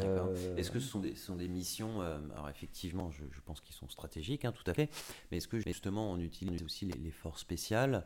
Euh, 0.00 0.56
est-ce 0.56 0.70
que 0.70 0.80
ce 0.80 0.88
sont 0.88 1.00
des, 1.00 1.14
sont 1.14 1.36
des 1.36 1.48
missions, 1.48 2.02
euh, 2.02 2.18
alors 2.32 2.48
effectivement, 2.48 3.10
je, 3.10 3.40
pense 3.44 3.60
qu'ils 3.60 3.74
sont 3.74 3.88
stratégiques, 3.88 4.44
hein, 4.44 4.52
tout 4.52 4.68
à 4.68 4.74
fait, 4.74 4.90
mais 5.30 5.36
est-ce 5.36 5.48
que 5.48 5.60
justement 5.60 6.10
on 6.10 6.18
utilise 6.18 6.62
aussi 6.64 6.86
les, 6.86 7.10
forces 7.10 7.40
spéciales 7.40 8.04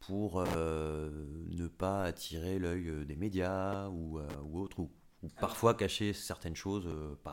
pour 0.00 0.40
euh, 0.40 1.26
ne 1.50 1.68
pas 1.68 2.04
attirer 2.04 2.58
l'œil 2.58 3.06
des 3.06 3.16
médias 3.16 3.88
ou, 3.88 4.18
ou 4.18 4.58
autres, 4.58 4.80
ou, 4.80 4.90
parfois 5.38 5.74
cacher 5.74 6.12
certaines 6.12 6.56
choses 6.56 6.88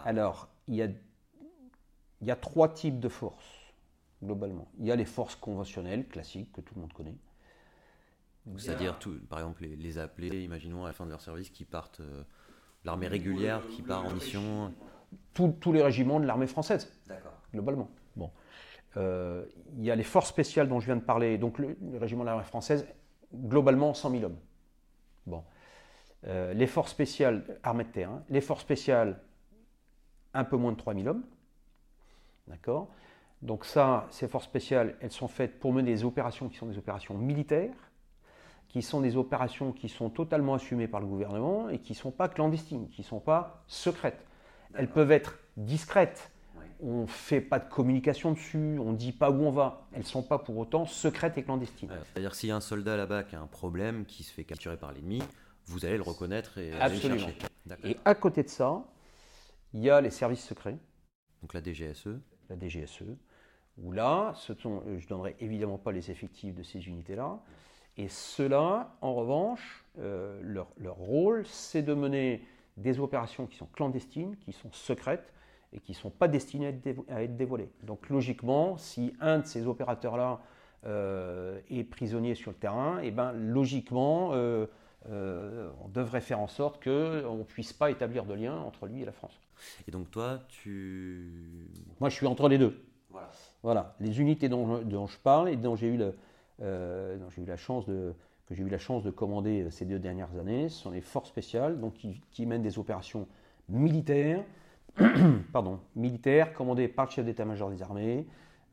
Alors, 0.06 0.50
il 0.68 0.76
y 0.76 0.84
a, 0.84 0.88
il 2.22 2.28
y 2.28 2.32
a 2.32 2.36
trois 2.36 2.70
types 2.70 3.00
de 3.00 3.10
forces, 3.10 3.74
globalement. 4.24 4.70
Il 4.80 4.86
y 4.86 4.92
a 4.92 4.96
les 4.96 5.06
forces 5.06 5.36
conventionnelles, 5.36 6.08
classiques, 6.08 6.52
que 6.52 6.62
tout 6.62 6.76
le 6.76 6.82
monde 6.82 6.94
connaît. 6.94 7.18
C'est-à-dire, 8.58 8.98
par 9.28 9.40
exemple, 9.40 9.64
les, 9.64 9.76
les, 9.76 9.98
appelés, 9.98 10.44
imaginons 10.44 10.86
à 10.86 10.88
la 10.88 10.94
fin 10.94 11.06
de 11.06 11.10
leur 11.10 11.22
service, 11.22 11.50
qui 11.50 11.66
partent 11.66 12.02
l'armée 12.88 13.08
régulière 13.08 13.62
qui 13.68 13.84
part 13.84 14.06
en 14.06 14.12
mission 14.12 14.74
Tous 15.34 15.74
les 15.74 15.84
régiments 15.84 16.20
de 16.20 16.26
l'armée 16.26 16.48
française, 16.48 16.92
globalement. 17.54 17.90
Bon. 18.16 18.32
Euh, 18.96 19.46
il 19.78 19.84
y 19.84 19.92
a 19.92 19.96
les 19.96 20.04
forces 20.04 20.30
spéciales 20.30 20.70
dont 20.70 20.80
je 20.80 20.86
viens 20.86 20.96
de 20.96 21.02
parler, 21.02 21.38
donc 21.38 21.60
le, 21.60 21.78
régiment 22.00 22.24
de 22.24 22.30
l'armée 22.30 22.46
française, 22.46 22.88
globalement 23.34 23.94
100 23.94 24.12
000 24.12 24.24
hommes. 24.24 24.38
Bon. 25.28 25.44
Euh, 26.26 26.54
les 26.54 26.66
forces 26.66 26.92
spéciales, 26.92 27.60
armée 27.62 27.84
de 27.84 27.90
terrain, 27.90 28.24
les 28.30 28.42
forces 28.42 28.62
spéciales, 28.62 29.22
un 30.34 30.46
peu 30.46 30.56
moins 30.56 30.72
de 30.72 30.78
3 30.78 30.96
000 30.96 31.08
hommes. 31.08 31.24
D'accord 32.48 32.88
Donc 33.42 33.66
ça, 33.66 34.08
ces 34.12 34.30
forces 34.30 34.46
spéciales, 34.46 34.96
elles 35.02 35.12
sont 35.12 35.28
faites 35.28 35.60
pour 35.60 35.74
mener 35.74 35.92
des 35.92 36.06
opérations 36.06 36.48
qui 36.48 36.58
sont 36.58 36.68
des 36.68 36.78
opérations 36.78 37.16
militaires 37.16 37.87
qui 38.68 38.82
sont 38.82 39.02
des 39.02 39.16
opérations 39.18 39.72
qui 39.72 39.90
sont 39.90 40.10
totalement 40.10 40.56
assumées 40.56 40.88
par 40.88 41.00
le 41.00 41.08
gouvernement 41.08 41.70
et 41.70 41.80
qui 41.80 41.94
ne 41.94 41.98
sont 41.98 42.12
pas 42.12 42.28
clandestines, 42.28 42.90
qui 42.90 43.02
ne 43.02 43.06
sont 43.06 43.20
pas 43.20 43.64
secrètes. 43.68 44.26
Elles 44.74 44.90
peuvent 44.90 45.12
être 45.12 45.40
discrètes. 45.56 46.32
On 46.80 47.02
ne 47.02 47.08
fait 47.08 47.42
pas 47.42 47.58
de 47.58 47.68
communication 47.68 48.34
dessus, 48.34 48.78
on 48.80 48.92
ne 48.92 48.98
dit 48.98 49.12
pas 49.12 49.32
où 49.32 49.42
on 49.42 49.50
va. 49.50 49.88
Elles 49.94 50.02
ne 50.02 50.06
sont 50.06 50.22
pas 50.22 50.38
pour 50.38 50.58
autant 50.58 50.86
secrètes 50.86 51.38
et 51.38 51.44
clandestines. 51.44 51.90
C'est-à-dire 52.14 52.36
s'il 52.36 52.50
y 52.50 52.52
a 52.52 52.56
un 52.56 52.62
soldat 52.62 52.98
là-bas 52.98 53.24
qui 53.24 53.36
a 53.36 53.42
un 53.42 53.48
problème, 53.48 54.06
qui 54.06 54.24
se 54.24 54.32
fait 54.32 54.44
capturer 54.44 54.78
par 54.78 54.92
l'ennemi, 54.92 55.24
vous 55.66 55.86
allez 55.86 55.98
le 55.98 56.04
reconnaître 56.04 56.60
et 56.60 56.72
aller 56.74 56.96
le 56.96 57.18
chercher. 57.18 57.38
Et 57.84 57.98
à 58.06 58.14
côté 58.16 58.44
de 58.44 58.50
ça, 58.50 58.84
il 59.74 59.82
y 59.82 59.90
a 59.90 60.02
les 60.02 60.12
services 60.12 60.46
secrets. 60.46 60.78
Donc 61.42 61.54
la 61.54 61.64
DGSE. 61.64 62.20
La 62.50 62.58
DGSE. 62.58 63.04
Où 63.80 63.92
là, 63.92 64.34
ce 64.36 64.54
sont, 64.54 64.84
je 64.86 65.04
ne 65.04 65.10
donnerai 65.10 65.36
évidemment 65.40 65.78
pas 65.78 65.92
les 65.92 66.10
effectifs 66.10 66.56
de 66.56 66.64
ces 66.64 66.88
unités-là, 66.88 67.40
et 67.98 68.08
ceux-là, 68.10 68.96
en 69.02 69.16
revanche, 69.16 69.84
euh, 70.00 70.40
leur, 70.44 70.96
rôle, 70.96 71.46
c'est 71.48 71.82
de 71.82 71.94
mener 71.94 72.44
des 72.78 73.00
opérations 73.00 73.48
qui 73.48 73.58
sont 73.58 73.66
clandestines, 73.66 74.36
qui 74.38 74.54
sont 74.54 74.72
secrètes 74.72 75.34
et 75.74 75.80
qui 75.80 75.94
ne 75.94 75.98
sont 75.98 76.12
pas 76.12 76.28
destinées 76.28 76.68
à 77.10 77.24
être, 77.24 77.36
dévoilées. 77.36 77.72
Donc 77.84 78.10
logiquement, 78.10 78.78
si 78.78 79.14
un 79.20 79.40
de 79.40 79.46
ces 79.46 79.66
opérateurs-là 79.66 80.40
euh, 80.86 81.60
est 81.72 81.84
prisonnier 81.84 82.36
sur 82.36 82.52
le 82.52 82.58
terrain, 82.58 83.00
et 83.02 83.08
eh 83.08 83.12
ben, 83.12 83.32
logiquement, 83.34 84.30
euh, 84.34 84.68
on 85.10 85.88
devrait 85.88 86.22
faire 86.22 86.40
en 86.40 86.48
sorte 86.48 86.84
qu'on 86.84 87.36
ne 87.36 87.44
puisse 87.44 87.74
pas 87.74 87.90
établir 87.90 88.26
de 88.26 88.36
lien 88.36 88.58
entre 88.60 88.86
lui 88.86 89.02
et 89.02 89.06
la 89.06 89.12
France. 89.12 89.40
Et 89.88 89.92
donc 89.92 90.12
toi, 90.12 90.40
tu... 90.50 91.68
Moi, 92.00 92.10
je 92.10 92.16
suis 92.16 92.28
entre 92.28 92.48
les 92.48 92.60
deux. 92.60 92.80
Voilà. 93.10 93.30
voilà. 93.64 93.96
Les 94.00 94.22
unités 94.22 94.50
dont, 94.50 94.84
dont 94.84 95.08
je 95.08 95.18
parle 95.18 95.50
et 95.50 95.56
dont 95.56 95.76
j'ai 95.76 95.88
eu 95.88 95.98
le, 95.98 96.14
j'ai 96.60 97.42
eu 97.42 97.46
la 97.46 97.58
chance 97.58 97.86
de, 97.86 98.14
que 98.48 98.56
j'ai 98.56 98.64
eu 98.64 98.70
la 98.70 98.78
chance 98.78 99.04
de 99.04 99.12
commander 99.12 99.64
euh, 99.64 99.70
ces 99.70 99.86
deux 99.86 100.00
dernières 100.00 100.34
années. 100.40 100.70
Ce 100.70 100.82
sont 100.82 100.92
les 100.92 101.02
forces 101.02 101.30
spéciales 101.30 101.80
donc, 101.80 101.94
qui, 101.94 102.46
mènent 102.46 102.62
des 102.62 102.80
opérations 102.80 103.28
militaires, 103.70 104.44
pardon, 105.54 105.80
militaires 105.96 106.54
commandées 106.54 106.88
par 106.88 107.06
le 107.06 107.12
chef 107.12 107.26
d'état-major 107.26 107.70
des 107.70 107.82
armées 107.82 108.26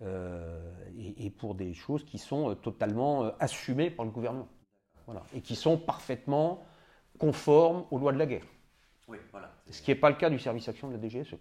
euh, 0.03 0.73
et, 1.19 1.31
pour 1.31 1.55
des 1.55 1.75
choses 1.75 2.05
qui 2.05 2.19
sont 2.19 2.55
totalement 2.57 3.33
assumées 3.41 3.91
par 3.91 4.05
le 4.05 4.13
gouvernement. 4.13 4.49
Voilà, 5.07 5.23
et 5.35 5.43
qui 5.43 5.55
sont 5.55 5.77
parfaitement 5.77 6.65
conformes 7.19 7.85
aux 7.91 7.99
lois 7.99 8.13
de 8.13 8.19
la 8.19 8.27
guerre. 8.27 8.47
Oui, 9.07 9.19
voilà. 9.33 9.53
Ce 9.69 9.83
qui 9.83 9.91
n'est 9.91 9.97
pas 9.97 10.09
le 10.09 10.17
cas 10.17 10.31
du 10.31 10.39
service 10.39 10.67
action 10.69 10.89
de 10.89 10.97
la 10.97 11.09
DGSE. 11.09 11.37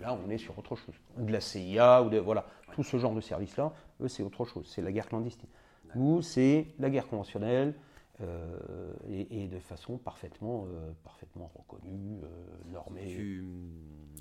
Là, 0.00 0.14
on 0.14 0.30
est 0.30 0.38
sur 0.38 0.58
autre 0.58 0.76
chose. 0.76 0.94
Ou 1.18 1.24
de 1.24 1.32
la 1.32 1.40
CIA, 1.40 2.02
ou 2.02 2.08
de, 2.08 2.18
voilà, 2.18 2.46
tout 2.72 2.82
ce 2.82 2.96
genre 2.96 3.14
de 3.14 3.20
service-là, 3.20 3.72
eux, 4.00 4.08
c'est 4.08 4.22
autre 4.22 4.44
chose. 4.44 4.66
C'est 4.66 4.82
la 4.82 4.92
guerre 4.92 5.08
clandestine. 5.08 5.48
Nous, 5.94 6.22
c'est 6.22 6.66
la 6.78 6.90
guerre 6.90 7.06
conventionnelle 7.06 7.74
euh, 8.22 8.92
et, 9.08 9.46
de 9.46 9.58
façon 9.58 9.98
parfaitement, 9.98 10.66
euh, 10.68 10.92
parfaitement 11.04 11.50
reconnue, 11.54 12.20
euh, 12.22 12.72
normée. 12.72 13.42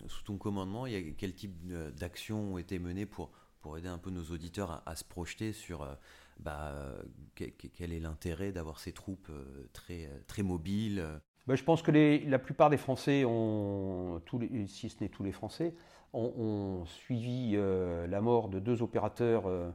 sous 0.07 0.23
ton 0.23 0.37
commandement, 0.37 0.85
il 0.85 0.93
y 0.93 0.97
a 0.97 1.13
quel 1.17 1.33
type 1.33 1.65
d'actions 1.95 2.53
ont 2.53 2.57
été 2.57 2.77
menées 2.77 3.05
pour, 3.05 3.31
pour 3.61 3.77
aider 3.77 3.87
un 3.87 3.97
peu 3.97 4.09
nos 4.09 4.23
auditeurs 4.23 4.83
à, 4.85 4.95
se 4.95 5.05
projeter 5.05 5.53
sur 5.53 5.87
bah, 6.39 6.73
quel 7.35 7.93
est 7.93 7.99
l'intérêt 7.99 8.51
d'avoir 8.51 8.79
ces 8.79 8.91
troupes 8.91 9.31
très, 9.71 10.09
très 10.27 10.43
mobiles 10.43 11.03
bah, 11.47 11.53
je 11.55 11.63
pense 11.63 11.83
que 11.83 11.91
la 12.27 12.39
plupart 12.39 12.71
des 12.71 12.77
Français, 12.77 13.23
ont, 13.23 14.19
tous 14.25 14.41
si 14.67 14.89
ce 14.89 15.03
n'est 15.03 15.09
tous 15.09 15.23
les 15.23 15.31
Français, 15.31 15.75
ont, 16.13 16.83
suivi 16.85 17.55
la 17.55 18.21
mort 18.21 18.49
de 18.49 18.59
deux 18.59 18.81
opérateurs 18.81 19.45
euh, 19.45 19.69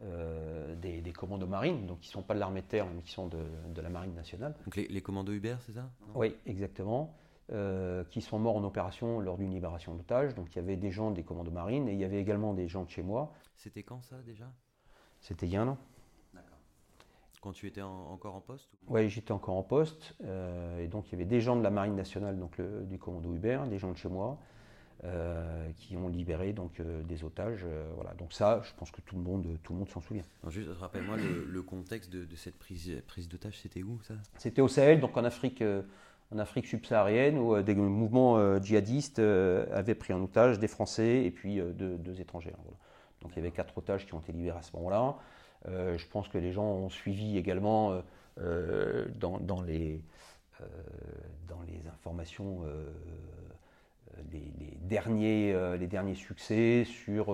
des, 0.00 1.12
commandos 1.12 1.46
marines, 1.46 1.86
donc 1.86 2.00
qui 2.00 2.10
ne 2.10 2.12
sont 2.12 2.22
pas 2.22 2.34
de 2.34 2.40
l'armée 2.40 2.62
de 2.62 2.66
terre, 2.66 2.86
mais 2.86 3.02
qui 3.02 3.12
sont 3.12 3.28
de, 3.28 3.80
la 3.80 3.88
marine 3.88 4.14
nationale. 4.14 4.54
Donc 4.64 4.76
les, 4.76 5.00
commandos 5.00 5.32
Hubert, 5.32 5.60
c'est 5.62 5.72
ça 5.72 5.90
Oui, 6.14 6.34
exactement. 6.46 7.14
Euh, 7.52 8.02
qui 8.10 8.22
sont 8.22 8.40
morts 8.40 8.56
en 8.56 8.64
opération 8.64 9.20
lors 9.20 9.38
d'une 9.38 9.52
libération 9.52 9.94
d'otages. 9.94 10.34
Donc 10.34 10.48
il 10.50 10.56
y 10.56 10.58
avait 10.58 10.76
des 10.76 10.90
gens 10.90 11.12
des 11.12 11.22
commandos 11.22 11.52
marines 11.52 11.88
et 11.88 11.92
il 11.92 11.98
y 11.98 12.04
avait 12.04 12.20
également 12.20 12.54
des 12.54 12.66
gens 12.66 12.82
de 12.82 12.90
chez 12.90 13.04
moi. 13.04 13.32
C'était 13.54 13.84
quand 13.84 14.02
ça 14.02 14.16
déjà? 14.22 14.50
C'était 15.20 15.46
il 15.46 15.52
y 15.52 15.56
a 15.56 15.62
un 15.62 15.68
an. 15.68 15.78
D'accord. 16.34 16.58
Quand 17.40 17.52
tu 17.52 17.68
étais 17.68 17.82
encore 17.82 18.34
en 18.34 18.40
poste 18.40 18.68
Oui, 18.88 19.08
j'étais 19.08 19.30
encore 19.30 19.54
en 19.54 19.62
poste. 19.62 20.16
Euh, 20.24 20.80
et 20.80 20.88
donc 20.88 21.06
il 21.06 21.12
y 21.12 21.14
avait 21.14 21.24
des 21.24 21.40
gens 21.40 21.54
de 21.54 21.62
la 21.62 21.70
marine 21.70 21.94
nationale, 21.94 22.36
donc 22.36 22.60
du 22.60 22.98
commando 22.98 23.32
Hubert, 23.32 23.68
des 23.68 23.78
gens 23.78 23.92
de 23.92 23.96
chez 23.96 24.08
moi. 24.08 24.40
Euh, 25.06 25.68
qui 25.76 25.96
ont 25.96 26.08
libéré 26.08 26.52
donc 26.52 26.80
euh, 26.80 27.02
des 27.04 27.22
otages. 27.22 27.60
Euh, 27.64 27.88
voilà. 27.94 28.14
Donc 28.14 28.32
ça, 28.32 28.60
je 28.64 28.72
pense 28.76 28.90
que 28.90 29.00
tout 29.02 29.14
le 29.14 29.22
monde, 29.22 29.46
tout 29.62 29.72
le 29.72 29.78
monde 29.78 29.88
s'en 29.88 30.00
souvient. 30.00 30.24
juste 30.48 30.68
rappelle-moi 30.80 31.16
le, 31.16 31.62
contexte 31.62 32.10
de, 32.10 32.34
cette 32.34 32.58
prise, 32.58 32.90
prise 33.06 33.28
d'otages, 33.28 33.60
c'était 33.60 33.84
où 33.84 34.00
ça? 34.02 34.14
C'était 34.36 34.62
au 34.62 34.68
Sahel, 34.68 34.98
donc 34.98 35.16
en 35.16 35.22
Afrique, 35.22 35.62
en 36.32 36.38
Afrique 36.38 36.66
subsaharienne, 36.66 37.38
où 37.38 37.62
des 37.62 37.74
mouvements 37.76 38.58
djihadistes 38.60 39.20
avaient 39.20 39.94
pris 39.94 40.12
en 40.12 40.22
otage 40.22 40.58
des 40.58 40.66
Français 40.66 41.24
et 41.24 41.30
puis 41.30 41.60
deux, 41.74 42.20
étrangers. 42.20 42.54
Donc 43.20 43.32
il 43.32 43.36
y 43.36 43.40
avait 43.40 43.52
quatre 43.52 43.78
otages 43.78 44.06
qui 44.06 44.14
ont 44.14 44.20
été 44.20 44.32
libérés 44.32 44.58
à 44.58 44.62
ce 44.62 44.74
moment-là. 44.76 45.18
je 45.66 46.06
pense 46.08 46.26
que 46.28 46.38
les 46.38 46.52
gens 46.52 46.64
ont 46.64 46.88
suivi 46.88 47.36
également 47.36 48.02
dans, 48.38 49.38
dans, 49.38 49.62
les, 49.62 50.02
dans 51.48 51.62
les 51.62 51.86
informations 51.88 52.62
les, 54.32 54.78
derniers, 54.80 55.52
euh, 55.52 55.76
les 55.76 55.86
derniers 55.86 56.14
succès 56.14 56.84
sur 56.84 57.32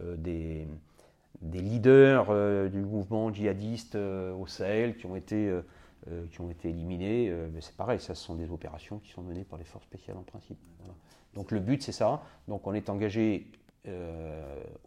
euh, 0.00 0.16
des, 0.16 0.66
des, 1.40 1.60
leaders 1.60 2.26
euh, 2.30 2.68
du 2.68 2.80
mouvement 2.80 3.32
djihadiste 3.32 3.96
au 3.96 4.46
Sahel 4.46 4.96
qui 4.96 5.06
ont 5.06 5.16
été, 5.16 5.52
qui 6.30 6.40
ont 6.40 6.50
été 6.50 6.70
éliminés. 6.70 7.32
mais 7.52 7.60
c'est 7.60 7.76
pareil, 7.76 8.00
ça 8.00 8.14
ce 8.14 8.24
sont 8.24 8.34
des 8.34 8.50
opérations 8.50 8.98
qui 8.98 9.10
sont 9.10 9.22
menées 9.22 9.44
par 9.44 9.58
les 9.58 9.64
forces 9.64 9.84
spéciales 9.84 10.16
en 10.16 10.22
principe. 10.22 10.58
Donc 11.34 11.50
le 11.50 11.60
but 11.60 11.82
c'est 11.82 11.92
ça. 11.92 12.22
Donc 12.48 12.66
on 12.66 12.74
est 12.74 12.90
engagé 12.90 13.46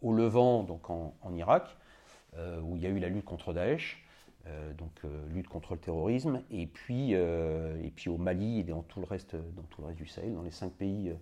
au 0.02 0.12
Levant, 0.12 0.62
donc 0.62 0.90
en, 0.90 1.14
Irak, 1.34 1.76
où 2.62 2.76
il 2.76 2.82
y 2.82 2.86
a 2.86 2.90
eu 2.90 2.98
la 2.98 3.08
lutte 3.08 3.24
contre 3.24 3.54
Daesh. 3.54 4.04
donc 4.76 4.90
lutte 5.32 5.48
contre 5.48 5.72
le 5.72 5.80
terrorisme, 5.80 6.42
et 6.50 6.66
puis, 6.66 7.12
et 7.12 7.92
puis 7.94 8.10
au 8.10 8.18
Mali 8.18 8.60
et 8.60 8.64
dans 8.64 8.82
tout 8.82 9.00
le 9.00 9.06
reste, 9.06 9.36
dans 9.36 9.62
tout 9.70 9.80
le 9.80 9.86
reste 9.88 9.98
du 9.98 10.06
Sahel, 10.06 10.34
dans 10.34 10.42
les 10.42 10.50
cinq 10.50 10.72
pays 10.72 11.14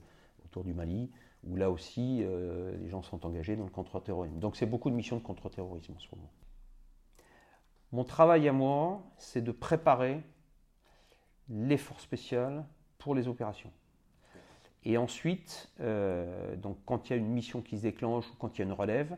du 0.62 0.74
Mali, 0.74 1.10
où 1.44 1.56
là 1.56 1.70
aussi, 1.70 2.20
euh, 2.22 2.76
les 2.78 2.88
gens 2.88 3.02
sont 3.02 3.26
engagés 3.26 3.56
dans 3.56 3.64
le 3.64 3.70
contre-terrorisme. 3.70 4.38
Donc 4.38 4.56
c'est 4.56 4.66
beaucoup 4.66 4.90
de 4.90 4.94
missions 4.94 5.16
de 5.16 5.22
contre-terrorisme 5.22 5.94
en 5.94 5.98
ce 5.98 6.08
moment. 6.14 6.30
Mon 7.92 8.04
travail 8.04 8.48
à 8.48 8.52
moi, 8.52 9.02
c'est 9.18 9.42
de 9.42 9.52
préparer 9.52 10.22
les 11.48 11.76
forces 11.76 12.02
spéciales 12.02 12.64
pour 12.98 13.14
les 13.14 13.28
opérations. 13.28 13.70
Et 14.84 14.98
ensuite, 14.98 15.72
euh, 15.80 16.56
donc 16.56 16.78
quand 16.84 17.08
il 17.08 17.10
y 17.10 17.12
a 17.14 17.16
une 17.16 17.28
mission 17.28 17.62
qui 17.62 17.78
se 17.78 17.82
déclenche 17.82 18.28
ou 18.30 18.34
quand 18.38 18.56
il 18.56 18.60
y 18.60 18.62
a 18.62 18.64
une 18.66 18.72
relève, 18.72 19.16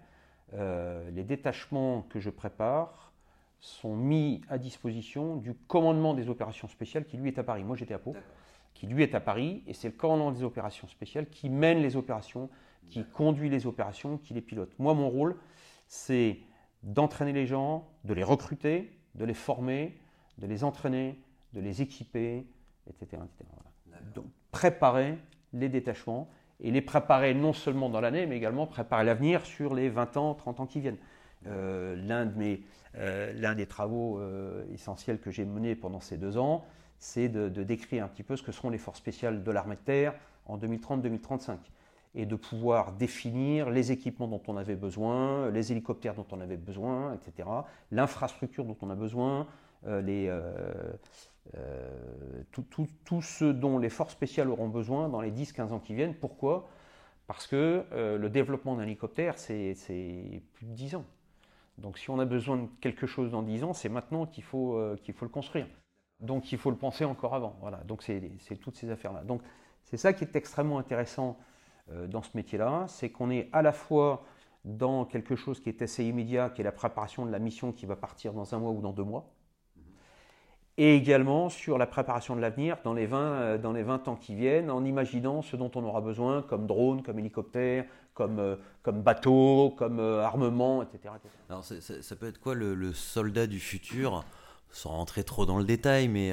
euh, 0.54 1.10
les 1.10 1.24
détachements 1.24 2.02
que 2.02 2.20
je 2.20 2.30
prépare 2.30 3.12
sont 3.58 3.96
mis 3.96 4.42
à 4.48 4.58
disposition 4.58 5.36
du 5.36 5.54
commandement 5.54 6.14
des 6.14 6.28
opérations 6.28 6.68
spéciales 6.68 7.04
qui 7.04 7.16
lui 7.16 7.30
est 7.30 7.38
à 7.38 7.42
Paris. 7.42 7.64
Moi 7.64 7.74
j'étais 7.76 7.94
à 7.94 7.98
Pau 7.98 8.14
qui 8.76 8.86
lui 8.86 9.02
est 9.02 9.14
à 9.14 9.20
Paris, 9.20 9.62
et 9.66 9.72
c'est 9.72 9.88
le 9.88 9.94
commandant 9.94 10.30
des 10.30 10.42
opérations 10.42 10.86
spéciales 10.86 11.30
qui 11.30 11.48
mène 11.48 11.80
les 11.80 11.96
opérations, 11.96 12.50
qui 12.90 13.04
conduit 13.04 13.48
les 13.48 13.66
opérations, 13.66 14.18
qui 14.18 14.34
les 14.34 14.42
pilote. 14.42 14.70
Moi, 14.78 14.92
mon 14.92 15.08
rôle, 15.08 15.36
c'est 15.88 16.40
d'entraîner 16.82 17.32
les 17.32 17.46
gens, 17.46 17.88
de 18.04 18.12
les 18.12 18.22
recruter, 18.22 18.92
de 19.14 19.24
les 19.24 19.32
former, 19.32 19.98
de 20.36 20.46
les 20.46 20.62
entraîner, 20.62 21.18
de 21.54 21.60
les 21.60 21.80
équiper, 21.80 22.46
etc. 22.86 23.22
Donc, 24.14 24.26
préparer 24.50 25.16
les 25.54 25.70
détachements 25.70 26.28
et 26.60 26.70
les 26.70 26.82
préparer 26.82 27.32
non 27.32 27.54
seulement 27.54 27.88
dans 27.88 28.02
l'année, 28.02 28.26
mais 28.26 28.36
également 28.36 28.66
préparer 28.66 29.04
l'avenir 29.04 29.46
sur 29.46 29.74
les 29.74 29.88
20 29.88 30.18
ans, 30.18 30.34
30 30.34 30.60
ans 30.60 30.66
qui 30.66 30.80
viennent. 30.80 30.98
Euh, 31.46 31.96
l'un, 31.96 32.26
de 32.26 32.36
mes, 32.36 32.62
euh, 32.96 33.32
l'un 33.34 33.54
des 33.54 33.66
travaux 33.66 34.18
euh, 34.18 34.64
essentiels 34.74 35.18
que 35.18 35.30
j'ai 35.30 35.44
mené 35.44 35.76
pendant 35.76 36.00
ces 36.00 36.18
deux 36.18 36.36
ans, 36.36 36.64
c'est 36.98 37.28
de, 37.28 37.48
décrire 37.62 38.04
un 38.04 38.08
petit 38.08 38.22
peu 38.22 38.36
ce 38.36 38.42
que 38.42 38.52
seront 38.52 38.70
les 38.70 38.78
forces 38.78 38.98
spéciales 38.98 39.42
de 39.42 39.50
l'armée 39.50 39.76
de 39.76 39.80
terre 39.80 40.14
en 40.46 40.58
2030-2035 40.58 41.56
et 42.14 42.24
de 42.24 42.36
pouvoir 42.36 42.92
définir 42.92 43.68
les 43.70 43.92
équipements 43.92 44.28
dont 44.28 44.42
on 44.46 44.56
avait 44.56 44.76
besoin, 44.76 45.50
les 45.50 45.72
hélicoptères 45.72 46.14
dont 46.14 46.26
on 46.32 46.40
avait 46.40 46.56
besoin, 46.56 47.14
etc., 47.14 47.48
l'infrastructure 47.90 48.64
dont 48.64 48.76
on 48.80 48.88
a 48.88 48.94
besoin, 48.94 49.46
les, 49.86 50.34
tout, 52.52 52.62
tout, 52.70 52.88
tout, 53.04 53.20
ce 53.20 53.44
dont 53.44 53.78
les 53.78 53.90
forces 53.90 54.12
spéciales 54.12 54.48
auront 54.48 54.68
besoin 54.68 55.10
dans 55.10 55.20
les 55.20 55.30
10-15 55.30 55.72
ans 55.72 55.78
qui 55.78 55.94
viennent. 55.94 56.14
Pourquoi? 56.14 56.70
Parce 57.26 57.46
que 57.46 57.84
le 57.92 58.30
développement 58.30 58.76
d'un 58.76 58.84
hélicoptère, 58.84 59.36
c'est 59.36 59.76
plus 60.54 60.64
de 60.64 60.72
10 60.72 60.94
ans. 60.94 61.04
Donc 61.78 61.98
si 61.98 62.10
on 62.10 62.18
a 62.18 62.24
besoin 62.24 62.56
de 62.56 62.68
quelque 62.80 63.06
chose 63.06 63.30
dans 63.30 63.42
10 63.42 63.64
ans, 63.64 63.72
c'est 63.72 63.88
maintenant 63.88 64.26
qu'il 64.26 64.44
faut, 64.44 64.76
euh, 64.76 64.96
qu'il 64.96 65.14
faut 65.14 65.24
le 65.24 65.30
construire. 65.30 65.66
Donc 66.20 66.50
il 66.52 66.58
faut 66.58 66.70
le 66.70 66.76
penser 66.76 67.04
encore 67.04 67.34
avant. 67.34 67.56
Voilà. 67.60 67.78
Donc 67.78 68.02
c'est 68.02 68.56
toutes 68.60 68.76
ces 68.76 68.90
affaires-là. 68.90 69.22
Donc 69.24 69.42
c'est 69.84 69.96
ça 69.96 70.12
qui 70.12 70.24
est 70.24 70.36
extrêmement 70.36 70.78
intéressant 70.78 71.38
euh, 71.92 72.06
dans 72.08 72.22
ce 72.22 72.30
métier-là, 72.34 72.86
c'est 72.88 73.10
qu'on 73.10 73.30
est 73.30 73.48
à 73.52 73.62
la 73.62 73.72
fois 73.72 74.24
dans 74.64 75.04
quelque 75.04 75.36
chose 75.36 75.60
qui 75.60 75.68
est 75.68 75.80
assez 75.82 76.04
immédiat, 76.04 76.50
qui 76.50 76.60
est 76.60 76.64
la 76.64 76.72
préparation 76.72 77.24
de 77.24 77.30
la 77.30 77.38
mission 77.38 77.70
qui 77.72 77.86
va 77.86 77.94
partir 77.94 78.32
dans 78.32 78.52
un 78.54 78.58
mois 78.58 78.72
ou 78.72 78.80
dans 78.80 78.92
deux 78.92 79.04
mois, 79.04 79.30
et 80.76 80.96
également 80.96 81.48
sur 81.48 81.78
la 81.78 81.86
préparation 81.86 82.34
de 82.34 82.40
l'avenir 82.40 82.78
dans, 82.82 82.92
les 82.92 83.06
20, 83.06 83.18
euh, 83.18 83.58
dans 83.58 83.72
les 83.72 83.84
20 83.84 84.08
ans 84.08 84.16
qui 84.16 84.34
viennent, 84.34 84.70
en 84.72 84.84
imaginant 84.84 85.40
ce 85.40 85.54
dont 85.54 85.70
on 85.76 85.84
aura 85.84 86.00
besoin 86.00 86.42
comme 86.42 86.66
drone, 86.66 87.04
comme 87.04 87.20
hélicoptère, 87.20 87.84
comme, 88.12 88.40
euh, 88.40 88.56
comme 88.82 89.02
bateau, 89.02 89.72
comme 89.78 90.00
armement, 90.00 90.82
etc., 90.82 91.14
Alors 91.48 91.62
ça, 91.62 92.16
peut 92.16 92.26
être 92.26 92.40
quoi 92.40 92.56
le, 92.56 92.92
soldat 92.92 93.46
du 93.46 93.60
futur? 93.60 94.24
Sans 94.70 94.90
rentrer 94.90 95.24
trop 95.24 95.46
dans 95.46 95.58
le 95.58 95.64
détail, 95.64 96.08
mais 96.08 96.32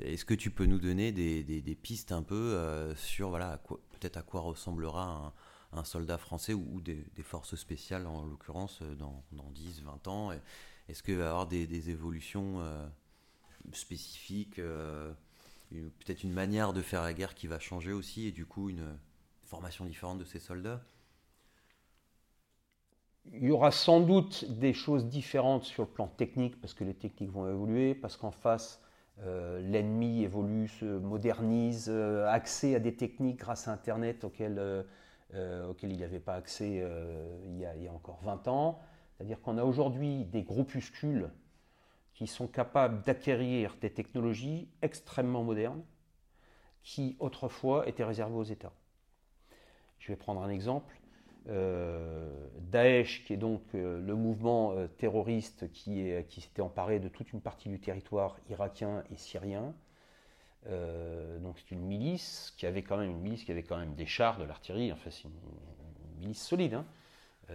est-ce 0.00 0.24
que 0.24 0.34
tu 0.34 0.50
peux 0.50 0.66
nous 0.66 0.78
donner 0.78 1.12
des, 1.12 1.42
des, 1.42 1.74
pistes 1.74 2.12
un 2.12 2.22
peu 2.22 2.94
sur 2.96 3.30
voilà, 3.30 3.58
peut-être 3.92 4.16
à 4.16 4.22
quoi 4.22 4.40
ressemblera 4.40 5.34
un, 5.72 5.84
soldat 5.84 6.18
français 6.18 6.54
ou, 6.54 6.80
des, 6.80 7.04
forces 7.22 7.56
spéciales 7.56 8.06
en 8.06 8.24
l'occurrence 8.24 8.82
dans, 8.98 9.24
dans 9.32 9.50
10, 9.50 9.82
20 9.82 10.08
ans? 10.08 10.30
Est-ce 10.88 11.02
qu'il 11.02 11.16
va 11.16 11.24
y 11.24 11.26
avoir 11.26 11.46
des, 11.46 11.90
évolutions 11.90 12.62
spécifique, 13.72 14.58
euh, 14.58 15.12
peut-être 15.70 16.24
une 16.24 16.32
manière 16.32 16.72
de 16.72 16.82
faire 16.82 17.02
la 17.02 17.14
guerre 17.14 17.34
qui 17.34 17.46
va 17.46 17.58
changer 17.58 17.92
aussi, 17.92 18.26
et 18.26 18.32
du 18.32 18.46
coup 18.46 18.68
une 18.68 18.98
formation 19.44 19.84
différente 19.84 20.18
de 20.18 20.24
ces 20.24 20.38
soldats? 20.38 20.84
Il 23.30 23.44
y 23.44 23.50
aura 23.50 23.70
sans 23.70 24.00
doute 24.00 24.44
des 24.58 24.72
choses 24.72 25.06
différentes 25.06 25.64
sur 25.64 25.84
le 25.84 25.88
plan 25.88 26.08
technique, 26.08 26.60
parce 26.60 26.74
que 26.74 26.84
les 26.84 26.94
techniques 26.94 27.30
vont 27.30 27.48
évoluer, 27.48 27.94
parce 27.94 28.16
qu'en 28.16 28.30
face, 28.30 28.82
euh, 29.20 29.60
l'ennemi 29.60 30.22
évolue, 30.22 30.68
se 30.68 30.84
modernise, 30.84 31.86
euh, 31.88 32.26
accès 32.26 32.74
à 32.74 32.80
des 32.80 32.94
techniques 32.94 33.38
grâce 33.38 33.68
à 33.68 33.72
Internet 33.72 34.24
auxquelles, 34.24 34.60
auxquelles 35.68 35.92
il 35.92 35.96
n'y 35.96 36.04
avait 36.04 36.20
pas 36.20 36.34
accès 36.34 36.84
il, 37.46 37.58
y 37.58 37.64
a, 37.64 37.92
encore 37.92 38.20
20 38.22 38.48
ans. 38.48 38.80
C'est-à-dire 39.16 39.40
qu'on 39.40 39.56
a 39.56 39.64
aujourd'hui 39.64 40.24
des 40.24 40.42
groupuscules 40.42 41.30
qui 42.12 42.26
sont 42.26 42.46
capables 42.46 43.02
d'acquérir 43.02 43.76
des 43.80 43.90
technologies 43.90 44.68
extrêmement 44.82 45.42
modernes 45.42 45.82
qui 46.82 47.16
autrefois 47.20 47.88
étaient 47.88 48.04
réservées 48.04 48.36
aux 48.36 48.42
États. 48.42 48.72
Je 49.98 50.08
vais 50.08 50.16
prendre 50.16 50.42
un 50.42 50.48
exemple. 50.48 50.94
Euh, 51.48 52.30
Daesh, 52.58 53.24
qui 53.24 53.32
est 53.32 53.38
donc 53.38 53.62
euh, 53.74 54.00
le 54.00 54.14
mouvement 54.14 54.72
euh, 54.72 54.86
terroriste 54.86 55.70
qui, 55.72 56.12
s'était 56.28 56.62
emparé 56.62 57.00
de 57.00 57.08
toute 57.08 57.32
une 57.32 57.40
partie 57.40 57.68
du 57.68 57.80
territoire 57.80 58.36
irakien 58.48 59.02
et 59.10 59.16
syrien. 59.16 59.74
donc 60.66 61.58
c'est 61.58 61.72
une 61.72 61.82
milice 61.82 62.54
qui 62.56 62.66
avait 62.66 62.82
quand 62.82 62.96
même 62.96 63.10
une 63.10 63.20
milice 63.20 63.44
qui 63.44 63.50
avait 63.50 63.64
quand 63.64 63.76
même 63.76 63.94
des 63.94 64.06
chars, 64.06 64.38
de 64.38 64.44
l'artillerie. 64.44 64.92
Enfin, 64.92 65.10
c'est 65.10 65.24
une, 65.24 66.20
milice 66.20 66.42
solide. 66.42 66.74
Hein. 66.74 66.86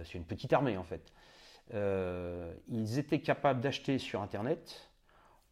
c'est 0.04 0.18
une 0.18 0.26
petite 0.26 0.52
armée 0.52 0.76
en 0.76 0.84
fait. 0.84 1.12
Ils 2.68 2.98
étaient 2.98 3.20
capables 3.20 3.60
d'acheter 3.60 3.98
sur 3.98 4.20
Internet, 4.20 4.90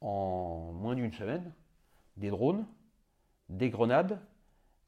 en 0.02 0.72
moins 0.74 0.94
d'une 0.94 1.12
semaine, 1.12 1.50
des 2.18 2.28
drones, 2.28 2.66
des 3.48 3.70
grenades, 3.70 4.20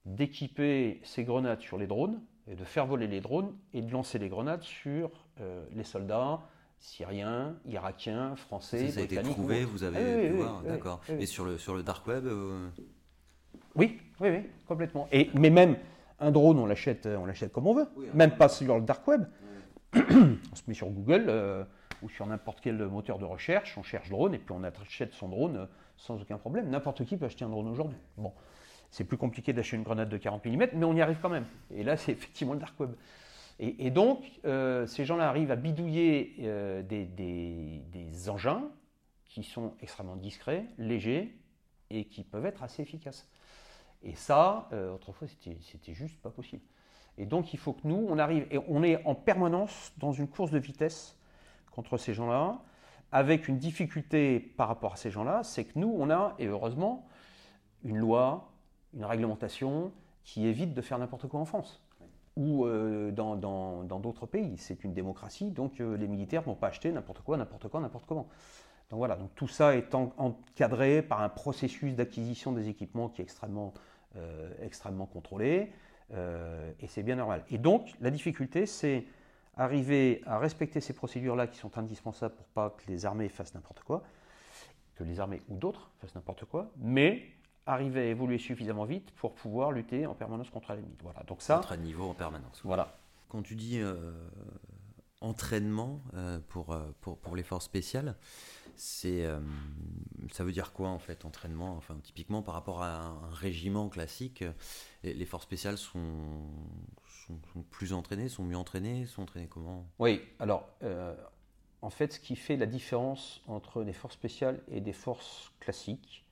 d'équiper 0.05 1.01
ces 1.05 1.25
grenades 1.25 1.61
sur 1.61 1.79
les 1.79 1.87
drones, 1.87 2.21
et 2.51 2.55
de 2.55 2.65
faire 2.65 2.87
voler 2.87 3.07
les 3.07 3.21
drones, 3.21 3.55
et 3.75 3.83
de 3.83 3.91
lancer 3.93 4.19
les 4.19 4.29
grenades 4.29 4.63
sur 4.63 5.11
euh, 5.41 5.65
les 5.75 5.85
soldats 5.85 6.41
syriens, 6.81 7.57
irakiens, 7.67 8.37
français, 8.37 8.89
ça, 8.89 8.95
ça 8.95 9.01
a 9.01 9.03
été 9.03 9.21
trouvé, 9.23 9.65
vous 9.65 9.83
avez 9.83 9.99
ah 9.99 10.29
pu 10.29 10.37
voir, 10.37 10.63
d'accord. 10.63 11.01
et 11.09 11.27
sur 11.27 11.45
le, 11.45 11.59
sur 11.59 11.75
le 11.75 11.83
dark 11.83 12.07
web 12.07 12.27
euh, 12.27 12.69
Oui, 13.75 14.01
oui, 14.21 14.29
oui, 14.31 14.43
complètement. 14.67 15.09
Et, 15.11 15.31
mais 15.35 15.51
même 15.51 15.77
un 16.21 16.31
drone, 16.31 16.59
on 16.59 16.67
l'achète, 16.67 17.07
on 17.07 17.27
l'achète 17.27 17.53
comme 17.53 17.67
on 17.67 17.75
veut, 17.75 17.89
même 18.15 18.37
pas 18.37 18.49
sur 18.49 18.77
le 18.77 18.85
dark 18.85 19.07
web 19.07 19.25
on 19.95 20.57
se 20.57 20.63
met 20.67 20.75
sur 20.75 20.89
Google 20.89 21.27
euh, 21.29 21.65
ou 22.03 22.09
sur 22.09 22.27
n'importe 22.27 22.61
quel 22.61 22.77
moteur 22.87 23.19
de 23.19 23.25
recherche, 23.25 23.77
on 23.79 23.83
cherche 23.83 24.11
drone 24.11 24.35
et 24.35 24.39
puis 24.39 24.53
on 24.57 24.63
achète 24.63 25.15
son 25.15 25.29
drone 25.29 25.57
euh, 25.57 25.67
sans 25.97 26.21
aucun 26.21 26.39
problème. 26.39 26.69
N'importe 26.69 27.05
qui 27.05 27.17
peut 27.17 27.27
acheter 27.27 27.45
un 27.45 27.49
drone 27.49 27.69
aujourd'hui. 27.69 27.99
Bon, 28.17 28.33
c'est 28.91 29.05
plus 29.05 29.17
compliqué 29.17 29.53
d'acheter 29.53 29.77
une 29.77 29.83
grenade 29.83 30.09
de 30.09 30.17
40 30.17 30.45
mm, 30.45 30.67
mais 30.75 30.85
on 30.85 30.95
y 30.95 31.01
arrive 31.01 31.19
quand 31.21 31.29
même. 31.29 31.47
Et 31.75 31.83
là, 31.83 31.97
c'est 31.97 32.13
effectivement 32.13 32.55
le 32.55 32.61
dark 32.61 32.79
web. 32.81 32.93
Et, 33.61 33.91
donc, 33.91 34.23
euh, 34.45 34.87
ces 34.87 35.05
gens-là 35.05 35.29
arrivent 35.29 35.51
à 35.51 35.57
bidouiller 35.57 36.37
des, 36.89 38.29
engins 38.29 38.63
qui 39.25 39.43
sont 39.43 39.75
extrêmement 39.81 40.15
discrets, 40.15 40.65
légers 40.79 41.35
et 41.91 42.05
qui 42.05 42.23
peuvent 42.23 42.47
être 42.47 42.63
assez 42.63 42.83
efficaces. 42.83 43.29
Et 44.05 44.15
ça, 44.15 44.69
autrefois, 44.95 45.27
c'était 45.27 45.93
juste 45.93 46.23
pas 46.23 46.31
possible. 46.31 46.63
Et 47.19 47.27
donc 47.27 47.53
il 47.53 47.59
faut 47.59 47.73
que 47.73 47.87
nous, 47.87 48.07
on 48.09 48.19
arrive, 48.19 48.47
et 48.51 48.59
on 48.69 48.83
est 48.83 49.05
en 49.05 49.15
permanence 49.15 49.93
dans 49.99 50.13
une 50.13 50.29
course 50.29 50.53
de 50.53 50.59
vitesse 50.59 51.19
contre 51.73 51.99
ces 51.99 52.15
gens-là, 52.15 52.61
avec 53.11 53.49
une 53.49 53.59
difficulté 53.59 54.39
par 54.39 54.69
rapport 54.69 54.93
à 54.93 54.97
ces 54.97 55.11
gens-là, 55.11 55.43
c'est 55.43 55.65
que 55.65 55.79
nous, 55.79 55.95
on 55.99 56.11
a, 56.11 56.35
et 56.39 56.47
heureusement, 56.47 57.09
une 57.85 57.97
loi, 57.97 58.53
une 58.95 59.05
réglementation 59.05 59.93
qui 60.25 60.47
évite 60.47 60.75
de 60.75 60.83
faire 60.83 60.99
n'importe 60.99 61.27
quoi 61.29 61.41
en 61.41 61.45
France 61.45 61.83
ou 62.37 62.67
euh, 62.67 63.11
dans 63.11 63.37
d'autres 64.01 64.27
pays. 64.27 64.57
C'est 64.59 64.85
une 64.85 64.95
démocratie, 64.95 65.51
donc 65.51 65.81
euh, 65.81 65.97
les 65.97 66.07
militaires 66.07 66.43
ne 66.43 66.47
vont 66.47 66.55
pas 66.55 66.69
acheter 66.69 66.93
n'importe 66.93 67.21
quoi, 67.23 67.37
n'importe 67.37 67.69
quoi, 67.69 67.81
n'importe 67.81 68.07
comment. 68.07 68.29
Donc 68.91 68.99
voilà, 68.99 69.17
donc 69.17 69.35
tout 69.35 69.49
ça 69.49 69.75
est 69.77 69.95
encadré 69.95 71.03
par 71.03 71.21
un 71.21 71.29
processus 71.29 71.95
d'acquisition 71.95 72.53
des 72.53 72.69
équipements 72.69 73.09
qui 73.09 73.21
est 73.21 73.25
extrêmement, 73.25 73.75
euh, 74.17 74.51
extrêmement 74.63 75.07
contrôlé. 75.07 75.73
Et 76.81 76.87
c'est 76.87 77.03
bien 77.03 77.17
normal. 77.17 77.45
Et 77.51 77.59
donc, 77.59 77.93
la 78.01 78.11
difficulté, 78.11 78.65
c'est 78.65 79.05
arriver 79.59 80.23
à 80.25 80.39
respecter 80.39 80.81
ces 80.81 80.95
procédures-là 80.95 81.49
qui 81.49 81.59
sont 81.59 81.77
indispensables 81.77 82.35
pour 82.35 82.47
pas 82.47 82.71
que 82.71 82.91
les 82.91 83.05
armées 83.05 83.29
fassent 83.29 83.53
n'importe 83.53 83.81
quoi, 83.81 84.03
que 84.95 85.05
les 85.05 85.21
armées 85.21 85.43
ou 85.51 85.57
d'autres 85.59 85.91
fassent 86.01 86.15
n'importe 86.15 86.47
quoi, 86.47 86.71
mais 86.79 87.25
arriver 87.73 88.01
à 88.01 88.05
évoluer 88.05 88.39
suffisamment 88.39 88.85
vite 88.85 89.11
pour 89.13 89.35
pouvoir 89.35 89.73
lutter 89.73 90.07
en 90.07 90.15
permanence 90.15 90.51
contre 90.51 90.73
l'ennemi. 90.73 90.97
Voilà. 91.03 91.23
Donc 91.25 91.43
ça. 91.43 91.59
Être 91.59 91.73
à 91.73 91.77
niveau 91.77 92.09
en 92.09 92.15
permanence. 92.15 92.61
Voilà. 92.65 92.99
Quand 93.29 93.43
tu 93.43 93.55
dis 93.57 93.79
euh, 93.79 94.13
entraînement 95.21 96.01
euh, 96.15 96.39
pour, 96.49 96.77
pour, 97.01 97.19
pour, 97.19 97.37
les 97.37 97.43
forces 97.43 97.67
spéciales, 97.67 98.17
c'est 98.75 99.27
ça 100.33 100.45
veut 100.45 100.53
dire 100.53 100.73
quoi 100.73 100.89
en 100.89 100.99
fait 100.99 101.25
entraînement? 101.25 101.77
Enfin, 101.77 101.97
typiquement 102.03 102.43
par 102.43 102.55
rapport 102.55 102.83
à 102.83 103.01
un 103.01 103.31
régiment 103.31 103.89
classique, 103.89 104.45
les, 105.03 105.27
forces 105.27 105.45
spéciales 105.45 105.79
sont, 105.79 106.47
sont, 107.27 107.63
plus 107.71 107.93
entraînées, 107.93 108.29
sont 108.29 108.45
mieux 108.45 108.57
entraînées, 108.57 109.07
sont 109.07 109.23
entraînées 109.23 109.49
comment? 109.49 109.87
Oui, 109.99 110.23
alors 110.39 110.69
euh, 110.85 111.15
en 111.83 111.91
fait, 111.91 112.15
ce 112.15 112.21
qui 112.21 112.37
fait 112.37 112.57
la 112.57 112.67
différence 112.67 113.43
entre 113.47 113.85
des 113.85 113.93
forces 113.93 114.15
spéciales 114.15 114.61
et 114.69 114.81
des 114.81 114.93
forces 114.93 115.53
classiques, 115.61 116.25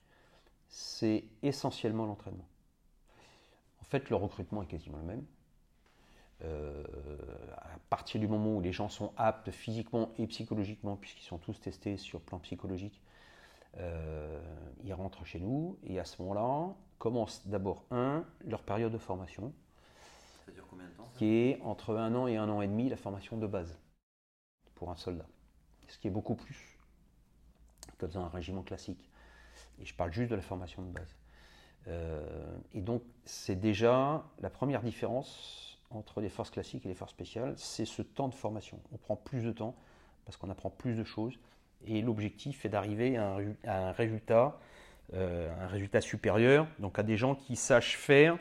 c'est 0.68 1.24
essentiellement 1.42 2.06
l'entraînement. 2.06 2.48
En 3.80 3.84
fait, 3.84 4.10
le 4.10 4.16
recrutement 4.16 4.62
est 4.62 4.66
quasiment 4.66 4.98
le 4.98 5.04
même. 5.04 5.24
Euh, 6.42 6.84
à 7.56 7.78
partir 7.88 8.20
du 8.20 8.28
moment 8.28 8.56
où 8.56 8.60
les 8.60 8.72
gens 8.72 8.88
sont 8.88 9.12
aptes 9.16 9.50
physiquement 9.50 10.12
et 10.18 10.26
psychologiquement, 10.26 10.96
puisqu'ils 10.96 11.24
sont 11.24 11.38
tous 11.38 11.58
testés 11.60 11.96
sur 11.96 12.20
plan 12.20 12.38
psychologique, 12.40 13.00
euh, 13.78 14.40
ils 14.84 14.92
rentrent 14.92 15.24
chez 15.24 15.40
nous 15.40 15.78
et 15.82 15.98
à 15.98 16.04
ce 16.04 16.20
moment-là 16.22 16.74
commence 16.98 17.46
d'abord, 17.46 17.84
un, 17.90 18.24
leur 18.44 18.62
période 18.62 18.92
de 18.92 18.98
formation. 18.98 19.52
qui 21.14 21.26
est 21.26 21.60
entre 21.62 21.96
un 21.96 22.14
an 22.14 22.26
et 22.26 22.36
un 22.36 22.48
an 22.48 22.60
et 22.60 22.66
demi 22.66 22.88
la 22.88 22.96
formation 22.96 23.36
de 23.36 23.46
base 23.46 23.78
pour 24.74 24.90
un 24.90 24.96
soldat. 24.96 25.26
Ce 25.88 25.98
qui 25.98 26.08
est 26.08 26.10
beaucoup 26.10 26.34
plus 26.34 26.78
que 27.98 28.06
dans 28.06 28.18
un 28.20 28.28
régiment 28.28 28.62
classique. 28.62 29.08
Et 29.80 29.84
je 29.84 29.94
parle 29.94 30.12
juste 30.12 30.30
de 30.30 30.36
la 30.36 30.42
formation 30.42 30.82
de 30.82 30.88
base. 30.88 31.16
Euh, 31.88 32.56
et 32.74 32.80
donc, 32.80 33.02
c'est 33.24 33.56
déjà 33.56 34.24
la 34.40 34.50
première 34.50 34.82
différence 34.82 35.78
entre 35.90 36.20
les 36.20 36.28
forces 36.28 36.50
classiques 36.50 36.84
et 36.84 36.88
les 36.88 36.94
forces 36.94 37.12
spéciales, 37.12 37.54
c'est 37.56 37.84
ce 37.84 38.02
temps 38.02 38.28
de 38.28 38.34
formation. 38.34 38.80
On 38.92 38.96
prend 38.96 39.16
plus 39.16 39.42
de 39.42 39.52
temps 39.52 39.74
parce 40.24 40.36
qu'on 40.36 40.50
apprend 40.50 40.70
plus 40.70 40.94
de 40.94 41.04
choses. 41.04 41.38
Et 41.86 42.02
l'objectif 42.02 42.64
est 42.64 42.68
d'arriver 42.68 43.16
à, 43.16 43.36
un 43.64 43.92
résultat, 43.92 44.58
euh, 45.14 45.48
un 45.60 45.66
résultat 45.68 46.00
supérieur, 46.00 46.66
donc 46.78 46.98
à 46.98 47.02
des 47.02 47.16
gens 47.16 47.34
qui 47.34 47.54
sachent 47.54 47.96
faire 47.96 48.36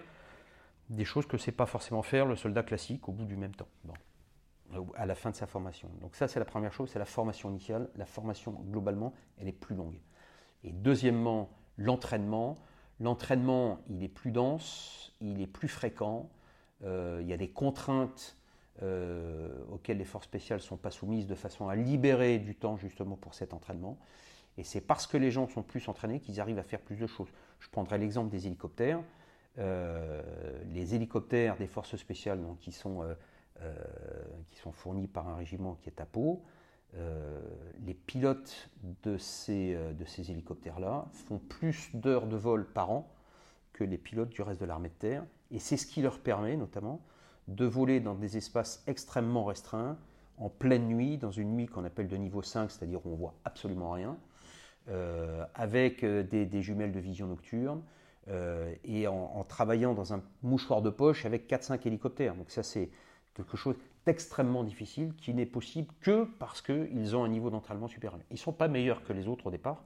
des 0.90 1.06
choses 1.06 1.26
que 1.26 1.36
ne 1.36 1.42
sait 1.42 1.52
pas 1.52 1.66
forcément 1.66 2.02
faire 2.02 2.26
le 2.26 2.36
soldat 2.36 2.64
classique 2.64 3.08
au 3.10 3.12
bout 3.12 3.26
du 3.26 3.36
même 3.36 3.56
temps, 3.56 3.68
à 4.96 5.06
la 5.06 5.16
fin 5.16 5.32
de 5.32 5.36
sa 5.36 5.48
formation. 5.48 5.90
Donc 6.02 6.16
ça, 6.16 6.28
c'est 6.28 6.40
la 6.40 6.46
première 6.46 6.74
chose, 6.74 6.90
c'est 6.92 7.00
la 7.00 7.06
formation 7.06 7.50
initiale. 7.50 7.90
La 7.96 8.06
formation, 8.06 8.52
globalement, 8.52 9.14
elle 9.40 9.48
est 9.48 9.52
plus 9.52 9.76
longue. 9.76 9.98
Et 10.66 10.72
deuxièmement, 10.72 11.50
l'entraînement. 11.78 12.58
L'entraînement, 13.00 13.80
il 13.90 14.04
est 14.04 14.10
plus 14.10 14.32
dense, 14.32 15.14
il 15.22 15.42
est 15.42 15.48
plus 15.48 15.68
fréquent, 15.68 16.30
euh, 16.84 17.20
il 17.22 17.28
y 17.28 17.34
a 17.34 17.38
des 17.38 17.50
contraintes 17.50 18.38
euh, 18.82 19.50
auxquelles 19.72 19.98
les 19.98 20.06
forces 20.06 20.26
spéciales 20.26 20.60
ne 20.60 20.64
sont 20.64 20.78
pas 20.78 20.92
soumises 20.92 21.28
de 21.28 21.36
façon 21.36 21.68
à 21.68 21.76
libérer 21.76 22.40
du 22.40 22.56
temps 22.56 22.78
justement 22.78 23.16
pour 23.16 23.34
cet 23.34 23.54
entraînement. 23.54 23.98
Et 24.58 24.64
c'est 24.64 24.82
parce 24.82 25.08
que 25.08 25.18
les 25.18 25.30
gens 25.30 25.48
sont 25.50 25.62
plus 25.62 25.88
entraînés 25.90 26.20
qu'ils 26.20 26.40
arrivent 26.40 26.60
à 26.60 26.64
faire 26.64 26.80
plus 26.80 26.96
de 26.96 27.08
choses. 27.08 27.28
Je 27.60 27.70
prendrai 27.70 27.98
l'exemple 27.98 28.30
des 28.30 28.48
hélicoptères. 28.48 29.02
Euh, 29.58 30.22
les 30.74 30.96
hélicoptères 30.96 31.58
des 31.58 31.68
forces 31.68 31.96
spéciales 31.98 32.42
donc, 32.42 32.60
qui, 32.60 32.72
sont, 32.72 33.04
qui 34.52 34.60
sont 34.60 34.72
fournis 34.72 35.08
par 35.08 35.28
un 35.28 35.36
régiment 35.36 35.76
qui 35.76 35.90
est 35.90 36.00
à 36.00 36.06
Pau, 36.06 36.42
les 36.94 37.94
pilotes 37.94 38.70
de 39.04 39.18
ces, 39.18 39.76
de 39.76 40.06
ces 40.06 40.32
hélicoptères-là 40.32 41.08
font 41.12 41.40
plus 41.40 41.90
d'heures 41.94 42.28
de 42.28 42.38
vol 42.38 42.66
par 42.66 42.92
an 42.92 43.12
que 43.74 43.84
les 43.84 43.98
pilotes 43.98 44.30
du 44.30 44.42
reste 44.42 44.62
de 44.62 44.66
l'armée 44.66 44.90
de 44.90 44.94
terre. 44.94 45.24
Et 45.52 45.60
c'est 45.60 45.78
ce 45.78 45.86
qui 45.86 46.02
leur 46.02 46.20
permet 46.20 46.56
notamment 46.56 47.02
de 47.48 47.66
voler 47.66 48.00
dans 48.00 48.16
des 48.16 48.38
espaces 48.38 48.84
extrêmement 48.88 49.46
restreints, 49.46 49.98
en 50.38 50.50
pleine 50.50 50.88
nuit, 50.88 51.18
dans 51.18 51.32
une 51.32 51.54
nuit 51.54 51.68
qu'on 51.68 51.86
appelle 51.86 52.08
de 52.08 52.18
niveau 52.18 52.42
5, 52.42 52.72
c'est-à-dire 52.72 53.06
où 53.06 53.14
on 53.14 53.16
voit 53.16 53.36
absolument 53.46 53.92
rien, 53.92 54.18
euh, 54.90 55.46
avec 55.54 56.04
euh, 56.04 56.24
des, 56.24 56.62
jumelles 56.62 56.92
de 56.92 57.00
vision 57.00 57.28
nocturne, 57.28 57.82
euh, 58.28 58.74
et 58.84 59.08
en, 59.08 59.44
travaillant 59.44 59.94
dans 59.94 60.14
un 60.14 60.22
mouchoir 60.42 60.82
de 60.82 60.90
poche 60.90 61.26
avec 61.26 61.50
4-5 61.50 61.86
hélicoptères. 61.88 62.36
Donc 62.36 62.50
ça 62.50 62.64
c'est 62.64 62.90
quelque 63.36 63.56
chose 63.56 63.76
d'extrêmement 64.06 64.64
difficile 64.64 65.14
qui 65.16 65.34
n'est 65.34 65.46
possible 65.46 65.94
que 66.02 66.26
parce 66.40 66.62
qu'ils 66.62 67.16
ont 67.16 67.24
un 67.24 67.30
niveau 67.30 67.50
d'entraînement 67.50 67.88
supérieur. 67.88 68.20
Ils 68.30 68.34
ne 68.34 68.40
sont 68.40 68.54
pas 68.54 68.68
meilleurs 68.68 69.04
que 69.04 69.14
les 69.14 69.28
autres 69.28 69.48
au 69.48 69.52
départ, 69.52 69.84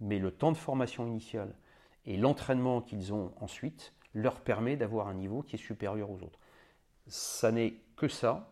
mais 0.00 0.18
le 0.18 0.30
temps 0.30 0.52
de 0.52 0.56
formation 0.56 1.06
initiale 1.06 1.54
et 2.06 2.16
l'entraînement 2.16 2.80
qu'ils 2.80 3.12
ont 3.12 3.32
ensuite 3.40 3.92
leur 4.14 4.40
permet 4.40 4.76
d'avoir 4.76 5.08
un 5.08 5.14
niveau 5.14 5.42
qui 5.42 5.56
est 5.56 5.58
supérieur 5.58 6.10
aux 6.10 6.22
autres. 6.22 6.38
Ça 7.06 7.52
n'est 7.52 7.74
que 7.96 8.08
ça 8.08 8.50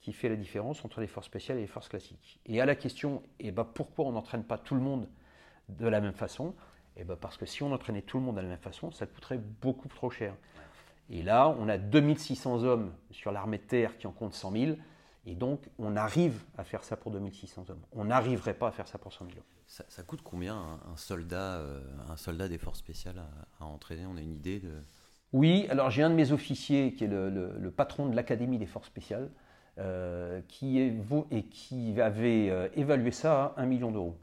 qui 0.00 0.12
fait 0.12 0.28
la 0.28 0.36
différence 0.36 0.84
entre 0.84 1.00
les 1.00 1.06
forces 1.06 1.26
spéciales 1.26 1.58
et 1.58 1.62
les 1.62 1.66
forces 1.66 1.88
classiques. 1.88 2.40
Et 2.46 2.60
à 2.60 2.66
la 2.66 2.74
question, 2.74 3.22
eh 3.38 3.52
ben, 3.52 3.64
pourquoi 3.64 4.04
on 4.04 4.12
n'entraîne 4.12 4.44
pas 4.44 4.58
tout 4.58 4.74
le 4.74 4.80
monde 4.80 5.08
de 5.68 5.86
la 5.86 6.00
même 6.00 6.12
façon? 6.12 6.54
Eh 6.96 7.04
ben, 7.04 7.16
Parce 7.16 7.36
que 7.36 7.46
si 7.46 7.62
on 7.62 7.72
entraînait 7.72 8.02
tout 8.02 8.18
le 8.18 8.24
monde 8.24 8.36
de 8.36 8.40
la 8.40 8.48
même 8.48 8.58
façon, 8.58 8.90
ça 8.90 9.06
coûterait 9.06 9.38
beaucoup 9.38 9.88
trop 9.88 10.10
cher. 10.10 10.34
Et 11.10 11.22
là, 11.22 11.54
on 11.58 11.68
a 11.68 11.78
2600 11.78 12.64
hommes 12.64 12.92
sur 13.10 13.32
l'armée 13.32 13.58
de 13.58 13.64
terre 13.64 13.98
qui 13.98 14.06
en 14.06 14.12
compte 14.12 14.34
100 14.34 14.52
000. 14.52 14.76
Et 15.24 15.34
donc, 15.34 15.68
on 15.78 15.94
arrive 15.96 16.42
à 16.56 16.64
faire 16.64 16.82
ça 16.82 16.96
pour 16.96 17.12
2600 17.12 17.66
hommes. 17.68 17.82
On 17.92 18.06
n'arriverait 18.06 18.54
pas 18.54 18.68
à 18.68 18.72
faire 18.72 18.88
ça 18.88 18.98
pour 18.98 19.12
100 19.12 19.26
000 19.26 19.38
hommes. 19.38 19.44
Ça, 19.66 20.02
coûte 20.02 20.20
combien 20.22 20.56
un, 20.56 20.96
soldat, 20.96 21.56
euh, 21.56 21.80
un 22.08 22.16
soldat 22.16 22.48
des 22.48 22.58
forces 22.58 22.78
spéciales 22.78 23.18
à, 23.18 23.64
à 23.64 23.66
entraîner? 23.66 24.04
On 24.06 24.16
a 24.16 24.20
une 24.20 24.32
idée 24.32 24.60
de... 24.60 24.72
Oui, 25.32 25.66
alors 25.70 25.90
j'ai 25.90 26.02
un 26.02 26.10
de 26.10 26.14
mes 26.14 26.32
officiers 26.32 26.92
qui 26.92 27.04
est 27.04 27.08
le, 27.08 27.72
patron 27.74 28.06
de 28.06 28.14
l'Académie 28.14 28.58
des 28.58 28.66
forces 28.66 28.88
spéciales 28.88 29.30
euh, 29.78 30.42
qui, 30.48 30.78
est, 30.78 30.94
et 31.30 31.44
qui 31.44 31.98
avait 32.00 32.50
euh, 32.50 32.68
évalué 32.74 33.10
ça 33.12 33.54
à 33.56 33.62
1 33.62 33.66
million 33.66 33.90
d'euros. 33.90 34.18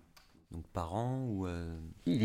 Donc 0.52 0.66
par 0.74 0.96
an 0.96 1.20
ou 1.28 1.46
euh, 1.46 1.78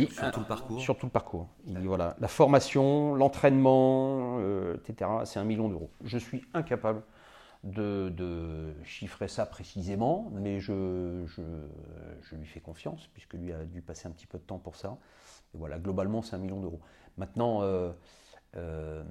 sur 0.09 0.31
tout 0.31 0.41
le 0.41 0.47
parcours 0.47 0.81
Sur 0.81 0.97
tout 0.97 1.07
le 1.07 1.13
parcours. 1.13 1.49
voilà, 1.67 2.17
la 2.19 2.29
formation, 2.29 3.15
l'entraînement, 3.15 4.39
etc., 4.75 5.11
c'est 5.25 5.39
1 5.39 5.45
million 5.45 5.69
d'euros. 5.69 5.91
Je 6.03 6.17
suis 6.17 6.43
incapable 6.55 7.03
de, 7.63 8.75
chiffrer 8.85 9.29
ça 9.29 9.45
précisément, 9.45 10.31
mais 10.33 10.59
je, 10.61 11.25
je, 11.27 12.35
lui 12.35 12.47
fais 12.47 12.61
confiance, 12.61 13.09
puisque 13.13 13.35
lui 13.35 13.53
a 13.53 13.65
dû 13.65 13.83
passer 13.83 14.09
un 14.09 14.11
petit 14.11 14.27
peu 14.27 14.39
de 14.39 14.43
temps 14.43 14.59
pour 14.59 14.77
ça. 14.77 14.97
Et 15.55 15.59
voilà, 15.59 15.79
globalement, 15.79 16.23
c'est 16.23 16.37
un 16.37 16.39
million 16.39 16.61
d'euros. 16.61 16.81
Maintenant, 17.19 17.61
euh, 18.57 19.03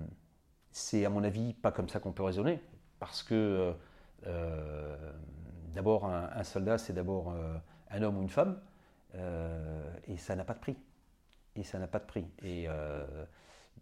c'est 0.71 1.05
à 1.05 1.09
mon 1.09 1.23
avis 1.23 1.53
pas 1.53 1.71
comme 1.71 1.89
ça 1.89 1.99
qu'on 1.99 2.11
peut 2.11 2.23
raisonner, 2.23 2.61
parce 2.99 3.23
que 3.23 3.73
euh, 4.27 5.11
d'abord 5.75 6.05
un, 6.05 6.43
soldat 6.43 6.77
c'est 6.77 6.93
d'abord 6.93 7.31
euh, 7.31 7.55
un 7.91 8.01
homme 8.01 8.17
ou 8.17 8.21
une 8.21 8.29
femme, 8.29 8.59
et 9.15 10.17
ça 10.17 10.35
n'a 10.35 10.43
pas 10.43 10.53
de 10.53 10.59
prix. 10.59 10.77
Et 11.55 11.63
ça 11.63 11.79
n'a 11.79 11.87
pas 11.87 11.99
de 11.99 12.05
prix. 12.05 12.25
Et 12.43 12.67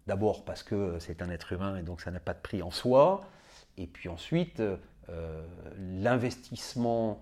d'abord 0.07 0.45
parce 0.45 0.63
que 0.63 0.99
c'est 0.99 1.21
un 1.21 1.29
être 1.29 1.53
humain 1.53 1.77
et 1.77 1.83
donc 1.83 2.01
ça 2.01 2.11
n'a 2.11 2.19
pas 2.19 2.33
de 2.33 2.41
prix 2.41 2.61
en 2.61 2.71
soi, 2.71 3.21
et 3.77 3.87
puis 3.87 4.09
ensuite 4.09 4.61
l'investissement 5.77 7.21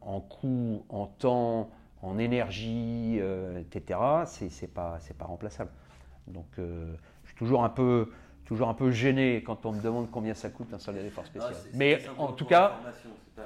en 0.00 0.20
coût, 0.20 0.84
en 0.88 1.06
temps, 1.06 1.70
en 2.02 2.18
énergie, 2.18 3.20
etc., 3.58 4.00
c'est 4.26 4.72
pas, 4.72 4.98
pas 5.18 5.24
remplaçable. 5.24 5.70
Donc 6.26 6.58
toujours 7.38 7.64
un 7.64 7.68
peu 7.70 8.10
toujours 8.48 8.70
un 8.70 8.74
peu 8.74 8.90
gêné 8.90 9.42
quand 9.44 9.66
on 9.66 9.72
me 9.72 9.82
demande 9.82 10.10
combien 10.10 10.32
ça 10.32 10.48
coûte 10.48 10.72
un 10.72 10.78
soldat 10.78 11.02
des 11.02 11.10
forces 11.10 11.28
spéciales. 11.28 11.54
mais 11.74 12.02
en 12.16 12.32
tout 12.32 12.46
cas, 12.46 12.80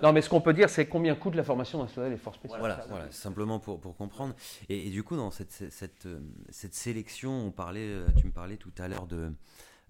non, 0.01 0.13
mais 0.13 0.23
ce 0.23 0.31
qu'on 0.31 0.41
peut 0.41 0.55
dire, 0.55 0.71
c'est 0.71 0.87
combien 0.87 1.17
coûte 1.17 1.35
la 1.35 1.43
formation 1.43 1.81
d'un 1.81 1.89
soldat 1.89 2.09
des 2.09 2.17
forces 2.17 2.37
spéciales. 2.37 2.61
Voilà, 2.61 2.87
voilà, 2.89 3.11
simplement 3.11 3.59
pour, 3.59 3.81
pour 3.81 3.97
comprendre. 3.97 4.33
Et, 4.69 4.91
du 4.91 5.03
coup, 5.03 5.17
dans 5.17 5.33
cette, 5.33 5.51
cette, 5.51 6.07
cette, 6.51 6.75
sélection, 6.75 7.33
on 7.33 7.51
parlait, 7.51 7.81
euh, 7.81 8.07
tu 8.17 8.27
me 8.27 8.31
parlais 8.31 8.57
tout 8.57 8.71
à 8.79 8.87
l'heure 8.87 9.09
de, 9.09 9.33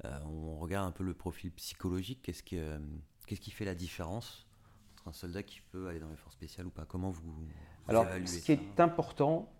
euh, 0.06 0.18
on 0.24 0.56
regarde 0.56 0.88
un 0.88 0.92
peu 0.92 1.04
le 1.04 1.12
profil 1.12 1.52
psychologique. 1.52 2.20
Qu'est-ce 2.22 2.42
qui, 2.42 2.56
euh, 2.58 2.78
qu'est-ce 3.26 3.42
qui 3.42 3.50
fait 3.50 3.66
la 3.66 3.74
différence 3.74 4.46
entre 4.94 5.08
un 5.08 5.12
soldat 5.12 5.42
qui 5.42 5.60
peut 5.72 5.88
aller 5.88 6.00
dans 6.00 6.08
les 6.08 6.16
forces 6.16 6.36
spéciales 6.36 6.66
ou 6.66 6.70
pas? 6.70 6.86
Comment 6.86 7.10
vous, 7.10 7.22
vous 7.22 7.46
Alors, 7.86 8.06
ce 8.24 8.38
qui 8.38 8.52
est 8.52 8.80
important, 8.80 9.52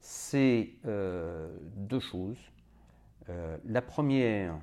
c'est 0.00 0.70
deux 0.82 2.00
choses. 2.00 2.38
Euh, 3.30 3.56
la 3.64 3.82
première, 3.82 4.54
euh, 4.54 4.58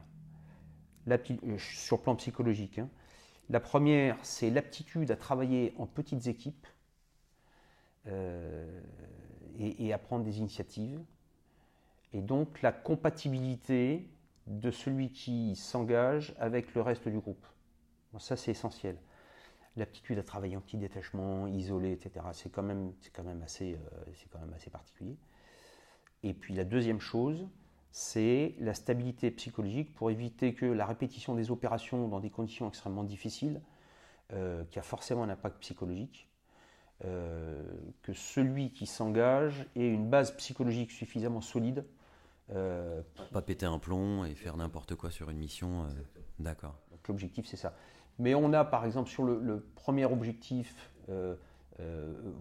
sur 1.58 1.97
le 1.97 2.01
plan 2.01 2.16
psychologique, 2.16 2.80
hein, 2.80 2.89
la 3.49 3.60
première, 3.60 4.18
c'est 4.24 4.49
l'aptitude 4.49 5.10
à 5.10 5.16
travailler 5.16 5.74
en 5.78 5.88
petites 5.88 6.28
équipes 6.28 6.68
euh, 8.08 8.82
et, 9.58 9.93
à 9.93 9.97
prendre 9.97 10.26
des 10.26 10.39
initiatives. 10.39 10.99
Et 12.14 12.22
donc 12.22 12.62
la 12.62 12.72
compatibilité 12.72 14.10
de 14.47 14.72
celui 14.72 15.12
qui 15.12 15.55
s'engage 15.55 16.36
avec 16.39 16.74
le 16.74 16.82
reste 16.82 17.08
du 17.08 17.20
groupe. 17.20 17.45
ça, 18.20 18.36
c'est 18.36 18.51
essentiel. 18.51 18.97
L'aptitude 19.76 20.18
à 20.18 20.24
travailler 20.24 20.58
en 20.58 20.62
petit 20.62 20.78
détachement, 20.78 21.47
isolé, 21.47 21.91
etc. 21.91 22.26
C'est 22.34 22.49
quand, 22.49 22.64
quand, 23.14 23.26
assez, 23.43 23.78
quand 24.32 24.39
même 24.39 24.53
assez 24.53 24.70
particulier. 24.70 25.18
Et 26.24 26.34
puis 26.34 26.53
la 26.53 26.64
deuxième 26.64 26.99
chose, 26.99 27.47
c'est 27.91 28.55
la 28.59 28.73
stabilité 28.73 29.31
psychologique 29.31 29.93
pour 29.95 30.11
éviter 30.11 30.53
que 30.53 30.65
la 30.65 30.85
répétition 30.85 31.35
des 31.35 31.51
opérations 31.51 32.07
dans 32.07 32.19
des 32.19 32.29
conditions 32.29 32.67
extrêmement 32.67 33.03
difficiles, 33.03 33.61
euh, 34.33 34.63
qui 34.71 34.79
a 34.79 34.81
forcément 34.81 35.23
un 35.23 35.29
impact 35.29 35.59
psychologique, 35.59 36.29
euh, 37.05 37.63
que 38.01 38.13
celui 38.13 38.71
qui 38.71 38.85
s'engage 38.85 39.65
ait 39.75 39.88
une 39.88 40.09
base 40.09 40.35
psychologique 40.38 40.91
suffisamment 40.91 41.41
solide. 41.41 41.85
Euh, 42.51 43.01
pas 43.31 43.41
péter 43.41 43.65
un 43.65 43.79
plomb 43.79 44.25
et 44.25 44.35
faire 44.35 44.57
n'importe 44.57 44.95
quoi 44.95 45.11
sur 45.11 45.29
une 45.29 45.38
mission. 45.38 45.88
D'accord. 46.39 46.75
Donc 46.91 47.07
l'objectif 47.07 47.45
c'est 47.45 47.57
ça. 47.57 47.73
Mais 48.19 48.35
on 48.35 48.51
a 48.53 48.65
par 48.65 48.85
exemple 48.85 49.09
sur 49.09 49.23
le 49.23 49.65
premier 49.75 50.05
objectif, 50.05 50.91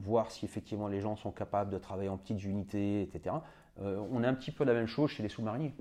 voir 0.01 0.31
si 0.31 0.45
effectivement 0.45 0.89
les 0.89 1.01
gens 1.01 1.17
sont 1.17 1.31
capables 1.31 1.71
de 1.71 1.79
travailler 1.79 2.09
en 2.09 2.17
petites 2.17 2.43
unités, 2.43 3.03
etc. 3.03 3.37
Euh, 3.83 4.03
on 4.11 4.23
a 4.23 4.29
un 4.29 4.35
petit 4.35 4.51
peu 4.51 4.65
la 4.65 4.73
même 4.73 4.87
chose 4.87 5.11
chez 5.11 5.23
les 5.23 5.29
sous-mariniers, 5.29 5.75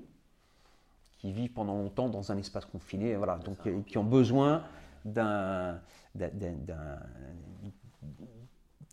qui 1.18 1.32
vivent 1.32 1.52
pendant 1.52 1.74
longtemps 1.74 2.08
dans 2.08 2.30
un 2.32 2.36
espace 2.36 2.66
confiné, 2.66 3.16
voilà, 3.16 3.38
donc 3.38 3.58
qui 3.86 3.98
ont 3.98 4.04
besoin 4.04 4.64
d'un, 5.04 5.80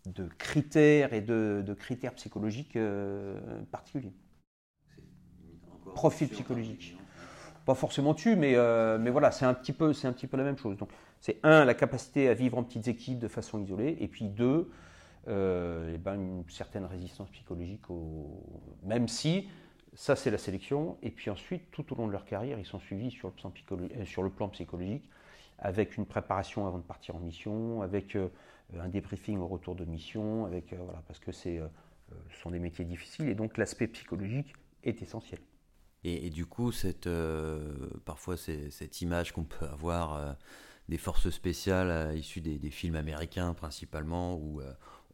de 0.06 0.28
critères 0.38 1.12
et 1.12 1.20
de, 1.20 1.76
critères 1.78 2.14
psychologiques 2.14 2.76
euh, 2.76 3.38
particuliers. 3.70 4.12
Profil 5.94 6.28
psychologique. 6.28 6.96
pas 7.64 7.74
forcément 7.74 8.14
dessus, 8.14 8.36
mais, 8.36 8.54
euh, 8.56 8.98
mais 8.98 9.10
voilà, 9.10 9.30
c'est 9.30 9.44
un, 9.44 9.54
petit 9.54 9.72
peu, 9.72 9.92
c'est 9.92 10.08
un 10.08 10.12
petit 10.12 10.26
peu 10.26 10.36
la 10.36 10.44
même 10.44 10.58
chose. 10.58 10.76
Donc, 10.76 10.90
c'est 11.20 11.38
un, 11.42 11.64
la 11.64 11.74
capacité 11.74 12.28
à 12.28 12.34
vivre 12.34 12.58
en 12.58 12.64
petites 12.64 12.88
équipes 12.88 13.18
de 13.18 13.28
façon 13.28 13.62
isolée, 13.62 13.96
et 14.00 14.08
puis 14.08 14.28
deux, 14.28 14.70
euh, 15.28 15.96
ben, 15.98 16.14
une 16.14 16.44
certaine 16.48 16.84
résistance 16.84 17.30
psychologique, 17.30 17.82
même 18.82 19.08
si 19.08 19.48
ça 19.94 20.16
c'est 20.16 20.30
la 20.30 20.38
sélection, 20.38 20.98
et 21.02 21.10
puis 21.10 21.30
ensuite, 21.30 21.70
tout 21.70 21.92
au 21.92 21.96
long 21.96 22.06
de 22.06 22.12
leur 22.12 22.24
carrière, 22.24 22.58
ils 22.58 22.66
sont 22.66 22.80
suivis 22.80 23.10
sur 23.10 23.28
le 23.28 23.34
plan, 23.34 23.52
euh, 23.72 24.48
psychologique, 24.50 25.08
avec 25.58 25.96
une 25.96 26.06
préparation 26.06 26.66
avant 26.66 26.78
de 26.78 26.82
partir 26.84 27.16
en 27.16 27.20
mission, 27.20 27.82
avec 27.82 28.16
un 28.76 28.88
débriefing 28.88 29.38
au 29.38 29.46
retour 29.46 29.74
de 29.76 29.84
mission, 29.84 30.46
avec, 30.46 30.74
voilà, 30.74 31.02
parce 31.06 31.20
que 31.20 31.30
c'est, 31.30 31.60
ce 32.30 32.40
sont 32.40 32.50
des 32.50 32.58
métiers 32.58 32.84
difficiles, 32.84 33.28
et 33.28 33.34
donc 33.34 33.56
l'aspect 33.56 33.86
psychologique 33.86 34.52
est 34.82 35.00
essentiel. 35.00 35.40
Et, 36.04 36.28
du 36.28 36.44
coup, 36.44 36.70
cette, 36.70 37.06
euh, 37.06 37.88
parfois, 38.04 38.36
cette 38.36 39.00
image 39.00 39.32
qu'on 39.32 39.44
peut 39.44 39.64
avoir 39.64 40.14
euh, 40.14 40.32
des 40.90 40.98
forces 40.98 41.30
spéciales 41.30 41.90
euh, 41.90 42.14
issues 42.14 42.42
des, 42.42 42.70
films 42.70 42.96
américains 42.96 43.54
principalement, 43.54 44.36
où 44.36 44.60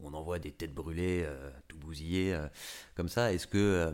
on 0.03 0.13
envoie 0.13 0.39
des 0.39 0.51
têtes 0.51 0.73
brûlées, 0.73 1.27
tout 1.67 1.77
bousillées, 1.77 2.37
comme 2.95 3.09
ça, 3.09 3.33
est-ce 3.33 3.47
que, 3.47 3.93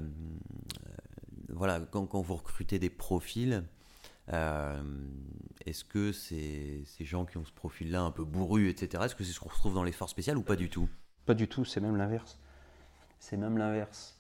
voilà, 1.50 1.80
quand, 1.92 2.22
vous 2.22 2.36
recrutez 2.36 2.80
des 2.80 2.90
profils, 2.90 3.64
est-ce 4.30 5.84
que 5.84 6.12
ces, 6.12 6.84
ces 6.86 7.06
gens 7.06 7.26
qui 7.26 7.38
ont 7.38 7.46
ce 7.46 7.52
profil-là 7.52 8.02
un 8.02 8.12
peu 8.12 8.24
bourru, 8.24 8.70
etc., 8.70 9.04
est-ce 9.06 9.16
que 9.16 9.24
c'est 9.24 9.34
ce 9.34 9.40
qu'on 9.40 9.50
retrouve 9.50 9.74
dans 9.74 9.84
les 9.84 9.92
forces 9.92 10.12
spéciales 10.12 10.38
ou 10.38 10.44
pas 10.44 10.56
du 10.56 10.70
tout? 10.70 10.90
Pas 11.26 11.34
du 11.34 11.48
tout, 11.48 11.66
c'est 11.66 11.82
même 11.82 11.98
l'inverse. 11.98 12.40
C'est 13.20 13.38
même 13.38 13.58
l'inverse. 13.58 14.18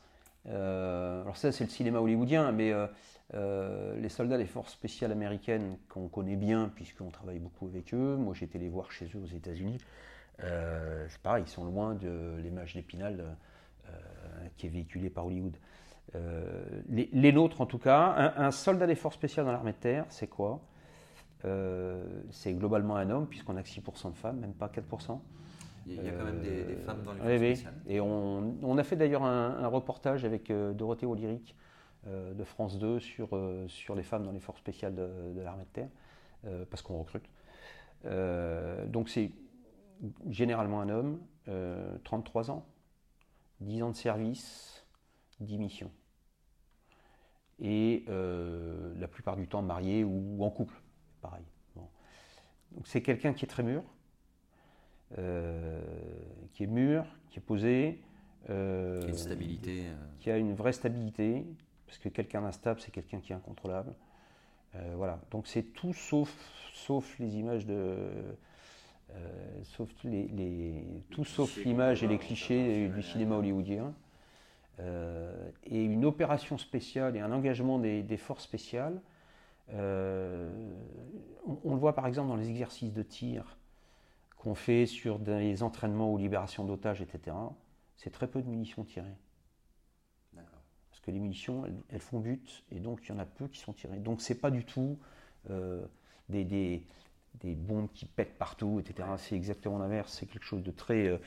Euh, 0.49 1.21
alors 1.21 1.38
ça, 1.38 1.51
c'est 1.51 1.63
le 1.63 1.69
cinéma 1.69 1.99
hollywoodien, 1.99 2.51
mais 2.51 2.71
euh, 2.71 2.88
euh, 3.33 3.99
les 3.99 4.09
soldats 4.09 4.38
des 4.38 4.45
forces 4.45 4.73
spéciales 4.73 5.11
américaines 5.11 5.77
qu'on 5.89 6.07
connaît 6.07 6.35
bien, 6.35 6.71
puisqu'on 6.73 7.09
travaille 7.09 7.39
beaucoup 7.39 7.67
avec 7.67 7.93
eux, 7.93 8.15
moi 8.15 8.33
été 8.39 8.59
les 8.59 8.69
voir 8.69 8.91
chez 8.91 9.05
eux 9.15 9.19
aux 9.19 9.35
États-Unis, 9.35 9.77
c'est 10.39 11.21
pareil, 11.23 11.43
ils 11.45 11.49
sont 11.49 11.65
loin 11.65 11.95
de 11.95 12.35
l'image 12.39 12.75
d'Épinal 12.75 13.38
qui 14.55 14.67
est 14.67 14.69
véhiculée 14.69 15.09
par 15.09 15.25
Hollywood. 15.25 15.57
Les, 16.89 17.31
nôtres, 17.31 17.61
en 17.61 17.65
tout 17.65 17.79
cas, 17.79 18.33
un, 18.38 18.51
soldat 18.51 18.88
des 18.88 18.95
forces 18.95 19.15
spéciales 19.15 19.45
dans 19.45 19.51
l'armée 19.51 19.73
de 19.73 19.77
terre, 19.77 20.05
c'est 20.09 20.27
quoi? 20.27 20.61
C'est 22.31 22.53
globalement 22.53 22.97
un 22.97 23.09
homme, 23.09 23.27
puisqu'on 23.27 23.57
a 23.57 23.63
que 23.63 23.69
6% 23.69 24.11
de 24.11 24.17
femmes, 24.17 24.39
même 24.39 24.53
pas 24.53 24.67
4%. 24.67 25.19
Il 25.89 26.03
y 26.03 26.09
a 26.09 26.11
quand 26.11 26.25
même 26.25 26.41
des, 26.41 26.75
femmes 26.75 27.03
dans 27.03 27.13
les 27.13 27.38
oui, 27.38 27.53
oui. 27.55 27.65
Et 27.88 28.01
on, 28.01 28.77
a 28.77 28.83
fait 28.83 28.95
d'ailleurs 28.95 29.23
un, 29.23 29.67
reportage 29.67 30.25
avec 30.25 30.51
euh, 30.51 30.73
Dorothée 30.73 31.05
Olyric 31.05 31.55
euh, 32.07 32.33
de 32.33 32.43
France 32.43 32.77
2 32.77 32.99
sur, 32.99 33.29
euh, 33.35 33.67
sur 33.67 33.95
les 33.95 34.03
femmes 34.03 34.23
dans 34.23 34.31
les 34.31 34.39
forces 34.39 34.59
spéciales 34.59 34.95
de, 34.95 35.41
l'armée 35.41 35.63
de 35.63 35.69
terre, 35.69 35.89
parce 36.69 36.81
qu'on 36.81 36.99
recrute. 36.99 37.29
donc 38.88 39.09
c'est 39.09 39.31
généralement 40.29 40.81
un 40.81 40.89
homme, 40.89 41.19
33 42.03 42.51
ans, 42.51 42.65
10 43.61 43.83
ans 43.83 43.91
de 43.91 43.95
service, 43.95 44.85
10 45.39 45.57
missions. 45.57 45.91
Et 47.59 48.05
la 48.07 49.07
plupart 49.07 49.35
du 49.35 49.47
temps 49.47 49.61
marié 49.61 50.03
ou 50.03 50.43
en 50.43 50.49
couple, 50.49 50.75
pareil. 51.21 51.45
Donc 52.71 52.87
c'est 52.87 53.01
quelqu'un 53.01 53.33
qui 53.33 53.45
est 53.45 53.47
très 53.47 53.63
mûr, 53.63 53.83
euh, 55.17 55.81
qui 56.53 56.63
est 56.63 56.67
mûr, 56.67 57.05
qui 57.29 57.39
est 57.39 57.41
posé. 57.41 58.01
Euh, 58.49 58.99
qui 58.99 59.05
a 59.05 59.09
une 59.09 59.17
stabilité. 59.17 59.83
Euh. 59.85 59.95
Qui 60.19 60.31
a 60.31 60.37
une 60.37 60.53
vraie 60.53 60.73
stabilité, 60.73 61.45
parce 61.85 61.97
que 61.97 62.09
quelqu'un 62.09 62.41
d'instable, 62.41 62.79
c'est 62.79 62.91
quelqu'un 62.91 63.19
qui 63.19 63.31
est 63.31 63.35
incontrôlable. 63.35 63.93
voilà, 64.95 65.19
donc 65.31 65.47
c'est 65.47 65.63
tout 65.63 65.93
sauf, 65.93 66.31
sauf 66.73 67.17
les 67.19 67.37
images 67.37 67.65
de. 67.65 67.95
Sauf 69.63 69.89
les, 70.03 70.27
les, 70.27 70.83
tout 71.09 71.25
sauf 71.25 71.55
l'image 71.63 72.03
et 72.03 72.07
les 72.07 72.17
clichés 72.17 72.89
du 72.89 73.01
cinéma 73.01 73.35
hollywoodien. 73.35 73.93
et 74.79 75.83
une 75.83 76.05
opération 76.05 76.57
spéciale 76.57 77.15
et 77.15 77.19
un 77.19 77.31
engagement 77.31 77.79
des, 77.79 78.03
des 78.03 78.17
forces 78.17 78.43
spéciales. 78.43 79.01
on, 79.73 80.49
on, 81.63 81.73
le 81.73 81.79
voit 81.79 81.95
par 81.95 82.07
exemple 82.07 82.29
dans 82.29 82.35
les 82.35 82.49
exercices 82.49 82.93
de 82.93 83.03
tir 83.03 83.57
qu'on 84.37 84.55
fait 84.55 84.85
sur 84.85 85.19
des 85.19 85.63
entraînements 85.63 86.13
ou 86.13 86.17
libération 86.17 86.63
d'otages, 86.63 87.01
etc., 87.01 87.35
c'est 87.97 88.11
très 88.11 88.27
peu 88.27 88.41
de 88.41 88.47
munitions 88.47 88.83
tirées. 88.83 89.17
Parce 90.35 91.01
que 91.01 91.11
les 91.11 91.19
munitions, 91.19 91.63
elles, 91.89 91.99
font 91.99 92.19
but, 92.19 92.63
et 92.71 92.79
donc 92.79 93.01
il 93.03 93.09
y 93.09 93.11
en 93.11 93.19
a 93.19 93.25
peu 93.25 93.47
qui 93.47 93.59
sont 93.59 93.73
tirées. 93.73 93.97
Donc 93.97 94.21
c'est 94.21 94.39
pas 94.39 94.51
du 94.51 94.63
tout 94.63 94.97
euh, 95.49 95.85
des, 96.29 96.45
des, 96.45 96.85
des, 97.36 97.55
bombes 97.55 97.89
qui 97.93 98.05
pètent 98.05 98.38
partout, 98.38 98.80
etc. 98.80 99.07
C'est 99.17 99.36
exactement 99.36 99.78
l'inverse. 99.78 100.17
C'est 100.19 100.25
quelque 100.25 100.45
chose 100.45 100.63
de 100.63 100.71
très, 100.71 101.07
euh, 101.07 101.17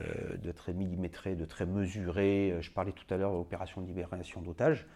euh, 0.00 0.36
de 0.36 0.52
très 0.52 0.72
millimétré, 0.72 1.36
de 1.36 1.44
très 1.44 1.66
mesuré. 1.66 2.56
Je 2.60 2.70
parlais 2.70 2.92
tout 2.92 3.06
à 3.12 3.16
l'heure 3.16 3.32
de 3.32 3.36
l'opération 3.36 3.80
de 3.80 3.86
libération 3.86 4.42
d'otages. 4.42 4.86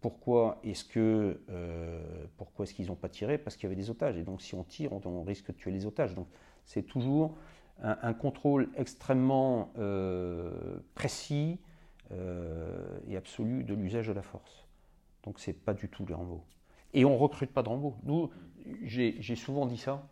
Pourquoi 0.00 0.60
est-ce 0.64 0.84
que 0.84 1.40
euh, 1.50 2.24
pourquoi 2.38 2.64
est-ce 2.64 2.72
qu'ils 2.72 2.86
n'ont 2.86 2.96
pas 2.96 3.10
tiré? 3.10 3.36
Parce 3.36 3.56
qu'il 3.56 3.64
y 3.64 3.66
avait 3.66 3.80
des 3.80 3.90
otages. 3.90 4.16
Et 4.16 4.22
donc 4.22 4.40
si 4.40 4.54
on 4.54 4.64
tire, 4.64 4.92
on, 4.92 5.22
risque 5.22 5.48
de 5.48 5.52
tuer 5.52 5.70
les 5.70 5.84
otages. 5.84 6.14
Donc 6.14 6.26
c'est 6.64 6.82
toujours 6.82 7.36
un, 7.82 8.14
contrôle 8.14 8.70
extrêmement 8.76 9.72
euh, 9.78 10.80
précis 10.94 11.58
euh, 12.12 12.98
et 13.08 13.16
absolu 13.16 13.62
de 13.64 13.74
l'usage 13.74 14.08
de 14.08 14.12
la 14.12 14.22
force. 14.22 14.66
Donc 15.22 15.38
c'est 15.38 15.52
pas 15.52 15.74
du 15.74 15.88
tout 15.88 16.06
les 16.06 16.14
Rambo. 16.14 16.44
Et 16.92 17.04
on 17.04 17.16
recrute 17.16 17.52
pas 17.52 17.62
de 17.62 17.68
Rambo. 17.68 17.96
Nous, 18.02 18.30
j'ai 18.82 19.36
souvent 19.36 19.66
dit 19.66 19.76
ça, 19.78 20.06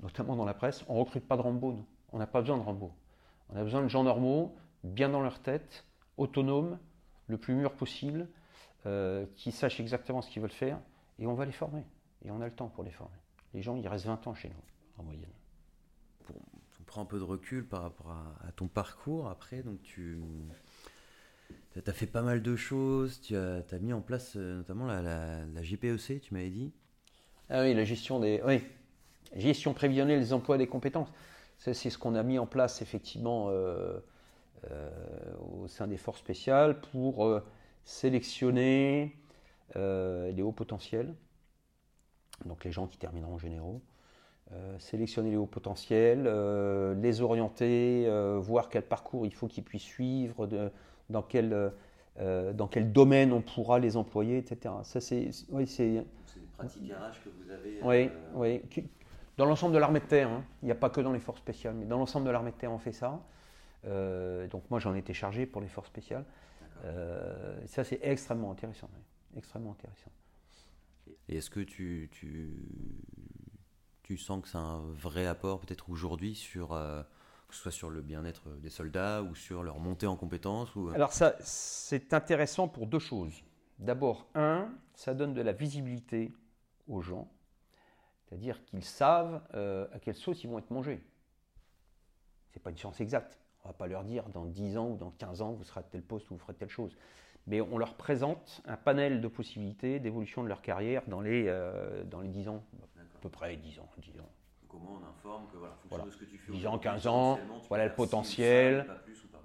notamment 0.00 0.36
dans 0.36 0.44
la 0.44 0.54
presse, 0.54 0.84
on 0.88 0.98
recrute 0.98 1.26
pas 1.26 1.36
de 1.36 1.42
Rambo. 1.42 1.72
Nous. 1.72 1.86
On 2.12 2.18
n'a 2.18 2.26
pas 2.26 2.40
besoin 2.40 2.56
de 2.56 2.62
Rambo. 2.62 2.92
On 3.50 3.56
a 3.56 3.62
besoin 3.62 3.82
de 3.82 3.88
gens 3.88 4.04
normaux, 4.04 4.54
bien 4.84 5.08
dans 5.08 5.20
leur 5.20 5.40
tête, 5.40 5.84
autonomes, 6.16 6.78
le 7.26 7.38
plus 7.38 7.54
mûrs 7.54 7.74
possible 7.74 8.28
euh, 8.86 9.26
qui 9.36 9.52
sachent 9.52 9.80
exactement 9.80 10.22
ce 10.22 10.30
qu'ils 10.30 10.42
veulent 10.42 10.50
faire, 10.50 10.78
et 11.18 11.26
on 11.26 11.34
va 11.34 11.44
les 11.44 11.52
former. 11.52 11.84
Et 12.24 12.30
on 12.30 12.40
a 12.40 12.46
le 12.46 12.54
temps 12.54 12.68
pour 12.68 12.84
les 12.84 12.90
former. 12.90 13.16
Les 13.54 13.62
gens, 13.62 13.76
ils 13.76 13.88
restent 13.88 14.06
20 14.06 14.26
ans 14.26 14.34
chez 14.34 14.48
nous, 14.48 14.62
en 14.98 15.02
moyenne. 15.02 15.30
on 16.28 16.84
prend 16.84 17.02
un 17.02 17.06
peu 17.06 17.18
de 17.18 17.24
recul 17.24 17.66
par 17.66 17.82
rapport 17.82 18.10
à, 18.10 18.52
ton 18.52 18.68
parcours 18.68 19.28
après, 19.28 19.62
donc 19.62 19.80
tu 19.82 20.18
as 21.86 21.92
fait 21.92 22.06
pas 22.06 22.22
mal 22.22 22.42
de 22.42 22.56
choses, 22.56 23.20
tu 23.20 23.36
as, 23.36 23.62
mis 23.80 23.92
en 23.92 24.00
place 24.00 24.34
euh, 24.36 24.58
notamment 24.58 24.86
la, 24.86 25.02
la, 25.02 25.62
GPEC, 25.62 26.20
tu 26.20 26.34
m'avais 26.34 26.50
dit. 26.50 26.72
Ah 27.50 27.62
oui, 27.62 27.74
la 27.74 27.84
gestion 27.84 28.20
des... 28.20 28.42
Oui, 28.46 28.62
gestion 29.34 29.74
prévisionnelle 29.74 30.20
des 30.20 30.32
emplois 30.32 30.56
et 30.56 30.58
des 30.58 30.66
compétences. 30.66 31.08
C'est 31.58 31.74
ce 31.74 31.98
qu'on 31.98 32.14
a 32.14 32.22
mis 32.22 32.38
en 32.38 32.46
place 32.46 32.82
effectivement 32.82 33.48
euh, 33.50 33.98
au 35.40 35.66
sein 35.66 35.88
des 35.88 35.96
forces 35.96 36.20
spéciales 36.20 36.80
pour 36.80 37.42
sélectionner 37.88 39.16
euh, 39.76 40.30
les 40.32 40.42
hauts 40.42 40.52
potentiels, 40.52 41.14
donc 42.44 42.64
les 42.64 42.70
gens 42.72 42.86
qui 42.86 42.98
termineront 42.98 43.38
généraux, 43.38 43.80
euh, 44.52 44.78
sélectionner 44.78 45.30
les 45.30 45.36
hauts 45.36 45.46
potentiels, 45.46 46.24
euh, 46.26 46.94
les 46.94 47.22
orienter, 47.22 48.08
voir 48.40 48.68
quel 48.68 48.82
parcours 48.82 49.24
il 49.24 49.32
faut 49.32 49.48
qu'ils 49.48 49.64
puissent 49.64 49.82
suivre, 49.82 50.48
dans, 51.10 51.22
quel, 51.22 51.72
dans 52.18 52.68
quel 52.68 52.92
domaine 52.92 53.32
on 53.32 53.40
pourra 53.40 53.78
les 53.78 53.96
employer, 53.96 54.38
etc. 54.38 54.74
Ça, 54.82 55.00
c'est, 55.00 55.30
oui, 55.50 55.66
c'est, 55.66 55.90
des 55.90 56.04
pratiques 56.56 56.92
RH 56.92 57.24
que 57.24 57.30
vous 57.30 57.50
avez. 57.50 57.80
Oui, 57.82 58.10
oui. 58.34 58.84
Dans 59.36 59.44
l'ensemble 59.46 59.74
de 59.74 59.78
l'armée 59.78 60.00
de 60.00 60.06
terre, 60.06 60.28
hein. 60.28 60.44
il 60.62 60.66
n'y 60.66 60.72
a 60.72 60.76
pas 60.76 60.90
que 60.90 61.00
dans 61.00 61.12
les 61.12 61.20
forces 61.20 61.38
spéciales, 61.38 61.74
mais 61.74 61.84
dans 61.84 61.98
l'ensemble 61.98 62.26
de 62.26 62.30
l'armée 62.30 62.50
de 62.50 62.56
terre, 62.56 62.72
on 62.72 62.78
fait 62.78 62.92
ça. 62.92 63.20
donc 63.84 64.62
moi, 64.70 64.80
j'en 64.80 64.94
ai 64.94 64.98
été 64.98 65.14
chargé 65.14 65.46
pour 65.46 65.60
les 65.60 65.68
forces 65.68 65.88
spéciales. 65.88 66.24
Euh, 66.84 67.66
ça, 67.66 67.84
c'est 67.84 68.00
extrêmement 68.02 68.50
intéressant. 68.50 68.88
Extrêmement 69.36 69.72
intéressant. 69.72 70.10
Et 71.28 71.36
est-ce 71.36 71.50
que 71.50 71.60
tu, 71.60 72.08
tu, 72.12 72.50
tu, 74.02 74.16
sens 74.16 74.42
que 74.42 74.48
c'est 74.48 74.58
un 74.58 74.82
vrai 74.94 75.26
apport, 75.26 75.60
peut-être 75.60 75.90
aujourd'hui, 75.90 76.34
sur, 76.34 76.72
euh, 76.72 77.02
que 77.48 77.54
ce 77.54 77.62
soit 77.62 77.72
sur 77.72 77.90
le 77.90 78.02
bien-être 78.02 78.48
des 78.58 78.68
soldats 78.68 79.22
ou 79.22 79.34
sur 79.34 79.62
leur 79.62 79.78
montée 79.78 80.06
en 80.06 80.16
compétences. 80.16 80.68
Euh? 80.76 80.92
Alors, 80.94 81.12
ça, 81.12 81.34
c'est 81.40 82.12
intéressant 82.12 82.68
pour 82.68 82.86
deux 82.86 82.98
choses. 82.98 83.42
D'abord, 83.78 84.26
un, 84.34 84.70
ça 84.94 85.14
donne 85.14 85.34
de 85.34 85.40
la 85.40 85.52
visibilité 85.52 86.32
aux 86.88 87.00
gens, 87.00 87.30
c'est-à-dire 88.26 88.62
qu'ils 88.64 88.84
savent 88.84 89.40
à 89.54 89.98
quelle 90.00 90.16
sauce 90.16 90.42
ils 90.42 90.50
vont 90.50 90.58
être 90.58 90.70
mangés. 90.70 91.00
Ce 92.50 92.58
n'est 92.58 92.62
pas 92.62 92.70
une 92.70 92.76
science 92.76 93.00
exacte. 93.00 93.38
On 93.64 93.68
ne 93.68 93.72
va 93.72 93.76
pas 93.76 93.86
leur 93.86 94.04
dire 94.04 94.28
dans 94.30 94.46
10 94.46 94.76
ans 94.78 94.90
ou 94.90 94.96
dans 94.96 95.10
15 95.10 95.42
ans, 95.42 95.52
vous 95.52 95.64
serez 95.64 95.80
à 95.80 95.82
tel 95.82 96.02
poste 96.02 96.30
ou 96.30 96.34
vous 96.34 96.40
ferez 96.40 96.54
telle 96.54 96.70
chose. 96.70 96.96
Mais 97.46 97.60
on 97.60 97.78
leur 97.78 97.94
présente 97.94 98.62
un 98.66 98.76
panel 98.76 99.20
de 99.20 99.28
possibilités 99.28 100.00
d'évolution 100.00 100.42
de 100.42 100.48
leur 100.48 100.62
carrière 100.62 101.02
dans 101.06 101.20
les, 101.20 101.46
euh, 101.48 102.04
dans 102.04 102.20
les 102.20 102.28
10 102.28 102.48
ans, 102.48 102.64
à 102.98 103.18
peu 103.20 103.28
près 103.28 103.56
10 103.56 103.78
ans. 103.80 103.88
10 103.98 104.20
ans. 104.20 104.28
Comment 104.68 105.00
on 105.00 105.08
informe 105.08 105.46
que 105.50 105.56
voilà, 105.56 105.78
voilà. 105.88 106.04
de 106.04 106.10
ce 106.10 106.16
que 106.18 106.24
tu 106.24 106.38
fais 106.38 106.52
10 106.52 106.66
ans, 106.66 106.78
15 106.78 107.06
ans, 107.06 107.38
voilà 107.68 107.86
le 107.86 107.94
potentiel. 107.94 108.86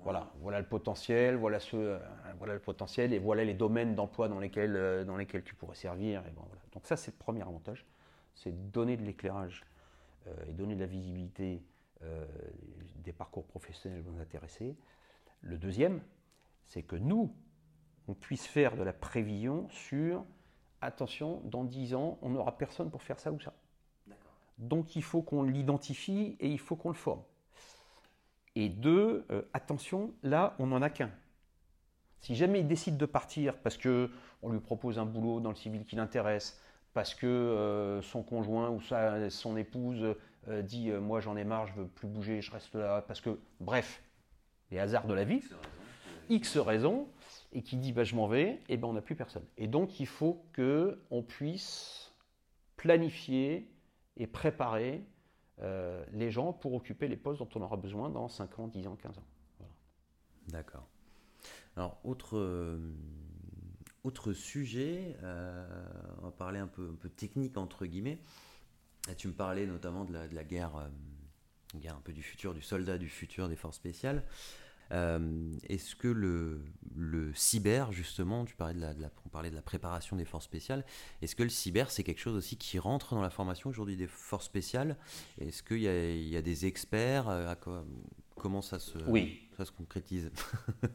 Voilà, 0.04 0.30
voilà 0.42 0.60
le 0.60 0.66
potentiel, 0.66 1.36
voilà, 1.36 1.62
ce, 1.62 1.98
voilà 2.38 2.54
le 2.54 2.60
potentiel 2.60 3.14
et 3.14 3.20
voilà 3.20 3.46
les 3.46 3.54
domaines 3.54 3.96
d'emploi 3.96 4.28
dans 4.28 4.40
lesquels, 4.40 5.06
dans 5.06 5.16
lesquels 5.16 5.44
tu 5.44 5.56
pourrais 5.56 5.76
servir. 5.76 6.22
Et 6.28 6.32
bon, 6.32 6.42
voilà. 6.46 6.62
Donc 6.74 6.86
ça, 6.86 6.98
c'est 6.98 7.12
le 7.12 7.18
premier 7.18 7.42
avantage, 7.42 7.86
c'est 8.36 8.52
donner 8.72 8.98
de 8.98 9.04
l'éclairage 9.04 9.64
et 10.46 10.52
donner 10.52 10.76
de 10.76 10.82
la 10.82 10.88
visibilité 10.88 11.64
des 12.98 13.14
parcours 13.14 13.46
professionnels 13.46 14.04
intéressés. 14.20 14.76
Le 15.40 15.58
deuxième, 15.58 16.02
c'est 16.66 16.84
que 16.84 16.98
nous, 16.98 17.34
on 18.10 18.14
puisse 18.14 18.46
faire 18.46 18.76
de 18.76 18.84
la 18.84 18.94
prévision 18.94 19.70
sur 19.70 20.26
attention, 20.82 21.42
dans 21.46 21.64
10 21.64 21.96
ans, 21.96 22.18
on 22.22 22.30
n'aura 22.30 22.58
personne 22.58 22.92
pour 22.92 23.02
faire 23.02 23.20
ça 23.20 23.32
ou 23.32 23.40
ça. 23.40 23.54
Donc 24.58 24.96
il 24.96 25.04
faut 25.04 25.22
qu'on 25.22 25.44
l'identifie 25.44 26.38
et 26.40 26.48
il 26.48 26.60
faut 26.60 26.76
qu'on 26.76 26.90
le 26.90 26.96
forme. 26.96 27.22
Et 28.56 28.70
deux, 28.70 29.26
euh, 29.32 29.42
attention, 29.54 30.14
là, 30.22 30.56
on 30.60 30.68
n'en 30.68 30.82
a 30.82 30.90
qu'un. 30.90 31.12
Si 32.20 32.36
jamais 32.36 32.60
il 32.60 32.68
décide 32.68 32.98
de 32.98 33.06
partir 33.06 33.58
parce 33.58 33.78
que 33.78 34.10
on 34.42 34.50
lui 34.50 34.60
propose 34.60 35.00
un 35.00 35.06
boulot 35.06 35.40
dans 35.40 35.50
le 35.50 35.56
civil 35.56 35.86
qui 35.86 35.96
l'intéresse, 35.96 36.60
parce 36.94 37.16
que 37.16 37.26
euh, 37.26 38.02
son 38.02 38.22
conjoint 38.22 38.70
ou 38.70 38.80
son 39.30 39.58
épouse 39.58 40.16
euh, 40.48 40.62
dit 40.62 40.92
moi 40.92 41.20
j'en 41.20 41.36
ai 41.36 41.44
marre, 41.44 41.68
je 41.68 41.74
veux 41.74 41.88
plus 41.88 42.08
bouger, 42.08 42.42
je 42.42 42.52
reste 42.52 42.76
là, 42.76 43.02
parce 43.02 43.20
que 43.20 43.40
bref, 43.60 44.04
les 44.70 44.80
hasards 44.80 45.08
de 45.08 45.14
la 45.14 45.24
vie, 45.24 45.42
X 46.30 46.58
raisons, 46.58 47.08
et 47.52 47.64
qui 47.64 47.78
dit 47.78 47.92
bah, 47.92 48.04
je 48.04 48.16
m'en 48.16 48.28
vais, 48.28 48.44
et 48.44 48.62
eh 48.70 48.78
ben 48.78 48.88
on 48.88 48.94
n'a 48.94 49.02
plus 49.02 49.16
personne. 49.16 49.46
Et 49.58 49.68
donc 49.68 50.00
il 50.00 50.08
faut 50.08 50.46
que 50.54 51.02
on 51.10 51.24
puisse 51.24 52.12
planifier 52.78 53.73
et 54.18 54.28
préparer 54.28 55.06
euh, 55.62 56.04
les 56.12 56.32
gens 56.32 56.54
pour 56.54 56.74
occuper 56.74 57.08
les 57.08 57.18
postes 57.18 57.40
dont 57.40 57.50
on 57.56 57.62
aura 57.62 57.78
besoin 57.78 58.10
dans 58.10 58.28
5 58.28 58.60
ans, 58.60 58.68
10 58.68 58.88
ans, 58.88 58.96
15 58.96 59.18
ans. 59.18 59.26
D'accord. 60.48 60.88
Alors, 61.76 62.00
autre, 62.04 62.38
euh, 62.38 62.94
autre 64.04 64.34
sujet, 64.34 65.16
euh, 65.24 65.66
on 66.20 66.26
va 66.26 66.32
parler 66.32 66.60
un 66.60 66.68
peu, 66.68 66.90
un 66.92 66.96
peu 66.96 67.10
technique 67.10 67.58
entre 67.58 67.86
guillemets. 67.86 68.20
tu 69.18 69.28
me 69.28 69.34
parlais 69.34 69.66
notamment 69.66 70.06
de 70.06 70.14
la, 70.14 70.28
de 70.28 70.36
la 70.36 70.44
guerre, 70.44 70.90
guerre 71.76 71.96
un 71.96 72.02
peu 72.02 72.14
du 72.14 72.22
futur, 72.22 72.54
du 72.54 72.62
soldat 72.62 72.98
du 72.98 73.10
futur 73.10 73.48
des 73.48 73.56
forces 73.56 73.78
spéciales. 73.78 74.24
Euh, 74.92 75.52
est-ce 75.70 75.96
que 75.96 76.08
le, 76.08 76.62
le, 76.96 77.34
cyber, 77.34 77.92
justement, 77.92 78.46
tu 78.46 78.56
parlais 78.56 78.74
de 78.74 78.82
la, 78.82 78.94
on 79.26 79.30
parlait 79.30 79.50
de 79.50 79.56
la 79.56 79.62
préparation 79.62 80.16
des 80.16 80.26
forces 80.26 80.46
spéciales, 80.46 80.86
est-ce 81.22 81.36
que 81.36 81.44
le 81.44 81.50
cyber, 81.50 81.90
c'est 81.90 82.04
quelque 82.04 82.20
chose 82.20 82.36
aussi 82.36 82.58
qui 82.58 82.80
rentre 82.80 83.16
dans 83.16 83.22
la 83.22 83.30
formation 83.30 83.70
aujourd'hui 83.70 83.96
des 83.96 84.08
forces 84.08 84.46
spéciales? 84.46 84.98
Est-ce 85.40 85.64
qu'il 85.64 85.80
y, 85.80 86.30
y, 86.30 86.38
a 86.38 86.42
des 86.42 86.66
experts? 86.66 87.30
Euh, 87.30 87.54
Comment 88.36 88.62
ça 88.62 88.80
se, 88.80 88.98
oui. 89.08 89.42
ça 89.58 89.64
se 89.64 89.72
concrétise? 89.72 90.32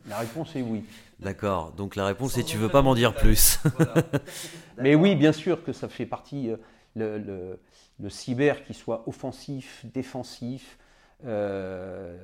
La 0.09 0.19
réponse 0.19 0.55
est 0.57 0.63
oui. 0.63 0.85
D'accord, 1.21 1.73
donc 1.73 1.97
la 1.97 2.07
réponse 2.07 2.37
est 2.37 2.43
tu 2.43 2.59
veux 2.59 2.69
pas 2.69 2.83
m'en 2.83 2.95
dire 2.95 3.15
plus. 3.15 3.61
Mais 4.77 4.95
oui, 4.95 5.15
bien 5.15 5.33
sûr 5.33 5.65
que 5.65 5.73
ça 5.73 5.89
fait 5.89 6.07
partie, 6.07 6.51
euh, 6.51 6.57
le, 6.95 7.19
le, 7.19 7.59
le 8.01 8.11
cyber 8.11 8.65
qui 8.65 8.75
soit 8.75 9.09
offensif, 9.09 9.85
défensif. 9.93 10.79
Euh, 11.25 12.17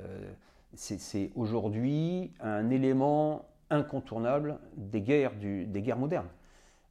c'est 0.76 1.30
aujourd'hui 1.34 2.32
un 2.40 2.70
élément 2.70 3.46
incontournable 3.70 4.58
des 4.76 5.00
guerres, 5.00 5.32
des 5.34 5.82
guerres 5.82 5.98
modernes. 5.98 6.28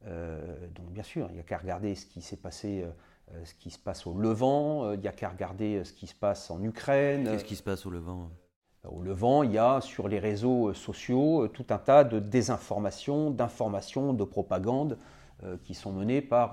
Euh, 0.07 0.67
donc 0.75 0.87
bien 0.91 1.03
sûr, 1.03 1.27
il 1.29 1.35
n'y 1.35 1.39
a 1.39 1.43
qu'à 1.43 1.57
regarder 1.57 1.95
ce 1.95 2.05
qui 2.05 2.21
s'est 2.21 2.37
passé, 2.37 2.83
euh, 2.83 3.45
ce 3.45 3.53
qui 3.53 3.69
se 3.69 3.79
passe 3.79 4.05
au 4.05 4.13
Levant, 4.13 4.83
euh, 4.83 4.95
il 4.95 5.01
n'y 5.01 5.07
a 5.07 5.11
qu'à 5.11 5.29
regarder 5.29 5.83
ce 5.83 5.93
qui 5.93 6.07
se 6.07 6.15
passe 6.15 6.51
en 6.51 6.61
Ukraine. 6.61 7.23
Qu'est-ce 7.25 7.45
qui 7.45 7.55
se 7.55 7.63
passe 7.63 7.85
au 7.85 7.89
Levant 7.89 8.29
Au 8.83 9.01
Levant, 9.01 9.43
il 9.43 9.51
y 9.51 9.57
a 9.57 9.79
sur 9.81 10.07
les 10.07 10.19
réseaux 10.19 10.73
sociaux 10.73 11.47
tout 11.47 11.65
un 11.69 11.77
tas 11.77 12.03
de 12.03 12.19
désinformations, 12.19 13.31
d'informations, 13.31 14.13
de 14.13 14.23
propagande 14.23 14.97
qui 15.63 15.73
sont 15.73 15.91
menées 15.91 16.21
par, 16.21 16.51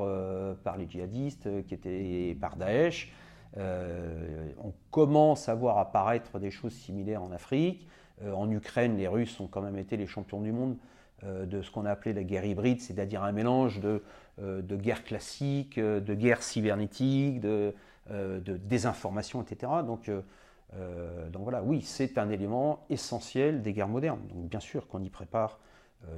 par 0.64 0.76
les 0.76 0.88
djihadistes, 0.88 1.64
qui 1.66 1.74
étaient 1.74 2.36
par 2.40 2.56
Daesh. 2.56 3.12
Euh, 3.56 4.52
on 4.62 4.72
commence 4.90 5.48
à 5.48 5.54
voir 5.54 5.78
apparaître 5.78 6.38
des 6.38 6.50
choses 6.50 6.72
similaires 6.72 7.22
en 7.22 7.32
Afrique. 7.32 7.88
Euh, 8.22 8.32
en 8.32 8.50
Ukraine, 8.50 8.96
les 8.96 9.08
Russes 9.08 9.38
ont 9.40 9.48
quand 9.48 9.62
même 9.62 9.78
été 9.78 9.96
les 9.96 10.06
champions 10.06 10.40
du 10.40 10.52
monde 10.52 10.76
euh, 11.24 11.46
de 11.46 11.62
ce 11.62 11.70
qu'on 11.70 11.84
a 11.84 11.90
appelé 11.90 12.12
la 12.12 12.22
guerre 12.22 12.44
hybride, 12.44 12.80
c'est-à-dire 12.80 13.22
un 13.22 13.32
mélange 13.32 13.80
de, 13.80 14.02
de 14.38 14.76
guerre 14.76 15.04
classique, 15.04 15.78
de 15.78 16.14
guerre 16.14 16.42
cybernétique, 16.42 17.40
de, 17.40 17.74
désinformation, 18.08 19.42
etc. 19.42 19.70
Donc, 19.86 20.10
donc 20.10 21.42
voilà, 21.42 21.62
oui, 21.62 21.82
c'est 21.82 22.16
un 22.16 22.30
élément 22.30 22.86
essentiel 22.88 23.60
des 23.60 23.74
guerres 23.74 23.88
modernes. 23.88 24.26
Donc 24.28 24.48
bien 24.48 24.60
sûr 24.60 24.88
qu'on 24.88 25.02
y 25.02 25.10
prépare 25.10 25.58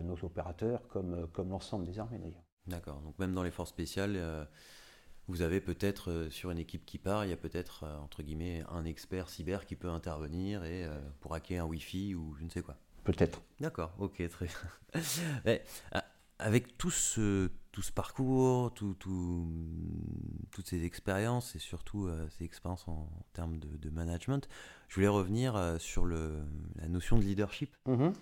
nos 0.05 0.25
opérateurs 0.25 0.87
comme, 0.87 1.27
comme 1.33 1.51
l'ensemble 1.51 1.85
des 1.85 1.99
armées 1.99 2.19
d'ailleurs. 2.19 2.45
D'accord, 2.69 3.01
donc 3.01 3.19
même 3.19 3.35
dans 3.35 3.43
les 3.43 3.51
forces 3.51 3.71
spéciales, 3.71 4.17
vous 5.28 5.43
avez 5.43 5.61
peut-être 5.61 6.11
euh, 6.11 6.31
sur 6.31 6.51
une 6.51 6.59
équipe 6.59 6.85
qui 6.85 6.99
part, 6.99 7.24
il 7.24 7.31
y 7.31 7.32
a 7.32 7.36
peut-être 7.36 7.85
euh, 7.85 7.97
entre 7.99 8.23
guillemets 8.23 8.65
un 8.69 8.85
expert 8.85 9.28
cyber 9.28 9.66
qui 9.66 9.77
peut 9.77 9.89
intervenir 9.89 10.65
et 10.65 10.85
euh, 10.85 10.99
pour 11.20 11.35
hacker 11.35 11.65
un 11.65 11.69
Wi-Fi 11.69 12.15
ou 12.15 12.35
je 12.39 12.44
ne 12.44 12.51
sais 12.51 12.62
quoi. 12.62 12.77
Peut-être. 13.05 13.43
D'accord, 13.61 13.94
ok, 13.99 14.23
très 14.28 14.47
bien. 14.47 15.59
avec 16.39 16.77
tout 16.77 16.90
ce, 16.90 17.51
tout 17.73 17.82
ce 17.82 17.93
parcours, 17.93 18.73
tout, 18.74 18.94
tout, 18.94 19.49
toutes 20.51 20.69
ces 20.69 20.85
expériences 20.85 21.55
et 21.57 21.59
surtout 21.59 22.09
ces 22.31 22.44
expériences 22.44 22.86
en, 22.86 23.09
termes 23.32 23.59
de, 23.59 23.90
management, 23.90 24.49
je 24.89 24.97
voulais 24.97 25.09
revenir 25.09 25.77
sur 25.78 26.05
le, 26.05 26.44
la 26.77 26.89
notion 26.89 27.19
de 27.19 27.23
leadership. 27.23 27.77
Mm-hmm. 27.86 28.12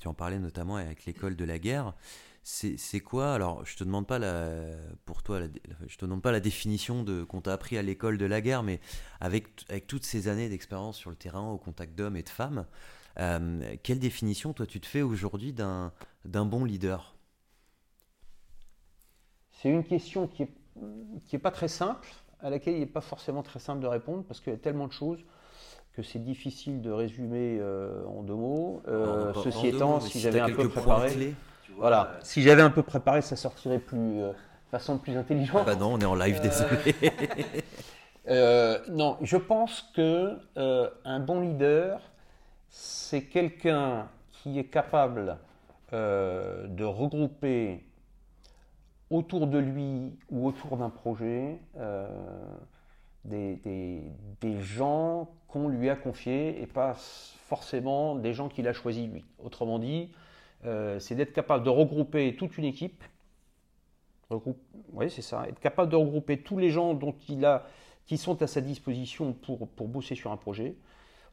tu 0.00 0.08
en 0.08 0.14
parlais 0.14 0.38
notamment 0.38 0.76
avec 0.76 1.04
l'école 1.04 1.36
de 1.36 1.44
la 1.44 1.58
guerre 1.58 1.94
c'est 2.42 3.00
quoi? 3.00 3.34
Alors, 3.34 3.64
je 3.66 3.76
te 3.76 3.84
demande 3.84 4.06
pas 4.06 4.18
la, 4.18 4.54
pour 5.04 5.22
toi, 5.22 5.40
je 5.86 5.96
te 5.96 6.04
demande 6.04 6.22
pas 6.22 6.32
la 6.32 6.40
définition 6.40 7.02
de 7.02 7.22
qu'on 7.22 7.40
t'a 7.40 7.52
appris 7.52 7.76
à 7.76 7.82
l'école 7.82 8.18
de 8.18 8.24
la 8.26 8.40
guerre, 8.40 8.62
mais 8.62 8.80
avec 9.20 9.48
avec 9.68 9.86
toutes 9.86 10.04
ces 10.04 10.28
années 10.28 10.48
d'expérience 10.48 10.96
sur 10.96 11.10
le 11.10 11.16
terrain, 11.16 11.50
au 11.50 11.58
contact 11.58 11.94
d'hommes 11.94 12.16
et 12.16 12.22
de 12.22 12.28
femmes, 12.28 12.66
euh, 13.18 13.76
quelle 13.82 13.98
définition 13.98 14.52
toi 14.52 14.66
tu 14.66 14.80
te 14.80 14.86
fais 14.86 15.02
aujourd'hui 15.02 15.52
d'un 15.52 15.92
bon 16.24 16.64
leader? 16.64 17.14
C'est 19.52 19.68
une 19.68 19.84
question 19.84 20.26
qui 20.26 20.44
est 20.44 20.50
qui 21.26 21.36
est 21.36 21.40
pas 21.40 21.50
très 21.50 21.68
simple, 21.68 22.08
à 22.40 22.48
laquelle 22.48 22.74
il 22.74 22.80
n'est 22.80 22.86
pas 22.86 23.02
forcément 23.02 23.42
très 23.42 23.58
simple 23.58 23.82
de 23.82 23.86
répondre 23.86 24.24
parce 24.24 24.40
qu'il 24.40 24.52
y 24.52 24.56
a 24.56 24.58
tellement 24.58 24.86
de 24.86 24.92
choses 24.92 25.22
que 25.92 26.02
c'est 26.02 26.20
difficile 26.20 26.80
de 26.80 26.90
résumer 26.90 27.58
euh, 27.60 28.04
en 28.06 28.22
deux 28.22 28.34
mots. 28.34 28.80
Euh, 28.88 29.34
ceci 29.34 29.66
étant, 29.66 30.00
si 30.00 30.20
j'avais 30.20 30.40
un 30.40 30.50
peu 30.50 30.68
préparé. 30.68 31.34
Voilà. 31.76 32.18
Si 32.22 32.42
j'avais 32.42 32.62
un 32.62 32.70
peu 32.70 32.82
préparé, 32.82 33.22
ça 33.22 33.36
sortirait 33.36 33.78
plus, 33.78 34.20
euh, 34.20 34.32
de 34.32 34.70
façon 34.70 34.98
plus 34.98 35.16
intelligente. 35.16 35.66
bah 35.66 35.76
non, 35.76 35.94
on 35.94 35.98
est 35.98 36.04
en 36.04 36.14
live, 36.14 36.38
euh, 36.38 36.42
désolé. 36.42 36.94
Euh, 38.28 38.78
non, 38.90 39.16
je 39.22 39.38
pense 39.38 39.90
que 39.96 40.38
un 41.04 41.20
bon 41.20 41.40
leader, 41.40 42.00
c'est 42.68 43.24
quelqu'un 43.24 44.08
qui 44.30 44.58
est 44.58 44.66
capable 44.66 45.38
de 45.90 46.84
regrouper 46.84 47.82
autour 49.08 49.46
de 49.48 49.58
lui 49.58 50.16
ou 50.30 50.46
autour 50.46 50.76
d'un 50.76 50.90
projet 50.90 51.58
des, 53.24 54.02
des, 54.40 54.60
gens 54.60 55.30
qu'on 55.48 55.68
lui 55.68 55.88
a 55.88 55.96
confiés 55.96 56.62
et 56.62 56.66
pas 56.66 56.94
forcément 57.48 58.14
des 58.14 58.34
gens 58.34 58.48
qu'il 58.48 58.68
a 58.68 58.72
choisis 58.74 59.08
lui. 59.08 59.24
Autrement 59.42 59.78
dit, 59.78 60.10
euh, 60.64 60.98
c'est 60.98 61.14
d'être 61.14 61.32
capable 61.32 61.64
de 61.64 61.70
regrouper 61.70 62.36
toute 62.36 62.58
une 62.58 62.64
équipe. 62.64 63.02
oui, 64.30 65.10
c'est 65.10 65.22
ça. 65.22 65.46
Être 65.48 65.60
capable 65.60 65.90
de 65.90 65.96
regrouper 65.96 66.38
tous 66.38 66.58
les 66.58 66.70
gens 66.70 66.94
dont 66.94 67.14
il 67.28 67.44
a, 67.44 67.66
qui 68.06 68.18
sont 68.18 68.40
à 68.42 68.46
sa 68.46 68.60
disposition 68.60 69.32
pour, 69.32 69.68
pour 69.68 69.88
bosser 69.88 70.14
sur 70.14 70.32
un 70.32 70.36
projet, 70.36 70.76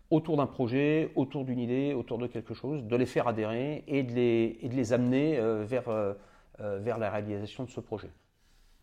autour 0.09 0.37
d'un 0.37 0.47
projet, 0.47 1.11
autour 1.15 1.43
d'une 1.43 1.59
idée, 1.59 1.93
autour 1.93 2.17
de 2.17 2.27
quelque 2.27 2.53
chose, 2.53 2.83
de 2.83 2.95
les 2.95 3.05
faire 3.05 3.27
adhérer 3.27 3.83
et 3.87 4.03
de 4.03 4.13
les, 4.13 4.57
et 4.61 4.69
de 4.69 4.75
les 4.75 4.93
amener 4.93 5.37
euh, 5.37 5.65
vers, 5.65 5.89
euh, 5.89 6.13
vers 6.57 6.97
la 6.97 7.11
réalisation 7.11 7.65
de 7.65 7.69
ce 7.69 7.81
projet. 7.81 8.09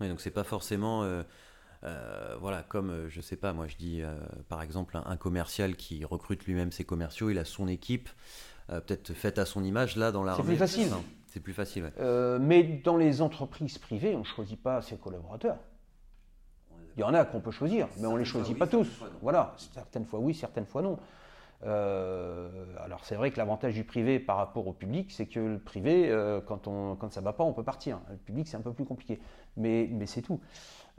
Oui, 0.01 0.09
donc 0.09 0.21
c'est 0.21 0.31
pas 0.31 0.45
forcément. 0.45 1.09
voilà, 2.41 2.63
comme 2.63 3.09
je 3.09 3.21
sais 3.21 3.37
pas, 3.37 3.53
moi 3.53 3.69
je 3.69 3.77
dis 3.77 4.03
par 4.49 4.61
exemple 4.61 4.99
un 5.03 5.17
commercial 5.17 5.77
qui 5.77 6.05
recrute 6.05 6.45
lui-même 6.45 6.73
ses 6.73 6.85
commerciaux, 6.85 7.31
il 7.31 7.39
a 7.39 7.45
son 7.45 7.69
équipe, 7.69 8.11
euh, 8.71 8.81
peut-être 8.81 9.13
faite 9.13 9.39
à 9.39 9.45
son 9.45 9.63
image 9.63 9.97
là 9.97 10.11
dans 10.11 10.25
l'armée. 10.25 10.43
C'est 10.43 10.49
plus 10.49 10.57
facile. 10.57 10.93
C'est 11.27 11.41
plus 11.41 11.53
facile. 11.53 11.93
Euh, 11.99 12.39
mais 12.41 12.63
dans 12.63 12.97
les 12.97 13.21
entreprises 13.21 13.79
privées, 13.79 14.15
on 14.15 14.21
ne 14.21 14.25
choisit 14.25 14.61
pas 14.61 14.81
ses 14.83 14.97
collaborateurs. 14.97 15.59
Il 16.97 17.01
y 17.01 17.03
en 17.03 17.13
a 17.13 17.25
qu'on 17.25 17.41
peut 17.41 17.51
choisir, 17.51 17.89
mais 17.99 18.07
on 18.07 18.15
ne 18.15 18.19
les 18.19 18.25
choisit 18.25 18.57
pas 18.57 18.69
tous. 18.69 18.89
Voilà, 19.21 19.55
certaines 19.75 20.07
fois 20.07 20.21
oui, 20.21 20.33
certaines 20.33 20.67
fois 20.67 20.81
non. 20.81 20.99
Euh, 21.65 22.49
alors 22.85 23.05
c'est 23.05 23.17
vrai 23.17 23.31
que 23.33 23.39
l'avantage 23.39 23.75
du 23.75 23.85
privé 23.85 24.21
par 24.21 24.37
rapport 24.37 24.67
au 24.69 24.73
public, 24.73 25.11
c'est 25.11 25.27
que 25.27 25.41
le 25.41 25.59
privé, 25.59 26.15
quand, 26.47 26.69
on, 26.69 26.95
quand 26.95 27.11
ça 27.13 27.21
ne 27.21 27.25
va 27.25 27.33
pas, 27.33 27.43
on 27.43 27.53
peut 27.53 27.65
partir. 27.65 27.99
Le 28.11 28.17
public, 28.17 28.47
c'est 28.47 28.57
un 28.57 28.61
peu 28.61 28.73
plus 28.73 28.85
compliqué. 28.85 29.21
Mais, 29.57 29.89
mais 29.91 30.07
c'est 30.07 30.23
tout. 30.23 30.41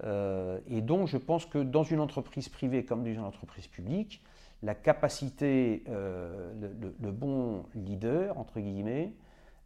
et 0.04 0.82
donc 0.82 1.08
je 1.08 1.18
pense 1.18 1.46
que 1.46 1.60
dans 1.60 1.84
une 1.84 2.02
entreprise 2.02 2.50
privée 2.50 2.84
comme 2.84 3.04
dans 3.04 3.12
une 3.12 3.20
entreprise 3.22 3.68
publique, 3.68 4.22
la 4.64 4.76
capacité, 4.76 5.84
le, 5.88 7.11
bon 7.11 7.65
leader, 7.76 8.38
entre 8.38 8.60
guillemets, 8.60 9.14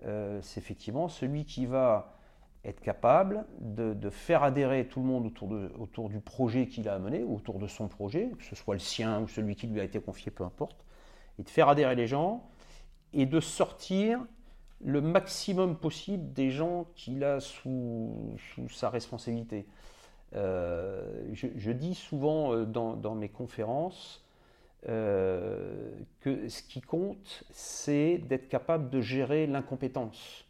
c'est 0.01 0.59
effectivement 0.59 1.07
celui 1.07 1.45
qui 1.45 1.65
va 1.65 2.19
être 2.65 2.81
capable 2.81 3.45
de, 3.61 4.09
faire 4.09 4.43
adhérer 4.43 4.87
tout 4.87 4.99
le 4.99 5.05
monde 5.05 5.25
autour, 5.25 5.47
de, 5.47 5.71
autour 5.79 6.09
du 6.09 6.19
projet 6.19 6.67
qu'il 6.67 6.89
a 6.89 6.95
à 6.95 6.99
mener, 6.99 7.23
autour 7.23 7.59
de 7.59 7.67
son 7.67 7.87
projet, 7.87 8.31
que 8.37 8.43
ce 8.43 8.55
soit 8.55 8.75
le 8.75 8.79
sien 8.79 9.21
ou 9.21 9.27
celui 9.27 9.55
qui 9.55 9.67
lui 9.67 9.79
a 9.79 9.83
été 9.83 9.99
confié, 9.99 10.31
peu 10.31 10.43
importe, 10.43 10.85
et 11.37 11.43
de 11.43 11.49
faire 11.49 11.69
adhérer 11.69 11.95
les 11.95 12.07
gens 12.07 12.49
et 13.13 13.25
de 13.25 13.39
sortir 13.39 14.19
le 14.81 15.01
maximum 15.01 15.77
possible 15.77 16.31
des 16.33 16.51
gens 16.51 16.85
qu'il 16.95 17.23
a 17.23 17.39
sous, 17.39 18.35
sous, 18.53 18.69
sa 18.69 18.89
responsabilité. 18.89 19.65
Euh, 20.35 21.27
je, 21.33 21.71
dis 21.71 21.95
souvent 21.95 22.53
euh, 22.53 22.65
dans, 22.65 23.15
mes 23.15 23.29
conférences 23.29 24.23
euh, 24.87 25.91
que 26.21 26.47
ce 26.47 26.63
qui 26.63 26.81
compte, 26.81 27.43
c'est 27.51 28.17
d'être 28.29 28.47
capable 28.47 28.89
de 28.89 29.01
gérer 29.01 29.45
l'incompétence. 29.45 30.45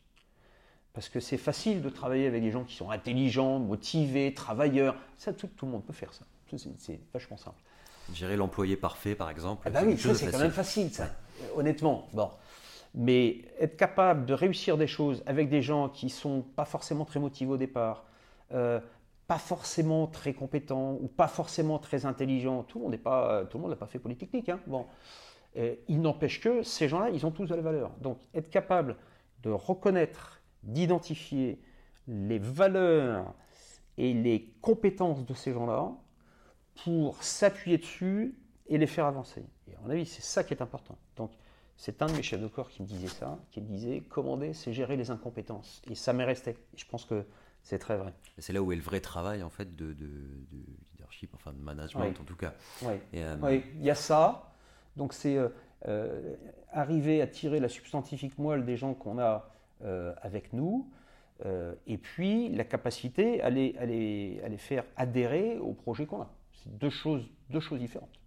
Parce 0.94 1.10
que 1.10 1.20
c'est 1.20 1.38
facile 1.38 1.82
de 1.82 1.90
travailler 1.90 2.28
avec 2.28 2.44
des 2.44 2.52
gens 2.52 2.64
qui 2.64 2.76
sont 2.76 2.92
intelligents, 2.92 3.60
motivés, 3.60 4.34
travailleurs. 4.34 4.96
Ça, 5.18 5.34
tout, 5.34 5.48
tout 5.48 5.66
le 5.66 5.72
monde 5.72 5.86
peut 5.86 5.94
faire 5.94 6.14
ça. 6.14 6.26
C'est 6.78 7.00
vachement 7.14 7.38
simple. 7.38 7.58
Gérer 8.14 8.36
l'employé 8.36 8.76
parfait, 8.76 9.16
par 9.16 9.30
exemple. 9.30 9.64
Ah 9.66 9.70
bah 9.70 9.82
oui, 9.86 9.98
ça 9.98 10.16
c'est 10.16 10.32
quand 10.32 10.40
même 10.40 10.52
facile, 10.52 10.92
ça. 10.92 11.10
Honnêtement, 11.56 12.08
bon. 12.14 12.30
Mais 12.96 13.44
être 13.60 13.78
capable 13.78 14.26
de 14.26 14.34
réussir 14.34 14.78
des 14.78 14.88
choses 14.88 15.22
avec 15.28 15.48
des 15.50 15.62
gens 15.62 15.90
qui 15.90 16.10
sont 16.10 16.42
pas 16.42 16.66
forcément 16.66 17.06
très 17.06 17.20
motivés 17.20 17.52
au 17.52 17.58
départ, 17.58 18.04
euh, 18.52 18.80
pas 19.30 19.38
forcément 19.38 20.08
très 20.08 20.34
compétents 20.34 20.98
ou 21.00 21.08
pas 21.08 21.28
forcément 21.28 21.78
très 21.78 22.08
intelligents, 22.08 22.64
tout 22.64 22.80
le 22.80 22.84
monde 22.86 22.92
n'est 22.94 22.98
pas, 22.98 23.46
tout 23.46 23.58
le 23.58 23.62
monde 23.62 23.70
n'a 23.70 23.78
pas 23.78 23.86
fait 23.86 24.00
polytechnique. 24.00 24.50
Hein, 24.50 24.60
bon, 24.66 24.88
il 25.56 26.02
n'empêche 26.02 26.42
que 26.42 26.64
ces 26.64 26.90
gens-là, 26.90 27.12
ils 27.12 27.28
ont 27.28 27.32
tous 27.32 27.46
de 27.46 27.54
la 27.54 27.62
valeur. 27.62 27.92
Donc, 28.02 28.18
être 28.34 28.50
capable 28.50 28.98
de 29.44 29.52
reconnaître, 29.52 30.42
d'identifier 30.64 31.62
les 32.08 32.40
valeurs 32.40 33.36
et 34.00 34.16
les 34.16 34.52
compétences 34.62 35.24
de 35.24 35.36
ces 35.36 35.54
gens-là 35.54 35.92
pour 36.84 37.22
s'appuyer 37.22 37.78
dessus 37.78 38.36
et 38.66 38.80
les 38.80 38.88
faire 38.88 39.06
avancer. 39.06 39.46
Et 39.68 39.76
à 39.76 39.80
mon 39.84 39.92
avis, 39.92 40.08
c'est 40.08 40.24
ça 40.24 40.44
qui 40.44 40.56
est 40.56 40.64
important. 40.64 40.98
Donc, 41.18 41.30
c'est 41.78 42.02
un 42.02 42.08
de 42.08 42.14
mes 42.14 42.24
chefs 42.24 42.42
de 42.42 42.48
corps 42.48 42.70
qui 42.70 42.82
me 42.82 42.88
disait 42.88 43.10
ça, 43.10 43.38
qui 43.52 43.62
me 43.62 43.68
disait 43.68 44.02
commander, 44.02 44.54
c'est 44.54 44.74
gérer 44.74 44.98
les 44.98 45.12
incompétences. 45.12 45.84
Et 45.88 45.94
ça 45.94 46.14
m'est 46.14 46.26
resté. 46.26 46.58
je 46.76 46.86
pense 46.86 47.06
que 47.06 47.24
c'est 47.64 47.80
très 47.80 47.98
vrai. 47.98 48.14
C'est 48.38 48.54
là 48.54 48.62
où 48.62 48.72
est 48.72 48.76
le 48.76 48.82
vrai 48.82 49.00
travail 49.00 49.44
en 49.44 49.50
fait 49.50 49.76
de, 49.76 49.96
leadership, 50.92 51.32
enfin 51.36 51.54
de 51.54 51.62
management 51.62 52.20
en 52.20 52.24
tout 52.24 52.36
cas. 52.36 52.54
Euh, 52.84 53.38
oui. 53.42 53.64
il 53.76 53.84
y 53.84 53.90
a 53.90 53.96
ça. 53.96 54.52
Donc 54.96 55.14
c'est 55.14 55.38
euh, 55.38 55.50
euh, 55.88 56.36
arriver 56.72 57.22
à 57.22 57.28
tirer 57.28 57.60
la 57.60 57.70
substantifique 57.70 58.38
moelle 58.38 58.66
des 58.66 58.78
gens 58.78 58.94
qu'on 58.94 59.20
a 59.20 59.50
avec 60.22 60.52
nous. 60.52 60.90
et 61.88 61.98
puis 61.98 62.50
la 62.50 62.66
capacité 62.66 63.42
à 63.42 63.50
les, 63.50 63.76
à 63.78 63.86
les, 63.86 64.42
à 64.44 64.50
les 64.50 64.58
faire 64.58 64.84
adhérer 64.98 65.58
au 65.58 65.74
projet 65.74 66.06
qu'on 66.06 66.22
a. 66.22 66.30
C'est 66.52 66.78
deux 66.78 66.90
choses, 66.90 67.30
deux 67.50 67.62
choses 67.62 67.80
différentes. 67.80 68.20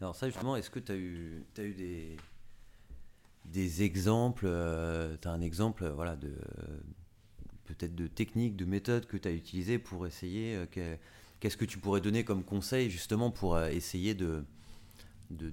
Alors 0.00 0.14
ça 0.14 0.26
justement, 0.26 0.56
est-ce 0.56 0.70
que 0.70 0.78
tu 0.78 0.92
as 0.92 0.94
eu, 0.94 1.44
as 1.58 1.62
eu 1.62 1.74
des, 1.74 2.16
des 3.46 3.82
exemples, 3.82 4.46
tu 5.20 5.26
as 5.26 5.30
un 5.32 5.40
exemple 5.40 5.88
voilà, 5.88 6.14
de 6.14 6.32
peut-être 7.64 7.94
de 7.94 8.06
techniques, 8.06 8.56
de 8.56 8.64
méthodes 8.64 9.06
que 9.06 9.16
tu 9.16 9.28
as 9.28 9.32
utilisées 9.32 9.78
pour 9.78 10.06
essayer, 10.06 10.56
euh, 10.56 10.96
qu'est-ce 11.40 11.56
que 11.56 11.64
tu 11.64 11.78
pourrais 11.78 12.00
donner 12.00 12.24
comme 12.24 12.44
conseil 12.44 12.90
justement 12.90 13.30
pour 13.30 13.54
euh, 13.56 13.68
essayer 13.68 14.14
de, 14.14 14.44
de, 15.30 15.52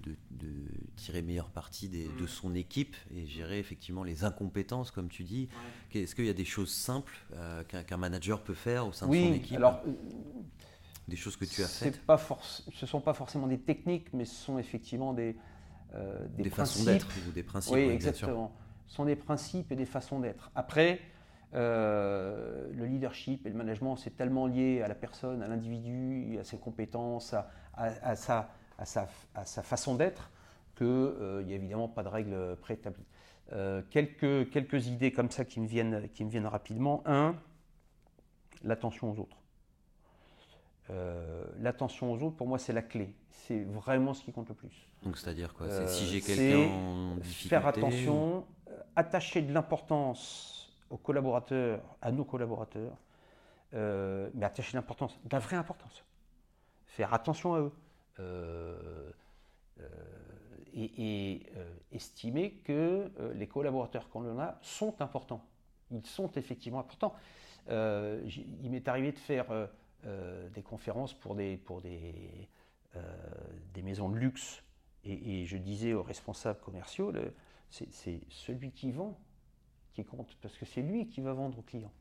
tirer 0.96 1.22
meilleure 1.22 1.50
partie 1.50 1.90
de 1.90 2.24
mm. 2.24 2.28
son 2.28 2.54
équipe 2.56 2.96
et 3.16 3.26
gérer 3.26 3.60
effectivement 3.60 4.04
les 4.04 4.24
incompétences, 4.24 4.92
comme 4.92 5.10
tu 5.10 5.24
dis. 5.24 5.50
Est-ce 5.94 6.16
qu'il 6.16 6.26
y 6.26 6.30
a 6.30 6.34
des 6.34 6.46
choses 6.46 6.72
simples 6.72 7.18
qu'un 7.68 7.98
manager 7.98 8.44
peut 8.44 8.54
faire 8.54 8.88
au 8.88 8.92
sein 8.92 9.08
de 9.08 9.16
son 9.16 9.34
équipe 9.34 9.58
alors, 9.58 9.82
Des 11.08 11.16
choses 11.16 11.36
que 11.36 11.46
tu 11.46 11.64
as 11.64 11.68
faites 11.68 12.02
pas 12.06 12.18
Ce 12.18 12.86
ne 12.86 12.88
sont 12.88 13.02
pas 13.02 13.14
forcément 13.14 13.48
des 13.48 13.60
techniques, 13.60 14.14
mais 14.14 14.26
ce 14.26 14.36
sont 14.36 14.60
effectivement 14.60 15.14
des, 15.14 15.36
euh, 15.94 16.26
des, 16.38 16.50
façons 16.50 16.86
d'être 16.86 17.08
ou 17.28 17.32
des 17.32 17.44
principes. 17.44 17.74
Oui, 17.74 17.82
exactement. 17.82 18.56
Ce 18.88 18.96
sont 18.96 19.06
des 19.06 19.16
principes 19.16 19.72
et 19.72 19.76
des 19.76 19.86
façons 19.86 20.20
d'être. 20.20 20.52
Après, 20.56 21.02
euh, 21.54 22.70
le 22.74 22.86
leadership 22.86 23.46
et 23.46 23.50
le 23.50 23.56
management, 23.56 23.96
c'est 23.96 24.16
tellement 24.16 24.48
lié 24.48 24.82
à 24.82 24.88
la 24.88 24.96
personne, 24.96 25.42
à 25.44 25.48
l'individu, 25.48 26.38
à 26.40 26.44
ses 26.44 26.58
compétences, 26.58 27.36
à, 27.74 28.16
sa, 28.16 28.50
à 28.78 28.86
sa, 28.86 29.64
façon 29.64 29.96
d'être, 29.96 30.32
qu'il 30.76 30.88
euh, 30.88 31.44
n'y 31.44 31.54
a 31.54 31.56
évidemment 31.56 31.88
pas 31.88 32.04
de 32.04 32.10
règles 32.10 32.56
préétablies. 32.62 33.06
quelques, 33.90 34.50
quelques 34.50 34.88
idées 34.88 35.12
comme 35.12 35.32
ça 35.32 35.46
qui 35.46 35.60
me 35.60 35.68
viennent, 35.68 36.10
qui 36.14 36.24
me 36.24 36.30
viennent 36.30 36.48
rapidement. 36.48 37.04
Un, 37.06 37.36
l'attention 38.64 39.12
aux 39.12 39.20
autres. 39.20 39.38
l'attention 41.60 42.12
aux 42.14 42.24
autres, 42.24 42.36
pour 42.36 42.48
moi, 42.48 42.60
c'est 42.60 42.74
la 42.74 42.82
clé. 42.82 43.14
C'est 43.30 43.64
vraiment 43.64 44.14
ce 44.14 44.24
qui 44.24 44.32
compte 44.32 44.50
le 44.50 44.56
plus. 44.56 44.92
Donc 45.04 45.18
c'est-à-dire 45.18 45.54
quoi? 45.54 45.68
C'est 45.70 45.88
si 45.88 46.06
j'ai 46.06 46.20
euh, 46.20 46.36
quelqu'un 46.36 46.74
en 46.74 47.16
difficulté 47.16 47.50
Faire 47.50 47.68
attention, 47.68 48.46
euh, 48.70 48.78
attacher 48.96 49.42
de 49.42 49.54
l'importance 49.54 50.61
aux 50.92 50.98
collaborateurs, 50.98 51.82
à 52.02 52.12
nos 52.12 52.26
collaborateurs, 52.26 52.98
euh, 53.74 54.30
mais 54.34 54.46
attacher 54.46 54.78
l'importance, 54.78 55.18
de 55.24 55.30
la 55.32 55.40
vraie 55.40 55.56
importance. 55.56 56.04
Faire 56.86 57.14
attention 57.14 57.56
à 57.56 57.60
eux. 57.60 57.72
et, 60.74 61.42
estimer 61.92 62.62
que 62.64 63.12
les 63.34 63.48
collaborateurs 63.48 64.10
qu'on 64.10 64.40
a 64.40 64.60
sont 64.62 65.02
importants. 65.02 65.44
Ils 65.90 66.06
sont 66.06 66.32
effectivement 66.34 66.80
importants. 66.80 67.16
il 67.68 68.70
m'est 68.70 68.88
arrivé 68.88 69.12
de 69.12 69.20
faire 69.20 69.48
des 70.54 70.62
conférences 70.62 71.14
pour 71.14 71.36
des, 71.36 71.58
pour 71.58 71.82
des, 71.82 72.48
des 73.74 73.82
maisons 73.82 74.10
de 74.10 74.18
luxe 74.18 74.64
et, 75.04 75.46
je 75.46 75.58
disais 75.58 75.94
aux 75.94 76.04
responsables 76.04 76.60
commerciaux, 76.60 77.12
c'est 77.70 78.22
celui 78.30 78.72
qui 78.72 78.92
vend 78.92 79.18
qui 79.94 80.06
compte, 80.06 80.36
parce 80.42 80.58
que 80.58 80.66
c'est 80.66 80.82
lui 80.82 81.08
qui 81.08 81.22
va 81.22 81.34
vendre 81.34 81.60
au 81.60 81.62
client. 81.62 81.92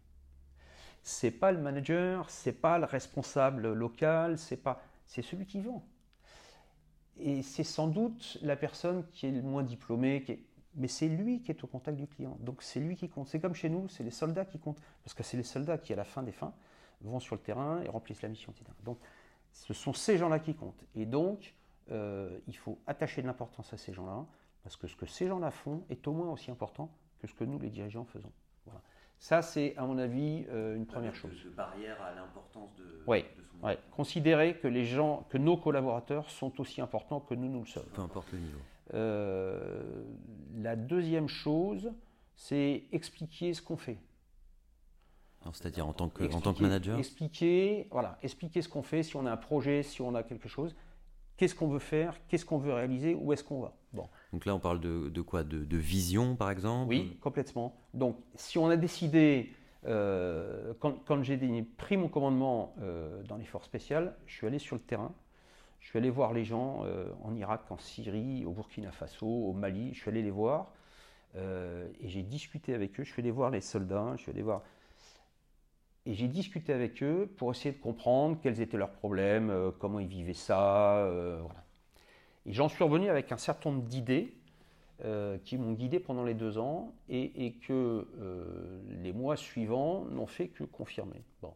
C'est 1.02 1.30
pas 1.30 1.52
le 1.52 1.58
manager, 1.58 2.28
c'est 2.28 2.52
pas 2.52 2.78
le 2.78 2.84
responsable 2.84 3.72
local, 3.72 4.38
c'est 4.38 4.56
pas, 4.56 4.82
c'est 5.06 5.22
celui 5.22 5.46
qui 5.46 5.60
vend. 5.60 5.84
Et 7.18 7.42
c'est 7.42 7.64
sans 7.64 7.88
doute 7.88 8.38
la 8.42 8.56
personne 8.56 9.06
qui 9.12 9.26
est 9.26 9.30
le 9.30 9.42
moins 9.42 9.62
diplômée, 9.62 10.24
mais 10.74 10.88
c'est 10.88 11.08
lui 11.08 11.42
qui 11.42 11.50
est 11.50 11.64
au 11.64 11.66
contact 11.66 11.96
du 11.96 12.06
client. 12.06 12.36
Donc 12.40 12.62
c'est 12.62 12.80
lui 12.80 12.96
qui 12.96 13.08
compte. 13.08 13.28
C'est 13.28 13.40
comme 13.40 13.54
chez 13.54 13.68
nous, 13.68 13.88
c'est 13.88 14.04
les 14.04 14.10
soldats 14.10 14.44
qui 14.44 14.58
comptent, 14.58 14.80
parce 15.02 15.14
que 15.14 15.22
c'est 15.22 15.36
les 15.36 15.42
soldats 15.42 15.78
qui, 15.78 15.92
à 15.92 15.96
la 15.96 16.04
fin 16.04 16.22
des 16.22 16.32
fins, 16.32 16.54
vont 17.02 17.20
sur 17.20 17.34
le 17.34 17.40
terrain 17.40 17.82
et 17.82 17.88
remplissent 17.88 18.22
la 18.22 18.28
mission. 18.28 18.54
Donc 18.84 18.98
ce 19.52 19.74
sont 19.74 19.92
ces 19.92 20.18
gens-là 20.18 20.38
qui 20.38 20.54
comptent. 20.54 20.84
Et 20.94 21.06
donc, 21.06 21.54
euh, 21.90 22.38
il 22.46 22.56
faut 22.56 22.78
attacher 22.86 23.22
de 23.22 23.26
l'importance 23.26 23.72
à 23.72 23.76
ces 23.76 23.92
gens-là, 23.92 24.24
parce 24.62 24.76
que 24.76 24.86
ce 24.86 24.96
que 24.96 25.06
ces 25.06 25.26
gens-là 25.26 25.50
font 25.50 25.82
est 25.90 26.06
au 26.06 26.12
moins 26.12 26.30
aussi 26.30 26.50
important 26.50 26.90
que 27.20 27.26
ce 27.26 27.34
que 27.34 27.44
nous, 27.44 27.58
les 27.58 27.70
dirigeants, 27.70 28.04
faisons. 28.04 28.32
Voilà. 28.64 28.80
Ça, 29.18 29.42
c'est, 29.42 29.76
à 29.76 29.84
mon 29.84 29.98
avis, 29.98 30.46
euh, 30.48 30.76
une 30.76 30.86
première 30.86 31.14
chose. 31.14 31.44
De 31.44 31.50
barrière 31.50 32.00
à 32.02 32.14
l'importance 32.14 32.74
de, 32.76 33.02
oui, 33.06 33.24
son 33.60 33.66
oui. 33.66 33.74
Considérer 33.90 34.56
que 34.56 34.66
les 34.66 34.84
gens, 34.84 35.26
que 35.28 35.36
nos 35.36 35.56
collaborateurs 35.56 36.30
sont 36.30 36.58
aussi 36.60 36.80
importants 36.80 37.20
que 37.20 37.34
nous, 37.34 37.48
nous 37.48 37.60
le 37.60 37.66
sommes. 37.66 37.86
Peu 37.92 38.00
importe 38.00 38.32
le 38.32 38.38
niveau. 38.38 38.58
Euh, 38.94 40.04
la 40.56 40.74
deuxième 40.74 41.28
chose, 41.28 41.92
c'est 42.34 42.84
expliquer 42.92 43.52
ce 43.52 43.60
qu'on 43.60 43.76
fait. 43.76 43.98
C'est-à-dire 45.52 45.86
en 45.86 45.92
tant 45.92 46.08
que, 46.08 46.24
en 46.34 46.40
tant 46.40 46.52
que 46.52 46.62
manager 46.62 46.98
Expliquer, 46.98 47.88
voilà, 47.90 48.18
expliquer 48.22 48.60
ce 48.60 48.68
qu'on 48.68 48.82
fait, 48.82 49.02
si 49.02 49.16
on 49.16 49.24
a 49.24 49.32
un 49.32 49.38
projet, 49.38 49.82
si 49.82 50.02
on 50.02 50.14
a 50.14 50.22
quelque 50.22 50.48
chose, 50.48 50.74
qu'est-ce 51.36 51.54
qu'on 51.54 51.68
veut 51.68 51.78
faire, 51.78 52.14
qu'est-ce 52.28 52.44
qu'on 52.44 52.58
veut 52.58 52.74
réaliser, 52.74 53.14
où 53.14 53.32
est-ce 53.32 53.42
qu'on 53.42 53.60
va? 53.60 53.74
Bon. 53.92 54.08
Donc 54.32 54.46
là, 54.46 54.54
on 54.54 54.60
parle 54.60 54.80
de, 54.80 55.20
quoi? 55.22 55.42
De, 55.42 55.76
vision, 55.76 56.36
par 56.36 56.50
exemple? 56.50 56.88
Oui, 56.88 57.16
complètement. 57.20 57.74
Donc, 57.94 58.16
si 58.36 58.58
on 58.58 58.68
a 58.68 58.76
décidé, 58.76 59.52
euh, 59.86 60.72
quand, 60.78 61.22
j'ai 61.22 61.38
pris 61.76 61.96
mon 61.96 62.08
commandement 62.08 62.74
euh, 62.80 63.22
dans 63.24 63.36
les 63.36 63.44
forces 63.44 63.66
spéciales, 63.66 64.14
je 64.26 64.34
suis 64.34 64.46
allé 64.46 64.58
sur 64.58 64.76
le 64.76 64.82
terrain, 64.82 65.12
je 65.80 65.88
suis 65.88 65.98
allé 65.98 66.10
voir 66.10 66.32
les 66.32 66.44
gens 66.44 66.82
euh, 66.84 67.10
en 67.24 67.34
Irak, 67.34 67.62
en 67.70 67.78
Syrie, 67.78 68.44
au 68.44 68.52
Burkina 68.52 68.92
Faso, 68.92 69.26
au 69.26 69.52
Mali, 69.52 69.94
je 69.94 70.00
suis 70.00 70.10
allé 70.10 70.22
les 70.22 70.30
voir, 70.30 70.72
et 71.36 72.08
j'ai 72.08 72.22
discuté 72.22 72.74
avec 72.74 72.98
eux, 72.98 73.04
je 73.04 73.12
suis 73.12 73.22
allé 73.22 73.30
voir 73.30 73.50
les 73.50 73.60
soldats, 73.60 74.14
je 74.16 74.22
suis 74.22 74.32
allé 74.32 74.42
voir 74.42 74.62
et 76.06 76.14
j'ai 76.14 76.26
discuté 76.26 76.72
avec 76.72 77.04
eux 77.04 77.32
pour 77.36 77.52
essayer 77.52 77.72
de 77.72 77.80
comprendre 77.80 78.38
quels 78.42 78.60
étaient 78.60 78.78
leurs 78.78 78.90
problèmes, 78.90 79.70
comment 79.78 80.00
ils 80.00 80.08
vivaient 80.08 80.32
ça. 80.32 81.08
Voilà. 81.40 81.64
Et 82.46 82.52
j'en 82.52 82.68
suis 82.68 82.84
revenu 82.84 83.08
avec 83.08 83.32
un 83.32 83.36
certain 83.36 83.70
nombre 83.70 83.84
d'idées 83.84 84.36
euh, 85.04 85.38
qui 85.38 85.58
m'ont 85.58 85.72
guidé 85.72 86.00
pendant 86.00 86.24
les 86.24 86.34
deux 86.34 86.58
ans 86.58 86.94
et, 87.08 87.54
que 87.66 88.06
les 88.88 89.12
mois 89.12 89.36
suivants 89.36 90.04
n'ont 90.06 90.26
fait 90.26 90.48
que 90.48 90.64
confirmer. 90.64 91.24
Bon. 91.42 91.54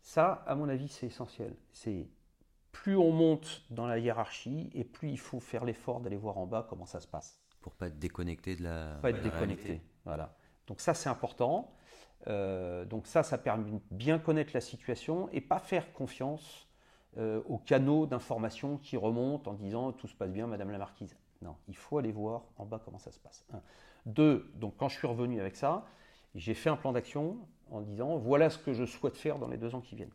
Ça, 0.00 0.44
à 0.46 0.54
mon 0.54 0.68
avis, 0.68 0.88
c'est 0.88 1.06
essentiel. 1.06 1.54
C'est 1.70 2.08
plus 2.72 2.96
on 2.96 3.10
monte 3.10 3.62
dans 3.70 3.86
la 3.86 3.98
hiérarchie 3.98 4.70
et 4.72 4.84
plus 4.84 5.10
il 5.10 5.18
faut 5.18 5.40
faire 5.40 5.64
l'effort 5.64 6.00
d'aller 6.00 6.16
voir 6.16 6.38
en 6.38 6.46
bas 6.46 6.66
comment 6.68 6.86
ça 6.86 7.00
se 7.00 7.08
passe. 7.08 7.42
Pour 7.60 7.74
pas 7.74 7.88
être 7.88 7.98
déconnecté 7.98 8.56
de 8.56 8.62
la. 8.62 8.98
Pas 9.02 9.10
être 9.10 9.22
déconnecté. 9.22 9.82
Voilà. 10.04 10.36
Donc 10.66 10.80
ça 10.80 10.94
c'est 10.94 11.08
important. 11.08 11.74
Euh, 12.26 12.84
donc 12.84 13.06
ça, 13.06 13.22
ça 13.22 13.38
permet 13.38 13.70
de 13.70 13.80
bien 13.90 14.18
connaître 14.18 14.52
la 14.54 14.60
situation 14.60 15.28
et 15.32 15.40
pas 15.40 15.58
faire 15.58 15.92
confiance 15.92 16.67
euh, 17.16 17.42
aux 17.46 17.58
canaux 17.58 18.06
d'information 18.06 18.76
qui 18.76 18.96
remontent 18.96 19.50
en 19.50 19.54
disant 19.54 19.92
tout 19.92 20.06
se 20.06 20.14
passe 20.14 20.30
bien, 20.30 20.46
Madame 20.46 20.70
la 20.70 20.78
Marquise. 20.78 21.16
Non, 21.42 21.56
il 21.68 21.76
faut 21.76 21.98
aller 21.98 22.12
voir 22.12 22.42
en 22.56 22.66
bas 22.66 22.80
comment 22.84 22.98
ça 22.98 23.12
se 23.12 23.18
passe. 23.18 23.46
Deux, 24.06 24.50
donc 24.56 24.74
quand 24.76 24.88
je 24.88 24.96
suis 24.96 25.06
revenu 25.06 25.40
avec 25.40 25.56
ça, 25.56 25.86
j'ai 26.34 26.54
fait 26.54 26.68
un 26.68 26.76
plan 26.76 26.92
d'action 26.92 27.38
en 27.70 27.80
disant 27.80 28.18
voilà 28.18 28.50
ce 28.50 28.58
que 28.58 28.72
je 28.72 28.84
souhaite 28.84 29.16
faire 29.16 29.38
dans 29.38 29.48
les 29.48 29.56
deux 29.56 29.74
ans 29.74 29.80
qui 29.80 29.94
viennent. 29.96 30.12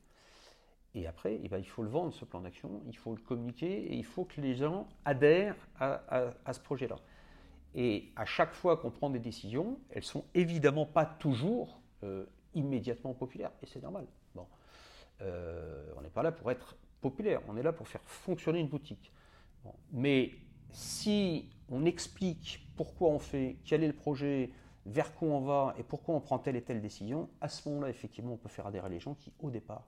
Et 0.96 1.08
après, 1.08 1.40
eh 1.42 1.50
ben, 1.50 1.58
il 1.58 1.68
faut 1.68 1.82
le 1.82 1.90
vendre, 1.90 2.14
ce 2.14 2.24
plan 2.24 2.42
d'action, 2.42 2.82
il 2.86 2.96
faut 2.96 3.16
le 3.16 3.22
communiquer 3.22 3.92
et 3.92 3.96
il 3.96 4.06
faut 4.06 4.26
que 4.26 4.40
les 4.40 4.54
gens 4.54 4.88
adhèrent 5.06 5.56
à, 5.80 6.54
ce 6.54 6.60
projet-là. 6.60 6.98
Et 7.74 8.12
à 8.16 8.26
chaque 8.26 8.54
fois 8.54 8.78
qu'on 8.78 8.92
prend 8.92 9.10
des 9.10 9.20
décisions, 9.20 9.80
elles 9.90 10.04
sont 10.04 10.26
évidemment 10.36 10.86
pas 10.86 11.06
toujours 11.06 11.82
euh, 12.04 12.26
immédiatement 12.54 13.16
populaires, 13.16 13.52
et 13.64 13.66
c'est 13.66 13.82
normal. 13.82 14.06
Euh, 15.24 15.86
on 15.98 16.02
n'est 16.02 16.10
pas 16.10 16.24
là 16.24 16.32
pour 16.32 16.52
être 16.52 16.76
populaire, 17.02 17.42
on 17.48 17.58
est 17.58 17.64
là 17.64 17.74
pour 17.74 17.88
faire 17.88 18.02
fonctionner 18.04 18.60
une 18.60 18.68
boutique. 18.68 19.12
Mais 19.92 20.32
si 20.72 21.50
on 21.70 21.86
explique 21.86 22.68
pourquoi 22.76 23.10
on 23.10 23.20
fait, 23.20 23.58
quel 23.66 23.84
est 23.84 23.88
le 23.88 23.94
projet, 23.94 24.52
vers 24.86 25.14
quoi 25.16 25.30
on 25.30 25.42
va 25.42 25.76
et 25.78 25.84
pourquoi 25.84 26.16
on 26.16 26.20
prend 26.20 26.40
telle 26.40 26.56
et 26.56 26.62
telle 26.62 26.82
décision, 26.82 27.30
à 27.40 27.48
ce 27.48 27.68
moment-là, 27.70 27.90
effectivement, 27.90 28.34
on 28.34 28.38
peut 28.38 28.50
faire 28.50 28.68
adhérer 28.68 28.90
les 28.90 29.00
gens 29.00 29.14
qui, 29.14 29.32
au 29.40 29.50
départ, 29.50 29.86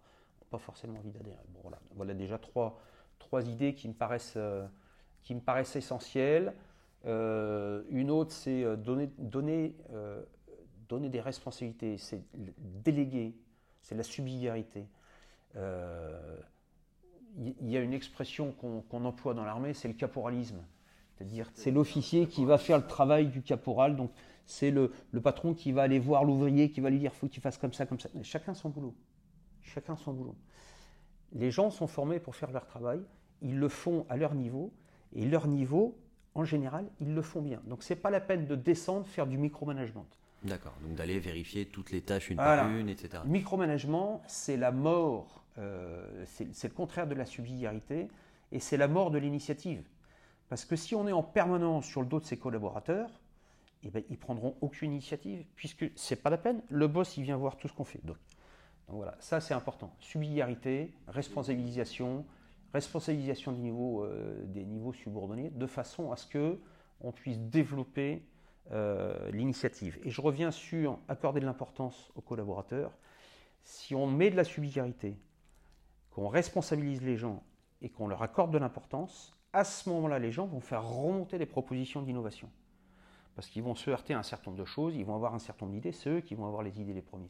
pas 0.50 0.58
forcément 0.58 1.00
envie 1.00 1.12
d'adhérer. 1.12 1.44
Bon, 1.50 1.60
voilà. 1.64 1.80
voilà 1.96 2.14
déjà 2.14 2.38
trois, 2.38 2.80
trois 3.20 3.46
idées 3.48 3.74
qui 3.74 3.88
me 3.90 3.94
paraissent, 3.94 4.36
euh, 4.38 4.66
qui 5.22 5.36
me 5.36 5.42
paraissent 5.42 5.76
essentielles. 5.76 6.54
Euh, 7.06 7.84
une 7.90 8.10
autre, 8.10 8.32
c'est 8.32 8.78
donner, 8.78 9.08
donner, 9.18 9.76
donner 10.88 11.10
des 11.10 11.22
responsabilités, 11.22 11.98
c'est 11.98 12.24
déléguer, 12.34 13.36
c'est 13.82 13.96
la 13.96 14.04
subsidiarité. 14.04 14.88
Il 15.56 15.62
y 17.70 17.78
a 17.78 17.82
une 17.82 17.94
expression 17.94 18.54
qu'on 18.54 19.06
emploie 19.06 19.34
dans 19.34 19.46
l'armée, 19.46 19.74
c'est 19.74 19.88
le 19.88 19.94
caporalisme. 19.94 20.62
C'est-à-dire 21.16 21.50
c'est 21.54 21.72
l'officier 21.72 22.28
qui 22.28 22.46
va 22.46 22.58
faire 22.58 22.78
le 22.78 22.88
travail 22.88 23.28
du 23.28 23.42
caporal, 23.42 23.96
donc 23.96 24.12
c'est 24.46 24.72
le, 24.72 24.92
le, 25.12 25.22
patron 25.22 25.54
qui 25.54 25.72
va 25.72 25.84
aller 25.84 26.00
voir 26.00 26.24
l'ouvrier, 26.24 26.72
qui 26.72 26.82
va 26.82 26.90
lui 26.90 27.00
dire 27.00 27.14
faut 27.14 27.28
que 27.28 27.32
tu 27.32 27.42
fasses 27.42 27.58
comme 27.58 27.74
ça, 27.74 27.86
comme 27.86 28.00
ça. 28.00 28.10
chacun 28.22 28.54
son 28.54 28.70
boulot. 28.70 28.94
Chacun 29.62 29.96
son 29.96 30.14
boulot. 30.14 30.36
Les 31.32 31.52
gens 31.52 31.70
sont 31.70 31.88
formés 31.88 32.20
pour 32.20 32.36
faire 32.36 32.52
leur 32.52 32.66
travail, 32.66 33.02
ils 33.42 33.58
le 33.58 33.70
font 33.70 34.06
à 34.10 34.18
leur 34.18 34.36
niveau, 34.36 34.74
et 35.14 35.26
leur 35.26 35.48
niveau, 35.48 35.98
en 36.34 36.44
général, 36.44 36.90
ils 37.00 37.14
le 37.14 37.22
font 37.22 37.42
bien. 37.42 37.62
Donc 37.66 37.84
ce 37.84 37.94
n'est 37.94 38.00
pas 38.00 38.10
la 38.10 38.20
peine 38.20 38.46
de 38.46 38.56
descendre, 38.56 39.08
faire 39.08 39.28
du 39.28 39.38
micromanagement. 39.38 40.06
D'accord, 40.44 40.76
donc 40.84 40.96
d'aller 40.96 41.20
vérifier 41.20 41.66
toutes 41.66 41.92
les 41.92 42.02
tâches 42.02 42.30
une 42.30 42.38
par 42.38 42.70
une, 42.70 42.90
etc. 42.90 43.24
Micromanagement, 43.26 44.22
c'est 44.28 44.58
la 44.58 44.72
mort, 44.72 45.28
euh, 45.28 45.45
c'est 45.56 46.64
le 46.64 46.74
contraire 46.74 47.08
de 47.08 47.16
la 47.16 47.26
subsidiarité, 47.26 48.08
et 48.52 48.60
c'est 48.60 48.78
la 48.78 48.88
mort 48.88 49.12
de 49.12 49.18
l'initiative. 49.18 49.84
Parce 50.50 50.66
que 50.66 50.76
si 50.76 50.96
on 50.96 51.08
est 51.08 51.12
en 51.12 51.24
permanence 51.24 51.86
sur 51.86 52.02
le 52.02 52.08
dos 52.08 52.20
de 52.20 52.26
ses 52.26 52.38
collaborateurs, 52.38 53.10
eh 53.84 53.90
ben, 53.90 54.04
ils 54.10 54.18
prendront 54.18 54.56
aucune 54.62 54.92
initiative, 54.92 55.46
puisque 55.56 55.86
c'est 55.96 56.16
pas 56.16 56.30
la 56.30 56.38
peine. 56.38 56.62
Le 56.70 56.88
boss, 56.88 57.18
il 57.18 57.24
vient 57.24 57.38
voir 57.38 57.58
tout 57.58 57.68
ce 57.68 57.74
qu'on 57.74 57.84
fait. 57.84 58.04
Donc, 58.04 58.18
donc 58.88 58.98
voilà, 58.98 59.16
ça 59.20 59.42
c'est 59.42 59.54
important. 59.54 59.92
Subsidiarité, 60.00 60.94
responsabilisation, 61.08 62.26
responsabilisation 62.74 63.52
des 63.52 63.62
niveaux, 63.62 64.04
euh, 64.04 64.44
des 64.46 64.64
niveaux 64.66 64.94
subordonnés, 64.94 65.50
de 65.50 65.68
façon 65.68 66.12
à 66.12 66.18
ce 66.18 66.28
que 66.28 66.60
on 67.02 67.12
puisse 67.12 67.40
développer 67.40 68.24
euh, 68.72 69.30
l'initiative. 69.32 70.00
Et 70.04 70.10
je 70.10 70.22
reviens 70.22 70.52
sur 70.52 71.00
accorder 71.08 71.40
de 71.40 71.46
l'importance 71.46 72.12
aux 72.16 72.22
collaborateurs. 72.22 72.92
Si 73.64 73.96
on 73.96 74.08
met 74.08 74.30
de 74.30 74.36
la 74.36 74.44
subsidiarité, 74.44 75.18
qu'on 76.16 76.30
responsabilise 76.30 77.02
les 77.02 77.18
gens 77.18 77.44
et 77.82 77.90
qu'on 77.90 78.08
leur 78.08 78.24
accorde 78.24 78.52
de 78.52 78.58
l'importance, 78.58 79.38
à 79.52 79.66
ce 79.66 79.90
moment-là, 79.90 80.18
les 80.18 80.32
gens 80.32 80.46
vont 80.46 80.62
faire 80.62 80.88
remonter 80.88 81.38
des 81.38 81.46
propositions 81.46 82.02
d'innovation. 82.02 82.50
Parce 83.36 83.50
qu'ils 83.50 83.64
vont 83.64 83.76
se 83.76 83.90
heurter 83.90 84.14
à 84.14 84.20
un 84.20 84.24
certain 84.24 84.50
nombre 84.52 84.64
de 84.64 84.66
choses, 84.66 84.96
ils 84.96 85.04
vont 85.04 85.16
avoir 85.16 85.36
un 85.36 85.40
certain 85.40 85.66
nombre 85.66 85.76
d'idées, 85.76 85.92
c'est 85.92 86.10
eux 86.10 86.22
qui 86.22 86.34
vont 86.34 86.48
avoir 86.48 86.64
les 86.64 86.80
idées 86.80 86.94
les 86.94 87.02
premiers 87.02 87.30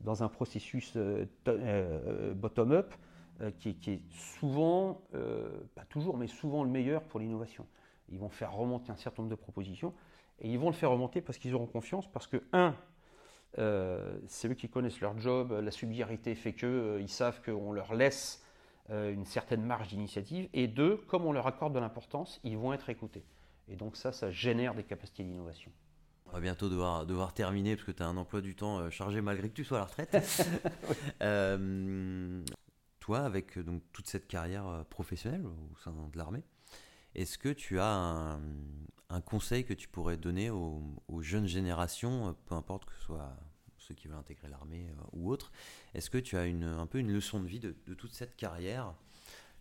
dans 0.00 0.22
un 0.22 0.28
processus 0.28 0.94
euh, 0.96 1.26
euh, 1.48 2.34
bottom-up 2.34 2.94
euh, 3.40 3.50
qui, 3.50 3.70
est 3.86 4.00
souvent, 4.10 5.02
pas 5.74 5.84
toujours, 5.84 6.16
mais 6.16 6.26
souvent 6.26 6.64
le 6.64 6.70
meilleur 6.70 7.02
pour 7.02 7.20
l'innovation. 7.20 7.66
Ils 8.08 8.18
vont 8.18 8.30
faire 8.30 8.54
remonter 8.54 8.90
un 8.90 8.96
certain 8.96 9.22
nombre 9.22 9.30
de 9.30 9.40
propositions 9.40 9.92
et 10.40 10.50
ils 10.50 10.58
vont 10.58 10.68
le 10.68 10.74
faire 10.74 10.90
remonter 10.90 11.20
parce 11.20 11.36
qu'ils 11.36 11.54
auront 11.54 11.66
confiance, 11.66 12.10
parce 12.10 12.26
que, 12.26 12.42
un, 12.54 12.74
c'est 13.56 14.48
eux 14.48 14.54
qui 14.54 14.68
connaissent 14.68 15.00
leur 15.00 15.18
job, 15.18 15.52
la 15.52 15.70
subsidiarité 15.70 16.34
fait 16.34 16.54
qu'ils 16.54 17.08
savent 17.08 17.40
qu'on 17.42 17.72
leur 17.72 17.94
laisse 17.94 18.42
une 18.90 19.24
certaine 19.24 19.62
marge 19.62 19.88
d'initiative, 19.88 20.48
et 20.52 20.68
deux, 20.68 20.96
comme 21.08 21.24
on 21.24 21.32
leur 21.32 21.46
accorde 21.46 21.74
de 21.74 21.78
l'importance, 21.78 22.40
ils 22.44 22.58
vont 22.58 22.72
être 22.72 22.90
écoutés. 22.90 23.24
Et 23.68 23.76
donc 23.76 23.96
ça, 23.96 24.12
ça 24.12 24.30
génère 24.30 24.74
des 24.74 24.82
capacités 24.82 25.22
d'innovation. 25.22 25.70
On 26.26 26.32
va 26.32 26.40
bientôt 26.40 26.68
devoir, 26.68 27.06
devoir 27.06 27.32
terminer 27.32 27.76
parce 27.76 27.86
que 27.86 27.92
tu 27.92 28.02
as 28.02 28.06
un 28.06 28.16
emploi 28.16 28.40
du 28.40 28.54
temps 28.54 28.78
euh, 28.78 28.90
chargé 28.90 29.20
malgré 29.20 29.48
que 29.48 29.54
tu 29.54 29.64
sois 29.64 29.78
à 29.78 29.80
la 29.80 29.86
retraite. 29.86 30.16
Euh, 31.22 32.42
toi, 33.00 33.20
avec 33.20 33.56
euh, 33.56 33.62
donc, 33.62 33.82
toute 33.92 34.06
cette 34.06 34.26
carrière 34.26 34.84
professionnelle 34.90 35.44
au 35.46 35.76
sein 35.78 35.92
de 35.92 36.18
l'armée, 36.18 36.42
est-ce 37.14 37.38
que 37.38 37.48
tu 37.48 37.78
as 37.78 38.38
un, 39.08 39.20
conseil 39.20 39.64
que 39.64 39.74
tu 39.74 39.88
pourrais 39.88 40.16
donner 40.16 40.50
aux, 40.50 40.82
jeunes 41.20 41.46
générations, 41.46 42.36
peu 42.46 42.54
importe 42.54 42.84
que 42.84 42.94
ce 42.94 43.02
soit 43.02 43.36
ceux 43.78 43.94
qui 43.94 44.08
veulent 44.08 44.18
intégrer 44.18 44.48
l'armée 44.48 44.86
ou 45.12 45.30
autres, 45.30 45.52
est-ce 45.94 46.10
que 46.10 46.18
tu 46.18 46.36
as 46.36 46.46
une, 46.46 46.64
un 46.64 46.86
peu 46.86 46.98
une 46.98 47.12
leçon 47.12 47.40
de 47.40 47.46
vie 47.46 47.60
de, 47.60 47.72
toute 47.94 48.12
cette 48.12 48.36
carrière 48.36 48.94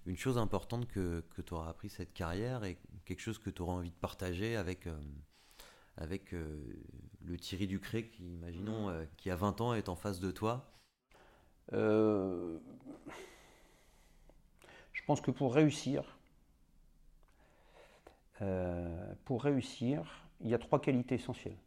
une 0.05 0.17
chose 0.17 0.37
importante 0.37 0.87
que, 0.87 1.23
que 1.33 1.41
tu 1.41 1.53
auras 1.53 1.69
appris 1.69 1.89
cette 1.89 2.13
carrière 2.13 2.65
et 2.65 2.77
quelque 3.05 3.21
chose 3.21 3.39
que 3.39 3.49
tu 3.49 3.61
auras 3.61 3.73
envie 3.73 3.91
de 3.91 3.95
partager 3.95 4.57
avec, 4.57 4.85
avec 5.97 6.33
euh, 6.33 6.57
le 7.23 7.37
Thierry 7.37 7.67
Ducré, 7.67 8.07
qui, 8.07 8.33
imaginons, 8.33 8.89
euh, 8.89 9.05
qui 9.17 9.29
a 9.29 9.35
20 9.35 9.61
ans 9.61 9.73
est 9.73 9.89
en 9.89 9.95
face 9.95 10.19
de 10.19 10.31
toi? 10.31 10.73
Euh, 11.73 12.57
Je 14.93 15.03
pense 15.05 15.21
que 15.21 15.31
pour 15.31 15.53
réussir, 15.53 16.17
pour 19.25 19.43
réussir, 19.43 20.27
il 20.41 20.49
y 20.49 20.53
a 20.53 20.57
trois 20.57 20.81
qualités 20.81 21.15
essentielles. 21.15 21.57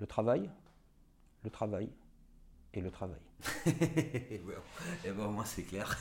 Le 0.00 0.06
travail, 0.06 0.50
le 1.44 1.50
travail 1.50 1.88
et 2.74 2.80
le 2.80 2.90
travail. 2.90 3.20
et 3.66 4.40
eh 5.04 5.10
ben, 5.10 5.24
au 5.26 5.30
moins 5.30 5.44
c'est 5.44 5.62
clair. 5.62 5.96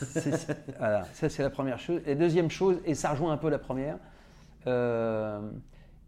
voilà, 0.79 1.03
ça 1.13 1.29
c'est 1.29 1.43
la 1.43 1.49
première 1.49 1.79
chose. 1.79 2.01
Et 2.05 2.15
deuxième 2.15 2.49
chose, 2.49 2.81
et 2.85 2.95
ça 2.95 3.11
rejoint 3.11 3.31
un 3.31 3.37
peu 3.37 3.49
la 3.49 3.59
première, 3.59 3.99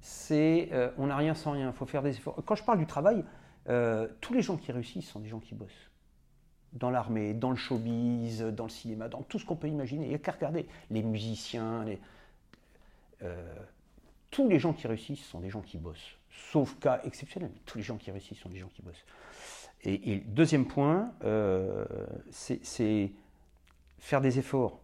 c'est 0.02 0.70
euh, 0.72 0.92
on 0.98 1.08
n'a 1.08 1.18
rien 1.18 1.34
sans 1.34 1.52
rien, 1.52 1.68
il 1.68 1.74
faut 1.74 1.86
faire 1.86 2.04
des 2.04 2.16
efforts. 2.18 2.42
Quand 2.46 2.56
je 2.56 2.64
parle 2.64 2.80
du 2.80 2.86
travail, 2.86 3.24
euh, 3.68 4.08
tous 4.22 4.34
les 4.34 4.42
gens 4.42 4.58
qui 4.58 4.72
réussissent 4.72 5.10
sont 5.10 5.20
des 5.20 5.30
gens 5.30 5.40
qui 5.40 5.56
bossent. 5.56 5.92
Dans 6.74 6.92
l'armée, 6.92 7.34
dans 7.34 7.50
le 7.50 7.56
showbiz, 7.56 8.42
dans 8.42 8.66
le 8.66 8.70
cinéma, 8.70 9.10
dans 9.10 9.24
tout 9.24 9.40
ce 9.40 9.46
qu'on 9.46 9.56
peut 9.56 9.68
imaginer. 9.68 10.06
Il 10.06 10.10
n'y 10.10 10.16
a 10.16 10.20
qu'à 10.20 10.32
regarder. 10.32 10.68
Les 10.90 11.04
musiciens, 11.04 11.86
euh, 11.88 11.96
tous 14.32 14.48
les 14.48 14.60
gens 14.60 14.74
qui 14.74 14.88
réussissent 14.88 15.26
sont 15.26 15.40
des 15.40 15.50
gens 15.50 15.62
qui 15.62 15.78
bossent. 15.78 16.18
Sauf 16.52 16.78
cas 16.80 17.02
exceptionnel, 17.04 17.52
tous 17.66 17.78
les 17.78 17.84
gens 17.84 17.98
qui 17.98 18.12
réussissent 18.12 18.40
sont 18.40 18.50
des 18.50 18.60
gens 18.60 18.70
qui 18.70 18.82
bossent. 18.82 19.06
Et, 19.84 20.14
et 20.14 20.18
deuxième 20.20 20.68
point, 20.68 21.12
c'est 22.32 23.12
faire 23.98 24.22
des 24.22 24.40
efforts. 24.40 24.80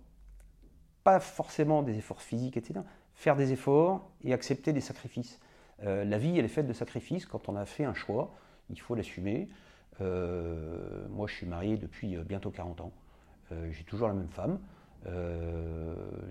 Pas 1.03 1.19
forcément 1.19 1.83
des 1.83 1.97
efforts 1.97 2.21
physiques, 2.21 2.57
etc 2.57 2.81
faire 3.15 3.35
des 3.35 3.51
efforts 3.51 4.07
et 4.23 4.33
accepter 4.33 4.73
des 4.73 4.81
sacrifices. 4.81 5.39
Euh, 5.83 6.03
la 6.03 6.17
vie, 6.17 6.37
elle 6.37 6.45
est 6.45 6.49
faite 6.49 6.67
de 6.67 6.73
sacrifices. 6.73 7.25
Quand 7.25 7.49
on 7.49 7.55
a 7.55 7.65
fait 7.65 7.85
un 7.85 7.93
choix, 7.93 8.35
il 8.69 8.79
faut 8.79 8.95
l'assumer. 8.95 9.47
Euh, 10.01 11.07
moi, 11.09 11.27
je 11.27 11.33
suis 11.33 11.47
marié 11.47 11.77
depuis 11.77 12.15
euh, 12.15 12.23
bientôt 12.23 12.51
40 12.51 12.81
ans. 12.81 12.91
J'ai 13.69 13.83
toujours 13.83 14.07
la 14.07 14.15
même 14.15 14.29
femme. 14.29 14.57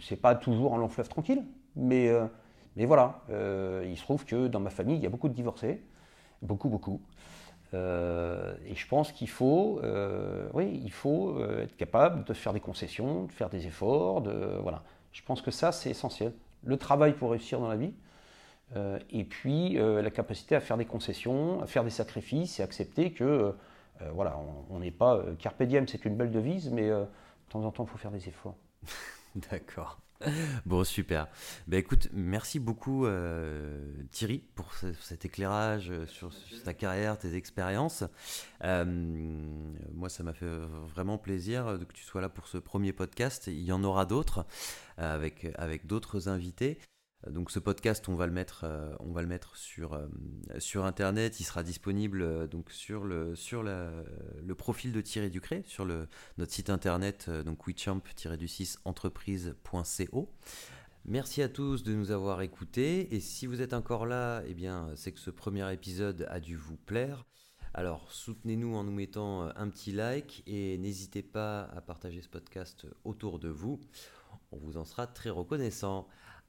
c'est 0.00 0.16
pas 0.16 0.34
toujours 0.34 0.74
un 0.74 0.78
long 0.78 0.88
fleuve 0.88 1.08
tranquille, 1.08 1.44
mais, 1.76 2.10
mais 2.76 2.84
voilà. 2.84 3.20
il 3.28 3.96
se 3.96 4.02
trouve 4.02 4.24
que 4.24 4.48
dans 4.48 4.60
ma 4.60 4.70
famille, 4.70 4.96
il 4.96 5.02
y 5.02 5.06
a 5.06 5.10
beaucoup 5.10 5.28
de 5.28 5.34
divorcés. 5.34 5.82
Beaucoup, 6.42 6.68
beaucoup. 6.68 7.00
et 7.72 8.74
je 8.74 8.88
pense 8.88 9.12
qu'il 9.12 9.28
faut, 9.28 9.80
oui, 10.52 10.80
il 10.84 10.92
faut 10.92 11.42
être 11.58 11.76
capable 11.76 12.24
de 12.24 12.34
faire 12.34 12.52
des 12.52 12.60
concessions, 12.60 13.24
de 13.24 13.32
faire 13.32 13.50
des 13.50 13.66
efforts. 13.66 14.22
De, 14.22 14.58
voilà. 14.62 14.82
Je 15.12 15.22
pense 15.22 15.42
que 15.42 15.50
ça, 15.50 15.72
c'est 15.72 15.90
essentiel 15.90 16.32
le 16.64 16.76
travail 16.76 17.14
pour 17.14 17.30
réussir 17.30 17.60
dans 17.60 17.68
la 17.68 17.76
vie, 17.76 17.92
euh, 18.76 18.98
et 19.10 19.24
puis 19.24 19.78
euh, 19.78 20.02
la 20.02 20.10
capacité 20.10 20.56
à 20.56 20.60
faire 20.60 20.76
des 20.76 20.86
concessions, 20.86 21.62
à 21.62 21.66
faire 21.66 21.84
des 21.84 21.90
sacrifices 21.90 22.60
et 22.60 22.62
accepter 22.62 23.12
que, 23.12 23.24
euh, 24.02 24.10
voilà, 24.12 24.38
on 24.70 24.80
n'est 24.80 24.90
pas 24.90 25.22
carpe 25.38 25.62
diem, 25.62 25.86
c'est 25.86 26.04
une 26.04 26.16
belle 26.16 26.32
devise, 26.32 26.70
mais 26.70 26.88
de 26.88 27.06
temps 27.48 27.64
en 27.64 27.70
temps, 27.70 27.84
il 27.84 27.90
faut 27.90 27.98
faire 27.98 28.10
des 28.10 28.28
efforts. 28.28 28.56
D'accord. 29.50 29.98
Bon, 30.66 30.84
super. 30.84 31.28
Ben 31.66 31.78
écoute, 31.78 32.08
merci 32.12 32.58
beaucoup 32.58 33.06
euh, 33.06 33.80
Thierry 34.10 34.42
pour 34.54 34.72
cet 35.00 35.24
éclairage 35.24 35.92
sur, 36.06 36.30
ta 36.64 36.74
carrière, 36.74 37.18
tes 37.18 37.34
expériences. 37.34 38.04
Euh, 38.62 38.84
moi, 39.92 40.08
ça 40.08 40.22
m'a 40.22 40.32
fait 40.32 40.46
vraiment 40.94 41.18
plaisir 41.18 41.78
que 41.88 41.92
tu 41.92 42.04
sois 42.04 42.20
là 42.20 42.28
pour 42.28 42.46
ce 42.48 42.58
premier 42.58 42.92
podcast. 42.92 43.46
Il 43.46 43.62
y 43.62 43.72
en 43.72 43.84
aura 43.84 44.06
d'autres 44.06 44.46
avec 44.96 45.86
d'autres 45.86 46.28
invités. 46.28 46.78
Donc 47.30 47.50
ce 47.50 47.58
podcast, 47.58 48.08
on 48.08 48.14
va 48.14 48.26
le 48.26 48.32
mettre, 48.32 48.64
euh, 48.64 48.94
euh, 49.00 50.08
sur 50.58 50.84
Internet. 50.84 51.40
Il 51.40 51.44
sera 51.44 51.62
disponible 51.62 52.22
euh, 52.22 52.46
donc 52.46 52.70
sur, 52.70 53.04
le, 53.04 53.34
profil 54.56 54.92
de 54.92 55.00
Thierry 55.00 55.30
Ducré, 55.30 55.62
sur 55.66 55.84
le, 55.84 56.08
notre 56.38 56.52
site 56.52 56.70
internet, 56.70 57.30
donc 57.30 57.66
wechamp-du6 57.66 58.78
entreprise.co. 58.84 60.32
Merci 61.06 61.42
à 61.42 61.48
tous 61.48 61.82
de 61.82 61.94
nous 61.94 62.10
avoir 62.10 62.42
écoutés. 62.42 63.14
Et 63.14 63.20
si 63.20 63.46
vous 63.46 63.62
êtes 63.62 63.72
encore 63.74 64.06
là, 64.06 64.42
eh 64.46 64.54
bien, 64.54 64.88
c'est 64.96 65.12
que 65.12 65.20
ce 65.20 65.30
premier 65.30 65.70
épisode 65.72 66.26
a 66.30 66.40
dû 66.40 66.56
vous 66.56 66.76
plaire. 66.76 67.24
Alors 67.72 68.12
soutenez-nous 68.12 68.74
en 68.74 68.84
nous 68.84 68.92
mettant 68.92 69.48
un 69.56 69.68
petit 69.68 69.92
like 69.92 70.42
et 70.46 70.78
n'hésitez 70.78 71.22
pas 71.22 71.62
à 71.74 71.80
partager 71.80 72.22
ce 72.22 72.28
podcast 72.28 72.86
autour 73.04 73.38
de 73.38 73.48
vous. 73.48 73.80
On 74.52 74.58
vous 74.58 74.76
en 74.76 74.84
sera 74.84 75.06
très 75.06 75.30
reconnaissant. 75.30 76.06